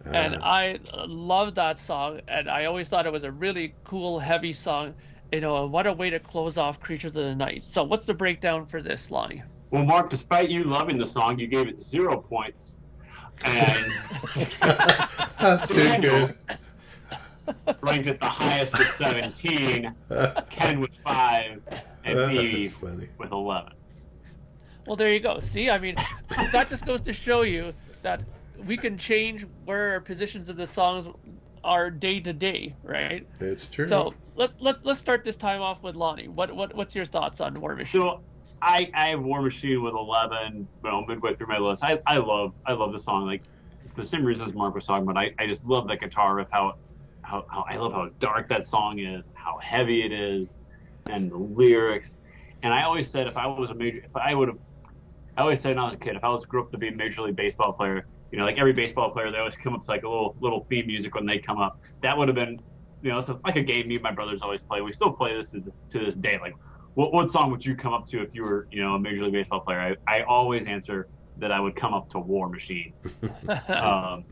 And 0.06 0.36
ah. 0.36 0.46
I 0.46 0.80
loved 1.06 1.56
that 1.56 1.80
song, 1.80 2.22
and 2.28 2.50
I 2.50 2.66
always 2.66 2.90
thought 2.90 3.06
it 3.06 3.12
was 3.12 3.24
a 3.24 3.32
really 3.32 3.74
cool, 3.84 4.20
heavy 4.20 4.54
song 4.54 4.96
you 5.32 5.40
know, 5.40 5.66
what 5.66 5.88
a 5.88 5.94
way 5.94 6.10
to 6.10 6.20
close 6.20 6.58
off 6.58 6.80
Creatures 6.80 7.16
of 7.16 7.24
the 7.24 7.36
Night. 7.36 7.64
So, 7.66 7.84
what's 7.84 8.06
the 8.06 8.14
breakdown 8.14 8.66
for 8.66 8.82
this, 8.82 9.10
Lonnie? 9.12 9.42
Well, 9.70 9.86
Mark, 9.86 10.10
despite 10.10 10.50
you 10.50 10.66
loving 10.66 10.98
the 10.98 11.08
song, 11.08 11.40
you 11.40 11.48
gave 11.48 11.68
it 11.68 11.82
zero 11.82 12.20
points. 12.20 12.76
And 13.44 13.86
that's 15.40 15.68
too 15.68 16.02
good. 16.02 16.38
Ranked 17.84 18.08
at 18.08 18.20
the 18.20 18.28
highest 18.30 18.78
with 18.78 18.88
17, 18.98 19.96
Ken 20.50 20.80
with 20.80 20.92
5, 21.04 21.60
and 22.04 22.28
me 22.28 22.72
with 23.18 23.32
11. 23.32 23.72
Well, 24.86 24.96
there 24.96 25.12
you 25.12 25.20
go. 25.20 25.40
See, 25.40 25.70
I 25.70 25.78
mean, 25.78 25.96
that 26.52 26.70
just 26.70 26.86
goes 26.86 27.02
to 27.02 27.14
show 27.14 27.44
you 27.44 27.74
that 28.04 28.24
we 28.66 28.78
can 28.78 28.98
change 28.98 29.46
where 29.66 29.92
our 29.92 30.02
positions 30.02 30.50
of 30.50 30.58
the 30.58 30.66
songs 30.66 31.08
are 31.64 31.90
day 31.90 32.20
to 32.20 32.34
day, 32.34 32.74
right? 32.84 33.28
It's 33.40 33.70
true. 33.70 33.86
So 33.86 34.14
let 34.36 34.52
let 34.60 34.78
let's 34.84 35.00
start 35.00 35.24
this 35.24 35.38
time 35.38 35.62
off 35.62 35.84
with 35.84 35.96
Lonnie. 35.96 36.28
What 36.28 36.56
what 36.56 36.76
what's 36.76 36.96
your 36.96 37.06
thoughts 37.06 37.42
on 37.42 37.60
War 37.60 37.76
Machine? 37.76 38.02
So 38.02 38.24
I 38.62 38.90
I 38.96 39.10
have 39.10 39.22
War 39.22 39.42
Machine 39.42 39.84
with 39.84 39.94
11, 39.94 40.70
you 40.84 40.90
know, 40.90 41.06
midway 41.06 41.36
through 41.36 41.48
my 41.48 41.58
list. 41.60 41.84
I, 41.84 42.00
I 42.08 42.18
love 42.18 42.54
I 42.66 42.74
love 42.74 42.92
the 42.92 43.00
song 43.00 43.26
like 43.26 43.44
the 43.96 44.06
same 44.06 44.24
reasons 44.24 44.54
Mark 44.54 44.74
was 44.76 44.86
talking 44.86 45.08
about. 45.08 45.18
I, 45.18 45.32
I 45.40 45.48
just 45.48 45.64
love 45.64 45.88
that 45.88 46.00
guitar 46.00 46.36
riff. 46.36 46.48
How, 46.52 46.74
how 47.24 47.46
how 47.50 47.66
I 47.68 47.78
love 47.78 47.94
how 47.94 48.10
dark 48.20 48.50
that 48.50 48.68
song 48.68 49.00
is, 49.00 49.30
how 49.34 49.58
heavy 49.62 50.04
it 50.04 50.12
is, 50.12 50.60
and 51.10 51.32
the 51.32 51.38
lyrics. 51.38 52.18
And 52.64 52.74
I 52.74 52.84
always 52.84 53.10
said 53.10 53.28
if 53.28 53.38
I 53.38 53.48
was 53.48 53.70
a 53.70 53.74
major, 53.74 54.00
if 54.00 54.16
I 54.16 54.34
would 54.34 54.50
have, 54.50 54.58
I 55.38 55.42
always 55.42 55.60
said 55.60 55.70
when 55.70 55.80
I 55.80 55.86
was 55.86 55.94
a 55.94 55.98
kid, 55.98 56.16
if 56.16 56.24
I 56.24 56.30
was 56.30 56.46
grew 56.46 56.64
up 56.64 56.72
to 56.72 56.78
be 56.78 56.90
a 56.90 56.96
major 56.96 57.22
league 57.22 57.36
baseball 57.36 57.74
player, 57.74 58.06
you 58.32 58.38
know, 58.38 58.46
like 58.46 58.58
every 58.58 58.74
baseball 58.74 59.12
player, 59.12 59.32
they 59.32 59.40
always 59.40 59.56
come 59.56 59.74
up 59.74 59.84
to 59.86 59.92
like 59.92 60.04
a 60.04 60.10
little 60.10 60.36
little 60.40 60.66
theme 60.70 60.88
music 60.88 61.16
when 61.16 61.26
they 61.26 61.40
come 61.40 61.58
up. 61.58 61.80
That 62.04 62.18
would 62.18 62.28
have 62.28 62.36
been, 62.36 62.60
you 63.02 63.10
know, 63.10 63.20
it's 63.20 63.30
like 63.30 63.56
a 63.56 63.64
game 63.64 63.88
me 63.88 63.96
and 63.96 64.04
my 64.04 64.12
brothers 64.12 64.42
always 64.42 64.62
play. 64.62 64.82
We 64.82 64.92
still 64.92 65.12
play 65.12 65.36
this 65.36 65.52
to 65.52 65.60
this, 65.60 65.84
to 65.90 66.00
this 66.00 66.16
day. 66.16 66.38
Like 66.40 66.54
what, 66.94 67.14
what 67.14 67.32
song 67.32 67.52
would 67.52 67.66
you 67.66 67.76
come 67.76 67.94
up 67.94 68.08
to 68.08 68.22
if 68.22 68.34
you 68.34 68.44
were, 68.44 68.68
you 68.72 68.82
know, 68.82 68.96
a 68.96 69.00
Major 69.00 69.24
League 69.24 69.34
Baseball 69.34 69.62
player? 69.62 69.96
I, 70.08 70.20
I 70.20 70.24
always 70.24 70.66
answer 70.66 71.08
that 71.38 71.52
I 71.52 71.60
would 71.60 71.76
come 71.76 71.94
up 71.94 72.10
to 72.12 72.20
War 72.20 72.50
Machine. 72.50 72.94
um, 73.68 74.26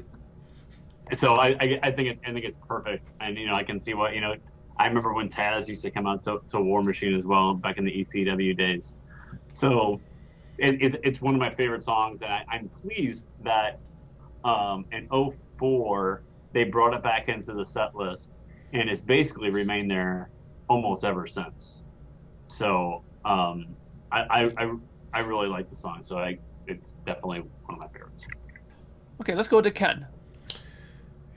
so 1.13 1.35
I, 1.35 1.55
I, 1.59 1.79
I, 1.83 1.91
think 1.91 2.09
it, 2.09 2.19
I 2.25 2.31
think 2.33 2.45
it's 2.45 2.57
perfect, 2.67 3.07
and 3.21 3.37
you 3.37 3.47
know, 3.47 3.55
I 3.55 3.63
can 3.63 3.79
see 3.79 3.93
what 3.93 4.13
you 4.13 4.21
know. 4.21 4.35
I 4.77 4.87
remember 4.87 5.13
when 5.13 5.27
Taz 5.27 5.67
used 5.67 5.81
to 5.81 5.91
come 5.91 6.07
out 6.07 6.23
to, 6.23 6.39
to 6.51 6.61
War 6.61 6.81
Machine 6.81 7.13
as 7.13 7.25
well 7.25 7.53
back 7.53 7.77
in 7.77 7.83
the 7.83 7.91
ECW 7.91 8.57
days. 8.57 8.95
So 9.45 9.99
it, 10.57 10.81
it's 10.81 10.95
it's 11.03 11.21
one 11.21 11.33
of 11.33 11.39
my 11.39 11.53
favorite 11.53 11.81
songs, 11.81 12.21
and 12.21 12.31
I, 12.31 12.43
am 12.55 12.69
pleased 12.81 13.27
that 13.43 13.79
um, 14.43 14.85
in 14.91 15.07
04 15.57 16.23
they 16.53 16.63
brought 16.63 16.93
it 16.93 17.03
back 17.03 17.29
into 17.29 17.53
the 17.53 17.65
set 17.65 17.95
list, 17.95 18.39
and 18.73 18.89
it's 18.89 19.01
basically 19.01 19.49
remained 19.49 19.91
there 19.91 20.29
almost 20.69 21.03
ever 21.03 21.27
since. 21.27 21.83
So 22.47 23.03
um, 23.25 23.75
I, 24.11 24.51
I, 24.57 24.71
I 25.13 25.19
really 25.19 25.47
like 25.47 25.69
the 25.69 25.75
song. 25.75 26.03
So 26.03 26.17
I 26.17 26.39
it's 26.67 26.95
definitely 27.05 27.39
one 27.39 27.75
of 27.75 27.79
my 27.79 27.87
favorites. 27.87 28.25
Okay, 29.21 29.35
let's 29.35 29.49
go 29.49 29.61
to 29.61 29.71
Ken. 29.71 30.07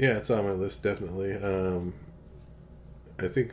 Yeah, 0.03 0.18
it's 0.18 0.30
on 0.30 0.44
my 0.44 0.53
list 0.53 0.82
definitely. 0.82 1.34
Um, 1.36 1.94
I 3.18 3.28
think 3.28 3.53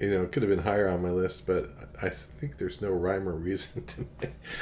you 0.00 0.10
know 0.10 0.22
it 0.22 0.32
could 0.32 0.42
have 0.42 0.50
been 0.50 0.58
higher 0.62 0.88
on 0.88 1.02
my 1.02 1.10
list, 1.10 1.46
but 1.46 1.70
I 2.02 2.08
think 2.10 2.58
there's 2.58 2.80
no 2.80 2.90
rhyme 2.90 3.28
or 3.28 3.32
reason 3.34 3.84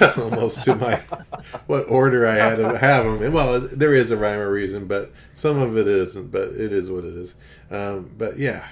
to 0.00 0.20
almost 0.22 0.64
to 0.64 0.74
my 0.76 0.96
what 1.66 1.90
order 1.90 2.26
I 2.26 2.36
had 2.36 2.56
to 2.58 2.78
have 2.78 3.04
them. 3.04 3.22
And 3.22 3.34
well, 3.34 3.60
there 3.60 3.94
is 3.94 4.10
a 4.10 4.16
rhyme 4.16 4.40
or 4.40 4.50
reason, 4.50 4.86
but 4.86 5.12
some 5.34 5.60
of 5.60 5.76
it 5.76 5.88
isn't. 5.88 6.30
But 6.30 6.50
it 6.50 6.72
is 6.72 6.90
what 6.90 7.04
it 7.04 7.14
is. 7.14 7.34
Um, 7.70 8.10
but 8.18 8.38
yeah, 8.38 8.66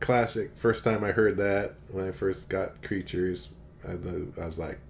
classic. 0.00 0.56
First 0.56 0.84
time 0.84 1.04
I 1.04 1.12
heard 1.12 1.38
that 1.38 1.74
when 1.90 2.08
I 2.08 2.12
first 2.12 2.48
got 2.48 2.82
Creatures, 2.82 3.50
I, 3.88 3.92
I 4.42 4.46
was 4.46 4.58
like, 4.58 4.80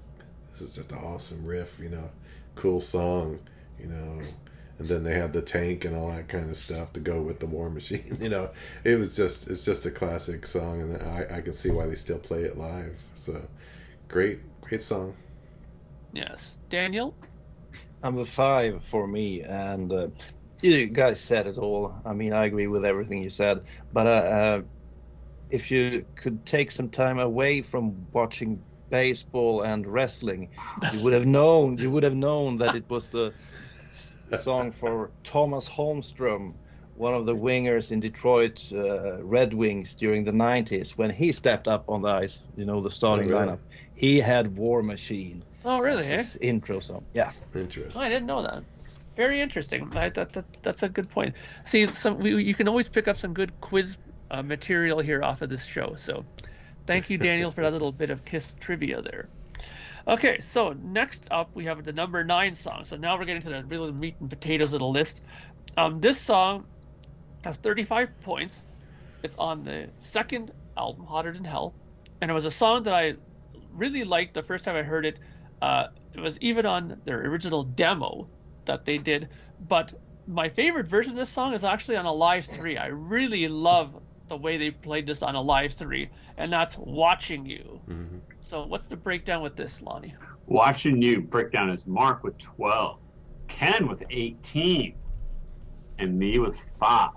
this 0.53 0.62
is 0.62 0.74
just 0.74 0.92
an 0.92 0.99
awesome 0.99 1.47
riff, 1.47 1.80
you 1.80 1.90
know, 1.90 2.11
cool 2.57 2.80
song, 2.80 3.40
you 3.80 3.88
know. 3.88 4.20
And 4.79 4.89
then 4.89 5.05
they 5.05 5.14
had 5.14 5.33
the 5.33 5.43
tank 5.43 5.85
and 5.85 5.97
all 5.97 6.09
that 6.09 6.29
kind 6.29 6.51
of 6.51 6.57
stuff 6.57 6.93
to 6.93 7.01
go 7.01 7.22
with 7.22 7.41
the 7.41 7.47
War 7.47 7.70
Machine. 7.70 8.18
You 8.20 8.29
know, 8.29 8.51
it 8.85 8.99
was 8.99 9.16
just 9.16 9.49
it's 9.49 9.64
just 9.64 9.87
a 9.87 9.91
classic 9.91 10.47
song, 10.47 10.83
and 10.83 11.03
I, 11.03 11.39
I 11.39 11.41
can 11.41 11.53
see 11.53 11.70
why 11.70 11.87
they 11.87 11.95
still 11.95 12.18
play 12.18 12.43
it 12.43 12.59
live. 12.59 13.03
So 13.20 13.41
great, 14.09 14.41
great 14.61 14.83
song. 14.83 15.14
Yes, 16.12 16.57
Daniel. 16.70 17.14
Number 18.03 18.24
five 18.24 18.85
for 18.85 19.07
me, 19.07 19.43
and 19.43 19.93
uh, 19.93 20.09
you 20.62 20.87
guys 20.87 21.20
said 21.20 21.47
it 21.47 21.59
all. 21.59 21.95
I 22.05 22.12
mean, 22.12 22.33
I 22.33 22.47
agree 22.47 22.66
with 22.66 22.85
everything 22.85 23.22
you 23.22 23.31
said, 23.31 23.62
but 23.93 24.07
uh, 24.07 24.11
uh, 24.11 24.62
if 25.51 25.70
you 25.70 26.07
could 26.16 26.45
take 26.47 26.70
some 26.70 26.91
time 26.91 27.18
away 27.18 27.62
from 27.62 28.07
watching 28.12 28.64
baseball 28.91 29.62
and 29.62 29.87
wrestling, 29.87 30.51
you 30.93 31.01
would 31.01 31.12
have 31.12 31.27
known 31.27 31.79
you 31.79 31.91
would 31.91 32.03
have 32.03 32.14
known 32.14 32.59
that 32.59 32.74
it 32.74 32.89
was 32.89 33.09
the 33.09 33.35
song 34.35 34.72
for 34.72 35.11
Thomas 35.24 35.68
Holmstrom, 35.68 36.55
one 36.97 37.14
of 37.14 37.27
the 37.27 37.35
wingers 37.35 37.91
in 37.91 38.01
Detroit 38.01 38.64
uh, 38.72 39.22
Red 39.22 39.53
Wings 39.53 39.95
during 39.95 40.24
the 40.24 40.33
90s 40.33 40.91
when 40.93 41.11
he 41.11 41.33
stepped 41.33 41.68
up 41.68 41.85
on 41.89 42.03
the 42.03 42.09
ice, 42.09 42.43
you 42.57 42.64
know, 42.64 42.81
the 42.81 42.91
starting 42.91 43.33
oh, 43.33 43.39
really? 43.39 43.53
lineup. 43.53 43.59
He 43.95 44.18
had 44.18 44.57
War 44.57 44.83
Machine. 44.83 45.43
Oh, 45.64 45.81
really? 45.81 46.05
Eh? 46.05 46.18
His 46.18 46.37
intro 46.37 46.81
song. 46.81 47.05
Yeah. 47.12 47.33
Interesting. 47.55 48.01
Oh, 48.01 48.05
I 48.05 48.09
didn't 48.09 48.27
know 48.27 48.43
that. 48.43 48.62
Very 49.16 49.41
interesting. 49.41 49.91
I, 49.97 50.11
that, 50.11 50.33
that, 50.35 50.45
that's 50.62 50.83
a 50.83 50.89
good 50.89 51.09
point. 51.09 51.35
See, 51.64 51.87
some 51.95 52.18
we, 52.18 52.43
you 52.43 52.55
can 52.55 52.68
always 52.68 52.89
pick 52.89 53.09
up 53.09 53.18
some 53.18 53.33
good 53.33 53.59
quiz 53.61 53.97
uh, 54.31 54.43
material 54.43 55.01
here 55.01 55.22
off 55.22 55.43
of 55.43 55.49
this 55.49 55.64
show. 55.64 55.95
So 55.97 56.24
thank 56.87 57.09
you, 57.09 57.16
Daniel, 57.16 57.51
for 57.51 57.62
that 57.62 57.72
little 57.72 57.93
bit 57.93 58.11
of 58.11 58.24
Kiss 58.24 58.55
trivia 58.61 59.01
there. 59.01 59.29
Okay, 60.09 60.40
so 60.40 60.72
next 60.84 61.26
up 61.32 61.50
we 61.54 61.64
have 61.64 61.82
the 61.82 61.92
number 61.92 62.22
nine 62.22 62.54
song. 62.54 62.84
So 62.84 62.96
now 62.96 63.18
we're 63.18 63.24
getting 63.24 63.42
to 63.42 63.48
the 63.48 63.64
really 63.64 63.90
meat 63.90 64.14
and 64.20 64.30
potatoes 64.30 64.72
of 64.72 64.78
the 64.78 64.86
list. 64.86 65.24
Um, 65.76 66.00
this 66.00 66.20
song 66.20 66.64
has 67.42 67.57
35 67.57 68.20
points. 68.20 68.62
It's 69.24 69.34
on 69.36 69.64
the 69.64 69.88
second 69.98 70.52
album, 70.76 71.07
Hotter 71.07 71.32
Than 71.32 71.44
Hell, 71.44 71.74
and 72.20 72.30
it 72.30 72.34
was 72.34 72.44
a 72.44 72.50
song 72.50 72.84
that 72.84 72.94
I 72.94 73.14
really 73.72 74.04
liked 74.04 74.34
the 74.34 74.42
first 74.42 74.64
time 74.64 74.76
I 74.76 74.82
heard 74.82 75.07
it. 75.07 75.18
Uh, 75.61 75.88
it 76.14 76.20
was 76.20 76.38
even 76.40 76.66
on 76.66 77.00
their 77.04 77.20
original 77.26 77.64
demo 77.64 78.28
that 78.64 78.84
they 78.84 78.98
did, 78.98 79.30
but 79.68 79.92
my 80.28 80.48
favorite 80.48 80.86
version 80.86 81.12
of 81.12 81.18
this 81.18 81.30
song 81.30 81.52
is 81.52 81.64
actually 81.64 81.96
on 81.96 82.07
Alive 82.07 82.44
Three. 82.46 82.76
I 82.76 82.86
really 82.86 83.48
love 83.48 84.00
the 84.28 84.36
way 84.36 84.57
they 84.57 84.70
played 84.70 85.07
this 85.07 85.22
on 85.22 85.34
Alive 85.34 85.72
Three, 85.72 86.11
and 86.39 86.53
that's 86.53 86.76
watching 86.78 87.47
you. 87.47 87.80
Mm-hmm. 87.89 88.18
So 88.41 88.66
what's 88.66 88.87
the 88.87 88.97
breakdown 88.97 89.43
with 89.43 89.57
this, 89.57 89.82
Lonnie? 89.82 90.14
Watching 90.47 91.03
you 91.03 91.20
breakdown 91.20 91.70
is 91.70 91.87
Mark 91.87 92.22
with 92.22 92.39
twelve, 92.39 92.99
Ken 93.49 93.89
with 93.89 94.03
eighteen, 94.11 94.95
and 95.99 96.18
me 96.18 96.39
with 96.39 96.57
five. 96.78 97.11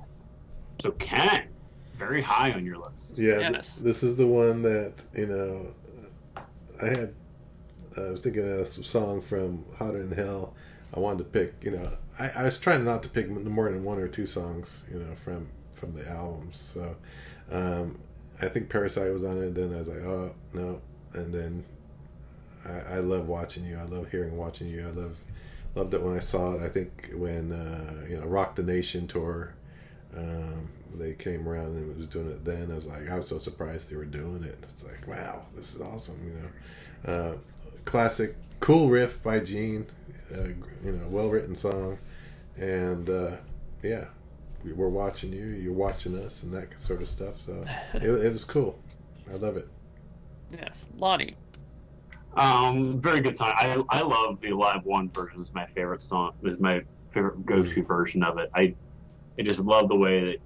So 0.81 0.91
Ken, 0.91 1.47
very 1.97 2.21
high 2.21 2.51
on 2.53 2.65
your 2.65 2.77
list. 2.77 3.17
Yeah, 3.17 3.39
yes. 3.39 3.51
th- 3.51 3.83
this 3.83 4.03
is 4.03 4.15
the 4.15 4.27
one 4.27 4.61
that 4.63 4.93
you 5.15 5.27
know. 5.27 5.73
I 6.81 6.85
had. 6.85 7.13
I 7.97 8.11
was 8.11 8.21
thinking 8.21 8.43
of 8.43 8.59
a 8.59 8.65
song 8.65 9.21
from 9.21 9.65
Hotter 9.77 10.05
Than 10.05 10.15
Hell. 10.17 10.53
I 10.93 10.99
wanted 10.99 11.19
to 11.19 11.23
pick. 11.25 11.53
You 11.61 11.71
know, 11.71 11.91
I, 12.17 12.29
I 12.29 12.43
was 12.43 12.57
trying 12.57 12.85
not 12.85 13.03
to 13.03 13.09
pick 13.09 13.29
more 13.29 13.69
than 13.69 13.83
one 13.83 13.99
or 13.99 14.07
two 14.07 14.25
songs. 14.25 14.85
You 14.91 14.99
know, 14.99 15.13
from 15.15 15.49
from 15.73 15.93
the 15.93 16.09
albums. 16.09 16.57
So 16.73 16.95
um, 17.51 17.99
I 18.41 18.47
think 18.47 18.69
Parasite 18.69 19.11
was 19.13 19.23
on 19.23 19.41
it. 19.41 19.53
Then 19.55 19.73
I 19.73 19.77
was 19.77 19.87
like, 19.87 20.03
oh 20.03 20.33
no, 20.53 20.81
and 21.13 21.33
then 21.33 21.63
I, 22.65 22.95
I 22.95 22.97
love 22.99 23.27
watching 23.27 23.65
you. 23.65 23.77
I 23.77 23.83
love 23.83 24.09
hearing 24.09 24.37
watching 24.37 24.67
you. 24.67 24.87
I 24.87 24.91
love 24.91 25.17
loved 25.75 25.93
it 25.93 26.01
when 26.01 26.15
I 26.15 26.19
saw 26.19 26.53
it. 26.53 26.61
I 26.61 26.69
think 26.69 27.11
when 27.13 27.51
uh, 27.51 28.05
you 28.09 28.17
know 28.17 28.25
Rock 28.25 28.55
the 28.55 28.63
Nation 28.63 29.07
tour. 29.07 29.53
Um, 30.17 30.67
they 30.95 31.13
came 31.13 31.47
around 31.47 31.77
and 31.77 31.95
was 31.95 32.07
doing 32.07 32.29
it 32.29 32.43
then. 32.43 32.71
I 32.71 32.75
was 32.75 32.87
like, 32.87 33.09
I 33.09 33.17
was 33.17 33.27
so 33.27 33.37
surprised 33.37 33.89
they 33.89 33.95
were 33.95 34.05
doing 34.05 34.43
it. 34.43 34.57
It's 34.63 34.83
like, 34.83 35.07
wow, 35.07 35.43
this 35.55 35.75
is 35.75 35.81
awesome, 35.81 36.19
you 36.25 37.11
know. 37.11 37.13
Uh, 37.13 37.37
classic, 37.85 38.35
cool 38.59 38.89
riff 38.89 39.21
by 39.23 39.39
Gene, 39.39 39.85
uh, 40.33 40.47
you 40.83 40.91
know, 40.91 41.07
well 41.09 41.29
written 41.29 41.55
song, 41.55 41.97
and 42.57 43.09
uh, 43.09 43.35
yeah, 43.83 44.05
we're 44.65 44.89
watching 44.89 45.31
you, 45.33 45.45
you're 45.45 45.73
watching 45.73 46.17
us, 46.23 46.43
and 46.43 46.53
that 46.53 46.79
sort 46.79 47.01
of 47.01 47.07
stuff. 47.07 47.35
So 47.45 47.65
it, 47.93 48.03
it 48.03 48.31
was 48.31 48.43
cool. 48.43 48.77
I 49.29 49.35
love 49.35 49.57
it. 49.57 49.67
Yes, 50.51 50.85
Lonnie. 50.95 51.35
Um, 52.35 53.01
very 53.01 53.21
good 53.21 53.35
song. 53.35 53.53
I 53.55 53.81
I 53.89 54.01
love 54.01 54.39
the 54.41 54.53
live 54.53 54.85
one 54.85 55.09
version. 55.09 55.41
Is 55.41 55.53
my 55.53 55.65
favorite 55.67 56.01
song. 56.01 56.33
Is 56.43 56.59
my 56.59 56.81
favorite 57.11 57.45
go-to 57.45 57.81
mm. 57.81 57.87
version 57.87 58.23
of 58.23 58.37
it. 58.37 58.49
I 58.53 58.75
I 59.37 59.41
just 59.41 59.59
love 59.59 59.89
the 59.89 59.95
way 59.95 60.25
that 60.25 60.37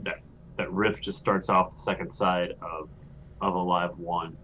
that 0.00 0.20
that 0.56 0.72
riff 0.72 1.00
just 1.00 1.18
starts 1.18 1.48
off 1.48 1.70
the 1.70 1.78
second 1.78 2.12
side 2.12 2.54
of 2.62 2.88
of 3.40 3.54
Alive 3.54 3.96
One. 3.98 4.36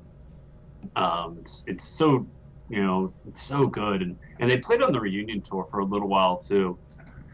Um, 0.96 1.38
it's 1.40 1.64
it's 1.66 1.84
so 1.84 2.26
you 2.68 2.82
know 2.82 3.12
it's 3.26 3.42
so 3.42 3.66
good 3.66 4.02
and 4.02 4.16
and 4.38 4.50
they 4.50 4.58
played 4.58 4.82
on 4.82 4.92
the 4.92 5.00
reunion 5.00 5.40
tour 5.40 5.66
for 5.70 5.80
a 5.80 5.84
little 5.84 6.08
while 6.08 6.36
too. 6.36 6.78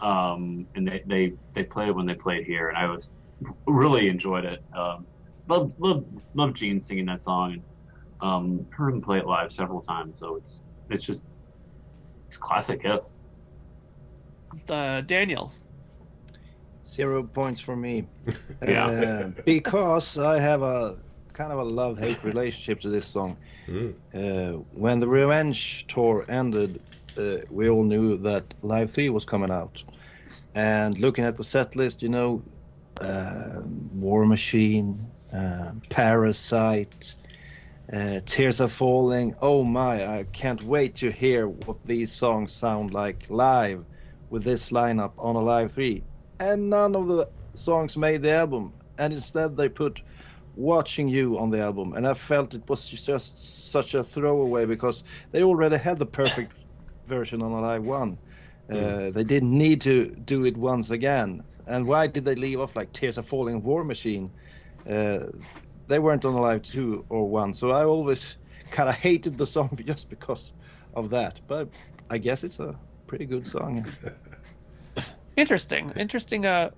Um, 0.03 0.67
and 0.75 0.87
they, 0.87 1.03
they 1.07 1.33
they 1.55 1.65
played 1.65 1.95
when 1.95 2.07
they 2.07 2.15
played 2.15 2.47
here, 2.47 2.69
and 2.69 2.77
I 2.79 2.87
was 2.87 3.13
really 3.67 4.09
enjoyed 4.09 4.45
it. 4.45 4.61
Um, 4.77 5.07
love 5.49 5.73
love 5.79 6.05
love 6.35 6.55
Gene 6.55 6.81
singing 6.81 7.07
that 7.07 7.23
song, 7.23 7.53
and 7.53 7.65
um, 8.21 8.67
heard 8.73 8.95
him 8.95 9.03
play 9.03 9.19
it 9.19 9.27
live 9.27 9.53
several 9.53 9.81
times. 9.81 10.19
So 10.19 10.37
it's 10.37 10.61
it's 10.89 11.03
just 11.03 11.23
it's 12.29 12.37
classic 12.37 12.83
hits. 12.83 13.19
Uh, 14.69 15.01
Daniel. 15.03 15.53
Zero 16.85 17.23
points 17.23 17.61
for 17.61 17.77
me. 17.77 18.07
yeah. 18.67 18.87
Uh, 18.87 19.31
because 19.45 20.19
I 20.19 20.41
have 20.41 20.63
a 20.63 20.99
kind 21.33 21.53
of 21.53 21.59
a 21.59 21.65
love 21.65 21.99
hate 21.99 22.23
relationship 22.25 22.81
to 22.81 22.89
this 22.89 23.07
song. 23.07 23.37
Mm. 23.69 23.95
Uh, 24.13 24.59
when 24.77 24.99
the 25.01 25.07
Revenge 25.07 25.87
tour 25.87 26.25
ended, 26.29 26.77
uh, 26.77 27.00
we 27.51 27.69
all 27.69 27.85
knew 27.85 28.17
that 28.19 28.55
Live 28.63 28.93
3 28.93 29.11
was 29.11 29.25
coming 29.25 29.51
out. 29.51 29.83
And 30.55 30.99
looking 30.99 31.25
at 31.25 31.37
the 31.37 31.45
set 31.45 31.77
list, 31.77 32.03
you 32.03 32.09
know, 32.09 32.43
uh, 33.01 33.63
War 33.95 34.25
Machine, 34.27 35.11
uh, 35.33 35.73
Parasite, 35.91 37.17
Uh, 37.93 38.21
Tears 38.25 38.61
are 38.61 38.69
falling. 38.69 39.35
Oh 39.43 39.65
my! 39.65 40.07
I 40.19 40.25
can't 40.25 40.63
wait 40.63 40.95
to 40.97 41.11
hear 41.11 41.49
what 41.49 41.79
these 41.85 42.13
songs 42.13 42.53
sound 42.53 42.93
like 42.95 43.27
live 43.29 43.85
with 44.31 44.45
this 44.45 44.71
lineup 44.71 45.13
on 45.19 45.35
Alive 45.37 45.73
Three. 45.73 46.05
And 46.39 46.71
none 46.71 46.95
of 46.95 47.09
the 47.09 47.29
songs 47.55 47.97
made 47.97 48.23
the 48.23 48.33
album, 48.33 48.75
and 48.99 49.13
instead 49.13 49.57
they 49.57 49.69
put 49.69 50.03
"Watching 50.55 51.09
You" 51.09 51.37
on 51.39 51.51
the 51.51 51.61
album, 51.61 51.95
and 51.95 52.07
I 52.07 52.15
felt 52.15 52.55
it 52.55 52.69
was 52.69 52.89
just 52.89 53.71
such 53.73 53.95
a 53.95 54.05
throwaway 54.05 54.67
because 54.67 55.03
they 55.33 55.43
already 55.43 55.77
had 55.77 55.99
the 55.99 56.07
perfect 56.07 56.53
version 57.11 57.43
on 57.43 57.53
Alive 57.53 57.85
One. 57.85 58.17
Uh, 58.73 59.11
they 59.11 59.25
didn't 59.25 59.57
need 59.57 59.81
to 59.81 60.07
do 60.11 60.47
it 60.47 60.57
once 60.57 60.91
again. 60.91 61.43
And 61.67 61.87
why 61.87 62.07
did 62.07 62.25
they 62.25 62.37
leave 62.37 62.61
off 62.61 62.77
like 62.77 62.93
Tears 62.93 63.19
Are 63.19 63.23
Falling, 63.23 63.63
War 63.65 63.83
Machine? 63.85 64.31
Uh, 64.89 65.27
they 65.89 65.99
weren't 65.99 66.25
on 66.25 66.35
Alive 66.35 66.63
Two 66.63 67.05
or 67.09 67.29
one, 67.29 67.53
so 67.53 67.71
I 67.71 67.85
always 67.85 68.37
kind 68.71 68.89
of 68.89 68.95
hated 68.95 69.37
the 69.37 69.47
song 69.47 69.79
just 69.85 70.09
because 70.09 70.53
of 70.95 71.11
that. 71.11 71.41
But 71.49 71.69
I 72.09 72.19
guess 72.19 72.45
it's 72.45 72.61
a 72.61 72.79
pretty 73.07 73.27
good 73.27 73.47
song. 73.47 73.85
Interesting, 75.37 75.91
interesting. 75.97 76.45
Uh, 76.45 76.71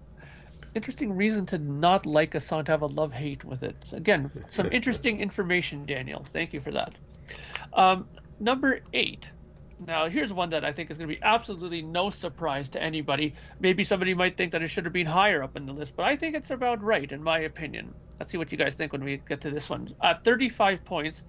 interesting 0.74 1.12
reason 1.12 1.44
to 1.46 1.58
not 1.58 2.06
like 2.06 2.34
a 2.34 2.40
song 2.40 2.64
to 2.64 2.72
have 2.72 2.82
a 2.82 2.86
love 2.86 3.12
hate 3.12 3.44
with 3.44 3.62
it. 3.64 3.76
Again, 3.92 4.30
some 4.48 4.70
interesting 4.70 5.20
information, 5.20 5.84
Daniel. 5.84 6.24
Thank 6.32 6.52
you 6.52 6.60
for 6.60 6.70
that. 6.70 6.94
Um, 7.72 8.06
number 8.38 8.80
eight. 8.92 9.28
Now, 9.86 10.08
here's 10.08 10.32
one 10.32 10.50
that 10.50 10.64
I 10.64 10.72
think 10.72 10.90
is 10.90 10.98
going 10.98 11.08
to 11.08 11.14
be 11.14 11.22
absolutely 11.22 11.82
no 11.82 12.10
surprise 12.10 12.68
to 12.70 12.82
anybody. 12.82 13.34
Maybe 13.60 13.84
somebody 13.84 14.14
might 14.14 14.36
think 14.36 14.52
that 14.52 14.62
it 14.62 14.68
should 14.68 14.84
have 14.84 14.92
been 14.92 15.06
higher 15.06 15.42
up 15.42 15.56
in 15.56 15.66
the 15.66 15.72
list, 15.72 15.94
but 15.96 16.04
I 16.04 16.16
think 16.16 16.36
it's 16.36 16.50
about 16.50 16.82
right, 16.82 17.10
in 17.10 17.22
my 17.22 17.40
opinion. 17.40 17.94
Let's 18.18 18.32
see 18.32 18.38
what 18.38 18.52
you 18.52 18.58
guys 18.58 18.74
think 18.74 18.92
when 18.92 19.04
we 19.04 19.20
get 19.28 19.40
to 19.42 19.50
this 19.50 19.68
one. 19.68 19.88
At 20.02 20.24
35 20.24 20.84
points, 20.84 21.24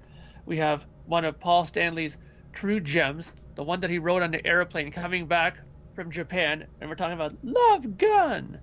we 0.45 0.57
have 0.57 0.85
one 1.05 1.25
of 1.25 1.39
Paul 1.39 1.65
Stanley's 1.65 2.17
true 2.51 2.79
gems, 2.79 3.33
the 3.55 3.63
one 3.63 3.79
that 3.79 3.89
he 3.89 3.99
wrote 3.99 4.21
on 4.21 4.31
the 4.31 4.45
airplane 4.45 4.91
coming 4.91 5.25
back 5.25 5.57
from 5.95 6.11
Japan, 6.11 6.65
and 6.81 6.89
we're 6.89 6.95
talking 6.95 7.13
about 7.13 7.33
Love 7.43 7.97
Gun. 7.97 8.59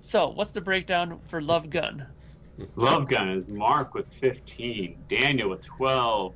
So, 0.00 0.28
what's 0.28 0.52
the 0.52 0.60
breakdown 0.60 1.20
for 1.28 1.40
Love 1.40 1.70
Gun? 1.70 2.06
Love 2.76 3.08
Gun 3.08 3.30
is 3.30 3.48
Mark 3.48 3.94
with 3.94 4.06
15, 4.20 5.04
Daniel 5.08 5.50
with 5.50 5.64
12, 5.64 6.34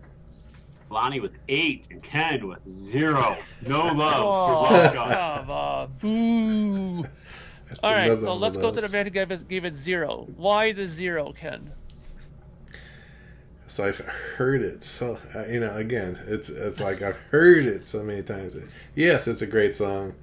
Lonnie 0.90 1.20
with 1.20 1.32
8, 1.48 1.86
and 1.90 2.02
Ken 2.02 2.46
with 2.46 2.66
0. 2.68 3.36
No 3.60 3.80
love 3.92 4.24
Oh, 4.26 4.62
Love 4.62 4.92
Gun. 4.94 5.08
come 5.10 5.50
on. 5.50 5.92
Boo. 6.00 7.02
That's 7.68 7.80
All 7.82 7.92
right, 7.92 8.18
so 8.18 8.34
let's 8.34 8.56
go 8.56 8.70
to 8.70 8.80
the 8.80 8.88
man 8.88 9.06
who 9.06 9.10
gave 9.10 9.30
it, 9.30 9.46
gave 9.48 9.64
it 9.64 9.74
zero. 9.74 10.26
Why 10.36 10.72
the 10.72 10.86
zero, 10.86 11.32
Ken? 11.32 11.72
So 13.66 13.84
I've 13.84 13.98
heard 13.98 14.62
it 14.62 14.82
so 14.82 15.18
uh, 15.34 15.44
you 15.46 15.60
know 15.60 15.74
again 15.76 16.18
it's 16.26 16.48
it's 16.48 16.80
like 16.80 17.02
I've 17.02 17.16
heard 17.30 17.66
it 17.66 17.86
so 17.86 18.02
many 18.02 18.22
times. 18.22 18.56
Yes, 18.94 19.28
it's 19.28 19.42
a 19.42 19.46
great 19.46 19.76
song, 19.76 20.14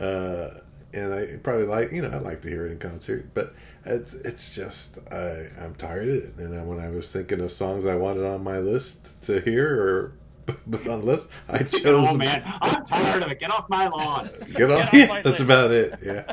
uh, 0.00 0.50
and 0.92 1.12
I 1.12 1.36
probably 1.42 1.66
like 1.66 1.90
you 1.90 2.02
know 2.02 2.10
I 2.10 2.18
like 2.18 2.42
to 2.42 2.48
hear 2.48 2.66
it 2.66 2.72
in 2.72 2.78
concert, 2.78 3.26
but 3.34 3.54
it's 3.86 4.14
it's 4.14 4.54
just 4.54 4.98
I 5.10 5.46
I'm 5.60 5.74
tired 5.76 6.08
of 6.08 6.14
it. 6.14 6.36
And 6.36 6.52
then 6.52 6.66
when 6.66 6.80
I 6.80 6.88
was 6.90 7.10
thinking 7.10 7.40
of 7.40 7.52
songs 7.52 7.86
I 7.86 7.96
wanted 7.96 8.24
on 8.24 8.42
my 8.42 8.58
list 8.58 9.22
to 9.24 9.40
hear 9.40 9.80
or 9.80 10.12
put 10.70 10.86
on 10.86 11.00
the 11.00 11.06
list, 11.06 11.28
I 11.48 11.58
chose. 11.62 12.08
Oh 12.10 12.16
man, 12.16 12.42
I'm 12.60 12.84
tired 12.84 13.22
of 13.22 13.30
it. 13.30 13.40
Get 13.40 13.50
off 13.50 13.68
my 13.68 13.88
lawn. 13.88 14.30
Get 14.54 14.70
off. 14.70 14.88
off 14.88 14.94
yeah, 14.94 15.22
that's 15.22 15.40
about 15.40 15.70
it. 15.70 15.98
Yeah. 16.02 16.32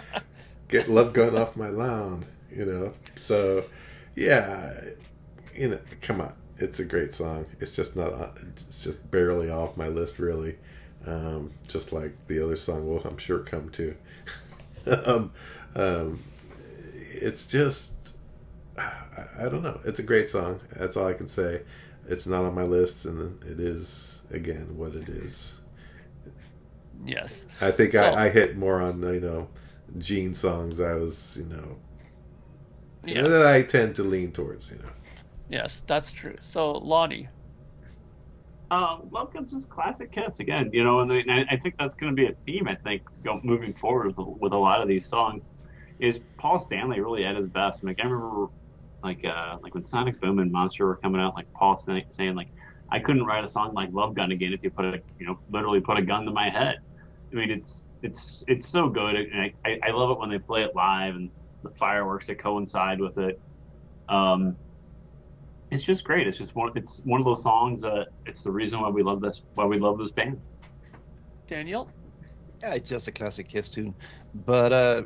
Get 0.68 0.90
Love 0.90 1.14
Gun 1.14 1.38
off 1.38 1.56
my 1.56 1.68
lawn. 1.68 2.26
You 2.52 2.65
know. 2.65 2.94
So, 3.15 3.65
yeah. 4.15 4.73
You 5.56 5.69
know, 5.69 5.80
come 6.02 6.22
on. 6.22 6.34
It's 6.57 6.80
a 6.80 6.86
great 6.86 7.14
song. 7.14 7.45
It's 7.60 7.76
just 7.76 7.95
not. 7.95 8.38
It's 8.68 8.84
just 8.84 9.11
barely 9.11 9.49
off 9.49 9.78
my 9.78 9.88
list, 9.88 10.19
really. 10.19 10.57
Um, 11.06 11.52
just 11.68 11.91
like 11.91 12.14
the 12.28 12.44
other 12.44 12.56
song 12.56 12.88
will, 12.88 13.02
I'm 13.03 13.18
sure, 13.18 13.40
come 13.40 13.69
to. 13.72 13.95
um, 15.06 15.32
um, 15.76 16.19
it's 17.22 17.45
just. 17.45 17.91
I, 18.77 18.91
I 19.39 19.49
don't 19.49 19.64
know. 19.64 19.80
It's 19.85 19.99
a 19.99 20.03
great 20.03 20.30
song. 20.30 20.60
That's 20.76 20.95
all 20.98 21.07
I 21.07 21.14
can 21.14 21.27
say. 21.27 21.61
It's 22.07 22.26
not 22.26 22.43
on 22.45 22.56
my 22.56 22.64
list, 22.64 23.06
and 23.06 23.41
it 23.43 23.60
is 23.60 24.22
again 24.31 24.76
what 24.77 24.95
it 24.95 25.07
is. 25.10 25.60
Yes. 27.06 27.45
I 27.60 27.72
think 27.72 27.93
So- 27.93 28.03
I, 28.03 28.26
I 28.26 28.30
hit 28.30 28.57
more 28.57 28.81
on 28.81 29.02
you 29.02 29.19
know 29.19 29.48
Gene 29.98 30.34
songs. 30.34 30.80
I 30.80 30.93
was 30.93 31.38
you 31.38 31.45
know 31.45 31.77
Yeah. 33.03 33.23
that 33.27 33.45
I 33.48 33.61
tend 33.64 33.95
to 33.95 34.03
lean 34.03 34.31
towards. 34.31 34.69
You 34.72 34.77
know, 34.77 34.89
Yes, 35.49 35.84
that's 35.85 36.11
true. 36.11 36.38
So, 36.39 36.72
Lonnie. 36.72 37.27
Um, 38.69 39.10
Love 39.11 39.34
Gun's 39.34 39.52
just 39.52 39.68
classic 39.68 40.14
Kiss 40.14 40.39
again, 40.39 40.69
you 40.72 40.81
know, 40.81 40.99
and, 40.99 41.11
I, 41.11 41.43
I 41.52 41.57
think 41.57 41.77
that's 41.77 41.93
going 41.93 42.15
to 42.15 42.15
be 42.15 42.27
a 42.27 42.34
theme. 42.45 42.69
I 42.69 42.73
think 42.73 43.02
go, 43.22 43.41
moving 43.43 43.73
forward 43.73 44.15
with, 44.15 44.18
with 44.39 44.53
a 44.53 44.57
lot 44.57 44.81
of 44.81 44.88
these 44.88 45.06
songs 45.06 45.52
is 46.02 46.22
Paul 46.40 46.60
Stanley 46.60 46.99
really 46.99 47.23
at 47.23 47.36
his 47.36 47.48
best. 47.48 47.84
Like 47.84 47.99
I 48.02 48.03
remember, 48.03 48.48
like 49.03 49.23
uh, 49.23 49.57
like 49.61 49.73
when 49.73 49.86
Sonic 49.86 50.19
Boom 50.19 50.40
and 50.40 50.52
Monster 50.52 50.88
were 50.88 50.98
coming 50.98 51.22
out, 51.22 51.36
like 51.36 51.48
Paul 51.57 51.78
Stanley 51.78 52.06
saying 52.10 52.36
like 52.36 52.49
I 52.91 52.99
couldn't 52.99 53.26
write 53.26 53.44
a 53.44 53.48
song 53.48 53.73
like 53.73 53.90
Love 53.94 54.15
Gun 54.15 54.32
again 54.32 54.52
if 54.52 54.64
you 54.64 54.72
put 54.72 54.86
a 54.86 54.99
you 55.19 55.28
know 55.28 55.40
literally 55.49 55.80
put 55.80 55.98
a 55.98 56.02
gun 56.02 56.26
to 56.26 56.32
my 56.32 56.49
head. 56.49 56.76
I 57.32 57.36
mean, 57.36 57.52
it's 57.52 57.91
it's 58.02 58.44
it's 58.48 58.68
so 58.68 58.90
good, 58.90 59.15
and 59.15 59.41
I, 59.41 59.53
I, 59.65 59.80
I 59.88 59.91
love 59.91 60.10
it 60.11 60.19
when 60.19 60.30
they 60.30 60.40
play 60.40 60.64
it 60.64 60.72
live 60.76 61.15
and 61.15 61.30
the 61.64 61.69
fireworks 61.80 62.28
that 62.28 62.40
coincide 62.40 62.99
with 62.99 63.18
it. 63.18 63.40
Um, 64.10 64.57
it's 65.69 65.84
just 65.84 66.03
great. 66.03 66.28
It's 66.28 66.38
just 66.38 66.56
one. 66.56 66.72
It's 66.76 66.99
one 67.06 67.22
of 67.22 67.26
those 67.26 67.44
songs 67.44 67.82
that 67.82 68.07
it's 68.26 68.41
the 68.41 68.52
reason 68.52 68.82
why 68.82 68.90
we 68.90 69.03
love 69.03 69.22
this. 69.22 69.44
Why 69.53 69.65
we 69.65 69.80
love 69.80 69.99
this 69.99 70.11
band. 70.11 70.41
Daniel? 71.48 71.90
Yeah, 72.61 72.73
it's 72.73 72.90
just 72.90 73.07
a 73.07 73.11
classic 73.11 73.48
Kiss 73.48 73.69
tune. 73.69 73.95
But 74.34 74.73
uh, 74.73 75.03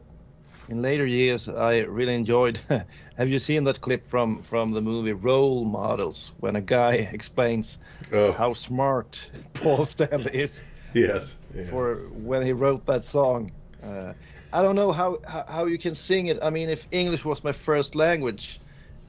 in 0.69 0.81
later 0.81 1.05
years, 1.05 1.47
I 1.47 1.79
really 1.79 2.15
enjoyed. 2.15 2.59
have 3.17 3.29
you 3.29 3.39
seen 3.39 3.63
that 3.65 3.81
clip 3.81 4.07
from 4.09 4.41
from 4.43 4.71
the 4.71 4.81
movie 4.81 5.13
Role 5.13 5.65
Models 5.65 6.31
when 6.39 6.55
a 6.55 6.61
guy 6.61 6.93
explains 7.13 7.77
oh 8.11 8.31
how 8.31 8.53
smart 8.53 9.19
Paul 9.53 9.85
Stanley 9.85 10.33
is 10.33 10.63
yes, 10.93 11.37
yes. 11.53 11.69
for 11.69 11.95
when 12.13 12.45
he 12.45 12.53
wrote 12.53 12.85
that 12.85 13.05
song? 13.05 13.51
Uh, 13.83 14.13
I 14.53 14.61
don't 14.61 14.75
know 14.75 14.91
how, 14.91 15.17
how 15.27 15.45
how 15.47 15.65
you 15.65 15.77
can 15.77 15.95
sing 15.95 16.27
it. 16.27 16.39
I 16.41 16.49
mean, 16.49 16.69
if 16.69 16.87
English 16.91 17.25
was 17.25 17.43
my 17.43 17.51
first 17.51 17.95
language, 17.95 18.59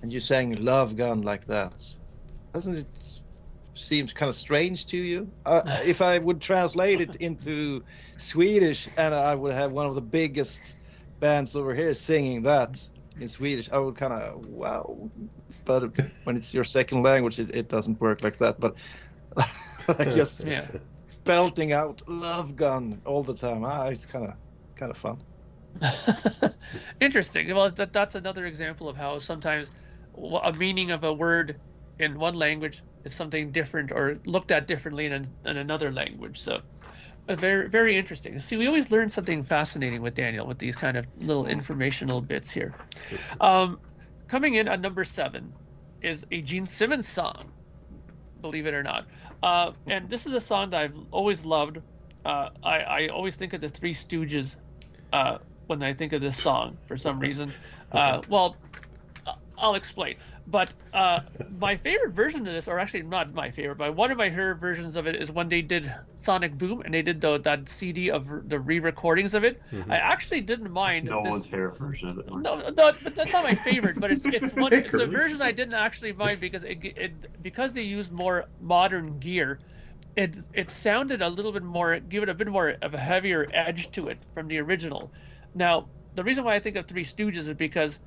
and 0.02 0.12
you 0.12 0.20
sang 0.20 0.56
"Love 0.56 0.96
Gun" 0.96 1.22
like 1.22 1.46
that, 1.46 1.72
doesn't 2.52 2.76
it 2.76 3.20
seems 3.74 4.12
kind 4.12 4.28
of 4.28 4.36
strange 4.36 4.86
to 4.86 4.96
you? 4.96 5.30
Uh, 5.44 5.62
if 5.84 6.00
I 6.00 6.18
would 6.18 6.40
translate 6.40 7.00
it 7.00 7.16
into 7.16 7.84
Swedish, 8.18 8.88
and 8.96 9.14
I 9.14 9.34
would 9.34 9.52
have 9.52 9.72
one 9.72 9.86
of 9.86 9.94
the 9.94 10.00
biggest 10.00 10.74
bands 11.20 11.54
over 11.56 11.74
here 11.74 11.94
singing 11.94 12.42
that 12.42 12.82
in 13.20 13.28
Swedish, 13.28 13.70
I 13.70 13.78
would 13.78 13.96
kind 13.96 14.12
of 14.12 14.44
wow. 14.46 15.10
But 15.64 15.96
when 16.24 16.36
it's 16.36 16.54
your 16.54 16.64
second 16.64 17.02
language, 17.02 17.38
it, 17.38 17.54
it 17.54 17.68
doesn't 17.68 18.00
work 18.00 18.22
like 18.22 18.38
that. 18.38 18.60
But 18.60 18.78
like 19.98 20.10
just 20.10 20.46
Yeah. 20.46 20.70
belting 21.24 21.72
out 21.72 22.02
"Love 22.08 22.56
Gun" 22.56 23.02
all 23.06 23.22
the 23.24 23.34
time, 23.34 23.64
ah, 23.64 23.86
it's 23.88 24.06
kind 24.06 24.26
of 24.26 24.34
kind 24.76 24.90
of 24.90 24.98
fun. 24.98 25.22
Interesting. 27.00 27.54
Well, 27.54 27.70
that, 27.70 27.92
that's 27.92 28.14
another 28.14 28.46
example 28.46 28.88
of 28.88 28.96
how 28.96 29.18
sometimes 29.18 29.70
a 30.16 30.52
meaning 30.52 30.90
of 30.90 31.04
a 31.04 31.12
word 31.12 31.60
in 31.98 32.18
one 32.18 32.34
language 32.34 32.84
is 33.04 33.14
something 33.14 33.52
different 33.52 33.92
or 33.92 34.16
looked 34.26 34.50
at 34.50 34.66
differently 34.66 35.06
in, 35.06 35.12
an, 35.12 35.36
in 35.44 35.56
another 35.56 35.92
language. 35.92 36.40
So, 36.40 36.62
very 37.34 37.68
very 37.68 37.96
interesting. 37.96 38.38
See, 38.38 38.56
we 38.56 38.66
always 38.66 38.90
learn 38.90 39.08
something 39.08 39.42
fascinating 39.42 40.00
with 40.02 40.14
Daniel 40.14 40.46
with 40.46 40.58
these 40.58 40.76
kind 40.76 40.96
of 40.96 41.06
little 41.18 41.46
informational 41.46 42.20
bits 42.20 42.50
here. 42.50 42.72
Um, 43.40 43.80
coming 44.28 44.54
in 44.54 44.68
at 44.68 44.80
number 44.80 45.04
seven 45.04 45.52
is 46.02 46.24
a 46.30 46.40
Gene 46.42 46.66
Simmons 46.66 47.08
song, 47.08 47.50
believe 48.40 48.66
it 48.66 48.74
or 48.74 48.82
not. 48.82 49.06
Uh, 49.42 49.72
and 49.86 50.08
this 50.08 50.26
is 50.26 50.34
a 50.34 50.40
song 50.40 50.70
that 50.70 50.80
I've 50.80 50.96
always 51.10 51.44
loved. 51.44 51.78
Uh, 52.24 52.50
I, 52.62 52.78
I 52.78 53.08
always 53.08 53.36
think 53.36 53.52
of 53.52 53.60
the 53.60 53.68
Three 53.68 53.94
Stooges 53.94 54.56
uh, 55.12 55.38
when 55.66 55.82
I 55.82 55.94
think 55.94 56.12
of 56.12 56.20
this 56.20 56.40
song 56.40 56.76
for 56.86 56.96
some 56.96 57.18
reason. 57.18 57.52
Uh, 57.92 58.22
well, 58.28 58.56
I'll 59.58 59.74
explain. 59.74 60.16
But 60.46 60.74
uh, 60.92 61.20
my 61.48 61.76
favorite 61.76 62.12
version 62.14 62.46
of 62.46 62.52
this, 62.54 62.68
or 62.68 62.78
actually 62.78 63.02
not 63.02 63.32
my 63.34 63.50
favorite, 63.50 63.76
but 63.78 63.94
one 63.96 64.10
of 64.10 64.18
my 64.18 64.30
favorite 64.30 64.56
versions 64.56 64.96
of 64.96 65.06
it 65.06 65.16
is 65.16 65.30
when 65.30 65.48
they 65.48 65.62
did 65.62 65.92
Sonic 66.16 66.56
Boom 66.56 66.82
and 66.82 66.94
they 66.94 67.02
did 67.02 67.20
the, 67.20 67.38
that 67.40 67.68
CD 67.68 68.10
of 68.10 68.48
the 68.48 68.58
re-recordings 68.60 69.34
of 69.34 69.44
it. 69.44 69.60
I 69.88 69.96
actually 69.96 70.40
didn't 70.42 70.70
It's 70.86 71.02
mind. 71.02 71.08
no 71.08 71.20
this, 71.22 71.40
one's 71.40 71.46
favorite 71.46 71.78
version 71.78 72.08
of 72.08 72.18
it. 72.18 72.26
no, 72.34 72.68
no, 72.70 72.92
but 73.02 73.14
that's 73.14 73.32
not 73.32 73.44
my 73.44 73.54
favorite. 73.54 73.98
But 74.00 74.10
it's 74.10 74.26
it's 74.30 74.52
one 74.52 74.74
it's 74.74 74.98
a 74.98 75.06
version 75.06 75.40
I 75.42 75.52
didn't 75.52 75.74
actually 75.74 76.12
mind 76.12 76.40
because 76.40 76.64
it, 76.64 76.78
it 76.84 77.42
because 77.42 77.72
they 77.72 77.82
used 77.82 78.12
more 78.12 78.46
modern 78.58 79.18
gear. 79.18 79.60
It 80.16 80.36
it 80.52 80.70
sounded 80.70 81.22
a 81.22 81.28
little 81.28 81.52
bit 81.52 81.62
more, 81.62 81.98
give 82.00 82.22
it 82.22 82.28
a 82.28 82.34
bit 82.34 82.48
more 82.48 82.74
of 82.82 82.94
a 82.94 82.98
heavier 82.98 83.46
edge 83.52 83.90
to 83.92 84.08
it 84.08 84.24
from 84.34 84.48
the 84.48 84.58
original. 84.58 85.12
Now, 85.54 85.90
the 86.14 86.24
reason 86.24 86.44
why 86.44 86.54
I 86.56 86.60
think 86.60 86.76
of 86.76 86.86
Three 86.86 87.04
Stooges 87.04 87.48
is 87.48 87.54
because 87.54 88.00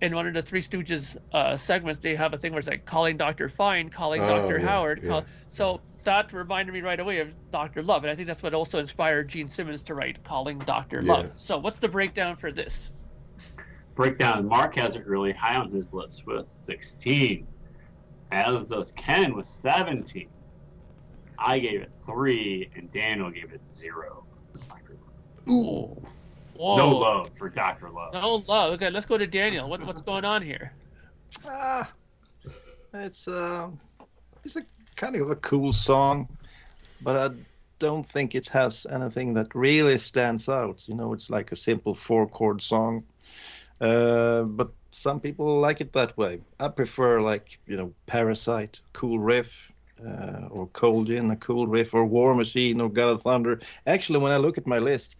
in 0.00 0.14
one 0.14 0.26
of 0.26 0.34
the 0.34 0.42
Three 0.42 0.60
Stooges 0.60 1.16
uh, 1.32 1.56
segments, 1.56 2.00
they 2.00 2.14
have 2.16 2.34
a 2.34 2.36
thing 2.38 2.52
where 2.52 2.58
it's 2.58 2.68
like 2.68 2.84
calling 2.84 3.16
Doctor 3.16 3.48
Fine, 3.48 3.90
calling 3.90 4.20
Oh, 4.22 4.28
Doctor 4.28 4.58
yeah, 4.58 4.66
Howard. 4.66 5.00
yeah, 5.02 5.08
Call... 5.08 5.24
So 5.48 5.80
that 6.04 6.32
reminded 6.32 6.72
me 6.72 6.80
right 6.82 7.00
away 7.00 7.20
of 7.20 7.34
Doctor 7.50 7.82
Love, 7.82 8.04
and 8.04 8.10
I 8.10 8.14
think 8.14 8.26
that's 8.26 8.42
what 8.42 8.52
also 8.54 8.78
inspired 8.78 9.28
Gene 9.28 9.48
Simmons 9.48 9.82
to 9.84 9.94
write 9.94 10.22
"Calling 10.24 10.58
Doctor 10.58 11.00
Yeah. 11.02 11.12
Love." 11.12 11.30
So 11.36 11.58
what's 11.58 11.78
the 11.78 11.88
breakdown 11.88 12.36
for 12.36 12.52
this? 12.52 12.90
Breakdown. 13.94 14.46
Mark 14.48 14.74
has 14.76 14.96
it 14.96 15.06
really 15.06 15.32
high 15.32 15.56
on 15.56 15.70
his 15.70 15.92
list 15.92 16.26
with 16.26 16.46
16, 16.46 17.46
as 18.32 18.68
does 18.68 18.92
Ken 18.96 19.34
with 19.36 19.46
17. 19.46 20.28
I 21.38 21.58
gave 21.58 21.80
it 21.82 21.92
three, 22.04 22.70
and 22.76 22.90
Daniel 22.92 23.30
gave 23.30 23.52
it 23.52 23.60
zero. 23.70 24.24
Ooh. 25.48 26.00
Whoa. 26.56 26.76
No 26.76 26.88
love 26.90 27.30
for 27.36 27.48
Doctor 27.48 27.90
Love. 27.90 28.14
No 28.14 28.36
love. 28.46 28.74
Okay, 28.74 28.90
let's 28.90 29.06
go 29.06 29.18
to 29.18 29.26
Daniel. 29.26 29.68
What, 29.68 29.84
what's 29.84 30.02
going 30.02 30.24
on 30.24 30.40
here? 30.40 30.72
Ah, 31.44 31.92
it's 32.92 33.26
uh, 33.26 33.70
it's 34.44 34.56
a 34.56 34.62
kind 34.94 35.16
of 35.16 35.30
a 35.30 35.36
cool 35.36 35.72
song, 35.72 36.28
but 37.00 37.16
I 37.16 37.34
don't 37.80 38.06
think 38.06 38.36
it 38.36 38.46
has 38.48 38.86
anything 38.88 39.34
that 39.34 39.52
really 39.54 39.98
stands 39.98 40.48
out. 40.48 40.86
You 40.86 40.94
know, 40.94 41.12
it's 41.12 41.28
like 41.28 41.50
a 41.50 41.56
simple 41.56 41.94
four 41.94 42.28
chord 42.28 42.62
song, 42.62 43.02
uh, 43.80 44.42
but 44.42 44.70
some 44.92 45.18
people 45.18 45.58
like 45.58 45.80
it 45.80 45.92
that 45.94 46.16
way. 46.16 46.40
I 46.60 46.68
prefer 46.68 47.20
like 47.20 47.58
you 47.66 47.76
know 47.76 47.92
Parasite, 48.06 48.80
cool 48.92 49.18
riff. 49.18 49.70
Uh, 50.04 50.48
or 50.50 50.66
Cold 50.66 51.06
Gin, 51.06 51.30
a 51.30 51.36
cool 51.36 51.68
riff, 51.68 51.94
or 51.94 52.04
War 52.04 52.34
Machine, 52.34 52.80
or 52.80 52.90
God 52.90 53.10
of 53.10 53.22
Thunder. 53.22 53.60
Actually, 53.86 54.18
when 54.18 54.32
I 54.32 54.38
look 54.38 54.58
at 54.58 54.66
my 54.66 54.78
list, 54.78 55.14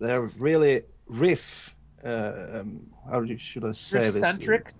they're 0.00 0.22
really 0.38 0.82
riff. 1.06 1.74
Uh, 2.04 2.60
um, 2.60 2.86
how 3.10 3.24
should 3.36 3.64
I 3.64 3.72
say 3.72 3.98
this? 3.98 4.14
Riff-centric? 4.14 4.74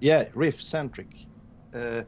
Yeah, 0.00 0.28
riff 0.34 0.60
centric. 0.60 1.14
Uh, 1.72 2.02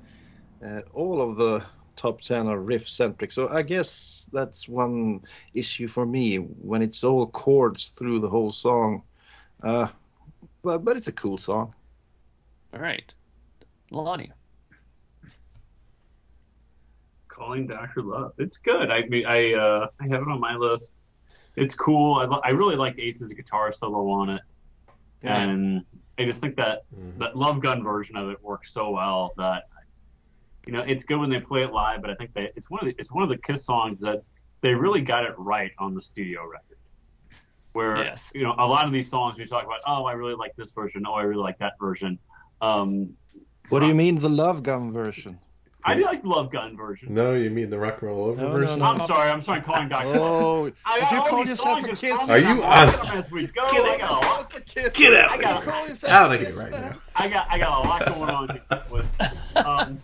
uh, 0.64 0.80
all 0.92 1.22
of 1.22 1.36
the 1.36 1.64
top 1.94 2.20
10 2.20 2.48
are 2.48 2.58
riff 2.58 2.88
centric. 2.88 3.32
So 3.32 3.48
I 3.48 3.62
guess 3.62 4.28
that's 4.32 4.68
one 4.68 5.22
issue 5.54 5.88
for 5.88 6.04
me 6.04 6.36
when 6.36 6.82
it's 6.82 7.04
all 7.04 7.26
chords 7.28 7.90
through 7.90 8.20
the 8.20 8.28
whole 8.28 8.52
song. 8.52 9.02
Uh, 9.62 9.88
but, 10.62 10.84
but 10.84 10.96
it's 10.96 11.08
a 11.08 11.12
cool 11.12 11.38
song. 11.38 11.74
All 12.74 12.80
right. 12.80 13.12
Lonnie. 13.90 14.32
Calling 17.28 17.66
Doctor 17.66 18.02
Love. 18.02 18.32
It's 18.38 18.56
good. 18.56 18.90
I 18.90 19.06
mean, 19.06 19.26
I 19.26 19.52
uh, 19.52 19.88
I 20.00 20.04
have 20.08 20.22
it 20.22 20.28
on 20.28 20.40
my 20.40 20.56
list. 20.56 21.06
It's 21.56 21.74
cool. 21.74 22.14
I, 22.14 22.24
lo- 22.26 22.40
I 22.44 22.50
really 22.50 22.76
like 22.76 22.98
Ace's 22.98 23.32
guitar 23.32 23.72
solo 23.72 24.08
on 24.10 24.30
it, 24.30 24.42
Yeah. 25.22 25.40
and 25.42 25.84
I 26.18 26.24
just 26.24 26.40
think 26.40 26.56
that 26.56 26.82
Mhm. 26.94 27.18
that 27.18 27.36
Love 27.36 27.60
Gun 27.60 27.82
version 27.82 28.16
of 28.16 28.28
it 28.30 28.42
works 28.42 28.72
so 28.72 28.90
well 28.90 29.32
that 29.38 29.64
you 30.66 30.72
know 30.72 30.80
it's 30.82 31.04
good 31.04 31.18
when 31.18 31.30
they 31.30 31.40
play 31.40 31.62
it 31.62 31.72
live. 31.72 32.02
But 32.02 32.10
I 32.10 32.14
think 32.14 32.34
that 32.34 32.52
it's 32.56 32.68
one 32.70 32.80
of 32.80 32.86
the, 32.86 32.94
it's 32.98 33.10
one 33.12 33.22
of 33.22 33.28
the 33.30 33.38
Kiss 33.38 33.64
songs 33.64 34.00
that 34.02 34.22
they 34.60 34.74
really 34.74 35.00
got 35.00 35.24
it 35.24 35.34
right 35.38 35.72
on 35.78 35.94
the 35.94 36.02
studio 36.02 36.46
record. 36.46 36.78
Where 37.72 37.96
Yes. 37.98 38.30
you 38.34 38.42
know 38.42 38.54
a 38.58 38.66
lot 38.66 38.84
of 38.86 38.92
these 38.92 39.08
songs 39.08 39.36
we 39.38 39.46
talk 39.46 39.64
about, 39.64 39.80
oh, 39.86 40.04
I 40.04 40.12
really 40.12 40.34
like 40.34 40.54
this 40.56 40.70
version. 40.72 41.04
Oh, 41.06 41.12
I 41.14 41.22
really 41.22 41.42
like 41.42 41.58
that 41.58 41.74
version. 41.78 42.18
Um, 42.60 43.16
What 43.70 43.80
do 43.80 43.86
you 43.86 43.94
mean 43.94 44.18
the 44.18 44.28
Love 44.30 44.62
Gun 44.62 44.92
version? 44.92 45.38
I 45.88 45.94
do 45.94 46.02
like 46.02 46.22
the 46.22 46.28
Love 46.28 46.50
Gun 46.50 46.76
version. 46.76 47.14
No, 47.14 47.34
you 47.34 47.48
mean 47.48 47.70
the 47.70 47.78
rock 47.78 48.02
and 48.02 48.10
roll 48.10 48.24
over 48.26 48.40
No, 48.42 48.48
no, 48.48 48.52
version? 48.58 48.78
no. 48.80 48.84
I'm 48.86 49.06
sorry. 49.06 49.30
I'm 49.30 49.40
sorry. 49.42 49.60
Calling 49.60 49.88
Doctor 49.88 50.08
Oh, 50.18 50.72
I 50.84 50.96
if 50.96 51.00
got 51.02 51.12
you 51.12 51.18
all 51.20 51.26
call 51.28 51.38
these 51.40 51.48
yourself 51.50 51.84
songs 51.84 51.86
a 51.86 51.96
Kiss 51.96 52.28
Are 52.30 52.38
you 52.38 52.62
on- 52.64 53.16
as 53.16 53.30
we 53.30 53.46
go. 53.46 53.70
Get 53.70 53.82
I 53.86 53.98
got 53.98 54.10
a 54.10 54.26
lot. 54.26 54.64
Get 54.94 55.14
out. 55.14 55.30
I 55.30 55.38
got- 55.40 55.62
call 55.62 55.88
yourself 55.88 56.12
Out 56.12 56.30
a 56.32 56.34
of 56.34 56.40
here 56.40 56.50
right 56.62 56.72
fan? 56.72 56.80
now. 56.90 56.96
I 57.14 57.28
got 57.28 57.46
I 57.50 57.58
got 57.58 57.84
a 57.84 57.88
lot 57.88 58.06
going 58.06 58.30
on 58.30 58.48
here. 58.48 58.82
With, 58.90 59.20
um, 59.56 60.00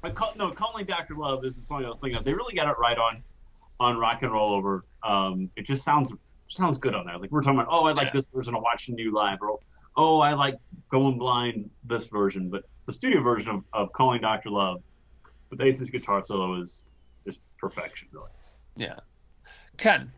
but 0.00 0.14
call, 0.14 0.32
no, 0.36 0.50
calling 0.52 0.86
Doctor 0.86 1.14
Love 1.14 1.44
is 1.44 1.54
the 1.56 1.62
song 1.62 1.84
I 1.84 1.88
was 1.88 1.98
thinking 2.00 2.16
of. 2.18 2.24
They 2.24 2.32
really 2.34 2.54
got 2.54 2.68
it 2.68 2.78
right 2.78 2.96
on 2.96 3.22
on 3.78 3.98
Rock 3.98 4.22
and 4.22 4.32
Roll 4.32 4.54
Over. 4.54 4.84
Um, 5.02 5.50
it 5.56 5.66
just 5.66 5.84
sounds 5.84 6.12
sounds 6.48 6.78
good 6.78 6.94
on 6.94 7.06
there. 7.06 7.18
Like 7.18 7.30
we're 7.30 7.42
talking 7.42 7.58
about, 7.60 7.68
oh, 7.70 7.86
I 7.86 7.92
like 7.92 8.06
Yeah. 8.06 8.12
this 8.14 8.26
version 8.28 8.54
of 8.54 8.62
Watching 8.62 8.96
You 8.98 9.12
Live, 9.12 9.42
or 9.42 9.58
oh, 9.96 10.20
I 10.20 10.34
like 10.34 10.56
Going 10.90 11.18
Blind 11.18 11.68
this 11.84 12.06
version. 12.06 12.48
But 12.48 12.64
the 12.86 12.92
studio 12.92 13.22
version 13.22 13.50
of, 13.50 13.64
of 13.72 13.92
Calling 13.92 14.20
Doctor 14.20 14.50
Love 14.50 14.82
with 15.50 15.60
Ace's 15.60 15.90
guitar 15.90 16.24
solo 16.24 16.60
is 16.60 16.84
is 17.26 17.38
perfection, 17.58 18.08
really. 18.12 18.30
Yeah. 18.76 19.00
Ken. 19.78 20.12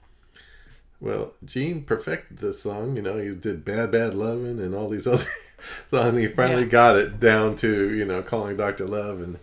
Well, 1.01 1.32
Gene 1.45 1.85
perfected 1.85 2.39
this 2.39 2.61
song. 2.62 2.97
You 2.97 3.03
know, 3.03 3.19
he 3.19 3.35
did 3.35 3.65
"Bad 3.65 3.90
Bad 3.93 4.15
Lovin'" 4.15 4.59
and 4.61 4.74
all 4.74 4.89
these 4.89 5.07
other 5.07 5.24
songs. 5.90 6.15
And 6.15 6.19
he 6.23 6.28
finally 6.28 6.65
Yeah. 6.65 6.66
got 6.66 6.97
it 6.97 7.20
down 7.20 7.57
to 7.57 7.95
you 7.95 8.05
know 8.05 8.23
calling 8.23 8.57
Doctor 8.57 8.86
Love 8.86 9.20
and 9.20 9.39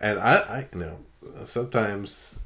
and 0.00 0.18
I, 0.18 0.36
I 0.36 0.66
you 0.72 0.80
know 0.80 0.98
sometimes 1.44 2.38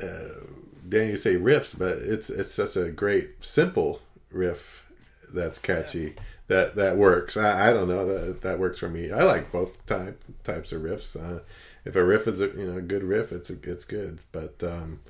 uh, 0.00 0.40
Dan 0.88 1.08
you 1.10 1.16
say 1.16 1.36
riffs, 1.36 1.76
but 1.76 1.98
it's 1.98 2.30
it's 2.30 2.52
such 2.54 2.76
a 2.76 2.90
great 2.90 3.42
simple 3.44 4.00
riff 4.30 4.84
that's 5.32 5.58
catchy 5.58 6.14
that 6.46 6.76
that 6.76 6.96
works. 6.96 7.36
I, 7.36 7.70
I 7.70 7.72
don't 7.72 7.88
know 7.88 8.06
that 8.06 8.42
that 8.42 8.58
works 8.58 8.78
for 8.78 8.88
me. 8.88 9.10
I 9.10 9.22
like 9.24 9.50
both 9.50 9.84
type 9.86 10.22
types 10.44 10.72
of 10.72 10.82
riffs. 10.82 11.16
Uh, 11.16 11.40
if 11.84 11.96
a 11.96 12.04
riff 12.04 12.28
is 12.28 12.40
a 12.40 12.48
you 12.48 12.66
know 12.66 12.78
a 12.78 12.82
good 12.82 13.04
riff, 13.04 13.32
it's 13.32 13.50
a, 13.50 13.56
it's 13.62 13.84
good. 13.84 14.18
But 14.32 14.62
um, 14.62 15.00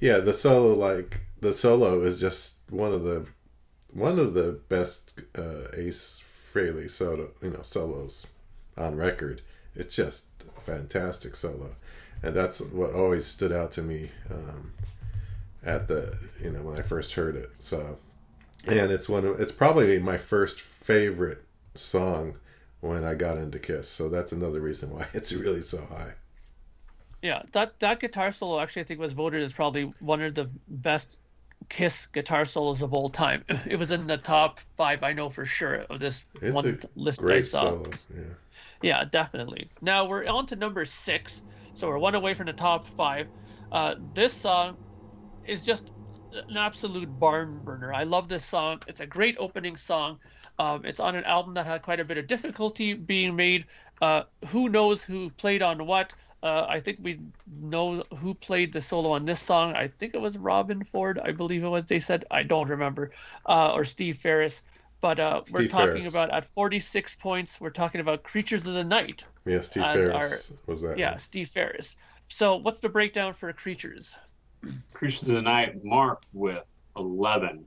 yeah, 0.00 0.18
the 0.18 0.32
solo 0.32 0.74
like 0.74 1.20
the 1.40 1.52
solo 1.52 2.02
is 2.02 2.20
just 2.20 2.54
one 2.70 2.92
of 2.92 3.04
the 3.04 3.26
one 3.92 4.18
of 4.18 4.34
the 4.34 4.60
best 4.68 5.20
uh, 5.36 5.68
Ace 5.76 6.22
Frehley 6.52 6.90
solo 6.90 7.30
you 7.42 7.50
know 7.50 7.62
solos 7.62 8.26
on 8.76 8.96
record. 8.96 9.40
It's 9.74 9.94
just 9.94 10.24
a 10.56 10.60
fantastic 10.60 11.36
solo, 11.36 11.74
and 12.22 12.34
that's 12.36 12.60
what 12.60 12.92
always 12.92 13.26
stood 13.26 13.52
out 13.52 13.72
to 13.72 13.82
me 13.82 14.10
um, 14.30 14.72
at 15.64 15.88
the 15.88 16.18
you 16.42 16.50
know 16.50 16.60
when 16.60 16.78
I 16.78 16.82
first 16.82 17.12
heard 17.14 17.36
it. 17.36 17.50
So, 17.58 17.98
and 18.66 18.90
it's 18.90 19.08
one 19.08 19.24
of 19.24 19.40
it's 19.40 19.52
probably 19.52 19.98
my 19.98 20.18
first 20.18 20.60
favorite 20.82 21.44
song 21.76 22.38
when 22.80 23.04
I 23.04 23.14
got 23.14 23.38
into 23.38 23.58
Kiss. 23.58 23.88
So 23.88 24.08
that's 24.08 24.32
another 24.32 24.60
reason 24.60 24.90
why 24.90 25.06
it's 25.14 25.32
really 25.32 25.62
so 25.62 25.84
high. 25.86 26.14
Yeah, 27.22 27.42
that 27.52 27.78
that 27.80 28.00
guitar 28.00 28.32
solo 28.32 28.60
actually 28.60 28.82
I 28.82 28.84
think 28.84 29.00
was 29.00 29.12
voted 29.12 29.42
as 29.42 29.52
probably 29.52 29.84
one 30.00 30.20
of 30.22 30.34
the 30.34 30.50
best 30.68 31.16
Kiss 31.68 32.06
guitar 32.06 32.44
solos 32.44 32.82
of 32.82 32.92
all 32.92 33.08
time. 33.08 33.44
It 33.66 33.76
was 33.78 33.92
in 33.92 34.06
the 34.06 34.18
top 34.18 34.60
five, 34.76 35.02
I 35.04 35.12
know 35.12 35.30
for 35.30 35.44
sure, 35.46 35.82
of 35.82 36.00
this 36.00 36.24
It's 36.42 36.54
one 36.54 36.80
list 36.96 37.30
I 37.30 37.40
saw. 37.40 37.76
solo. 37.76 37.92
Yeah. 38.14 38.34
Yeah, 38.82 39.04
definitely. 39.04 39.70
Now 39.80 40.04
we're 40.06 40.26
on 40.26 40.46
to 40.48 40.56
number 40.56 40.84
six, 40.84 41.42
so 41.74 41.88
we're 41.88 41.98
one 41.98 42.14
away 42.14 42.34
from 42.34 42.46
the 42.46 42.52
top 42.52 42.86
five. 42.88 43.28
Uh, 43.70 43.94
this 43.98 44.34
song 44.34 44.78
is 45.44 45.62
just 45.62 45.91
an 46.34 46.56
absolute 46.56 47.08
barn 47.18 47.60
burner. 47.64 47.92
I 47.92 48.04
love 48.04 48.28
this 48.28 48.44
song. 48.44 48.80
It's 48.86 49.00
a 49.00 49.06
great 49.06 49.36
opening 49.38 49.76
song. 49.76 50.18
Um, 50.58 50.84
it's 50.84 51.00
on 51.00 51.16
an 51.16 51.24
album 51.24 51.54
that 51.54 51.66
had 51.66 51.82
quite 51.82 52.00
a 52.00 52.04
bit 52.04 52.18
of 52.18 52.26
difficulty 52.26 52.94
being 52.94 53.36
made. 53.36 53.66
Uh, 54.00 54.24
who 54.48 54.68
knows 54.68 55.02
who 55.02 55.30
played 55.30 55.62
on 55.62 55.86
what? 55.86 56.14
Uh, 56.42 56.66
I 56.68 56.80
think 56.80 56.98
we 57.00 57.20
know 57.60 58.02
who 58.18 58.34
played 58.34 58.72
the 58.72 58.82
solo 58.82 59.12
on 59.12 59.24
this 59.24 59.40
song. 59.40 59.74
I 59.74 59.88
think 59.88 60.14
it 60.14 60.20
was 60.20 60.36
Robben 60.36 60.86
Ford. 60.88 61.20
I 61.22 61.30
believe 61.30 61.62
it 61.62 61.68
was. 61.68 61.86
They 61.86 62.00
said 62.00 62.24
I 62.30 62.42
don't 62.42 62.68
remember, 62.68 63.12
uh, 63.46 63.72
or 63.72 63.84
Steve 63.84 64.18
Farris. 64.18 64.64
But 65.00 65.20
uh, 65.20 65.42
we're 65.50 65.60
Steve 65.60 65.70
talking 65.70 66.02
Farris. 66.02 66.06
about 66.06 66.30
at 66.30 66.44
46 66.52 67.16
points. 67.16 67.60
We're 67.60 67.70
talking 67.70 68.00
about 68.00 68.22
Creatures 68.22 68.66
of 68.66 68.74
the 68.74 68.84
Night. 68.84 69.24
Yeah, 69.44 69.60
Steve 69.60 69.82
Farris 69.82 70.52
was 70.66 70.80
that. 70.82 70.98
Yeah, 70.98 71.10
one. 71.10 71.18
Steve 71.18 71.48
Farris. 71.48 71.96
So 72.28 72.56
what's 72.56 72.80
the 72.80 72.88
breakdown 72.88 73.34
for 73.34 73.52
Creatures? 73.52 74.16
Creatures 74.92 75.28
of 75.28 75.34
the 75.34 75.42
Night, 75.42 75.84
Mark 75.84 76.22
with 76.32 76.66
11. 76.96 77.64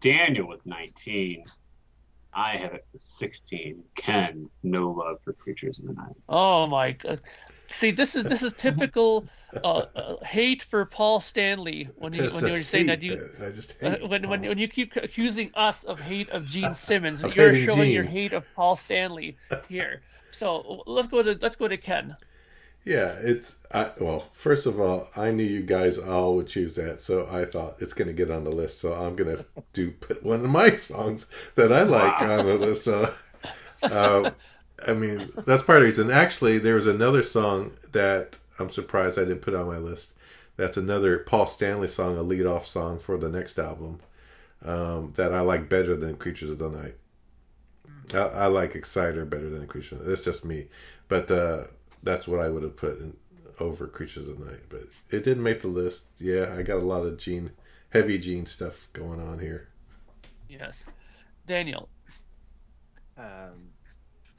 Daniel 0.00 0.48
with 0.48 0.64
19. 0.66 1.44
I 2.34 2.56
have 2.56 2.74
it 2.74 2.86
with 2.92 3.02
16. 3.02 3.82
Ken, 3.96 4.48
no 4.62 4.90
love 4.90 5.18
for 5.24 5.32
Creatures 5.32 5.78
of 5.78 5.86
the 5.86 5.92
Night. 5.94 6.14
Oh 6.28 6.66
my 6.66 6.92
god. 6.92 7.20
See, 7.68 7.90
this 7.90 8.16
is 8.16 8.24
this 8.24 8.42
is 8.42 8.52
typical 8.54 9.26
uh, 9.62 9.84
uh, 9.94 10.24
hate 10.24 10.62
for 10.62 10.84
Paul 10.86 11.20
Stanley 11.20 11.88
when 11.96 12.12
you 12.12 12.24
when 12.30 12.46
you're 12.46 12.58
just 12.58 12.70
saying 12.70 12.86
that 12.86 13.02
you 13.02 13.28
I 13.42 13.50
just 13.50 13.74
uh, 13.82 13.90
hate 13.90 14.08
when 14.08 14.28
when 14.28 14.40
Paul. 14.40 14.48
when 14.48 14.58
you 14.58 14.68
keep 14.68 14.96
accusing 14.96 15.50
us 15.54 15.84
of 15.84 16.00
hate 16.00 16.30
of 16.30 16.46
Gene 16.46 16.74
Simmons, 16.86 17.22
you're 17.22 17.52
hating 17.52 17.68
showing 17.68 17.90
your 17.90 18.04
hate 18.04 18.32
of 18.32 18.44
Paul 18.54 18.76
Stanley 18.76 19.36
here. 19.68 20.02
So 20.30 20.82
let's 20.86 21.08
go 21.08 21.22
to 21.22 21.38
let's 21.40 21.56
go 21.56 21.68
to 21.68 21.76
Ken. 21.76 22.16
Yeah, 22.84 23.16
it's 23.20 23.56
I, 23.72 23.92
well. 24.00 24.24
First 24.32 24.66
of 24.66 24.80
all, 24.80 25.08
I 25.16 25.30
knew 25.30 25.44
you 25.44 25.62
guys 25.62 25.98
all 25.98 26.34
would 26.36 26.46
choose 26.48 26.74
that, 26.76 27.00
so 27.02 27.28
I 27.30 27.44
thought 27.44 27.76
it's 27.80 27.92
going 27.92 28.08
to 28.08 28.14
get 28.14 28.30
on 28.30 28.44
the 28.44 28.50
list. 28.50 28.80
So 28.80 28.94
I'm 28.94 29.14
going 29.16 29.36
to 29.36 29.44
do 29.74 29.90
put 29.92 30.22
one 30.24 30.44
of 30.44 30.50
my 30.50 30.74
songs 30.76 31.26
that 31.54 31.72
I 31.72 31.82
like 31.84 32.20
Wow. 32.20 32.22
on 32.22 32.44
the 32.44 32.54
list. 32.54 32.84
So, 32.84 33.12
uh, 33.88 34.30
I 34.86 34.94
mean, 34.94 35.30
that's 35.46 35.62
part 35.64 35.78
of 35.78 35.82
the 35.84 35.88
reason. 35.88 36.10
Actually, 36.10 36.58
there 36.58 36.76
was 36.76 36.86
another 36.86 37.22
song 37.22 37.72
that 37.92 38.36
I'm 38.58 38.70
surprised 38.70 39.18
I 39.18 39.24
didn't 39.24 39.42
put 39.42 39.54
on 39.54 39.66
my 39.66 39.78
list. 39.78 40.12
That's 40.56 40.76
another 40.78 41.18
Paul 41.20 41.46
Stanley 41.46 41.88
song, 41.88 42.16
a 42.18 42.22
lead 42.22 42.46
off 42.46 42.66
song 42.66 42.98
for 43.00 43.18
the 43.18 43.28
next 43.30 43.58
album 43.58 44.00
um, 44.64 45.12
that 45.16 45.32
I 45.34 45.40
like 45.42 45.68
better 45.68 45.96
than 45.96 46.16
Creatures 46.16 46.50
of 46.50 46.58
the 46.58 46.70
Night. 46.70 46.94
I, 48.12 48.18
I 48.18 48.46
like 48.46 48.74
Exciter 48.74 49.24
better 49.24 49.48
than 49.50 49.66
Creature. 49.66 49.96
That's 50.02 50.24
just 50.24 50.44
me, 50.44 50.68
but 51.08 51.30
uh, 51.30 51.64
that's 52.02 52.28
what 52.28 52.40
I 52.40 52.48
would 52.48 52.62
have 52.62 52.76
put 52.76 52.98
in, 52.98 53.16
over 53.60 53.86
Creatures 53.86 54.28
of 54.28 54.38
the 54.38 54.44
Night. 54.44 54.60
But 54.68 54.82
it 55.10 55.24
didn't 55.24 55.42
make 55.42 55.62
the 55.62 55.68
list. 55.68 56.06
Yeah, 56.18 56.54
I 56.56 56.62
got 56.62 56.78
a 56.78 56.84
lot 56.84 57.04
of 57.04 57.18
Gene, 57.18 57.50
heavy 57.90 58.18
Gene 58.18 58.46
stuff 58.46 58.88
going 58.92 59.20
on 59.20 59.38
here. 59.38 59.68
Yes, 60.48 60.84
Daniel. 61.46 61.88
Um, 63.16 63.70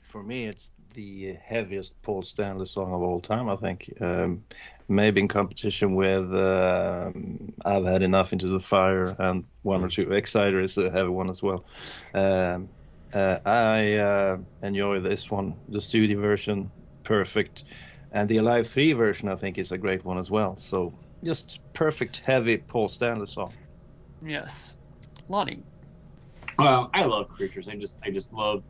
for 0.02 0.24
me, 0.24 0.46
it's 0.46 0.72
the 0.94 1.36
heaviest 1.44 2.02
Paul 2.02 2.24
Stanley 2.24 2.66
song 2.66 2.94
of 2.94 3.02
all 3.02 3.20
time. 3.20 3.50
I 3.50 3.56
think 3.56 3.94
um, 4.02 4.44
maybe 4.88 5.22
in 5.22 5.28
competition 5.28 5.96
with 5.96 6.34
um, 6.34 7.54
"I've 7.66 7.86
Had 7.86 8.02
Enough" 8.02 8.34
into 8.34 8.48
the 8.48 8.60
fire 8.60 9.16
and 9.20 9.46
one 9.62 9.84
or 9.84 9.90
two. 9.90 10.10
Exciter 10.10 10.62
is 10.62 10.78
a 10.78 10.90
heavy 10.90 11.10
one 11.10 11.30
as 11.30 11.44
well. 11.44 11.66
Um, 12.14 12.70
uh, 13.14 13.40
I 13.46 13.96
uh, 13.96 14.38
enjoy 14.62 15.00
this 15.00 15.32
one, 15.32 15.56
the 15.68 15.82
studio 15.82 16.20
version, 16.20 16.72
perfect, 17.10 17.64
and 18.12 18.30
the 18.30 18.38
Alive 18.38 18.68
Three 18.68 18.94
version 18.94 19.28
I 19.28 19.36
think 19.36 19.58
is 19.58 19.72
a 19.72 19.78
great 19.78 20.06
one 20.06 20.20
as 20.20 20.30
well. 20.30 20.56
So 20.58 20.94
just 21.26 21.60
perfect 21.74 22.22
heavy 22.24 22.58
Paul 22.58 22.88
Stanley 22.88 23.26
song. 23.26 23.52
Yes, 24.24 24.76
Lonnie. 25.28 25.64
Well, 26.60 26.92
I 26.94 27.04
love 27.06 27.28
creatures. 27.30 27.68
I 27.68 27.76
just 27.76 27.96
I 28.06 28.12
just 28.12 28.32
love 28.32 28.64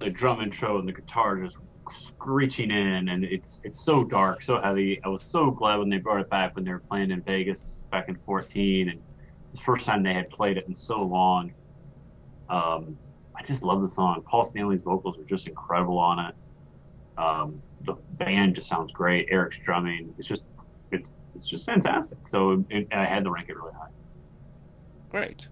the 0.00 0.10
drum 0.10 0.42
intro 0.42 0.78
and 0.78 0.86
the 0.86 0.92
guitar 0.92 1.40
just 1.40 1.56
screeching 1.90 2.70
in, 2.70 3.08
and 3.08 3.24
it's 3.24 3.60
it's 3.64 3.82
so 3.82 4.04
dark, 4.04 4.42
so 4.42 4.60
heavy. 4.60 5.00
I 5.02 5.08
was 5.08 5.22
so 5.22 5.50
glad 5.50 5.78
when 5.78 5.88
they 5.88 5.98
brought 5.98 6.20
it 6.20 6.28
back 6.28 6.54
when 6.54 6.64
they 6.66 6.72
were 6.72 6.84
playing 6.90 7.10
in 7.10 7.22
Vegas 7.22 7.86
back 7.90 8.04
in 8.08 8.16
14, 8.16 8.90
and 8.90 9.00
the 9.54 9.60
first 9.62 9.86
time 9.86 10.02
they 10.02 10.12
had 10.12 10.28
played 10.28 10.58
it 10.58 10.64
in 10.68 10.74
so 10.74 11.00
long. 11.00 11.54
Um, 12.50 12.98
I 13.36 13.42
just 13.44 13.62
love 13.62 13.80
the 13.80 13.88
song. 13.88 14.22
Paul 14.30 14.44
Stanley's 14.44 14.82
vocals 14.82 15.18
are 15.18 15.24
just 15.24 15.48
incredible 15.48 15.98
on 15.98 16.18
it. 16.18 16.34
Um, 17.16 17.62
the 17.84 17.94
band 18.12 18.56
just 18.56 18.68
sounds 18.68 18.92
great. 18.92 19.28
Eric's 19.30 19.58
drumming. 19.58 20.14
It's 20.18 20.28
just 20.28 20.44
it's 20.90 21.14
it's 21.34 21.44
just 21.44 21.66
fantastic. 21.66 22.18
So 22.28 22.64
it, 22.70 22.88
I 22.92 23.04
had 23.04 23.24
to 23.24 23.30
rank 23.30 23.48
it 23.48 23.56
really 23.56 23.74
high. 23.74 23.90
Great. 25.10 25.48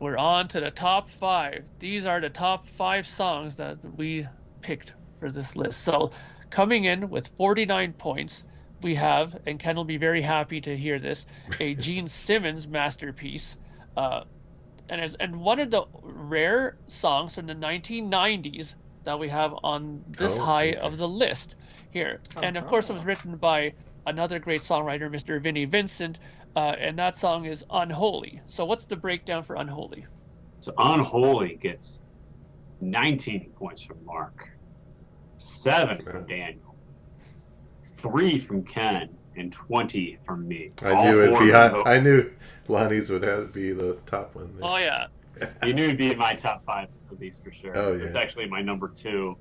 We're 0.00 0.16
on 0.16 0.48
to 0.48 0.60
the 0.60 0.70
top 0.70 1.10
five. 1.10 1.64
These 1.78 2.06
are 2.06 2.20
the 2.20 2.30
top 2.30 2.68
five 2.68 3.06
songs 3.06 3.56
that 3.56 3.78
we 3.96 4.26
picked 4.60 4.92
for 5.18 5.30
this 5.30 5.56
list. 5.56 5.80
So 5.80 6.12
coming 6.50 6.84
in 6.84 7.10
with 7.10 7.28
49 7.36 7.94
points, 7.94 8.44
we 8.82 8.94
have, 8.94 9.36
and 9.46 9.58
Ken 9.58 9.74
will 9.74 9.84
be 9.84 9.96
very 9.96 10.22
happy 10.22 10.60
to 10.60 10.76
hear 10.76 10.98
this, 10.98 11.26
a 11.58 11.74
Gene 11.86 12.08
Simmons 12.08 12.68
masterpiece. 12.68 13.56
Uh, 13.96 14.22
and, 14.88 15.16
and 15.18 15.36
one 15.40 15.58
of 15.58 15.70
the 15.70 15.84
rare 16.02 16.76
songs 16.86 17.34
from 17.34 17.46
the 17.46 17.54
1990s 17.54 18.74
that 19.08 19.18
we 19.18 19.30
have 19.30 19.54
on 19.64 20.04
this 20.06 20.36
Oh, 20.36 20.42
high 20.44 20.68
okay. 20.68 20.76
of 20.80 20.98
the 20.98 21.08
list 21.08 21.56
here. 21.92 22.20
And 22.42 22.58
of 22.58 22.66
course, 22.66 22.90
it 22.90 22.92
was 22.92 23.06
written 23.06 23.38
by 23.38 23.72
another 24.04 24.38
great 24.38 24.60
songwriter, 24.60 25.08
Mr. 25.10 25.40
Vinnie 25.42 25.64
Vincent, 25.64 26.18
uh, 26.54 26.74
and 26.78 26.98
that 26.98 27.16
song 27.16 27.46
is 27.46 27.64
Unholy. 27.70 28.42
So, 28.48 28.66
what's 28.66 28.84
the 28.84 28.96
breakdown 28.96 29.44
for 29.44 29.56
Unholy? 29.56 30.04
So 30.60 30.74
Unholy 30.76 31.54
gets 31.62 32.02
19 32.82 33.52
points 33.56 33.82
from 33.82 34.04
Mark, 34.04 34.50
seven 35.38 35.96
from 36.04 36.26
Daniel, 36.26 36.76
three 37.96 38.38
from 38.38 38.62
Ken, 38.62 39.08
and 39.36 39.50
20 39.50 40.18
from 40.26 40.46
me. 40.46 40.72
I 40.82 40.90
All 40.92 41.04
knew 41.06 41.22
it'd 41.22 41.38
be. 41.38 41.52
of 41.54 41.86
I, 41.86 41.94
I 41.94 42.00
knew 42.00 42.30
Lonnie's 42.68 43.08
would 43.08 43.22
have 43.22 43.46
to 43.46 43.52
be 43.52 43.72
the 43.72 43.94
top 44.04 44.34
one. 44.34 44.54
There. 44.58 44.68
Oh, 44.68 44.76
yeah. 44.76 45.06
You 45.64 45.72
knew 45.72 45.84
it'd 45.84 45.98
be 45.98 46.12
in 46.12 46.18
my 46.18 46.34
top 46.34 46.64
five 46.64 46.88
at 47.10 47.18
least 47.20 47.42
for 47.42 47.52
sure. 47.52 47.76
Oh, 47.76 47.98
It's 47.98 48.16
actually 48.16 48.46
my 48.46 48.60
number 48.62 48.88
two. 48.88 49.36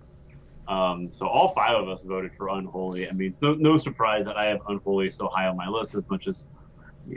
Um, 0.67 1.09
so 1.11 1.27
all 1.27 1.49
five 1.49 1.75
of 1.75 1.87
us 1.87 2.03
voted 2.03 2.31
for 2.37 2.49
Unholy. 2.49 3.09
I 3.09 3.13
mean, 3.13 3.35
no, 3.41 3.53
no 3.53 3.77
surprise 3.77 4.25
that 4.25 4.35
I 4.35 4.45
have 4.45 4.59
Unholy 4.67 5.09
so 5.09 5.29
high 5.29 5.47
on 5.47 5.55
my 5.55 5.67
list 5.67 5.95
as 5.95 6.09
much 6.09 6.27
as 6.27 6.47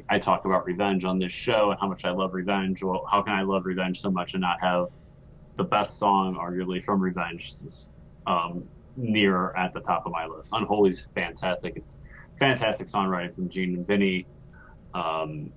I 0.09 0.19
talk 0.19 0.45
about 0.45 0.67
Revenge 0.67 1.05
on 1.05 1.19
this 1.19 1.33
show 1.33 1.71
and 1.71 1.81
how 1.81 1.89
much 1.89 2.05
I 2.05 2.11
love 2.11 2.33
Revenge. 2.33 2.83
Well, 2.83 3.05
how 3.11 3.23
can 3.23 3.33
I 3.33 3.43
love 3.43 3.67
Revenge 3.67 4.01
so 4.01 4.11
much 4.11 4.35
and 4.35 4.41
not 4.41 4.59
have 4.61 4.87
the 5.57 5.65
best 5.65 5.99
song, 5.99 6.37
arguably, 6.37 6.85
from 6.85 7.01
Revenge 7.01 7.53
um, 8.27 8.63
near 8.97 9.53
at 9.57 9.75
the 9.75 9.81
top 9.81 10.07
of 10.07 10.13
my 10.13 10.27
list? 10.27 10.53
Unholy's 10.53 11.09
fantastic. 11.15 11.75
It's 11.77 11.97
fantastic 12.39 12.87
songwriting 12.87 13.35
from 13.35 13.49
Gene 13.49 13.75
and 13.75 13.87
Vinnie. 13.87 14.27
Um, 14.95 15.53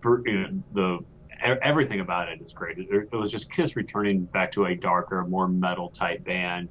for, 0.00 0.26
you 0.26 0.38
know, 0.38 0.62
the 0.72 0.98
everything 1.42 2.00
about 2.00 2.28
it 2.28 2.40
is 2.40 2.52
great. 2.52 2.78
It, 2.78 3.08
it 3.12 3.16
was 3.16 3.30
just 3.30 3.50
Kiss 3.50 3.76
returning 3.76 4.24
back 4.24 4.52
to 4.52 4.66
a 4.66 4.74
darker, 4.74 5.24
more 5.24 5.48
metal 5.48 5.88
type 5.88 6.24
band. 6.24 6.68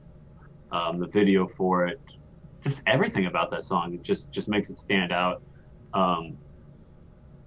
Um, 0.71 0.99
the 0.99 1.07
video 1.07 1.47
for 1.47 1.87
it, 1.87 1.99
just 2.61 2.81
everything 2.85 3.25
about 3.25 3.49
that 3.51 3.63
song, 3.63 3.93
it 3.93 4.03
just 4.03 4.31
just 4.31 4.47
makes 4.47 4.69
it 4.69 4.77
stand 4.77 5.11
out. 5.11 5.41
Um, 5.93 6.37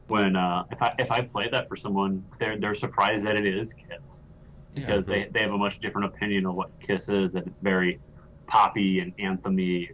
when 0.08 0.34
uh, 0.36 0.64
if 0.70 0.82
I 0.82 0.94
if 0.98 1.10
I 1.10 1.22
play 1.22 1.48
that 1.50 1.68
for 1.68 1.76
someone, 1.76 2.24
they're 2.38 2.58
they're 2.58 2.74
surprised 2.74 3.24
that 3.26 3.36
it 3.36 3.46
is 3.46 3.74
Kiss 3.74 4.32
because 4.74 5.04
they, 5.04 5.28
they 5.30 5.40
have 5.40 5.52
a 5.52 5.58
much 5.58 5.78
different 5.80 6.06
opinion 6.06 6.46
of 6.46 6.54
what 6.54 6.70
Kiss 6.80 7.08
is, 7.08 7.34
and 7.34 7.46
it's 7.46 7.60
very 7.60 8.00
poppy 8.46 9.00
and 9.00 9.16
anthemy. 9.18 9.90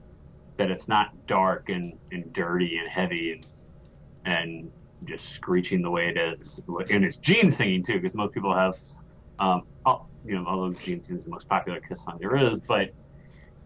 That 0.57 0.73
it's 0.73 0.89
not 0.89 1.27
dark 1.27 1.69
and, 1.69 1.97
and 2.11 2.33
dirty 2.33 2.79
and 2.79 2.89
heavy 2.89 3.33
and 3.33 3.47
and 4.25 4.73
just 5.05 5.29
screeching 5.31 5.83
the 5.83 5.91
way 5.91 6.09
it 6.09 6.17
is. 6.17 6.61
And 6.91 7.05
it's 7.05 7.17
Gene 7.19 7.51
singing 7.51 7.83
too, 7.83 7.95
because 7.95 8.15
most 8.15 8.35
people 8.35 8.55
have, 8.55 8.75
um, 9.39 9.63
oh, 9.87 10.01
you 10.25 10.35
know, 10.35 10.45
although 10.47 10.75
Gene 10.77 11.03
sings 11.03 11.25
the 11.25 11.31
most 11.31 11.49
popular 11.49 11.81
Kiss 11.89 12.05
song 12.05 12.19
there 12.21 12.37
is, 12.37 12.61
but 12.61 12.91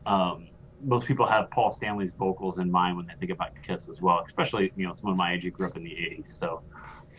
um, 0.07 0.49
most 0.85 1.07
people 1.07 1.27
have 1.27 1.51
Paul 1.51 1.73
Stanley's 1.73 2.13
vocals 2.19 2.59
in 2.59 2.71
mind 2.71 2.97
when 2.97 3.07
they 3.07 3.15
think 3.21 3.33
about 3.33 3.51
Kiss 3.67 3.89
as 3.89 4.01
well, 4.01 4.23
especially 4.29 4.73
you 4.77 4.87
know 4.87 4.93
someone 4.93 5.17
my 5.17 5.35
age 5.35 5.45
who 5.45 5.51
grew 5.51 5.67
up 5.67 5.77
in 5.77 5.85
the 5.85 5.91
'80s. 5.91 6.29
So, 6.29 6.61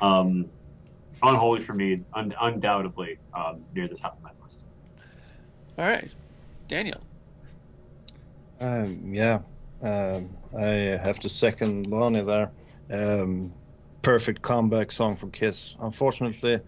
um, 0.01 0.51
Unholy 1.21 1.61
for 1.61 1.73
me, 1.73 2.01
un- 2.13 2.33
undoubtedly 2.41 3.19
um, 3.33 3.63
near 3.73 3.87
the 3.87 3.95
top 3.95 4.17
of 4.17 4.23
my 4.23 4.29
list. 4.41 4.65
All 5.77 5.85
right. 5.85 6.13
Daniel. 6.67 7.01
Um, 8.59 9.13
yeah, 9.13 9.39
um, 9.81 10.37
I 10.57 10.97
have 11.01 11.19
to 11.19 11.29
second 11.29 11.87
Lonnie 11.87 12.23
there. 12.23 12.51
Um, 12.89 13.53
perfect 14.03 14.41
comeback 14.41 14.91
song 14.91 15.15
for 15.15 15.27
Kiss. 15.27 15.75
Unfortunately, 15.79 16.59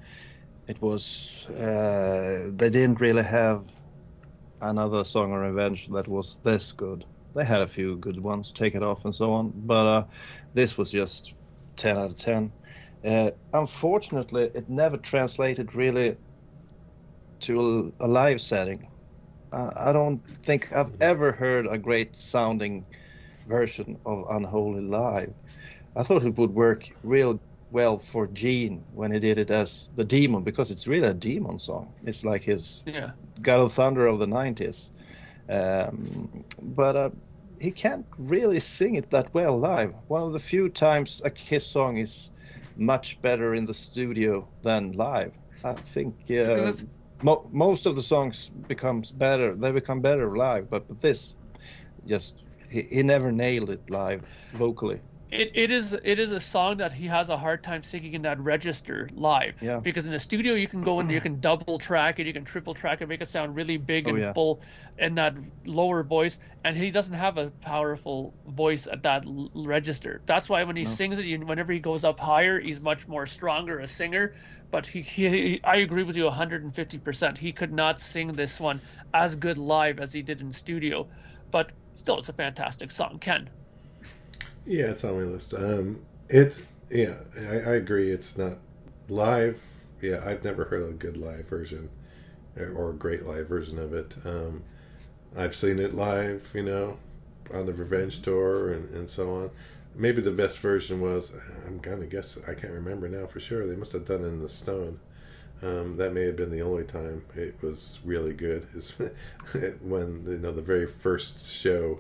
it 0.68 0.82
was 0.82 1.46
uh, 1.50 2.50
they 2.56 2.70
didn't 2.70 3.00
really 3.00 3.24
have 3.24 3.66
another 4.62 5.04
song 5.04 5.34
of 5.34 5.40
revenge 5.40 5.88
that 5.90 6.08
was 6.08 6.40
this 6.44 6.72
good. 6.72 7.06
They 7.36 7.44
had 7.44 7.62
a 7.62 7.68
few 7.68 7.98
good 7.98 8.20
ones, 8.24 8.52
Take 8.52 8.74
It 8.74 8.84
Off 8.84 9.04
and 9.04 9.14
so 9.14 9.34
on, 9.34 9.52
but 9.66 9.86
uh, 9.86 10.06
this 10.54 10.78
was 10.78 10.90
just 10.90 11.34
10 11.76 11.98
out 11.98 12.12
of 12.12 12.16
10. 12.16 12.52
Uh, 13.04 13.32
unfortunately, 13.54 14.50
it 14.56 14.70
never 14.70 14.98
translated 14.98 15.76
really 15.76 16.16
to 17.42 17.94
a, 18.00 18.08
live 18.08 18.40
setting. 18.42 18.88
I 19.52 19.94
don't 19.94 20.26
think 20.44 20.74
I've 20.74 21.02
ever 21.02 21.32
heard 21.32 21.68
a 21.68 21.78
great 21.78 22.18
sounding 22.18 22.86
version 23.48 23.98
of 24.06 24.26
Unholy 24.30 24.82
live. 24.82 25.34
I 25.96 26.04
thought 26.04 26.24
it 26.24 26.38
would 26.38 26.54
work 26.54 26.90
real 27.04 27.40
well 27.72 27.98
for 27.98 28.28
Gene 28.28 28.84
when 28.94 29.12
he 29.12 29.20
did 29.20 29.38
it 29.38 29.52
as 29.52 29.88
the 29.96 30.04
demon 30.04 30.44
because 30.44 30.72
it's 30.72 30.88
really 30.88 31.08
a 31.08 31.14
demon 31.14 31.60
song. 31.60 31.94
It's 32.04 32.24
like 32.24 32.44
his 32.44 32.82
Yeah. 32.86 33.12
God 33.42 33.60
of 33.62 33.74
Thunder 33.74 34.08
of 34.08 34.20
the 34.20 34.28
90s. 34.28 34.90
Um, 35.50 36.44
but 36.62 36.96
uh, 36.96 37.10
he 37.60 37.72
can't 37.72 38.06
really 38.18 38.60
sing 38.60 38.96
it 38.96 39.10
that 39.12 39.34
well 39.34 39.58
live. 39.58 39.94
One 40.08 40.24
of 40.24 40.34
the 40.34 40.40
few 40.40 40.70
times 40.70 41.22
a 41.24 41.30
Kiss 41.30 41.66
song 41.68 41.98
is 41.98 42.30
much 42.76 43.22
better 43.22 43.56
in 43.56 43.66
the 43.66 43.74
studio 43.74 44.48
than 44.62 44.92
live. 44.94 45.34
I 45.64 45.74
think 45.74 46.16
uh, 46.32 46.74
mo- 47.22 47.48
most 47.52 47.86
of 47.86 47.96
the 47.96 48.04
songs 48.04 48.50
becomes 48.68 49.12
better. 49.12 49.56
They 49.56 49.72
become 49.72 50.02
better 50.02 50.36
live, 50.36 50.70
but, 50.70 50.88
but 50.88 51.02
this 51.02 51.36
just 52.06 52.36
he, 52.70 52.82
he 52.82 53.04
never 53.04 53.32
nailed 53.32 53.70
it 53.70 53.90
live 53.90 54.24
vocally. 54.54 55.00
It, 55.32 55.52
it 55.56 55.72
is 55.72 55.94
it 55.94 56.20
is 56.20 56.32
a 56.32 56.40
song 56.40 56.78
that 56.78 56.92
he 56.94 57.08
has 57.08 57.30
a 57.30 57.38
hard 57.38 57.64
time 57.64 57.82
singing 57.82 58.14
in 58.14 58.22
that 58.22 58.40
register 58.40 59.10
live. 59.14 59.56
Yeah. 59.60 59.80
because 59.80 60.06
in 60.06 60.12
the 60.12 60.20
studio 60.20 60.54
you 60.54 60.68
can 60.68 60.82
go 60.82 61.00
in 61.00 61.10
you 61.10 61.20
can 61.20 61.40
double 61.40 61.80
track 61.80 62.20
it 62.20 62.28
you 62.28 62.34
can 62.34 62.46
triple 62.46 62.76
track 62.76 63.02
it 63.02 63.08
make 63.10 63.22
it 63.22 63.30
sound 63.30 63.56
really 63.56 63.78
big 63.78 64.06
Oh, 64.08 64.12
and 64.12 64.20
yeah. 64.20 64.34
full 64.34 64.62
in 65.00 65.16
that 65.16 65.36
lower 65.66 66.04
voice. 66.04 66.38
And 66.64 66.78
he 66.78 66.92
doesn't 66.92 67.16
have 67.16 67.38
a 67.40 67.50
powerful 67.62 68.34
voice 68.48 68.88
at 68.88 69.02
that 69.04 69.26
l- 69.26 69.50
register. 69.56 70.22
That's 70.28 70.48
why 70.48 70.64
when 70.64 70.76
he 70.76 70.84
No. 70.84 70.90
sings 70.90 71.18
it 71.18 71.26
you- 71.26 71.40
whenever 71.40 71.74
he 71.74 71.80
goes 71.80 72.04
up 72.04 72.20
higher 72.20 72.60
he's 72.60 72.80
much 72.80 73.08
more 73.08 73.26
stronger 73.26 73.80
a 73.80 73.88
singer. 73.88 74.36
But 74.72 74.86
he, 74.86 75.02
he 75.02 75.60
I 75.64 75.78
agree 75.78 76.04
with 76.04 76.16
you 76.18 76.26
150% 76.26 77.38
he 77.38 77.52
could 77.52 77.72
not 77.72 78.00
sing 78.00 78.28
this 78.28 78.60
one 78.60 78.80
as 79.14 79.36
good 79.36 79.58
live 79.58 80.00
as 80.00 80.14
he 80.14 80.22
did 80.22 80.42
in 80.42 80.52
studio. 80.52 81.08
But 81.50 81.72
still 81.96 82.20
it's 82.20 82.30
a 82.30 82.34
fantastic 82.34 82.92
song. 82.92 83.18
Ken 83.20 83.50
Yeah, 84.66 84.92
it's 84.92 85.04
on 85.04 85.16
my 85.18 85.24
list. 85.32 85.54
Um, 85.54 86.00
it, 86.30 86.58
yeah, 86.90 87.16
I, 87.38 87.54
I 87.72 87.76
agree. 87.76 88.12
It's 88.12 88.38
not 88.38 88.58
live. 89.10 89.62
Yeah, 90.02 90.22
I've 90.26 90.44
never 90.44 90.66
heard 90.66 90.88
a 90.90 90.94
good 90.94 91.18
live 91.18 91.48
version. 91.48 91.90
or, 92.58 92.92
a 92.92 92.94
great 92.94 93.26
live 93.26 93.48
version 93.50 93.80
of 93.80 93.94
it. 93.94 94.16
Um, 94.26 94.64
I've 95.36 95.56
seen 95.56 95.80
it 95.80 95.94
live, 95.96 96.50
you 96.56 96.64
know, 96.64 96.98
on 97.54 97.66
the 97.68 97.74
Revenge 97.74 98.22
tour 98.22 98.74
and, 98.74 98.90
and 98.96 99.10
so 99.10 99.32
on. 99.36 99.52
Maybe 99.96 100.22
the 100.22 100.32
best 100.32 100.60
version 100.60 101.02
was 101.02 101.32
I'm 101.68 101.80
gonna 101.80 102.06
guess 102.08 102.38
I 102.48 102.54
can't 102.56 102.74
remember 102.74 103.10
now 103.10 103.28
for 103.28 103.40
sure. 103.42 103.68
They 103.68 103.76
must 103.78 103.94
have 103.94 104.06
done 104.08 104.24
in 104.26 104.42
the 104.42 104.50
Stone. 104.50 105.00
Um, 105.64 105.98
that 105.98 106.14
may 106.14 106.24
have 106.26 106.36
been 106.38 106.52
the 106.52 106.62
only 106.62 106.84
time 106.86 107.24
it 107.36 107.56
was 107.62 108.00
really 108.06 108.34
good. 108.34 108.68
Is 108.76 108.92
when 109.82 110.26
you 110.28 110.40
know 110.40 110.52
the 110.52 110.62
very 110.62 110.88
first 110.88 111.46
show 111.54 112.00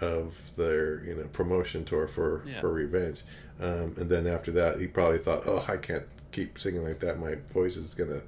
of 0.00 0.34
their 0.56 1.02
you 1.04 1.14
know 1.14 1.24
promotion 1.32 1.84
tour 1.84 2.06
for 2.06 2.42
Yeah. 2.46 2.60
for 2.60 2.70
Revenge, 2.72 3.22
um, 3.60 3.94
and 3.98 4.08
then 4.08 4.26
after 4.26 4.52
that 4.52 4.78
he 4.80 4.86
probably 4.86 5.18
thought, 5.18 5.46
oh, 5.46 5.64
I 5.68 5.76
can't 5.76 6.04
keep 6.32 6.58
singing 6.58 6.84
like 6.84 7.00
that. 7.00 7.18
My 7.18 7.36
voice 7.54 7.76
is 7.76 7.94
gonna 7.94 8.20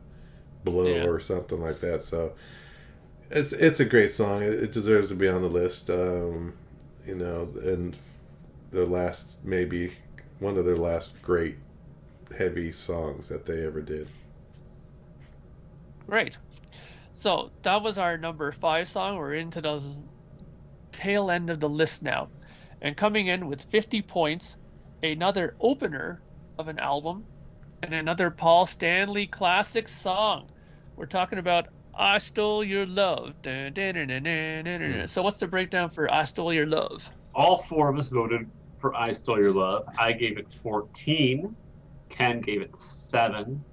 blow 0.65 0.87
Yeah. 0.87 1.05
or 1.05 1.21
something 1.21 1.61
like 1.61 1.81
that. 1.81 2.03
So 2.03 2.33
it's 3.31 3.53
it's 3.53 3.81
a 3.81 3.85
great 3.85 4.13
song. 4.13 4.43
It, 4.43 4.55
it 4.63 4.73
deserves 4.73 5.09
to 5.09 5.15
be 5.15 5.29
on 5.29 5.43
the 5.43 5.49
list. 5.51 5.91
Um, 5.91 6.55
you 7.07 7.15
know, 7.15 7.49
and 7.63 7.97
the 8.71 8.85
last 8.87 9.27
maybe 9.45 9.93
one 10.41 10.57
of 10.57 10.65
their 10.65 10.77
last 10.77 11.23
great 11.23 11.57
heavy 12.37 12.71
songs 12.73 13.29
that 13.29 13.45
they 13.47 13.65
ever 13.65 13.81
did. 13.81 14.07
Great. 16.07 16.37
So 17.15 17.51
that 17.63 17.83
was 17.83 17.99
our 17.99 18.17
number 18.17 18.53
five 18.53 18.89
song. 18.89 19.17
We're 19.17 19.35
into 19.35 19.61
the 19.61 19.83
tail 20.99 21.31
end 21.31 21.49
of 21.49 21.61
the 21.61 21.69
list 21.69 22.03
now. 22.03 22.29
And 22.83 22.97
coming 22.97 23.29
in 23.29 23.47
with 23.47 23.63
50 23.63 24.03
points, 24.03 24.57
another 25.03 25.55
opener 25.61 26.21
of 26.59 26.67
an 26.67 26.79
album, 26.81 27.25
and 27.83 27.95
another 27.95 28.31
Paul 28.31 28.67
Stanley 28.67 29.27
classic 29.27 29.89
song. 29.89 30.51
We're 30.97 31.07
talking 31.07 31.39
about 31.39 31.69
I 31.95 32.19
Stole 32.19 32.65
Your 32.65 32.85
Love. 32.87 33.35
Dun, 33.43 33.73
dun, 33.73 33.95
dun, 33.95 34.09
dun, 34.09 34.23
dun, 34.25 34.65
dun, 34.65 34.81
dun. 34.81 35.01
Hmm. 35.01 35.07
So, 35.07 35.23
what's 35.23 35.37
the 35.37 35.47
breakdown 35.47 35.89
for 35.89 36.13
I 36.13 36.25
Stole 36.25 36.53
Your 36.53 36.67
Love? 36.67 37.09
All 37.35 37.59
four 37.59 37.89
of 37.89 37.99
us 37.99 38.09
voted 38.09 38.51
for 38.81 38.95
I 38.97 39.13
Stole 39.13 39.41
Your 39.41 39.53
Love. 39.53 39.87
I 39.99 40.13
gave 40.13 40.39
it 40.39 40.51
14. 40.51 41.55
Ken 42.09 42.41
gave 42.41 42.63
it 42.63 42.77
7. 42.77 43.65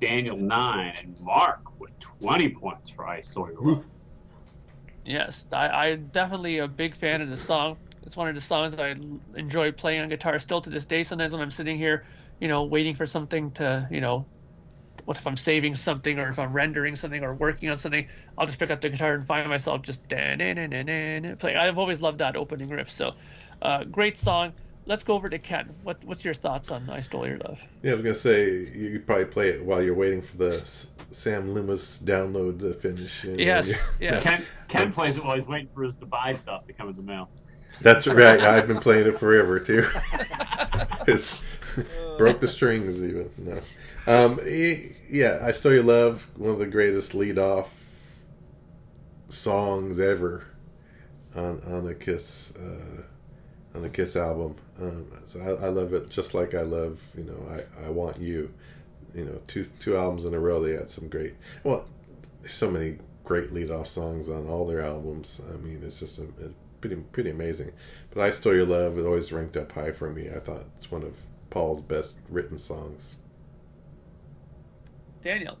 Daniel 0.00 0.36
9. 0.36 0.94
And 0.98 1.20
Mark 1.22 1.60
with 1.80 1.98
20 2.20 2.50
points 2.50 2.90
for 2.90 3.06
I 3.06 3.20
Stole 3.20 3.50
Your 3.50 3.62
Love. 3.62 3.84
Yes, 5.04 5.46
I, 5.52 5.68
I'm 5.68 6.08
definitely 6.08 6.58
a 6.58 6.68
big 6.68 6.96
fan 6.96 7.20
of 7.20 7.28
the 7.28 7.36
song. 7.36 7.78
It's 8.02 8.16
one 8.16 8.28
of 8.28 8.34
the 8.34 8.40
songs 8.40 8.74
that 8.76 8.80
I 8.84 8.94
enjoy 9.38 9.72
playing 9.72 10.00
on 10.00 10.08
guitar 10.08 10.38
still 10.38 10.60
to 10.62 10.70
this 10.70 10.86
day. 10.86 11.02
Sometimes 11.04 11.32
when 11.32 11.42
I'm 11.42 11.50
sitting 11.50 11.76
here, 11.78 12.04
you 12.40 12.48
know, 12.48 12.64
waiting 12.64 12.94
for 12.94 13.06
something 13.06 13.52
to, 13.52 13.86
you 13.90 14.00
know, 14.00 14.28
what 15.04 15.18
if 15.18 15.26
I'm 15.26 15.36
saving 15.36 15.76
something 15.76 16.18
or 16.18 16.28
if 16.30 16.38
I'm 16.38 16.52
rendering 16.54 16.96
something 16.96 17.24
or 17.24 17.34
working 17.34 17.70
on 17.70 17.78
something, 17.78 18.08
I'll 18.38 18.46
just 18.46 18.58
pick 18.58 18.70
up 18.70 18.80
the 18.82 18.90
guitar 18.90 19.14
and 19.14 19.26
find 19.26 19.48
myself 19.50 19.82
just 19.82 20.06
playing. 21.38 21.58
I've 21.58 21.78
always 21.78 22.02
loved 22.02 22.18
that 22.18 22.36
opening 22.36 22.70
riff. 22.70 22.90
So, 22.92 23.12
uh, 23.62 23.84
great 23.84 24.18
song. 24.18 24.54
Let's 24.86 25.04
go 25.04 25.14
over 25.14 25.28
to 25.28 25.38
Ken. 25.38 25.76
What 25.82 26.04
what's 26.04 26.24
your 26.24 26.34
thoughts 26.34 26.70
on 26.70 26.88
"I 26.90 27.00
Stole 27.00 27.26
Your 27.26 27.38
Love"? 27.38 27.60
Yeah, 27.82 27.92
I 27.92 27.94
was 27.94 28.02
gonna 28.02 28.14
say 28.14 28.64
you 28.74 28.92
could 28.92 29.06
probably 29.06 29.26
play 29.26 29.48
it 29.50 29.64
while 29.64 29.82
you're 29.82 29.94
waiting 29.94 30.22
for 30.22 30.36
the 30.38 30.54
S- 30.62 30.86
Sam 31.10 31.52
Loomis 31.52 32.00
download 32.04 32.60
to 32.60 32.74
finish. 32.74 33.24
you 33.24 33.36
know, 33.36 33.46
Yes, 33.46 33.70
and 33.70 33.78
yes. 34.00 34.22
Ken, 34.22 34.46
Ken 34.68 34.92
plays 34.92 35.16
it 35.16 35.24
while 35.24 35.34
he's 35.36 35.46
waiting 35.46 35.68
for 35.74 35.84
his 35.84 35.96
Dubai 35.96 36.36
stuff 36.36 36.64
to 36.66 36.72
come 36.74 36.88
in 36.88 36.96
the 36.96 37.02
mail. 37.02 37.30
That's 37.80 38.06
right. 38.06 38.40
I've 38.40 38.66
been 38.68 38.78
playing 38.80 39.06
it 39.06 39.18
forever 39.18 39.58
too. 39.58 39.84
it's 41.06 41.42
broke 42.16 42.40
the 42.40 42.48
strings 42.48 43.02
even. 43.02 43.30
No, 43.38 43.60
um, 44.06 44.40
yeah. 45.08 45.40
I 45.42 45.50
still 45.52 45.72
your 45.74 45.82
love. 45.82 46.26
One 46.36 46.50
of 46.52 46.58
the 46.58 46.66
greatest 46.66 47.14
lead 47.14 47.38
off 47.38 47.72
songs 49.28 49.98
ever 49.98 50.44
on 51.34 51.60
on 51.66 51.88
a 51.88 51.94
Kiss 51.94 52.52
uh, 52.56 53.02
on 53.74 53.82
the 53.82 53.88
Kiss 53.88 54.16
album. 54.16 54.56
Um, 54.80 55.06
so 55.26 55.40
I, 55.40 55.66
I 55.66 55.68
love 55.68 55.92
it 55.94 56.10
just 56.10 56.34
like 56.34 56.54
I 56.54 56.62
love 56.62 57.00
you 57.16 57.24
know 57.24 57.38
I 57.50 57.86
I 57.86 57.90
want 57.90 58.20
you. 58.20 58.52
You 59.14 59.24
know, 59.24 59.40
two 59.46 59.64
two 59.78 59.96
albums 59.96 60.24
in 60.24 60.34
a 60.34 60.40
row. 60.40 60.60
They 60.60 60.72
had 60.72 60.90
some 60.90 61.08
great. 61.08 61.34
Well, 61.62 61.84
there's 62.40 62.54
so 62.54 62.70
many 62.70 62.98
great 63.22 63.52
lead 63.52 63.70
off 63.70 63.86
songs 63.86 64.28
on 64.28 64.48
all 64.48 64.66
their 64.66 64.84
albums. 64.84 65.40
I 65.52 65.56
mean, 65.58 65.80
it's 65.84 66.00
just 66.00 66.18
a, 66.18 66.24
it's 66.40 66.54
pretty 66.80 66.96
pretty 66.96 67.30
amazing. 67.30 67.72
But 68.10 68.22
I 68.22 68.30
Stole 68.30 68.54
Your 68.54 68.66
Love 68.66 68.98
it 68.98 69.04
always 69.04 69.32
ranked 69.32 69.56
up 69.56 69.70
high 69.72 69.92
for 69.92 70.10
me. 70.10 70.30
I 70.30 70.40
thought 70.40 70.64
it's 70.76 70.90
one 70.90 71.02
of 71.02 71.14
Paul's 71.50 71.80
best 71.80 72.16
written 72.28 72.58
songs. 72.58 73.16
Daniel. 75.22 75.56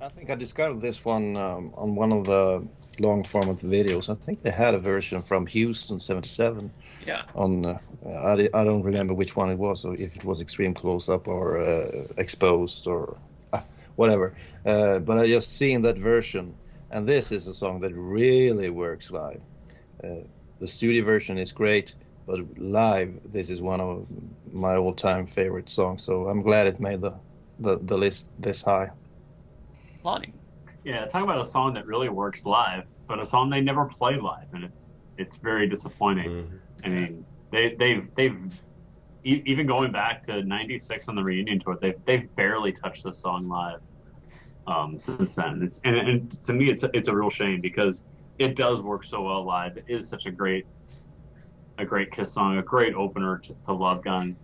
I 0.00 0.08
think 0.08 0.30
I 0.30 0.34
discovered 0.34 0.80
this 0.80 1.04
one 1.04 1.36
um, 1.36 1.72
on 1.74 1.94
one 1.94 2.12
of 2.12 2.24
the 2.24 2.66
long 3.00 3.24
format 3.24 3.58
videos. 3.58 4.08
I 4.08 4.14
think 4.24 4.42
they 4.42 4.50
had 4.50 4.74
a 4.74 4.78
version 4.78 5.22
from 5.22 5.46
Houston 5.46 6.00
'77 6.00 6.70
Yeah. 7.08 7.22
on. 7.34 7.64
Uh, 7.64 7.78
I, 8.06 8.32
I 8.60 8.64
don't 8.64 8.82
remember 8.82 9.14
which 9.14 9.36
one 9.36 9.50
it 9.50 9.58
was, 9.58 9.84
or 9.84 9.94
if 9.94 10.14
it 10.16 10.24
was 10.24 10.40
Extreme 10.40 10.74
Close 10.74 11.08
Up 11.08 11.26
or 11.28 11.58
uh, 11.58 12.04
Exposed 12.18 12.86
or 12.86 13.16
uh, 13.52 13.62
whatever. 13.96 14.34
Uh, 14.66 14.98
but 14.98 15.18
I 15.18 15.26
just 15.26 15.56
seen 15.56 15.82
that 15.82 15.98
version, 15.98 16.54
and 16.90 17.08
this 17.08 17.32
is 17.32 17.46
a 17.46 17.54
song 17.54 17.80
that 17.80 17.94
really 17.94 18.70
works 18.70 19.10
live. 19.10 19.40
Uh, 20.04 20.24
the 20.60 20.66
studio 20.68 21.04
version 21.04 21.38
is 21.38 21.52
great, 21.52 21.94
but 22.26 22.40
live, 22.58 23.18
this 23.24 23.48
is 23.48 23.62
one 23.62 23.80
of 23.80 24.06
my 24.52 24.76
all-time 24.76 25.26
favorite 25.26 25.70
songs. 25.70 26.04
So 26.04 26.28
I'm 26.28 26.42
glad 26.42 26.66
it 26.66 26.80
made 26.80 27.00
the 27.00 27.14
the, 27.60 27.76
the 27.78 27.96
list 27.96 28.26
this 28.38 28.62
high. 28.62 28.90
Lonnie. 30.04 30.34
Yeah, 30.84 31.06
talking 31.06 31.28
about 31.28 31.40
a 31.40 31.48
song 31.48 31.74
that 31.74 31.86
really 31.86 32.08
works 32.08 32.44
live, 32.44 32.84
but 33.08 33.18
a 33.18 33.26
song 33.26 33.50
they 33.50 33.60
never 33.60 33.86
play 33.86 34.16
live, 34.18 34.48
and 34.52 34.64
it, 34.64 34.72
it's 35.16 35.36
very 35.42 35.68
disappointing. 35.68 36.28
Mhm. 36.28 36.67
I 36.84 36.88
mean, 36.88 37.24
they, 37.50 37.74
they've 37.78 38.08
they've 38.14 38.54
even 39.24 39.66
going 39.66 39.92
back 39.92 40.22
to 40.24 40.42
'96 40.42 41.08
on 41.08 41.16
the 41.16 41.22
reunion 41.22 41.60
tour, 41.60 41.78
they've 41.80 41.98
they've 42.04 42.34
barely 42.36 42.72
touched 42.72 43.04
this 43.04 43.18
song 43.18 43.48
live 43.48 43.80
um, 44.66 44.98
since 44.98 45.34
then. 45.34 45.62
It's 45.62 45.80
and, 45.84 45.96
and 45.96 46.44
to 46.44 46.52
me, 46.52 46.70
it's 46.70 46.82
a, 46.82 46.90
it's 46.94 47.08
a 47.08 47.14
real 47.14 47.30
shame 47.30 47.60
because 47.60 48.04
it 48.38 48.54
does 48.54 48.80
work 48.80 49.04
so 49.04 49.22
well 49.22 49.44
live. 49.44 49.76
It 49.76 49.84
is 49.88 50.08
such 50.08 50.26
a 50.26 50.30
great 50.30 50.66
a 51.78 51.84
great 51.84 52.10
Kiss 52.12 52.32
song, 52.32 52.58
a 52.58 52.62
great 52.62 52.94
opener 52.94 53.38
to, 53.38 53.54
to 53.64 53.72
Love 53.72 54.02
Gun. 54.02 54.36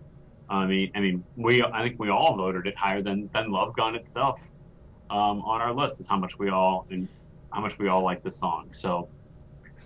I 0.49 0.65
mean, 0.65 0.91
I 0.95 0.99
mean, 0.99 1.23
we 1.35 1.63
I 1.63 1.81
think 1.81 1.99
we 1.99 2.09
all 2.09 2.35
voted 2.35 2.67
it 2.67 2.75
higher 2.77 3.01
than 3.01 3.29
than 3.33 3.51
Love 3.51 3.75
Gun 3.75 3.95
itself 3.95 4.41
um, 5.09 5.41
on 5.41 5.61
our 5.61 5.73
list. 5.73 5.99
Is 5.99 6.07
how 6.07 6.17
much 6.17 6.37
we 6.37 6.49
all 6.49 6.85
and 6.89 7.07
how 7.51 7.61
much 7.61 7.77
we 7.79 7.87
all 7.87 8.03
like 8.03 8.23
this 8.23 8.37
song. 8.37 8.69
So, 8.71 9.09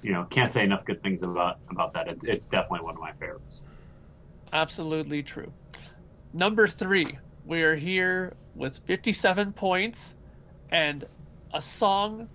you 0.01 0.13
know, 0.13 0.25
can't 0.25 0.51
say 0.51 0.63
enough 0.63 0.85
good 0.85 1.01
things 1.03 1.23
about 1.23 1.59
about 1.69 1.93
that. 1.93 2.07
It's, 2.07 2.25
it's 2.25 2.45
definitely 2.45 2.85
one 2.85 2.95
of 2.95 3.01
my 3.01 3.11
favorites. 3.13 3.61
Absolutely 4.51 5.23
true. 5.23 5.51
Number 6.33 6.67
three, 6.67 7.17
we 7.45 7.63
are 7.63 7.75
here 7.75 8.33
with 8.55 8.77
57 8.85 9.53
points 9.53 10.15
and 10.71 11.05
a 11.53 11.61
song 11.61 12.27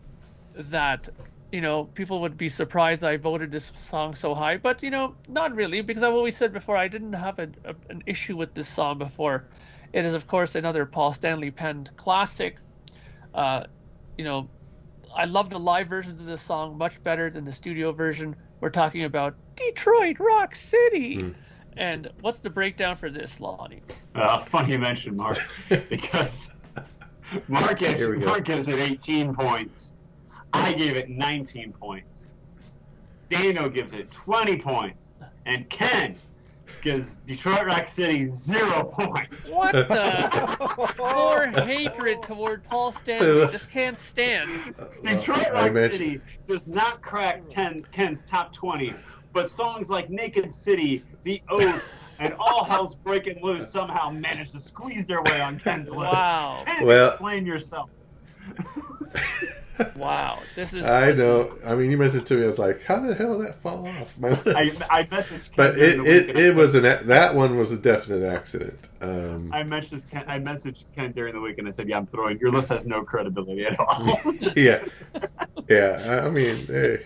that, 0.54 1.08
you 1.52 1.60
know, 1.60 1.84
people 1.84 2.20
would 2.20 2.36
be 2.36 2.48
surprised 2.48 3.04
I 3.04 3.16
voted 3.16 3.50
this 3.50 3.70
song 3.74 4.14
so 4.14 4.34
high, 4.34 4.56
but, 4.56 4.82
you 4.82 4.90
know, 4.90 5.14
not 5.28 5.54
really, 5.54 5.80
because 5.80 6.02
I've 6.02 6.14
always 6.14 6.36
said 6.36 6.52
before 6.52 6.76
I 6.76 6.88
didn't 6.88 7.12
have 7.12 7.38
a, 7.38 7.48
a, 7.64 7.74
an 7.90 8.02
issue 8.06 8.36
with 8.36 8.54
this 8.54 8.68
song 8.68 8.98
before. 8.98 9.44
It 9.92 10.04
is, 10.04 10.14
of 10.14 10.26
course, 10.26 10.56
another 10.56 10.86
Paul 10.86 11.12
Stanley 11.12 11.50
penned 11.50 11.96
classic. 11.96 12.56
Uh, 13.32 13.64
you 14.18 14.24
know, 14.24 14.48
I 15.16 15.24
love 15.24 15.48
the 15.48 15.58
live 15.58 15.88
versions 15.88 16.20
of 16.20 16.26
this 16.26 16.42
song 16.42 16.76
much 16.76 17.02
better 17.02 17.30
than 17.30 17.44
the 17.44 17.52
studio 17.52 17.92
version. 17.92 18.34
We're 18.60 18.70
talking 18.70 19.04
about 19.04 19.34
Detroit 19.54 20.18
Rock 20.18 20.54
City. 20.54 21.20
Hmm. 21.20 21.30
And 21.76 22.10
what's 22.20 22.38
the 22.38 22.50
breakdown 22.50 22.96
for 22.96 23.10
this, 23.10 23.40
Lonnie? 23.40 23.82
Uh, 24.14 24.38
funny 24.40 24.72
you 24.72 24.78
mentioned 24.78 25.16
Mark 25.16 25.38
because 25.88 26.50
Mark 27.48 27.78
gives, 27.78 27.98
Here 27.98 28.14
we 28.14 28.20
go. 28.20 28.26
Mark 28.26 28.44
gives 28.44 28.68
it 28.68 28.78
18 28.78 29.34
points. 29.34 29.92
I 30.52 30.72
gave 30.72 30.96
it 30.96 31.08
19 31.08 31.72
points. 31.72 32.20
Dano 33.30 33.68
gives 33.68 33.92
it 33.92 34.10
20 34.10 34.58
points, 34.58 35.12
and 35.46 35.68
Ken 35.68 36.16
gives 36.82 37.14
Detroit 37.26 37.66
Rock 37.66 37.88
City 37.88 38.26
zero 38.26 38.84
points. 38.84 39.48
What 39.50 39.72
the 39.72 40.94
more 40.98 41.46
hatred 41.64 42.22
toward 42.22 42.64
Paul 42.64 42.92
Stanley? 42.92 43.46
Just 43.50 43.70
can't 43.70 43.98
stand. 43.98 44.74
Detroit 45.02 45.52
Rock 45.52 45.72
mentioned- 45.72 45.92
City 45.92 46.20
does 46.46 46.66
not 46.66 47.00
crack 47.02 47.42
10, 47.48 47.86
Ken's 47.92 48.22
top 48.22 48.52
20, 48.52 48.92
but 49.32 49.50
songs 49.50 49.88
like 49.90 50.10
Naked 50.10 50.52
City, 50.52 51.02
The 51.24 51.42
Oath, 51.48 51.82
and 52.18 52.34
All 52.38 52.64
Hell's 52.64 52.94
Breaking 52.94 53.42
Loose 53.42 53.68
somehow 53.70 54.10
managed 54.10 54.52
to 54.52 54.60
squeeze 54.60 55.06
their 55.06 55.22
way 55.22 55.40
on 55.40 55.58
Ken's 55.58 55.88
list. 55.88 55.98
Wow. 56.12 56.62
Ken, 56.66 56.86
Well- 56.86 57.10
explain 57.10 57.46
yourself. 57.46 57.90
Wow, 59.96 60.38
this 60.54 60.72
is. 60.72 60.84
I 60.84 61.12
this 61.12 61.18
know. 61.18 61.40
is- 61.42 61.64
I 61.64 61.74
mean, 61.74 61.90
you 61.90 61.96
mentioned 61.96 62.26
to 62.26 62.34
me. 62.36 62.44
I 62.44 62.46
was 62.46 62.58
like, 62.58 62.82
"How 62.84 63.00
the 63.00 63.14
hell 63.14 63.38
did 63.38 63.48
that 63.48 63.60
fall 63.60 63.86
off 63.86 64.18
my 64.18 64.30
list?" 64.30 64.82
I 64.90 65.04
messaged 65.04 65.50
but 65.56 65.76
it 65.78 65.98
it, 66.00 66.36
it 66.36 66.54
was 66.54 66.74
an 66.74 66.82
that 67.08 67.34
one 67.34 67.56
was 67.56 67.72
a 67.72 67.76
definite 67.76 68.24
accident. 68.24 68.78
Um, 69.00 69.50
I 69.52 69.62
messaged 69.62 70.10
Ken. 70.10 70.24
I 70.28 70.38
messaged 70.38 70.84
Ken 70.94 71.12
during 71.12 71.34
the 71.34 71.40
week 71.40 71.58
and 71.58 71.66
I 71.66 71.70
said, 71.72 71.88
"Yeah, 71.88 71.98
I'm 71.98 72.06
throwing 72.06 72.38
your 72.38 72.52
list 72.52 72.68
has 72.68 72.86
no 72.86 73.02
credibility 73.02 73.64
at 73.64 73.78
all." 73.78 74.20
yeah, 74.56 74.84
yeah. 75.68 76.22
I 76.24 76.30
mean, 76.30 76.66
eh, 76.70 76.98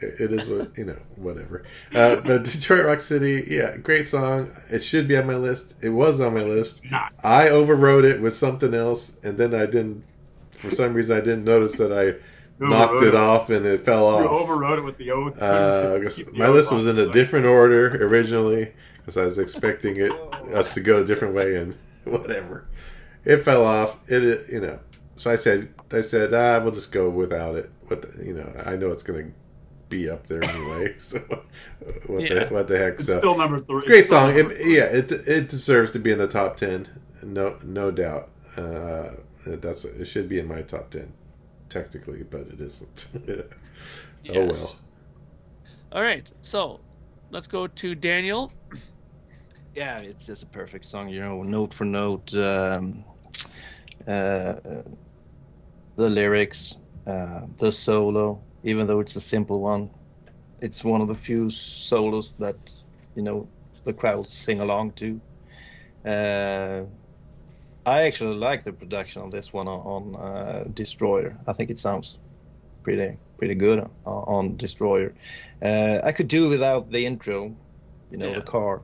it 0.00 0.32
is 0.32 0.46
what 0.46 0.76
you 0.76 0.84
know. 0.84 0.98
Whatever. 1.16 1.64
Uh, 1.94 2.16
but 2.16 2.44
Detroit 2.44 2.84
Rock 2.86 3.00
City, 3.00 3.46
yeah, 3.50 3.76
great 3.76 4.08
song. 4.08 4.50
It 4.68 4.80
should 4.80 5.08
be 5.08 5.16
on 5.16 5.26
my 5.26 5.36
list. 5.36 5.74
It 5.82 5.90
was 5.90 6.20
on 6.20 6.34
my 6.34 6.42
list. 6.42 6.82
Not. 6.90 7.12
I 7.22 7.48
overrode 7.48 8.04
it 8.04 8.20
with 8.20 8.34
something 8.34 8.74
else, 8.74 9.12
and 9.22 9.36
then 9.38 9.54
I 9.54 9.66
didn't. 9.66 10.04
For 10.60 10.70
some 10.70 10.94
reason, 10.94 11.16
I 11.16 11.20
didn't 11.20 11.44
notice 11.44 11.72
that 11.74 11.92
I 11.92 12.14
knocked 12.60 12.92
overrode 12.92 13.08
it 13.08 13.14
off 13.14 13.50
and 13.50 13.66
it 13.66 13.84
fell 13.84 14.06
You 14.18 14.26
off. 14.28 14.42
overrode 14.42 14.78
it 14.80 14.84
with 14.84 14.98
the 14.98 15.10
oath. 15.10 15.40
Uh, 15.40 15.46
I 15.96 15.98
the 15.98 16.26
my 16.34 16.46
oath 16.46 16.54
list 16.56 16.72
was 16.72 16.86
in 16.86 16.98
a 16.98 17.10
different 17.12 17.46
order 17.46 17.88
originally 18.06 18.72
because 18.98 19.16
I 19.16 19.24
was 19.24 19.38
expecting 19.38 19.96
it 19.96 20.12
us 20.54 20.74
to 20.74 20.80
go 20.80 21.00
a 21.00 21.04
different 21.04 21.34
way 21.34 21.56
and 21.56 21.74
whatever. 22.04 22.66
It 23.24 23.38
fell 23.38 23.64
off. 23.64 23.96
It 24.10 24.48
you 24.50 24.60
know. 24.60 24.78
So 25.16 25.30
I 25.30 25.36
said 25.36 25.68
I 25.92 26.00
said 26.00 26.32
ah 26.34 26.60
we'll 26.62 26.72
just 26.72 26.92
go 26.92 27.08
without 27.08 27.56
it. 27.56 27.70
What 27.88 28.02
the, 28.02 28.24
you 28.24 28.34
know 28.34 28.50
I 28.64 28.76
know 28.76 28.90
it's 28.90 29.02
gonna 29.02 29.26
be 29.88 30.08
up 30.10 30.26
there 30.26 30.42
anyway. 30.44 30.96
So 30.98 31.18
what 32.06 32.22
Yeah. 32.22 32.44
the 32.44 32.54
what 32.54 32.68
the 32.68 32.78
heck? 32.78 32.94
It's 32.94 33.06
So 33.06 33.18
still 33.18 33.36
number 33.36 33.60
three. 33.60 33.82
great 33.82 34.06
song. 34.08 34.36
It, 34.36 34.48
three. 34.48 34.76
yeah, 34.76 34.84
it 34.84 35.10
it 35.12 35.48
deserves 35.48 35.90
to 35.92 35.98
be 35.98 36.10
in 36.12 36.18
the 36.18 36.28
top 36.28 36.56
ten. 36.56 36.86
No 37.22 37.56
no 37.64 37.90
doubt. 37.90 38.28
Uh, 38.56 39.10
that's 39.44 39.84
it 39.84 40.04
should 40.06 40.28
be 40.28 40.38
in 40.38 40.46
my 40.48 40.62
top 40.62 40.90
ten 40.90 41.12
technically, 41.68 42.22
but 42.22 42.42
it 42.42 42.60
isn't. 42.60 43.08
Oh 44.28 44.44
well. 44.46 44.76
All 45.92 46.02
right, 46.02 46.28
so 46.42 46.80
let's 47.30 47.46
go 47.46 47.66
to 47.66 47.94
Daniel. 47.94 48.52
Yeah, 49.74 49.98
it's 49.98 50.24
just 50.26 50.42
a 50.42 50.46
perfect 50.46 50.84
song, 50.86 51.08
you 51.08 51.20
know, 51.20 51.42
note 51.42 51.72
for 51.74 51.84
note. 51.84 52.32
Um, 52.34 53.04
uh, 54.06 54.10
uh, 54.64 54.82
the 55.96 56.08
lyrics, 56.08 56.74
uh, 57.06 57.42
the 57.58 57.70
solo, 57.70 58.42
even 58.62 58.86
though 58.86 59.00
it's 59.00 59.16
a 59.16 59.20
simple 59.20 59.60
one, 59.60 59.90
it's 60.60 60.84
one 60.84 61.00
of 61.00 61.08
the 61.08 61.14
few 61.14 61.50
solos 61.50 62.34
that, 62.34 62.56
you 63.14 63.22
know, 63.22 63.48
the 63.84 63.92
crowds 63.92 64.32
sing 64.32 64.60
along 64.60 64.92
to. 64.92 65.20
Uh, 66.04 66.84
I 67.90 68.02
actually 68.08 68.36
like 68.36 68.62
the 68.62 68.72
production 68.72 69.22
on 69.22 69.30
this 69.30 69.52
one 69.52 69.68
on, 69.68 70.02
uh, 70.16 70.64
Destroyer. 70.74 71.32
I 71.50 71.52
think 71.56 71.70
it 71.70 71.78
sounds 71.78 72.18
pretty 72.84 73.16
pretty 73.38 73.54
good 73.66 73.78
on, 74.04 74.24
on 74.36 74.56
Destroyer. 74.56 75.12
Uh, 75.68 75.98
I 76.08 76.12
could 76.12 76.28
do 76.28 76.48
without 76.54 76.90
the 76.94 77.02
intro, 77.10 77.38
you 78.10 78.18
know, 78.18 78.28
Yeah. 78.30 78.40
the 78.40 78.46
car. 78.56 78.74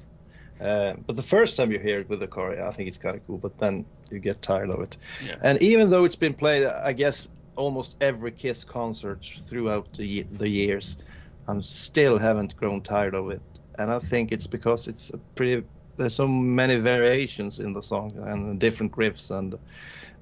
Uh, 0.68 0.94
but 1.06 1.14
the 1.16 1.28
first 1.34 1.56
time 1.56 1.70
you 1.72 1.78
hear 1.78 1.98
it 2.00 2.08
with 2.08 2.20
the 2.20 2.26
car, 2.26 2.48
I 2.68 2.72
think 2.74 2.88
it's 2.88 2.98
kind 2.98 3.14
of 3.16 3.22
cool. 3.26 3.38
But 3.46 3.58
then 3.58 3.84
you 4.10 4.18
get 4.18 4.40
tired 4.40 4.70
of 4.70 4.80
it. 4.86 4.96
Yeah. 5.28 5.36
And 5.48 5.60
even 5.62 5.90
though 5.90 6.04
it's 6.06 6.20
been 6.26 6.34
played, 6.34 6.64
I 6.64 6.92
guess 7.02 7.28
almost 7.56 7.96
every 8.00 8.32
Kiss 8.32 8.64
concert 8.64 9.20
throughout 9.48 9.86
the 9.98 10.10
the 10.42 10.48
years, 10.48 10.96
I 11.48 11.60
still 11.60 12.18
haven't 12.18 12.56
grown 12.56 12.80
tired 12.80 13.14
of 13.14 13.30
it. 13.30 13.42
And 13.78 13.90
I 13.92 13.98
think 14.10 14.32
it's 14.32 14.48
because 14.48 14.88
it's 14.90 15.10
a 15.10 15.18
pretty. 15.36 15.64
There's 15.96 16.14
so 16.14 16.28
many 16.28 16.76
variations 16.76 17.58
in 17.58 17.72
the 17.72 17.82
song 17.82 18.12
and 18.26 18.60
different 18.60 18.92
riffs 18.92 19.30
and 19.30 19.54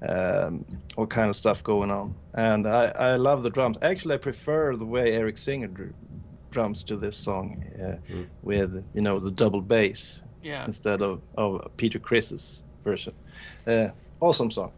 um, 0.07 0.65
all 0.97 1.07
kind 1.07 1.29
of 1.29 1.35
stuff 1.35 1.63
going 1.63 1.91
on. 1.91 2.15
And 2.33 2.67
I, 2.67 2.85
I 2.95 3.15
love 3.15 3.43
the 3.43 3.49
drums. 3.49 3.77
Actually, 3.81 4.15
I 4.15 4.17
prefer 4.19 4.75
the 4.75 4.85
way 4.85 5.13
Eric 5.13 5.37
Singer 5.37 5.67
dr- 5.67 5.93
drums 6.51 6.83
to 6.85 6.95
this 6.97 7.17
song 7.17 7.63
uh, 7.81 7.97
Mm. 8.09 8.27
with 8.41 8.85
you 8.93 9.01
know 9.01 9.19
the 9.19 9.31
double 9.31 9.61
bass 9.61 10.21
Yeah. 10.41 10.65
instead 10.65 11.01
of, 11.01 11.21
of 11.37 11.61
Peter 11.77 11.99
Criss's 11.99 12.61
version. 12.83 13.13
Uh, 13.67 13.89
awesome 14.21 14.51
song. 14.51 14.71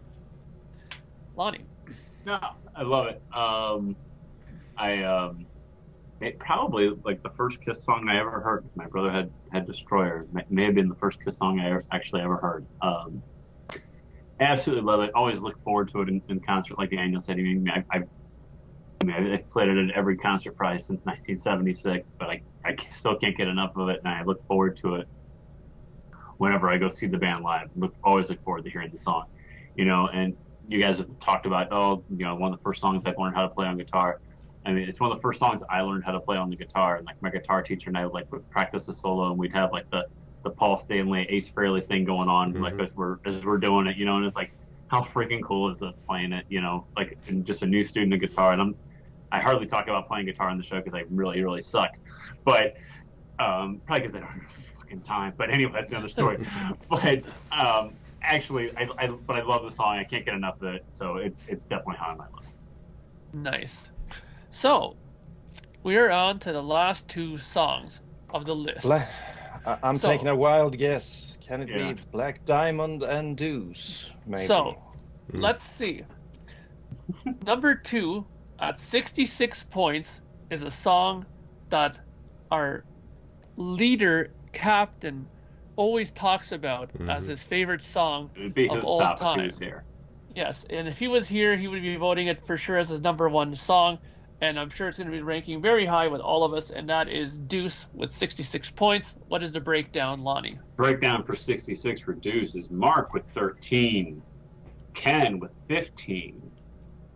Lonnie. 1.35 1.65
No, 2.25 2.39
I 2.75 2.81
love 2.83 3.07
it. 3.07 3.21
Um, 3.35 3.95
I 4.77 5.03
um, 5.03 5.45
it 6.21 6.39
probably 6.39 6.91
like 7.05 7.21
the 7.23 7.29
first 7.37 7.59
Kiss 7.61 7.85
song 7.85 8.07
I 8.09 8.19
ever 8.19 8.41
heard. 8.41 8.67
My 8.75 8.87
brother 8.87 9.11
had 9.11 9.31
had 9.51 9.67
Destroyer. 9.67 10.25
May, 10.49 10.65
have 10.65 10.75
been 10.75 10.89
the 10.89 10.95
first 10.95 11.19
Kiss 11.23 11.37
song 11.37 11.59
I 11.59 11.69
ever, 11.69 11.83
actually 11.91 12.21
ever 12.21 12.37
heard. 12.37 12.67
Um, 12.81 13.23
absolutely 14.39 14.83
love 14.83 15.01
it. 15.01 15.11
Always 15.13 15.41
look 15.41 15.61
forward 15.63 15.89
to 15.91 16.01
it 16.01 16.09
in, 16.09 16.21
in 16.29 16.39
concert. 16.39 16.77
Like 16.79 16.91
Daniel 16.91 17.21
said, 17.21 17.37
I 17.37 17.41
mean, 17.41 17.69
I, 17.69 17.83
I, 17.95 18.01
I 19.01 19.05
mean, 19.05 19.33
I- 19.33 19.43
played 19.51 19.69
it 19.69 19.89
at 19.89 19.95
every 19.95 20.17
concert 20.17 20.55
probably 20.55 20.79
since 20.79 21.05
1976, 21.05 22.13
but 22.19 22.29
I, 22.29 22.41
I 22.65 22.75
still 22.91 23.17
can't 23.17 23.37
get 23.37 23.47
enough 23.47 23.71
of 23.75 23.89
it, 23.89 23.99
and 24.03 24.13
I 24.13 24.23
look 24.23 24.43
forward 24.45 24.77
to 24.77 24.95
it 24.95 25.07
whenever 26.37 26.69
I 26.69 26.77
go 26.77 26.89
see 26.89 27.07
the 27.07 27.17
band 27.17 27.43
live. 27.43 27.69
Look, 27.75 27.93
always 28.03 28.29
look 28.29 28.41
forward 28.43 28.63
to 28.65 28.71
hearing 28.71 28.89
the 28.91 28.97
song, 28.97 29.23
you 29.75 29.85
know. 29.85 30.07
And 30.07 30.35
you 30.67 30.79
guys 30.79 30.97
have 30.97 31.07
talked 31.19 31.45
about, 31.45 31.71
oh, 31.71 32.03
you 32.09 32.25
know, 32.25 32.35
one 32.35 32.53
of 32.53 32.59
the 32.59 32.63
first 32.63 32.81
songs 32.81 33.03
I've 33.05 33.17
learned 33.17 33.35
how 33.35 33.43
to 33.43 33.49
play 33.49 33.67
on 33.67 33.77
guitar. 33.77 34.19
I 34.67 34.73
mean, 34.73 34.89
it's 34.89 34.99
one 34.99 35.09
of 35.11 35.17
the 35.17 35.21
first 35.21 35.39
songs 35.39 35.63
I 35.69 35.81
learned 35.81 36.03
how 36.03 36.11
to 36.11 36.19
play 36.19 36.35
on 36.35 36.49
the 36.49 36.57
guitar. 36.57 36.97
And 36.97 37.05
like 37.05 37.15
my 37.21 37.29
guitar 37.29 37.61
teacher 37.63 37.89
and 37.89 37.97
I 37.97 38.05
would 38.05 38.13
like 38.13 38.25
would 38.31 38.47
practice 38.49 38.85
the 38.85 38.93
solo, 38.93 39.29
and 39.29 39.39
we'd 39.39 39.53
have 39.53 39.71
like 39.71 39.85
the 39.91 40.03
the 40.43 40.51
Paul 40.51 40.77
Stanley 40.77 41.25
Ace 41.29 41.49
Frehley 41.51 41.83
thing 41.85 42.03
going 42.03 42.29
on, 42.29 42.53
like 42.53 42.73
Mhm. 42.75 42.83
as 42.83 42.95
we're 42.95 43.17
as 43.25 43.43
we're 43.45 43.57
doing 43.59 43.87
it, 43.87 43.97
you 43.97 44.05
know. 44.05 44.17
And 44.17 44.25
it's 44.25 44.35
like, 44.35 44.51
how 44.87 45.01
freaking 45.01 45.41
cool 45.43 45.71
is 45.71 45.79
this 45.79 45.99
playing 46.07 46.33
it, 46.33 46.45
you 46.49 46.61
know? 46.61 46.87
Like, 46.97 47.17
and 47.27 47.45
just 47.45 47.63
a 47.63 47.65
new 47.65 47.83
student 47.83 48.13
of 48.13 48.19
guitar, 48.19 48.51
and 48.51 48.61
I'm 48.61 48.75
I 49.31 49.39
hardly 49.41 49.67
talk 49.67 49.87
about 49.87 50.07
playing 50.07 50.25
guitar 50.25 50.49
on 50.49 50.57
the 50.57 50.63
show 50.63 50.77
because 50.77 50.93
I 50.93 51.03
really 51.09 51.41
really 51.41 51.61
suck, 51.61 51.91
but 52.45 52.73
um, 53.39 53.81
probably 53.85 54.01
because 54.01 54.15
I 54.15 54.19
don't 54.19 54.29
have 54.29 54.41
fucking 54.79 55.01
time. 55.01 55.33
But 55.37 55.49
anyway, 55.49 55.71
that's 55.73 55.91
another 55.91 56.09
story. 56.09 56.45
but 56.89 57.23
um, 57.51 57.97
actually, 58.21 58.71
I, 58.77 58.89
I 58.97 59.07
but 59.07 59.37
I 59.37 59.43
love 59.43 59.63
the 59.63 59.71
song. 59.71 59.97
I 59.97 60.03
can't 60.03 60.25
get 60.25 60.33
enough 60.33 60.61
of 60.61 60.75
it, 60.75 60.85
so 60.89 61.17
it's 61.17 61.47
it's 61.47 61.65
definitely 61.65 61.97
high 61.97 62.11
on 62.11 62.17
my 62.17 62.25
list. 62.39 62.65
Nice. 63.33 63.89
So, 64.57 64.95
we 65.83 65.97
are 65.97 66.09
on 66.09 66.39
to 66.39 66.51
the 66.51 66.63
last 66.63 67.07
two 67.07 67.37
songs 67.37 68.01
of 68.31 68.45
the 68.47 68.55
list. 68.55 68.87
Bla- 68.87 69.05
I- 69.67 69.77
I'm 69.83 69.99
So- 69.99 70.09
taking 70.09 70.29
a 70.29 70.35
wild 70.35 70.75
guess. 70.79 71.37
Can 71.41 71.61
it 71.61 71.69
Yeah. 71.69 71.93
be 71.93 72.01
Black 72.11 72.43
Diamond 72.43 73.03
and 73.03 73.37
Deuce? 73.37 74.11
Maybe. 74.25 74.45
So, 74.47 74.81
Hmm. 75.29 75.41
let's 75.41 75.63
see. 75.63 76.01
Number 77.45 77.75
two, 77.75 78.25
at 78.57 78.79
66 78.79 79.61
points, 79.61 80.21
is 80.49 80.63
a 80.63 80.71
song 80.71 81.27
that 81.69 81.99
our 82.49 82.83
leader, 83.57 84.31
Captain, 84.53 85.27
always 85.75 86.09
talks 86.09 86.51
about 86.51 86.89
as 87.07 87.25
Mhm. 87.25 87.29
his 87.29 87.43
favorite 87.43 87.83
song. 87.83 88.31
It 88.35 88.41
would 88.41 88.53
be 88.55 88.67
Of 88.69 88.77
his 88.77 88.85
all 88.85 89.01
top 89.01 89.13
if 89.13 89.19
time. 89.19 89.39
he 89.39 89.45
was 89.45 89.59
here. 89.59 89.83
Yes, 90.35 90.65
and 90.71 90.87
if 90.87 90.97
he 90.97 91.07
was 91.07 91.27
here, 91.27 91.55
he 91.55 91.67
would 91.67 91.83
be 91.83 91.95
voting 91.95 92.25
it 92.25 92.43
for 92.47 92.57
sure 92.57 92.79
as 92.79 92.89
his 92.89 93.01
number 93.01 93.29
one 93.29 93.55
song. 93.55 93.99
And 94.39 94.59
I'm 94.59 94.69
sure 94.69 94.87
it's 94.87 94.97
going 94.97 95.09
to 95.09 95.15
be 95.15 95.21
ranking 95.23 95.61
very 95.61 95.85
high 95.85 96.07
with 96.07 96.21
all 96.21 96.43
of 96.43 96.53
us, 96.53 96.69
and 96.69 96.87
that 96.89 97.09
is 97.09 97.37
Deuce 97.37 97.87
with 97.93 98.11
66 98.11 98.69
points. 98.71 99.13
What 99.27 99.41
is 99.41 99.51
the 99.51 99.59
breakdown, 99.59 100.21
Lonnie? 100.21 100.59
Breakdown 100.77 101.23
for 101.23 101.35
66 101.35 102.01
for 102.01 102.13
Deuce 102.13 102.53
is 102.55 102.69
Mark 102.69 103.13
with 103.13 103.27
13, 103.31 104.21
Ken 104.93 105.39
with 105.39 105.51
15, 105.67 106.51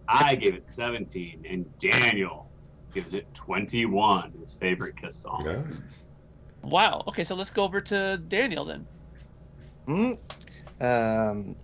I 0.07 0.35
gave 0.35 0.55
it 0.55 0.67
17, 0.67 1.45
and 1.49 1.65
Daniel 1.79 2.51
gives 2.93 3.13
it 3.13 3.31
21. 3.33 4.33
His 4.39 4.53
favorite 4.59 4.97
Kiss 4.97 5.17
song. 5.21 5.43
Yeah. 5.45 5.61
Wow. 6.63 7.03
Okay, 7.07 7.23
so 7.23 7.35
let's 7.35 7.49
go 7.49 7.63
over 7.63 7.79
to 7.81 8.17
Daniel 8.17 8.65
then. 8.65 8.85
Hmm? 9.87 10.13
Um, 10.83 11.55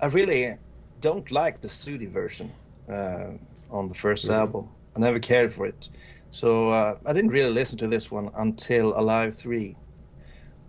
I 0.00 0.06
really 0.06 0.56
don't 1.00 1.30
like 1.30 1.60
the 1.60 1.68
studio 1.68 2.10
version 2.10 2.50
uh, 2.90 3.32
on 3.70 3.88
the 3.88 3.94
1st 3.94 4.26
Mhm. 4.26 4.34
album. 4.34 4.70
I 4.98 5.00
never 5.00 5.20
cared 5.20 5.52
for 5.52 5.66
it. 5.66 5.88
So 6.30 6.70
uh, 6.70 6.96
I 7.06 7.12
didn't 7.12 7.30
really 7.30 7.52
listen 7.52 7.78
to 7.78 7.86
this 7.86 8.10
one 8.10 8.30
until 8.34 8.98
Alive 8.98 9.36
3. 9.36 9.76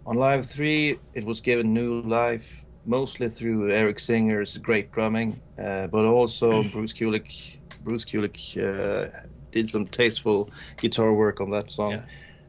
On 0.05 0.15
Live 0.15 0.49
3, 0.49 0.97
it 1.13 1.23
was 1.23 1.41
given 1.41 1.73
new 1.73 2.01
life, 2.01 2.65
mostly 2.85 3.29
through 3.29 3.71
Eric 3.71 3.99
Singer's 3.99 4.57
great 4.57 4.91
drumming, 4.91 5.41
uh, 5.57 5.87
but 5.87 6.05
also 6.05 6.63
Bruce 6.63 6.93
Kulick. 6.93 7.57
Bruce 7.81 8.05
Kulick 8.05 8.37
uh, 8.57 9.09
did 9.51 9.69
some 9.69 9.85
tasteful 9.87 10.49
guitar 10.79 11.13
work 11.13 11.41
on 11.41 11.49
that 11.49 11.71
song. 11.71 11.91
Yeah. 11.91 12.01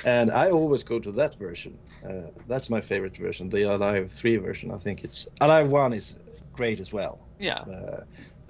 And 0.04 0.30
I 0.30 0.50
always 0.50 0.84
go 0.84 0.98
to 0.98 1.12
that 1.12 1.36
version. 1.38 1.78
Uh, 2.08 2.28
that's 2.46 2.70
my 2.70 2.80
favorite 2.80 3.16
version, 3.16 3.50
the 3.50 3.62
Alive 3.74 4.12
3 4.12 4.36
version. 4.36 4.70
I 4.70 4.78
think 4.78 5.04
it's 5.04 5.28
Alive 5.40 5.68
1 5.68 5.92
is 5.92 6.18
great 6.52 6.80
as 6.80 6.92
well. 6.92 7.28
Yeah. 7.38 7.64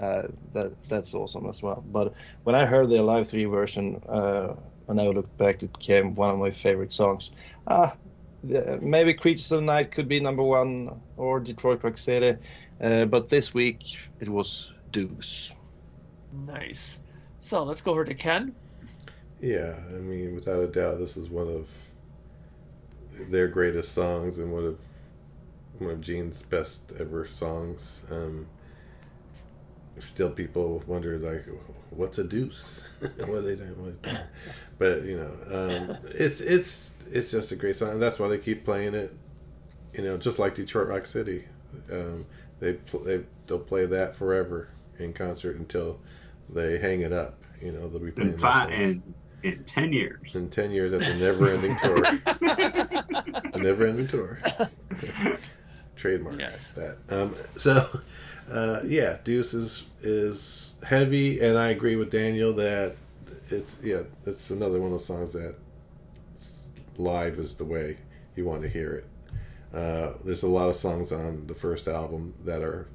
Uh, 0.01 0.29
that 0.55 0.75
that's 0.89 1.15
awesome 1.15 1.47
as 1.49 1.63
well. 1.63 1.85
But 1.87 2.15
when 2.45 2.57
I 2.57 2.67
heard 2.67 2.89
the 2.89 3.01
Alive 3.01 3.29
3 3.29 3.45
version, 3.47 4.03
uh, 4.09 4.55
when 4.87 4.99
I 4.99 5.09
looked 5.09 5.37
back, 5.39 5.63
it 5.63 5.73
became 5.73 6.15
one 6.15 6.31
of 6.31 6.39
my 6.39 6.51
favorite 6.51 6.93
songs. 6.93 7.33
Ah, 7.69 7.97
the, 8.43 8.79
maybe 8.83 9.15
Creatures 9.15 9.53
of 9.53 9.61
the 9.61 9.67
Night 9.67 9.93
could 9.93 10.09
be 10.09 10.21
number 10.21 10.43
one 10.43 11.03
or 11.17 11.41
Detroit 11.41 11.85
Rock 11.85 11.99
City, 11.99 12.39
uh, 12.81 13.07
but 13.07 13.29
this 13.29 13.55
week 13.55 13.85
it 14.21 14.29
was 14.29 14.73
Deuce. 14.91 15.53
Nice. 16.33 17.01
So 17.41 17.65
let's 17.65 17.83
go 17.83 17.93
over 17.93 18.05
to 18.05 18.15
Ken. 18.15 18.55
Yeah, 19.41 19.75
I 19.89 19.99
mean, 19.99 20.35
without 20.35 20.63
a 20.63 20.69
doubt, 20.69 20.99
this 20.99 21.17
is 21.17 21.31
one 21.31 21.49
of 21.49 21.69
their 23.31 23.49
greatest 23.49 23.93
songs 23.93 24.39
and 24.39 24.53
one 24.53 24.65
of 24.65 24.79
one 25.79 25.91
of 25.91 26.01
Gene's 26.01 26.43
best 26.43 26.93
ever 26.99 27.27
songs. 27.27 28.03
Um, 28.11 28.47
still, 30.01 30.31
people 30.31 30.83
wonder 30.87 31.19
like, 31.19 31.45
what's 31.91 32.19
a 32.19 32.25
deuce? 32.25 32.83
what 33.01 33.29
are 33.39 33.43
they 33.43 33.57
doing? 33.57 33.75
What 33.83 33.95
are? 34.13 34.29
But 34.79 35.05
you 35.05 35.17
know, 35.19 35.33
um, 35.57 35.99
it's 36.11 36.41
it's 36.41 36.93
it's 37.11 37.31
just 37.31 37.53
a 37.53 37.57
great 37.57 37.77
song. 37.77 37.99
That's 37.99 38.19
why 38.19 38.29
they 38.29 38.39
keep 38.39 38.65
playing 38.65 38.95
it. 38.95 39.13
You 39.95 40.03
know, 40.05 40.17
just 40.17 40.39
like 40.39 40.55
Detroit 40.55 40.89
Rock 40.89 41.07
City, 41.07 41.45
um, 41.91 42.25
they 42.61 42.73
they 43.05 43.21
they'll 43.47 43.59
play 43.59 43.87
that 43.87 44.17
forever 44.17 44.69
in 44.99 45.13
concert 45.13 45.57
until 45.57 45.99
they 46.49 46.79
hang 46.79 47.01
it 47.03 47.13
up. 47.13 47.35
You 47.61 47.73
know, 47.73 47.89
they'll 47.89 48.01
be 48.01 48.11
playing 48.11 48.33
In 48.33 48.37
those 48.37 48.43
five, 48.43 48.71
in, 48.73 49.03
in 49.43 49.65
ten 49.65 49.93
years. 49.93 50.35
in 50.35 50.49
10 50.49 50.71
years 50.71 50.93
at 50.93 51.01
the 51.01 51.15
never 51.15 51.51
ending 51.51 51.77
tour. 51.77 52.07
the 53.53 53.61
never 53.61 53.87
ending 53.87 54.07
tour. 54.07 54.39
Trademark 55.97 56.39
Yes. 56.39 56.61
that. 56.77 56.97
Um, 57.11 57.35
so, 57.57 58.01
uh, 58.51 58.81
yeah, 58.85 59.19
Deuce 59.25 59.55
is, 59.55 59.85
is 60.03 60.75
heavy, 60.83 61.41
and 61.41 61.57
I 61.59 61.71
agree 61.71 61.97
with 61.97 62.11
Daniel 62.11 62.53
that 62.55 62.95
it's, 63.49 63.77
yeah, 63.83 64.03
it's 64.27 64.51
another 64.51 64.79
one 64.81 64.87
of 64.87 64.93
those 64.93 65.07
songs 65.07 65.33
that 65.33 65.55
live 66.97 67.39
is 67.39 67.55
the 67.55 67.65
way 67.65 67.97
you 68.37 68.45
want 68.45 68.63
to 68.63 68.69
hear 68.69 68.93
it. 68.95 69.07
Uh, 69.75 70.15
there's 70.25 70.43
a 70.43 70.49
lot 70.49 70.69
of 70.69 70.77
songs 70.77 71.13
on 71.13 71.47
the 71.47 71.55
first 71.55 71.87
album 71.87 72.35
that 72.45 72.63
are 72.63 72.89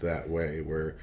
that 0.00 0.28
way, 0.28 0.60
where 0.60 0.96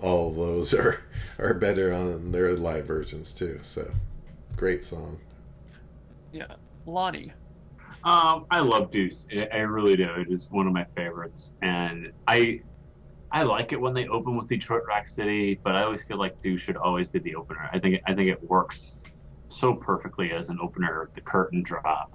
all 0.00 0.28
of 0.28 0.36
those 0.36 0.74
are, 0.74 1.00
are 1.38 1.54
better 1.54 1.92
on 1.92 2.32
their 2.32 2.54
live 2.54 2.84
versions 2.84 3.32
too. 3.32 3.58
So, 3.62 3.90
great 4.56 4.84
song. 4.84 5.18
Yeah. 6.32 6.54
Lonnie. 6.86 7.32
Um, 8.04 8.46
I 8.50 8.60
love 8.60 8.90
Deuce. 8.90 9.26
I, 9.32 9.48
I 9.52 9.58
really 9.58 9.96
do. 9.96 10.08
It 10.16 10.30
is 10.30 10.48
one 10.50 10.66
of 10.66 10.72
my 10.72 10.86
favorites, 10.96 11.52
and 11.62 12.12
I 12.26 12.60
I 13.32 13.44
like 13.44 13.72
it 13.72 13.80
when 13.80 13.94
they 13.94 14.06
open 14.08 14.36
with 14.36 14.46
Detroit 14.46 14.82
Rock 14.86 15.08
City, 15.08 15.58
but 15.64 15.74
I 15.74 15.84
always 15.84 16.02
feel 16.02 16.18
like 16.18 16.40
Deuce 16.42 16.60
should 16.60 16.76
always 16.76 17.08
be 17.08 17.18
the 17.18 17.34
opener. 17.34 17.68
I 17.72 17.78
think 17.78 18.00
I 18.06 18.14
think 18.14 18.28
it 18.28 18.42
works 18.42 19.04
so 19.48 19.74
perfectly 19.74 20.32
as 20.32 20.50
an 20.50 20.58
opener. 20.60 21.08
The 21.14 21.22
curtain 21.22 21.62
drop, 21.62 22.12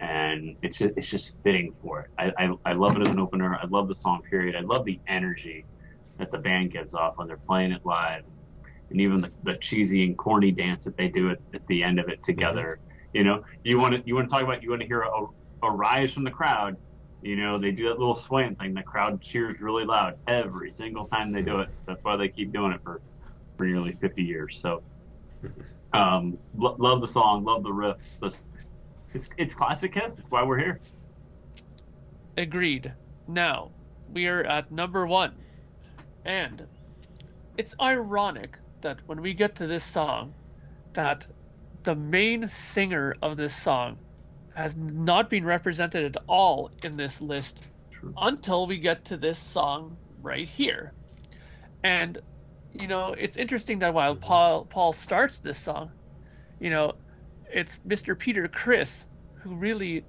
and 0.00 0.56
it's 0.62 0.76
just, 0.76 0.94
it's 0.98 1.06
just 1.06 1.42
fitting 1.42 1.74
for 1.82 2.00
it. 2.00 2.10
I, 2.18 2.44
I 2.44 2.54
I 2.66 2.72
love 2.74 2.94
it 2.96 3.02
as 3.02 3.08
an 3.08 3.18
opener. 3.18 3.56
I 3.56 3.66
love 3.68 3.88
the 3.88 3.94
song. 3.94 4.20
Period. 4.28 4.54
I 4.54 4.60
love 4.60 4.84
the 4.84 5.00
energy 5.06 5.64
that 6.18 6.30
the 6.30 6.38
band 6.38 6.72
gives 6.72 6.92
off 6.92 7.16
when 7.16 7.26
they're 7.26 7.38
playing 7.38 7.72
it 7.72 7.86
live, 7.86 8.24
and 8.90 9.00
even 9.00 9.22
the, 9.22 9.32
the 9.44 9.54
cheesy 9.56 10.04
and 10.04 10.18
corny 10.18 10.50
dance 10.50 10.84
that 10.84 10.96
they 10.98 11.08
do 11.08 11.30
at, 11.30 11.38
at 11.54 11.66
the 11.68 11.82
end 11.82 11.98
of 11.98 12.10
it 12.10 12.22
together. 12.22 12.78
Mm-hmm. 12.82 13.16
You 13.16 13.24
know, 13.24 13.44
you 13.64 13.78
want 13.78 13.96
to 13.96 14.02
you 14.06 14.14
want 14.14 14.28
to 14.28 14.34
talk 14.34 14.44
about 14.44 14.62
you 14.62 14.68
want 14.68 14.82
to 14.82 14.86
hear 14.86 15.00
a, 15.00 15.24
a 15.62 15.70
rise 15.70 16.12
from 16.12 16.24
the 16.24 16.30
crowd. 16.30 16.76
You 17.22 17.36
know, 17.36 17.58
they 17.58 17.70
do 17.70 17.88
that 17.88 17.98
little 17.98 18.14
swaying 18.14 18.56
thing. 18.56 18.74
The 18.74 18.82
crowd 18.82 19.20
cheers 19.20 19.60
really 19.60 19.84
loud 19.84 20.14
every 20.26 20.70
single 20.70 21.06
time 21.06 21.32
they 21.32 21.42
do 21.42 21.60
it. 21.60 21.68
So 21.76 21.92
that's 21.92 22.04
why 22.04 22.16
they 22.16 22.28
keep 22.28 22.52
doing 22.52 22.72
it 22.72 22.80
for 22.82 23.00
for 23.56 23.66
nearly 23.66 23.92
50 23.92 24.22
years. 24.22 24.58
So, 24.58 24.82
um, 25.92 26.38
lo- 26.56 26.76
love 26.78 27.02
the 27.02 27.08
song, 27.08 27.44
love 27.44 27.62
the 27.62 27.72
riff. 27.72 27.96
It's 29.12 29.28
it's 29.36 29.54
classic 29.54 29.92
Kiss. 29.92 30.18
It's 30.18 30.30
why 30.30 30.42
we're 30.42 30.58
here. 30.58 30.80
Agreed. 32.36 32.94
Now, 33.28 33.70
we 34.12 34.26
are 34.26 34.42
at 34.44 34.70
number 34.70 35.06
one. 35.06 35.34
And 36.24 36.66
it's 37.58 37.74
ironic 37.80 38.58
that 38.80 38.98
when 39.06 39.20
we 39.20 39.34
get 39.34 39.56
to 39.56 39.66
this 39.66 39.84
song, 39.84 40.34
that 40.94 41.26
the 41.82 41.94
main 41.94 42.48
singer 42.48 43.14
of 43.20 43.36
this 43.36 43.54
song 43.54 43.98
has 44.54 44.76
not 44.76 45.30
been 45.30 45.44
represented 45.44 46.16
at 46.16 46.22
all 46.26 46.70
in 46.82 46.96
this 46.96 47.20
list 47.20 47.62
True. 47.90 48.12
until 48.16 48.66
we 48.66 48.78
get 48.78 49.04
to 49.06 49.16
this 49.16 49.38
song 49.38 49.96
right 50.22 50.46
here. 50.46 50.92
And 51.82 52.18
you 52.72 52.86
know, 52.86 53.14
it's 53.18 53.36
interesting 53.36 53.80
that 53.80 53.94
while 53.94 54.14
Paul 54.14 54.64
Paul 54.64 54.92
starts 54.92 55.38
this 55.38 55.58
song, 55.58 55.90
you 56.60 56.70
know, 56.70 56.94
it's 57.52 57.78
Mr. 57.86 58.18
Peter 58.18 58.48
Criss 58.48 59.06
who 59.42 59.56
really 59.56 60.04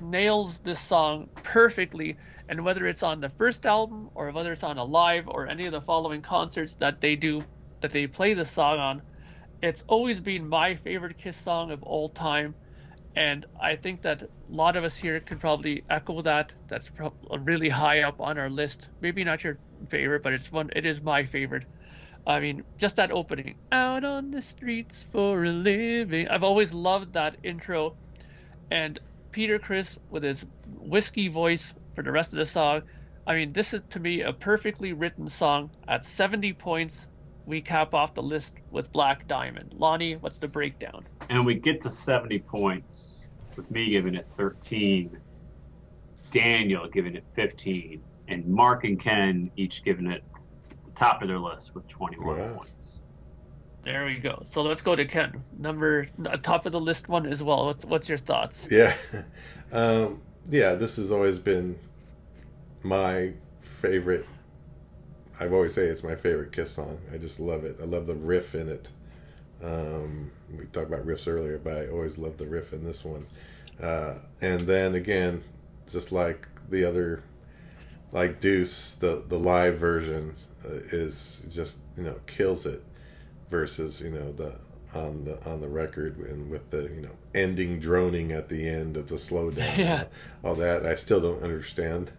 nails 0.00 0.58
this 0.58 0.80
song 0.80 1.28
perfectly 1.42 2.16
and 2.48 2.64
whether 2.64 2.86
it's 2.86 3.02
on 3.02 3.20
the 3.20 3.28
first 3.28 3.64
album 3.66 4.10
or 4.14 4.30
whether 4.32 4.52
it's 4.52 4.64
on 4.64 4.78
a 4.78 4.84
live 4.84 5.28
or 5.28 5.46
any 5.46 5.66
of 5.66 5.72
the 5.72 5.80
following 5.80 6.20
concerts 6.20 6.74
that 6.74 7.00
they 7.00 7.14
do 7.14 7.42
that 7.80 7.92
they 7.92 8.06
play 8.06 8.34
the 8.34 8.44
song 8.44 8.78
on 8.78 9.02
it's 9.62 9.84
always 9.86 10.18
been 10.18 10.48
my 10.48 10.74
favorite 10.74 11.16
kiss 11.18 11.36
song 11.36 11.70
of 11.70 11.82
all 11.84 12.08
time 12.08 12.54
and 13.16 13.46
i 13.60 13.74
think 13.76 14.02
that 14.02 14.22
a 14.22 14.28
lot 14.48 14.76
of 14.76 14.84
us 14.84 14.96
here 14.96 15.20
could 15.20 15.40
probably 15.40 15.84
echo 15.90 16.22
that 16.22 16.54
that's 16.68 16.88
prob- 16.88 17.14
uh, 17.30 17.38
really 17.40 17.68
high 17.68 18.00
up 18.02 18.20
on 18.20 18.38
our 18.38 18.50
list 18.50 18.88
maybe 19.00 19.24
not 19.24 19.44
your 19.44 19.58
favorite 19.88 20.22
but 20.22 20.32
it's 20.32 20.50
one 20.50 20.70
it 20.74 20.86
is 20.86 21.02
my 21.02 21.24
favorite 21.24 21.64
i 22.26 22.40
mean 22.40 22.62
just 22.78 22.96
that 22.96 23.10
opening 23.10 23.54
out 23.70 24.04
on 24.04 24.30
the 24.30 24.40
streets 24.40 25.04
for 25.10 25.44
a 25.44 25.50
living 25.50 26.28
i've 26.28 26.44
always 26.44 26.72
loved 26.72 27.12
that 27.12 27.36
intro 27.42 27.94
and 28.70 28.98
Peter 29.32 29.58
Criss 29.58 29.98
with 30.10 30.22
his 30.22 30.44
whiskey 30.78 31.28
voice 31.28 31.72
for 31.94 32.02
the 32.02 32.12
rest 32.12 32.32
of 32.32 32.38
the 32.38 32.46
song. 32.46 32.82
I 33.26 33.34
mean, 33.34 33.52
this 33.52 33.72
is 33.72 33.82
to 33.90 34.00
me 34.00 34.20
a 34.22 34.32
perfectly 34.32 34.92
written 34.92 35.28
song. 35.28 35.70
At 35.88 36.04
70 36.04 36.52
points, 36.54 37.06
we 37.46 37.62
cap 37.62 37.94
off 37.94 38.14
the 38.14 38.22
list 38.22 38.54
with 38.70 38.92
Black 38.92 39.26
Diamond. 39.26 39.72
Lonnie, 39.74 40.16
what's 40.16 40.38
the 40.38 40.48
breakdown? 40.48 41.04
And 41.32 41.46
we 41.46 41.54
get 41.54 41.80
to 41.82 41.90
70 41.90 42.40
points 42.40 43.30
with 43.56 43.70
me 43.70 43.88
giving 43.88 44.14
it 44.14 44.28
13, 44.36 45.18
Daniel 46.30 46.88
giving 46.92 47.16
it 47.16 47.24
15, 47.34 48.02
and 48.28 48.46
Mark 48.46 48.84
and 48.84 49.00
Ken 49.00 49.50
each 49.56 49.82
giving 49.82 50.08
it 50.08 50.22
the 50.84 50.92
top 50.92 51.22
of 51.22 51.28
their 51.28 51.38
list 51.38 51.70
with 51.74 51.88
21 51.88 52.36
Wow. 52.36 52.48
points. 52.54 53.02
There 53.82 54.04
we 54.04 54.18
go. 54.18 54.42
So 54.44 54.60
let's 54.60 54.82
go 54.82 54.94
to 54.94 55.06
Ken. 55.06 55.42
Number 55.58 56.06
uh, 56.22 56.36
top 56.36 56.66
of 56.66 56.72
the 56.72 56.80
list 56.80 57.08
one 57.08 57.24
as 57.24 57.42
well. 57.42 57.64
What's 57.64 57.86
what's 57.86 58.10
your 58.10 58.18
thoughts? 58.18 58.68
Yeah. 58.70 58.94
Um, 59.72 60.20
yeah, 60.50 60.74
this 60.74 60.96
has 60.96 61.10
always 61.10 61.38
been 61.38 61.78
my 62.82 63.32
favorite. 63.62 64.26
I've 65.40 65.52
always 65.54 65.72
say 65.74 65.86
it's 65.86 66.04
my 66.04 66.14
favorite 66.14 66.52
Kiss 66.52 66.72
song. 66.72 66.98
I 67.12 67.16
just 67.16 67.40
love 67.40 67.64
it. 67.64 67.78
I 67.80 67.84
love 67.84 68.04
the 68.06 68.14
riff 68.14 68.54
in 68.54 68.68
it. 68.68 68.90
Um, 69.62 70.30
we 70.58 70.64
talked 70.66 70.88
about 70.88 71.06
riffs 71.06 71.28
earlier, 71.28 71.58
but 71.58 71.76
I 71.76 71.86
always 71.88 72.18
love 72.18 72.36
the 72.38 72.46
riff 72.46 72.72
in 72.72 72.84
this 72.84 73.04
one. 73.04 73.26
Uh, 73.80 74.14
and 74.40 74.60
then 74.60 74.94
again, 74.94 75.42
just 75.90 76.12
like 76.12 76.48
the 76.70 76.84
other, 76.84 77.22
like 78.12 78.40
Deuce, 78.40 78.94
the 78.94 79.24
the 79.28 79.38
live 79.38 79.78
version 79.78 80.34
uh, 80.64 80.74
is 80.92 81.42
just 81.50 81.76
you 81.96 82.04
know 82.04 82.16
kills 82.26 82.66
it 82.66 82.82
versus 83.50 84.00
you 84.00 84.10
know 84.10 84.32
the 84.32 84.52
on 84.94 85.24
the 85.24 85.42
on 85.48 85.60
the 85.60 85.68
record 85.68 86.18
and 86.18 86.50
with 86.50 86.68
the 86.70 86.82
you 86.94 87.00
know 87.02 87.10
ending 87.34 87.78
droning 87.80 88.32
at 88.32 88.48
the 88.48 88.68
end 88.68 88.96
of 88.96 89.08
the 89.08 89.14
slowdown 89.16 89.76
Yeah. 89.78 90.04
all, 90.44 90.50
all 90.50 90.54
that 90.56 90.84
I 90.86 90.94
still 90.94 91.20
don't 91.20 91.42
understand 91.42 92.10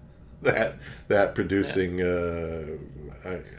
that 0.44 0.74
that 1.08 1.36
producing 1.36 2.02
uh, 2.02 2.78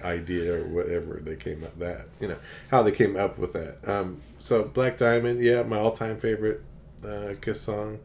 idea 0.02 0.55
or 0.55 0.66
whatever 0.69 1.20
they 1.23 1.36
came 1.36 1.62
up 1.65 1.77
that 1.78 2.06
you 2.20 2.28
know 2.28 2.36
how 2.70 2.82
they 2.82 2.93
came 2.93 3.16
up 3.16 3.39
with 3.39 3.52
that. 3.52 3.77
Um, 3.89 4.20
so 4.39 4.65
Black 4.65 4.97
Diamond 4.97 5.40
yeah 5.40 5.62
my 5.62 5.78
all 5.78 5.93
time 5.93 6.19
favorite 6.19 6.62
uh, 7.06 7.35
Kiss 7.40 7.61
song. 7.61 7.98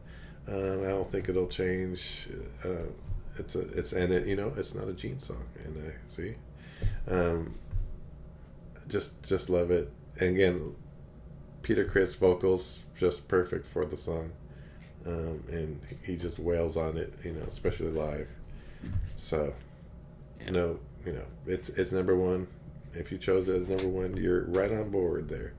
Um, 0.47 0.83
I 0.83 0.89
don't 0.89 1.09
think 1.09 1.29
it'll 1.29 1.47
change 1.47 2.27
uh, 2.63 2.87
it's 3.37 3.55
a 3.55 3.61
it's 3.77 3.93
and 3.93 4.11
it 4.11 4.27
you 4.27 4.35
know 4.35 4.51
it's 4.57 4.75
not 4.75 4.87
a 4.87 4.93
Gene 4.93 5.19
song 5.19 5.45
and 5.65 5.77
I 5.77 5.93
see? 6.07 6.35
Um, 7.07 7.53
just 8.87 9.21
just 9.23 9.49
love 9.49 9.71
it. 9.71 9.91
And 10.19 10.35
again 10.35 10.75
Peter 11.61 11.85
Criss 11.85 12.15
vocals 12.15 12.79
just 12.97 13.27
perfect 13.27 13.65
for 13.65 13.85
the 13.85 13.97
song, 13.97 14.31
um, 15.05 15.43
and 15.49 15.79
he 16.03 16.15
just 16.15 16.39
wails 16.39 16.77
on 16.77 16.97
it, 16.97 17.13
you 17.23 17.31
know, 17.31 17.43
especially 17.47 17.91
live. 17.91 18.27
So, 19.17 19.53
Yeah. 20.41 20.51
no, 20.51 20.79
you 21.05 21.13
know, 21.13 21.25
it's 21.45 21.69
it's 21.69 21.91
number 21.91 22.15
one. 22.15 22.47
If 22.95 23.11
you 23.11 23.17
chose 23.17 23.47
it 23.49 23.61
as 23.61 23.67
number 23.67 23.87
one, 23.87 24.17
you're 24.17 24.45
right 24.45 24.71
on 24.71 24.89
board 24.89 25.29
there. 25.29 25.53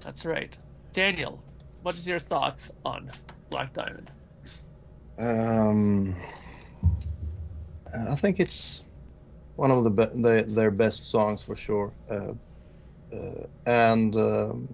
That's 0.00 0.24
right. 0.24 0.54
Daniel, 0.92 1.42
what 1.82 1.94
is 1.96 2.06
your 2.06 2.18
thoughts 2.18 2.70
on 2.84 3.10
Black 3.50 3.72
Diamond? 3.72 4.10
Um, 5.18 6.14
I 7.94 8.14
think 8.16 8.38
it's 8.40 8.82
one 9.56 9.70
of 9.70 9.84
the, 9.84 9.90
be- 9.90 10.20
the 10.22 10.44
their 10.46 10.70
best 10.70 11.06
songs 11.06 11.42
for 11.42 11.56
sure. 11.56 11.92
Uh, 12.10 12.32
uh, 13.14 13.46
and 13.64 14.14
um, 14.16 14.68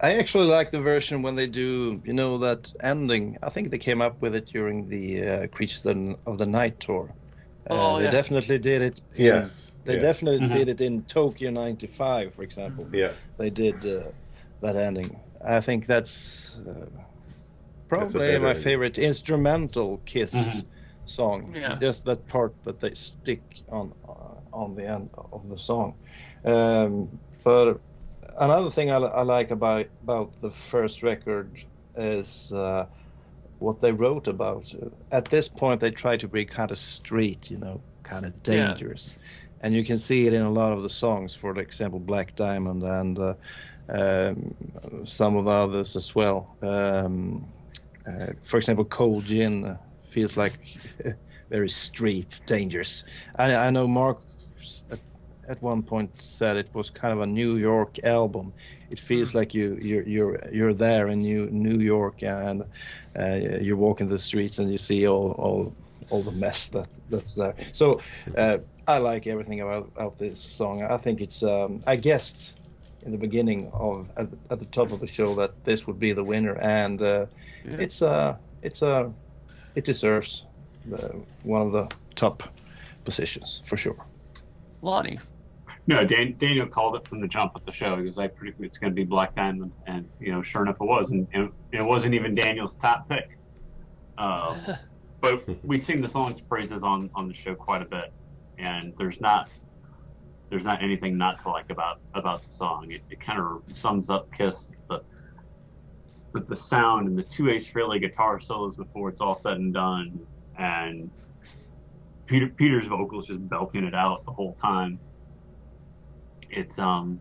I 0.00 0.14
actually 0.18 0.46
like 0.46 0.70
the 0.70 0.80
version 0.80 1.22
when 1.22 1.36
they 1.36 1.46
do, 1.46 2.00
you 2.04 2.12
know, 2.12 2.38
that 2.38 2.70
ending. 2.82 3.38
I 3.42 3.50
think 3.50 3.70
they 3.70 3.78
came 3.78 4.02
up 4.02 4.20
with 4.20 4.34
it 4.34 4.46
during 4.46 4.88
the 4.88 5.26
uh, 5.28 5.46
Creatures 5.48 5.86
of 6.26 6.38
the 6.38 6.46
Night 6.46 6.78
tour. 6.80 7.14
Uh, 7.68 7.94
Oh, 7.94 7.96
they 7.96 8.04
yeah. 8.04 8.10
definitely 8.10 8.58
did 8.58 8.82
it 8.82 9.00
in 9.16 9.24
Yes, 9.24 9.72
They 9.84 9.96
Yeah. 9.96 10.00
definitely 10.02 10.40
Mhm. 10.46 10.50
did 10.50 10.68
it 10.68 10.80
in 10.80 11.04
Tokyo 11.06 11.50
'95, 11.50 12.34
for 12.34 12.42
example. 12.42 12.90
Yeah, 12.92 13.12
They 13.38 13.50
did 13.50 13.84
uh, 13.86 14.12
that 14.60 14.76
ending. 14.76 15.22
I 15.44 15.60
think 15.60 15.86
that's 15.86 16.54
uh, 16.56 16.86
probably 17.88 18.20
better 18.24 18.38
my 18.38 18.54
ending. 18.54 18.62
favorite 18.62 18.98
instrumental 18.98 19.98
Kiss 19.98 20.32
Mhm. 20.32 20.66
song. 21.04 21.54
Yeah. 21.54 21.78
Just 21.80 22.04
that 22.04 22.26
part 22.26 22.56
that 22.64 22.80
they 22.80 22.94
stick 22.94 23.44
on 23.68 23.92
uh, 24.08 24.40
on 24.52 24.74
the 24.74 24.86
end 24.86 25.10
of 25.32 25.48
the 25.48 25.58
song. 25.58 25.96
Um, 26.44 27.20
but 27.44 27.80
another 28.38 28.70
thing 28.70 28.90
I, 28.90 28.96
I 28.96 29.22
like 29.22 29.50
about 29.50 29.86
about 30.02 30.40
the 30.40 30.50
first 30.50 31.02
record 31.02 31.58
is 31.96 32.50
uh, 32.52 32.86
what 33.58 33.80
they 33.80 33.92
wrote 33.92 34.28
about. 34.28 34.70
At 35.10 35.30
this 35.30 35.48
point, 35.48 35.80
they 35.80 35.90
try 35.90 36.16
to 36.18 36.28
be 36.28 36.44
kind 36.44 36.70
of 36.70 36.78
street, 36.78 37.50
you 37.50 37.58
know, 37.58 37.84
kind 38.02 38.26
of 38.26 38.42
Yeah. 38.46 38.80
dangerous, 38.82 39.16
and 39.60 39.74
you 39.74 39.84
can 39.84 39.98
see 39.98 40.26
it 40.26 40.32
in 40.34 40.42
a 40.42 40.50
lot 40.52 40.72
of 40.72 40.82
the 40.82 40.90
songs. 40.90 41.34
For 41.34 41.58
example, 41.58 42.00
Black 42.00 42.34
Diamond 42.34 42.82
and 42.82 43.18
uh, 43.18 43.34
um, 43.88 44.54
some 45.04 45.36
of 45.36 45.44
the 45.46 45.52
others 45.52 45.96
as 45.96 46.14
well. 46.14 46.56
Um, 46.62 47.52
uh, 48.06 48.28
for 48.44 48.58
example, 48.58 48.84
Cold 48.84 49.24
Gin 49.24 49.64
uh, 49.64 49.78
feels 50.02 50.36
like 50.36 50.58
very 51.50 51.68
street, 51.70 52.40
dangerous. 52.46 53.04
I, 53.36 53.54
I 53.54 53.70
know 53.70 53.86
Mark 53.88 54.22
at, 55.48 55.62
one 55.62 55.82
point 55.82 56.10
said 56.16 56.56
it 56.56 56.68
was 56.74 56.90
kind 56.90 57.12
of 57.12 57.20
a 57.20 57.26
New 57.26 57.56
York 57.56 57.98
album. 58.04 58.52
It 58.90 58.98
feels 59.00 59.34
like 59.34 59.54
you 59.54 59.78
you're 59.80 60.02
you're 60.02 60.38
you're 60.52 60.74
there 60.74 61.08
in 61.08 61.20
New 61.20 61.46
New 61.50 61.78
York 61.80 62.22
and 62.22 62.62
uh, 63.18 63.34
you're 63.60 63.76
walking 63.76 64.08
the 64.08 64.18
streets 64.18 64.58
and 64.58 64.70
you 64.70 64.78
see 64.78 65.06
all 65.06 65.32
all 65.32 65.74
all 66.10 66.22
the 66.22 66.32
mess 66.32 66.68
that 66.68 66.88
that's 67.08 67.34
there. 67.34 67.54
So 67.72 68.00
uh, 68.36 68.58
I 68.86 68.98
like 68.98 69.26
everything 69.26 69.60
about, 69.60 69.90
about 69.96 70.18
this 70.18 70.40
song. 70.40 70.82
I 70.82 70.96
think 70.98 71.20
it's 71.20 71.42
um, 71.42 71.82
I 71.86 71.96
guessed 71.96 72.54
in 73.04 73.12
the 73.12 73.18
beginning 73.18 73.70
of 73.72 74.08
at 74.16 74.30
the, 74.30 74.38
at 74.50 74.58
the 74.60 74.66
top 74.66 74.92
of 74.92 75.00
the 75.00 75.06
show 75.06 75.34
that 75.36 75.52
this 75.64 75.86
would 75.86 75.98
be 75.98 76.12
the 76.12 76.24
winner 76.24 76.56
and 76.60 77.00
uh, 77.02 77.26
Yeah. 77.64 77.78
it's 77.84 78.02
uh 78.02 78.36
it's 78.62 78.82
uh 78.82 79.10
it 79.74 79.84
deserves 79.84 80.46
the, 80.90 81.20
one 81.42 81.66
of 81.66 81.72
the 81.72 81.88
top 82.14 82.42
positions 83.04 83.62
for 83.66 83.76
sure. 83.76 83.96
Lonnie. 84.82 85.18
No, 85.88 86.04
Dan, 86.04 86.34
Daniel 86.36 86.66
called 86.66 86.96
it 86.96 87.06
from 87.06 87.20
the 87.20 87.28
jump 87.28 87.52
at 87.54 87.64
the 87.64 87.72
show. 87.72 87.96
He 87.96 88.02
was 88.02 88.16
like, 88.16 88.34
"Pretty, 88.34 88.56
it's 88.60 88.76
going 88.76 88.90
to 88.90 88.94
be 88.94 89.04
Black 89.04 89.36
Diamond," 89.36 89.72
and 89.86 90.08
you 90.20 90.32
know, 90.32 90.42
sure 90.42 90.62
enough, 90.62 90.76
it 90.80 90.84
was, 90.84 91.10
and, 91.10 91.28
and 91.32 91.52
it 91.70 91.82
wasn't 91.82 92.14
even 92.14 92.34
Daniel's 92.34 92.74
top 92.76 93.08
pick. 93.08 93.38
Um, 94.18 94.60
but 95.20 95.44
we 95.64 95.78
sing 95.78 96.00
the 96.00 96.08
song's 96.08 96.40
praises 96.40 96.82
on 96.82 97.10
on 97.14 97.28
the 97.28 97.34
show 97.34 97.54
quite 97.54 97.82
a 97.82 97.84
bit, 97.84 98.12
and 98.58 98.94
there's 98.98 99.20
not 99.20 99.50
there's 100.50 100.64
not 100.64 100.82
anything 100.82 101.16
not 101.16 101.40
to 101.42 101.50
like 101.50 101.70
about 101.70 102.00
about 102.14 102.42
the 102.42 102.50
song. 102.50 102.90
It, 102.90 103.02
it 103.10 103.20
kind 103.20 103.40
of 103.40 103.62
sums 103.72 104.10
up 104.10 104.32
Kiss, 104.32 104.72
but 104.88 105.04
with 106.32 106.48
the 106.48 106.56
sound 106.56 107.08
and 107.08 107.16
the 107.16 107.22
two 107.22 107.48
Ace 107.48 107.70
Frehley 107.70 108.00
guitar 108.00 108.40
solos 108.40 108.76
before 108.76 109.08
it's 109.08 109.20
all 109.20 109.36
said 109.36 109.54
and 109.54 109.72
done, 109.72 110.18
and 110.58 111.10
Peter 112.26 112.48
Peter's 112.48 112.86
vocals 112.86 113.26
just 113.26 113.48
belting 113.48 113.84
it 113.84 113.94
out 113.94 114.24
the 114.24 114.32
whole 114.32 114.52
time. 114.52 114.98
It's 116.50 116.78
um, 116.78 117.20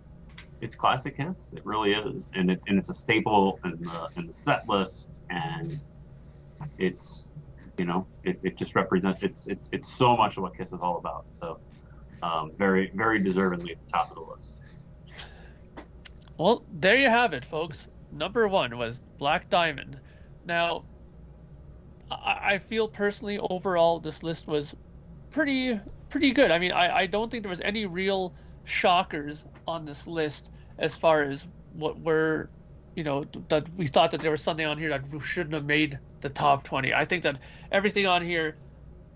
it's 0.61 0.75
classic 0.75 1.17
Kiss. 1.17 1.53
It 1.53 1.65
really 1.65 1.93
is, 1.93 2.31
and 2.35 2.49
it 2.51 2.61
and 2.67 2.77
it's 2.77 2.89
a 2.89 2.93
staple 2.93 3.59
in 3.63 3.81
the 3.81 4.09
in 4.17 4.25
the 4.25 4.33
set 4.33 4.67
list, 4.67 5.21
and 5.29 5.79
it's 6.77 7.31
you 7.77 7.85
know 7.85 8.07
it, 8.23 8.39
it 8.43 8.57
just 8.57 8.75
represents 8.75 9.23
it's 9.23 9.47
it's 9.47 9.69
it's 9.71 9.91
so 9.91 10.15
much 10.15 10.37
of 10.37 10.43
what 10.43 10.57
Kiss 10.57 10.71
is 10.71 10.81
all 10.81 10.97
about. 10.97 11.25
So 11.29 11.59
um, 12.23 12.51
very 12.57 12.91
very 12.95 13.21
deservedly 13.21 13.73
at 13.73 13.85
the 13.85 13.91
top 13.91 14.09
of 14.09 14.15
the 14.15 14.31
list. 14.31 14.63
Well, 16.37 16.63
there 16.73 16.97
you 16.97 17.09
have 17.09 17.33
it, 17.33 17.45
folks. 17.45 17.87
Number 18.11 18.47
one 18.47 18.77
was 18.77 19.01
Black 19.17 19.49
Diamond. 19.49 19.99
Now, 20.45 20.83
I, 22.11 22.53
I 22.53 22.59
feel 22.59 22.87
personally 22.87 23.37
overall 23.37 23.99
this 23.99 24.21
list 24.23 24.47
was 24.47 24.73
pretty 25.31 25.79
pretty 26.09 26.31
good. 26.31 26.51
I 26.51 26.59
mean, 26.59 26.71
I, 26.71 26.99
I 26.99 27.05
don't 27.07 27.29
think 27.29 27.43
there 27.43 27.49
was 27.49 27.61
any 27.61 27.85
real 27.85 28.33
shockers 28.65 29.45
on 29.67 29.85
this 29.85 30.05
list 30.07 30.49
as 30.77 30.95
far 30.95 31.23
as 31.23 31.45
what 31.73 31.99
were, 31.99 32.49
you 32.95 33.03
know, 33.03 33.25
that 33.49 33.67
we 33.77 33.87
thought 33.87 34.11
that 34.11 34.21
there 34.21 34.31
was 34.31 34.41
something 34.41 34.65
on 34.65 34.77
here 34.77 34.89
that 34.89 35.03
shouldn't 35.23 35.53
have 35.53 35.65
made 35.65 35.99
the 36.21 36.29
top 36.29 36.63
20. 36.63 36.93
I 36.93 37.05
think 37.05 37.23
that 37.23 37.39
everything 37.71 38.05
on 38.05 38.23
here 38.23 38.57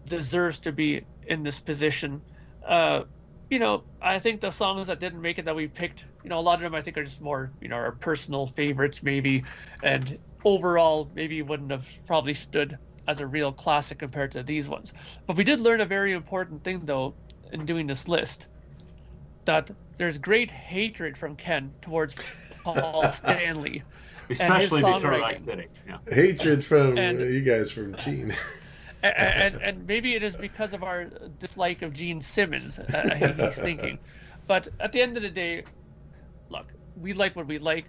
deserves 0.08 0.60
to 0.60 0.72
be 0.72 1.04
in 1.28 1.44
this 1.44 1.60
position. 1.60 2.22
Uh, 2.66 3.04
you 3.50 3.60
know, 3.60 3.84
I 4.02 4.20
think 4.20 4.42
the 4.42 4.52
songs 4.52 4.88
that 4.88 5.00
didn't 5.00 5.22
make 5.22 5.40
it 5.40 5.46
that 5.46 5.56
we 5.56 5.68
picked, 5.68 6.06
you 6.24 6.30
know, 6.30 6.40
a 6.40 6.42
lot 6.42 6.56
of 6.56 6.62
them 6.62 6.76
I 6.76 6.82
think 6.82 6.98
are 6.98 7.04
just 7.04 7.22
more, 7.22 7.52
you 7.62 7.68
know, 7.68 7.76
our 7.76 7.92
personal 7.92 8.48
favorites 8.48 9.02
maybe, 9.02 9.44
and 9.82 10.20
overall 10.46 11.10
maybe 11.16 11.42
wouldn't 11.42 11.72
have 11.72 11.86
probably 12.06 12.34
stood 12.34 12.78
as 13.08 13.20
a 13.20 13.28
real 13.28 13.52
classic 13.52 13.98
compared 13.98 14.32
to 14.34 14.44
these 14.44 14.70
ones. 14.70 14.94
But 15.26 15.36
we 15.36 15.44
did 15.44 15.60
learn 15.60 15.82
a 15.82 15.86
very 15.86 16.14
important 16.14 16.64
thing 16.64 16.82
though 16.86 17.16
in 17.52 17.66
doing 17.66 17.88
this 17.88 18.08
list, 18.08 18.48
that 19.50 19.72
there's 19.98 20.20
great 20.20 20.52
hatred 20.52 21.18
from 21.18 21.36
Ken 21.36 21.74
towards 21.82 22.14
Paul 22.64 23.12
Stanley. 23.14 23.82
Especially 24.30 24.82
Detroit 24.84 25.02
songwriting. 25.02 25.22
Rock 25.22 25.40
City. 25.40 25.68
Yeah. 25.88 25.98
hatred 26.08 26.64
from 26.64 27.00
And- 27.00 27.20
uh, 27.20 27.26
you 27.26 27.42
guys 27.42 27.72
from 27.72 27.96
Gene. 27.96 28.32
and, 29.04 29.16
and, 29.18 29.56
and 29.64 29.88
maybe 29.88 30.14
it 30.14 30.22
is 30.22 30.36
because 30.36 30.74
of 30.76 30.84
our 30.84 31.06
dislike 31.40 31.82
of 31.82 31.94
Gene 31.94 32.22
Simmons. 32.22 32.78
Uh, 32.78 33.34
he's 33.40 33.56
thinking, 33.56 33.98
but 34.46 34.68
at 34.80 34.92
the 34.92 35.02
end 35.02 35.18
of 35.18 35.24
the 35.24 35.30
day, 35.32 35.64
look, 36.50 36.68
we 36.96 37.14
like 37.14 37.36
what 37.36 37.48
we 37.48 37.58
like. 37.58 37.86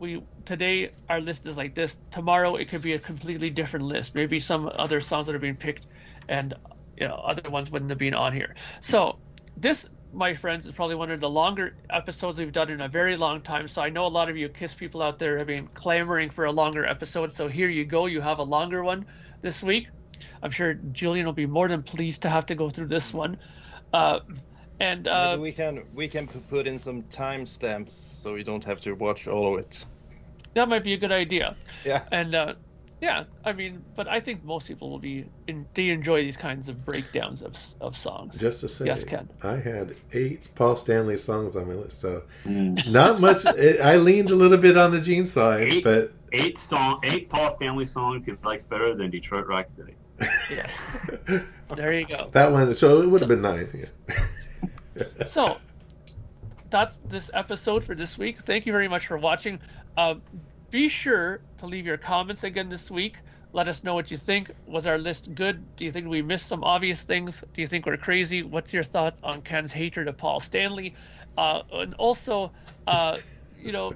We 0.00 0.20
today 0.44 0.90
our 1.08 1.20
list 1.20 1.46
is 1.46 1.56
like 1.56 1.76
this. 1.76 1.96
Tomorrow 2.10 2.56
it 2.56 2.68
could 2.68 2.82
be 2.82 2.94
a 2.94 2.98
completely 2.98 3.50
different 3.50 3.84
list. 3.86 4.16
Maybe 4.16 4.40
some 4.40 4.68
other 4.74 4.98
songs 5.00 5.28
that 5.28 5.36
are 5.36 5.38
being 5.38 5.54
picked, 5.54 5.86
and 6.28 6.54
you 6.96 7.06
know 7.06 7.14
other 7.14 7.48
ones 7.48 7.70
wouldn't 7.70 7.90
have 7.92 7.98
been 8.00 8.14
on 8.14 8.32
here. 8.32 8.56
So 8.80 9.20
this, 9.56 9.88
my 10.14 10.34
friends, 10.34 10.66
is 10.66 10.72
probably 10.72 10.96
one 10.96 11.10
of 11.10 11.20
the 11.20 11.28
longer 11.28 11.74
episodes 11.90 12.38
we've 12.38 12.52
done 12.52 12.70
in 12.70 12.80
a 12.80 12.88
very 12.88 13.16
long 13.16 13.40
time. 13.40 13.68
So 13.68 13.82
I 13.82 13.90
know 13.90 14.06
a 14.06 14.08
lot 14.08 14.30
of 14.30 14.36
you 14.36 14.48
Kiss 14.48 14.74
people 14.74 15.02
out 15.02 15.18
there 15.18 15.36
have 15.38 15.46
been 15.46 15.66
clamoring 15.68 16.30
for 16.30 16.44
a 16.44 16.52
longer 16.52 16.86
episode. 16.86 17.34
So 17.34 17.48
here 17.48 17.68
you 17.68 17.84
go. 17.84 18.06
You 18.06 18.20
have 18.20 18.38
a 18.38 18.42
longer 18.42 18.82
one 18.82 19.06
this 19.42 19.62
week. 19.62 19.88
I'm 20.42 20.50
sure 20.50 20.74
Julian 20.92 21.26
will 21.26 21.32
be 21.32 21.46
more 21.46 21.68
than 21.68 21.82
pleased 21.82 22.22
to 22.22 22.30
have 22.30 22.46
to 22.46 22.54
go 22.54 22.70
through 22.70 22.88
this 22.88 23.12
one. 23.12 23.38
Uh, 23.92 24.20
and 24.80 25.06
uh, 25.06 25.36
we 25.40 25.52
can 25.52 25.84
we 25.94 26.08
can 26.08 26.26
put 26.26 26.66
in 26.66 26.78
some 26.78 27.02
timestamps 27.04 27.92
so 28.20 28.34
you 28.34 28.44
don't 28.44 28.64
have 28.64 28.80
to 28.80 28.92
watch 28.94 29.26
all 29.28 29.54
of 29.54 29.60
it. 29.60 29.84
that 30.54 30.68
might 30.68 30.84
be 30.84 30.94
a 30.94 30.96
good 30.96 31.12
idea. 31.12 31.56
Yeah. 31.84 32.04
And 32.10 32.34
uh, 32.34 32.54
yeah, 33.04 33.24
I 33.44 33.52
mean, 33.52 33.84
but 33.94 34.08
I 34.08 34.18
think 34.20 34.42
most 34.44 34.66
people 34.66 34.88
will 34.90 34.98
be 34.98 35.26
in, 35.46 35.66
they 35.74 35.90
enjoy 35.90 36.22
these 36.22 36.38
kinds 36.38 36.68
of 36.70 36.84
breakdowns 36.86 37.42
of 37.42 37.52
of 37.80 37.96
songs. 37.98 38.38
Just 38.38 38.60
to 38.60 38.68
say, 38.68 38.86
Yes, 38.86 39.04
Ken. 39.04 39.28
I 39.42 39.56
had 39.56 39.94
eight 40.12 40.50
Paul 40.54 40.76
Stanley 40.76 41.18
songs 41.18 41.54
on 41.56 41.68
my 41.68 41.74
list, 41.74 42.00
so 42.00 42.22
Mm. 42.46 42.90
not 43.00 43.20
much. 43.20 43.44
I 43.46 43.96
leaned 43.96 44.30
a 44.30 44.34
little 44.34 44.56
bit 44.58 44.76
on 44.78 44.90
the 44.90 45.00
Gene 45.00 45.26
side, 45.26 45.72
Eight? 45.72 45.84
but 45.84 46.12
Eight 46.32 46.58
song, 46.58 47.00
eight 47.04 47.28
Paul 47.28 47.54
Stanley 47.56 47.86
songs 47.86 48.24
he 48.26 48.32
likes 48.42 48.64
better 48.64 48.94
than 48.96 49.10
Detroit 49.10 49.46
Rock 49.46 49.68
City. 49.68 49.94
Yeah, 50.50 50.66
there 51.76 51.92
you 51.94 52.06
go. 52.06 52.28
that 52.32 52.50
one. 52.50 52.72
So 52.74 53.02
it 53.02 53.08
would 53.10 53.20
So- 53.20 53.28
have 53.28 53.28
been 53.28 53.42
nine. 53.42 53.68
Yeah. 53.74 54.24
So 55.26 55.58
that's 56.70 56.96
this 57.08 57.30
episode 57.34 57.82
for 57.84 57.94
this 57.94 58.16
week. 58.16 58.38
Thank 58.38 58.64
you 58.66 58.72
very 58.72 58.88
much 58.88 59.06
for 59.08 59.18
watching. 59.18 59.60
Uh, 59.96 60.14
be 60.74 60.88
sure 60.88 61.38
to 61.56 61.66
leave 61.66 61.86
your 61.86 61.96
comments 61.96 62.42
again 62.42 62.68
this 62.68 62.90
week. 62.90 63.18
Let 63.52 63.68
us 63.68 63.84
know 63.84 63.94
what 63.94 64.10
you 64.10 64.16
think. 64.16 64.50
Was 64.66 64.88
our 64.88 64.98
list 64.98 65.32
good? 65.32 65.64
Do 65.76 65.84
you 65.84 65.92
think 65.92 66.08
we 66.08 66.20
missed 66.20 66.48
some 66.48 66.64
obvious 66.64 67.02
things? 67.02 67.44
Do 67.52 67.60
you 67.60 67.68
think 67.68 67.86
we're 67.86 67.96
crazy? 67.96 68.42
What's 68.42 68.72
your 68.72 68.82
thoughts 68.82 69.20
on 69.22 69.40
Ken's 69.42 69.70
hatred 69.70 70.08
of 70.08 70.16
Paul 70.16 70.40
Stanley? 70.40 70.96
Uh, 71.38 71.62
and 71.72 71.94
also, 71.94 72.50
uh, 72.88 73.18
you 73.56 73.70
know, 73.70 73.92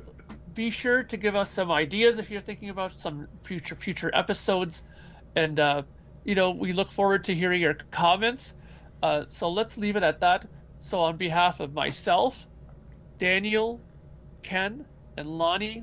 be 0.54 0.70
sure 0.70 1.02
to 1.02 1.16
give 1.16 1.34
us 1.34 1.50
some 1.50 1.72
ideas 1.72 2.20
if 2.20 2.30
you're 2.30 2.40
thinking 2.40 2.70
about 2.70 2.92
some 3.00 3.26
future 3.42 3.74
future 3.74 4.12
episodes. 4.14 4.84
And 5.34 5.58
uh, 5.58 5.82
you 6.22 6.36
know, 6.36 6.52
we 6.52 6.70
look 6.72 6.92
forward 6.92 7.24
to 7.24 7.34
hearing 7.34 7.60
your 7.60 7.74
comments. 7.90 8.54
Uh, 9.02 9.24
so 9.30 9.50
let's 9.50 9.76
leave 9.78 9.96
it 9.96 10.04
at 10.04 10.20
that. 10.20 10.46
So 10.80 11.00
on 11.00 11.16
behalf 11.16 11.58
of 11.58 11.74
myself, 11.74 12.46
Daniel, 13.18 13.80
Ken, 14.44 14.86
and 15.16 15.26
Lonnie, 15.26 15.82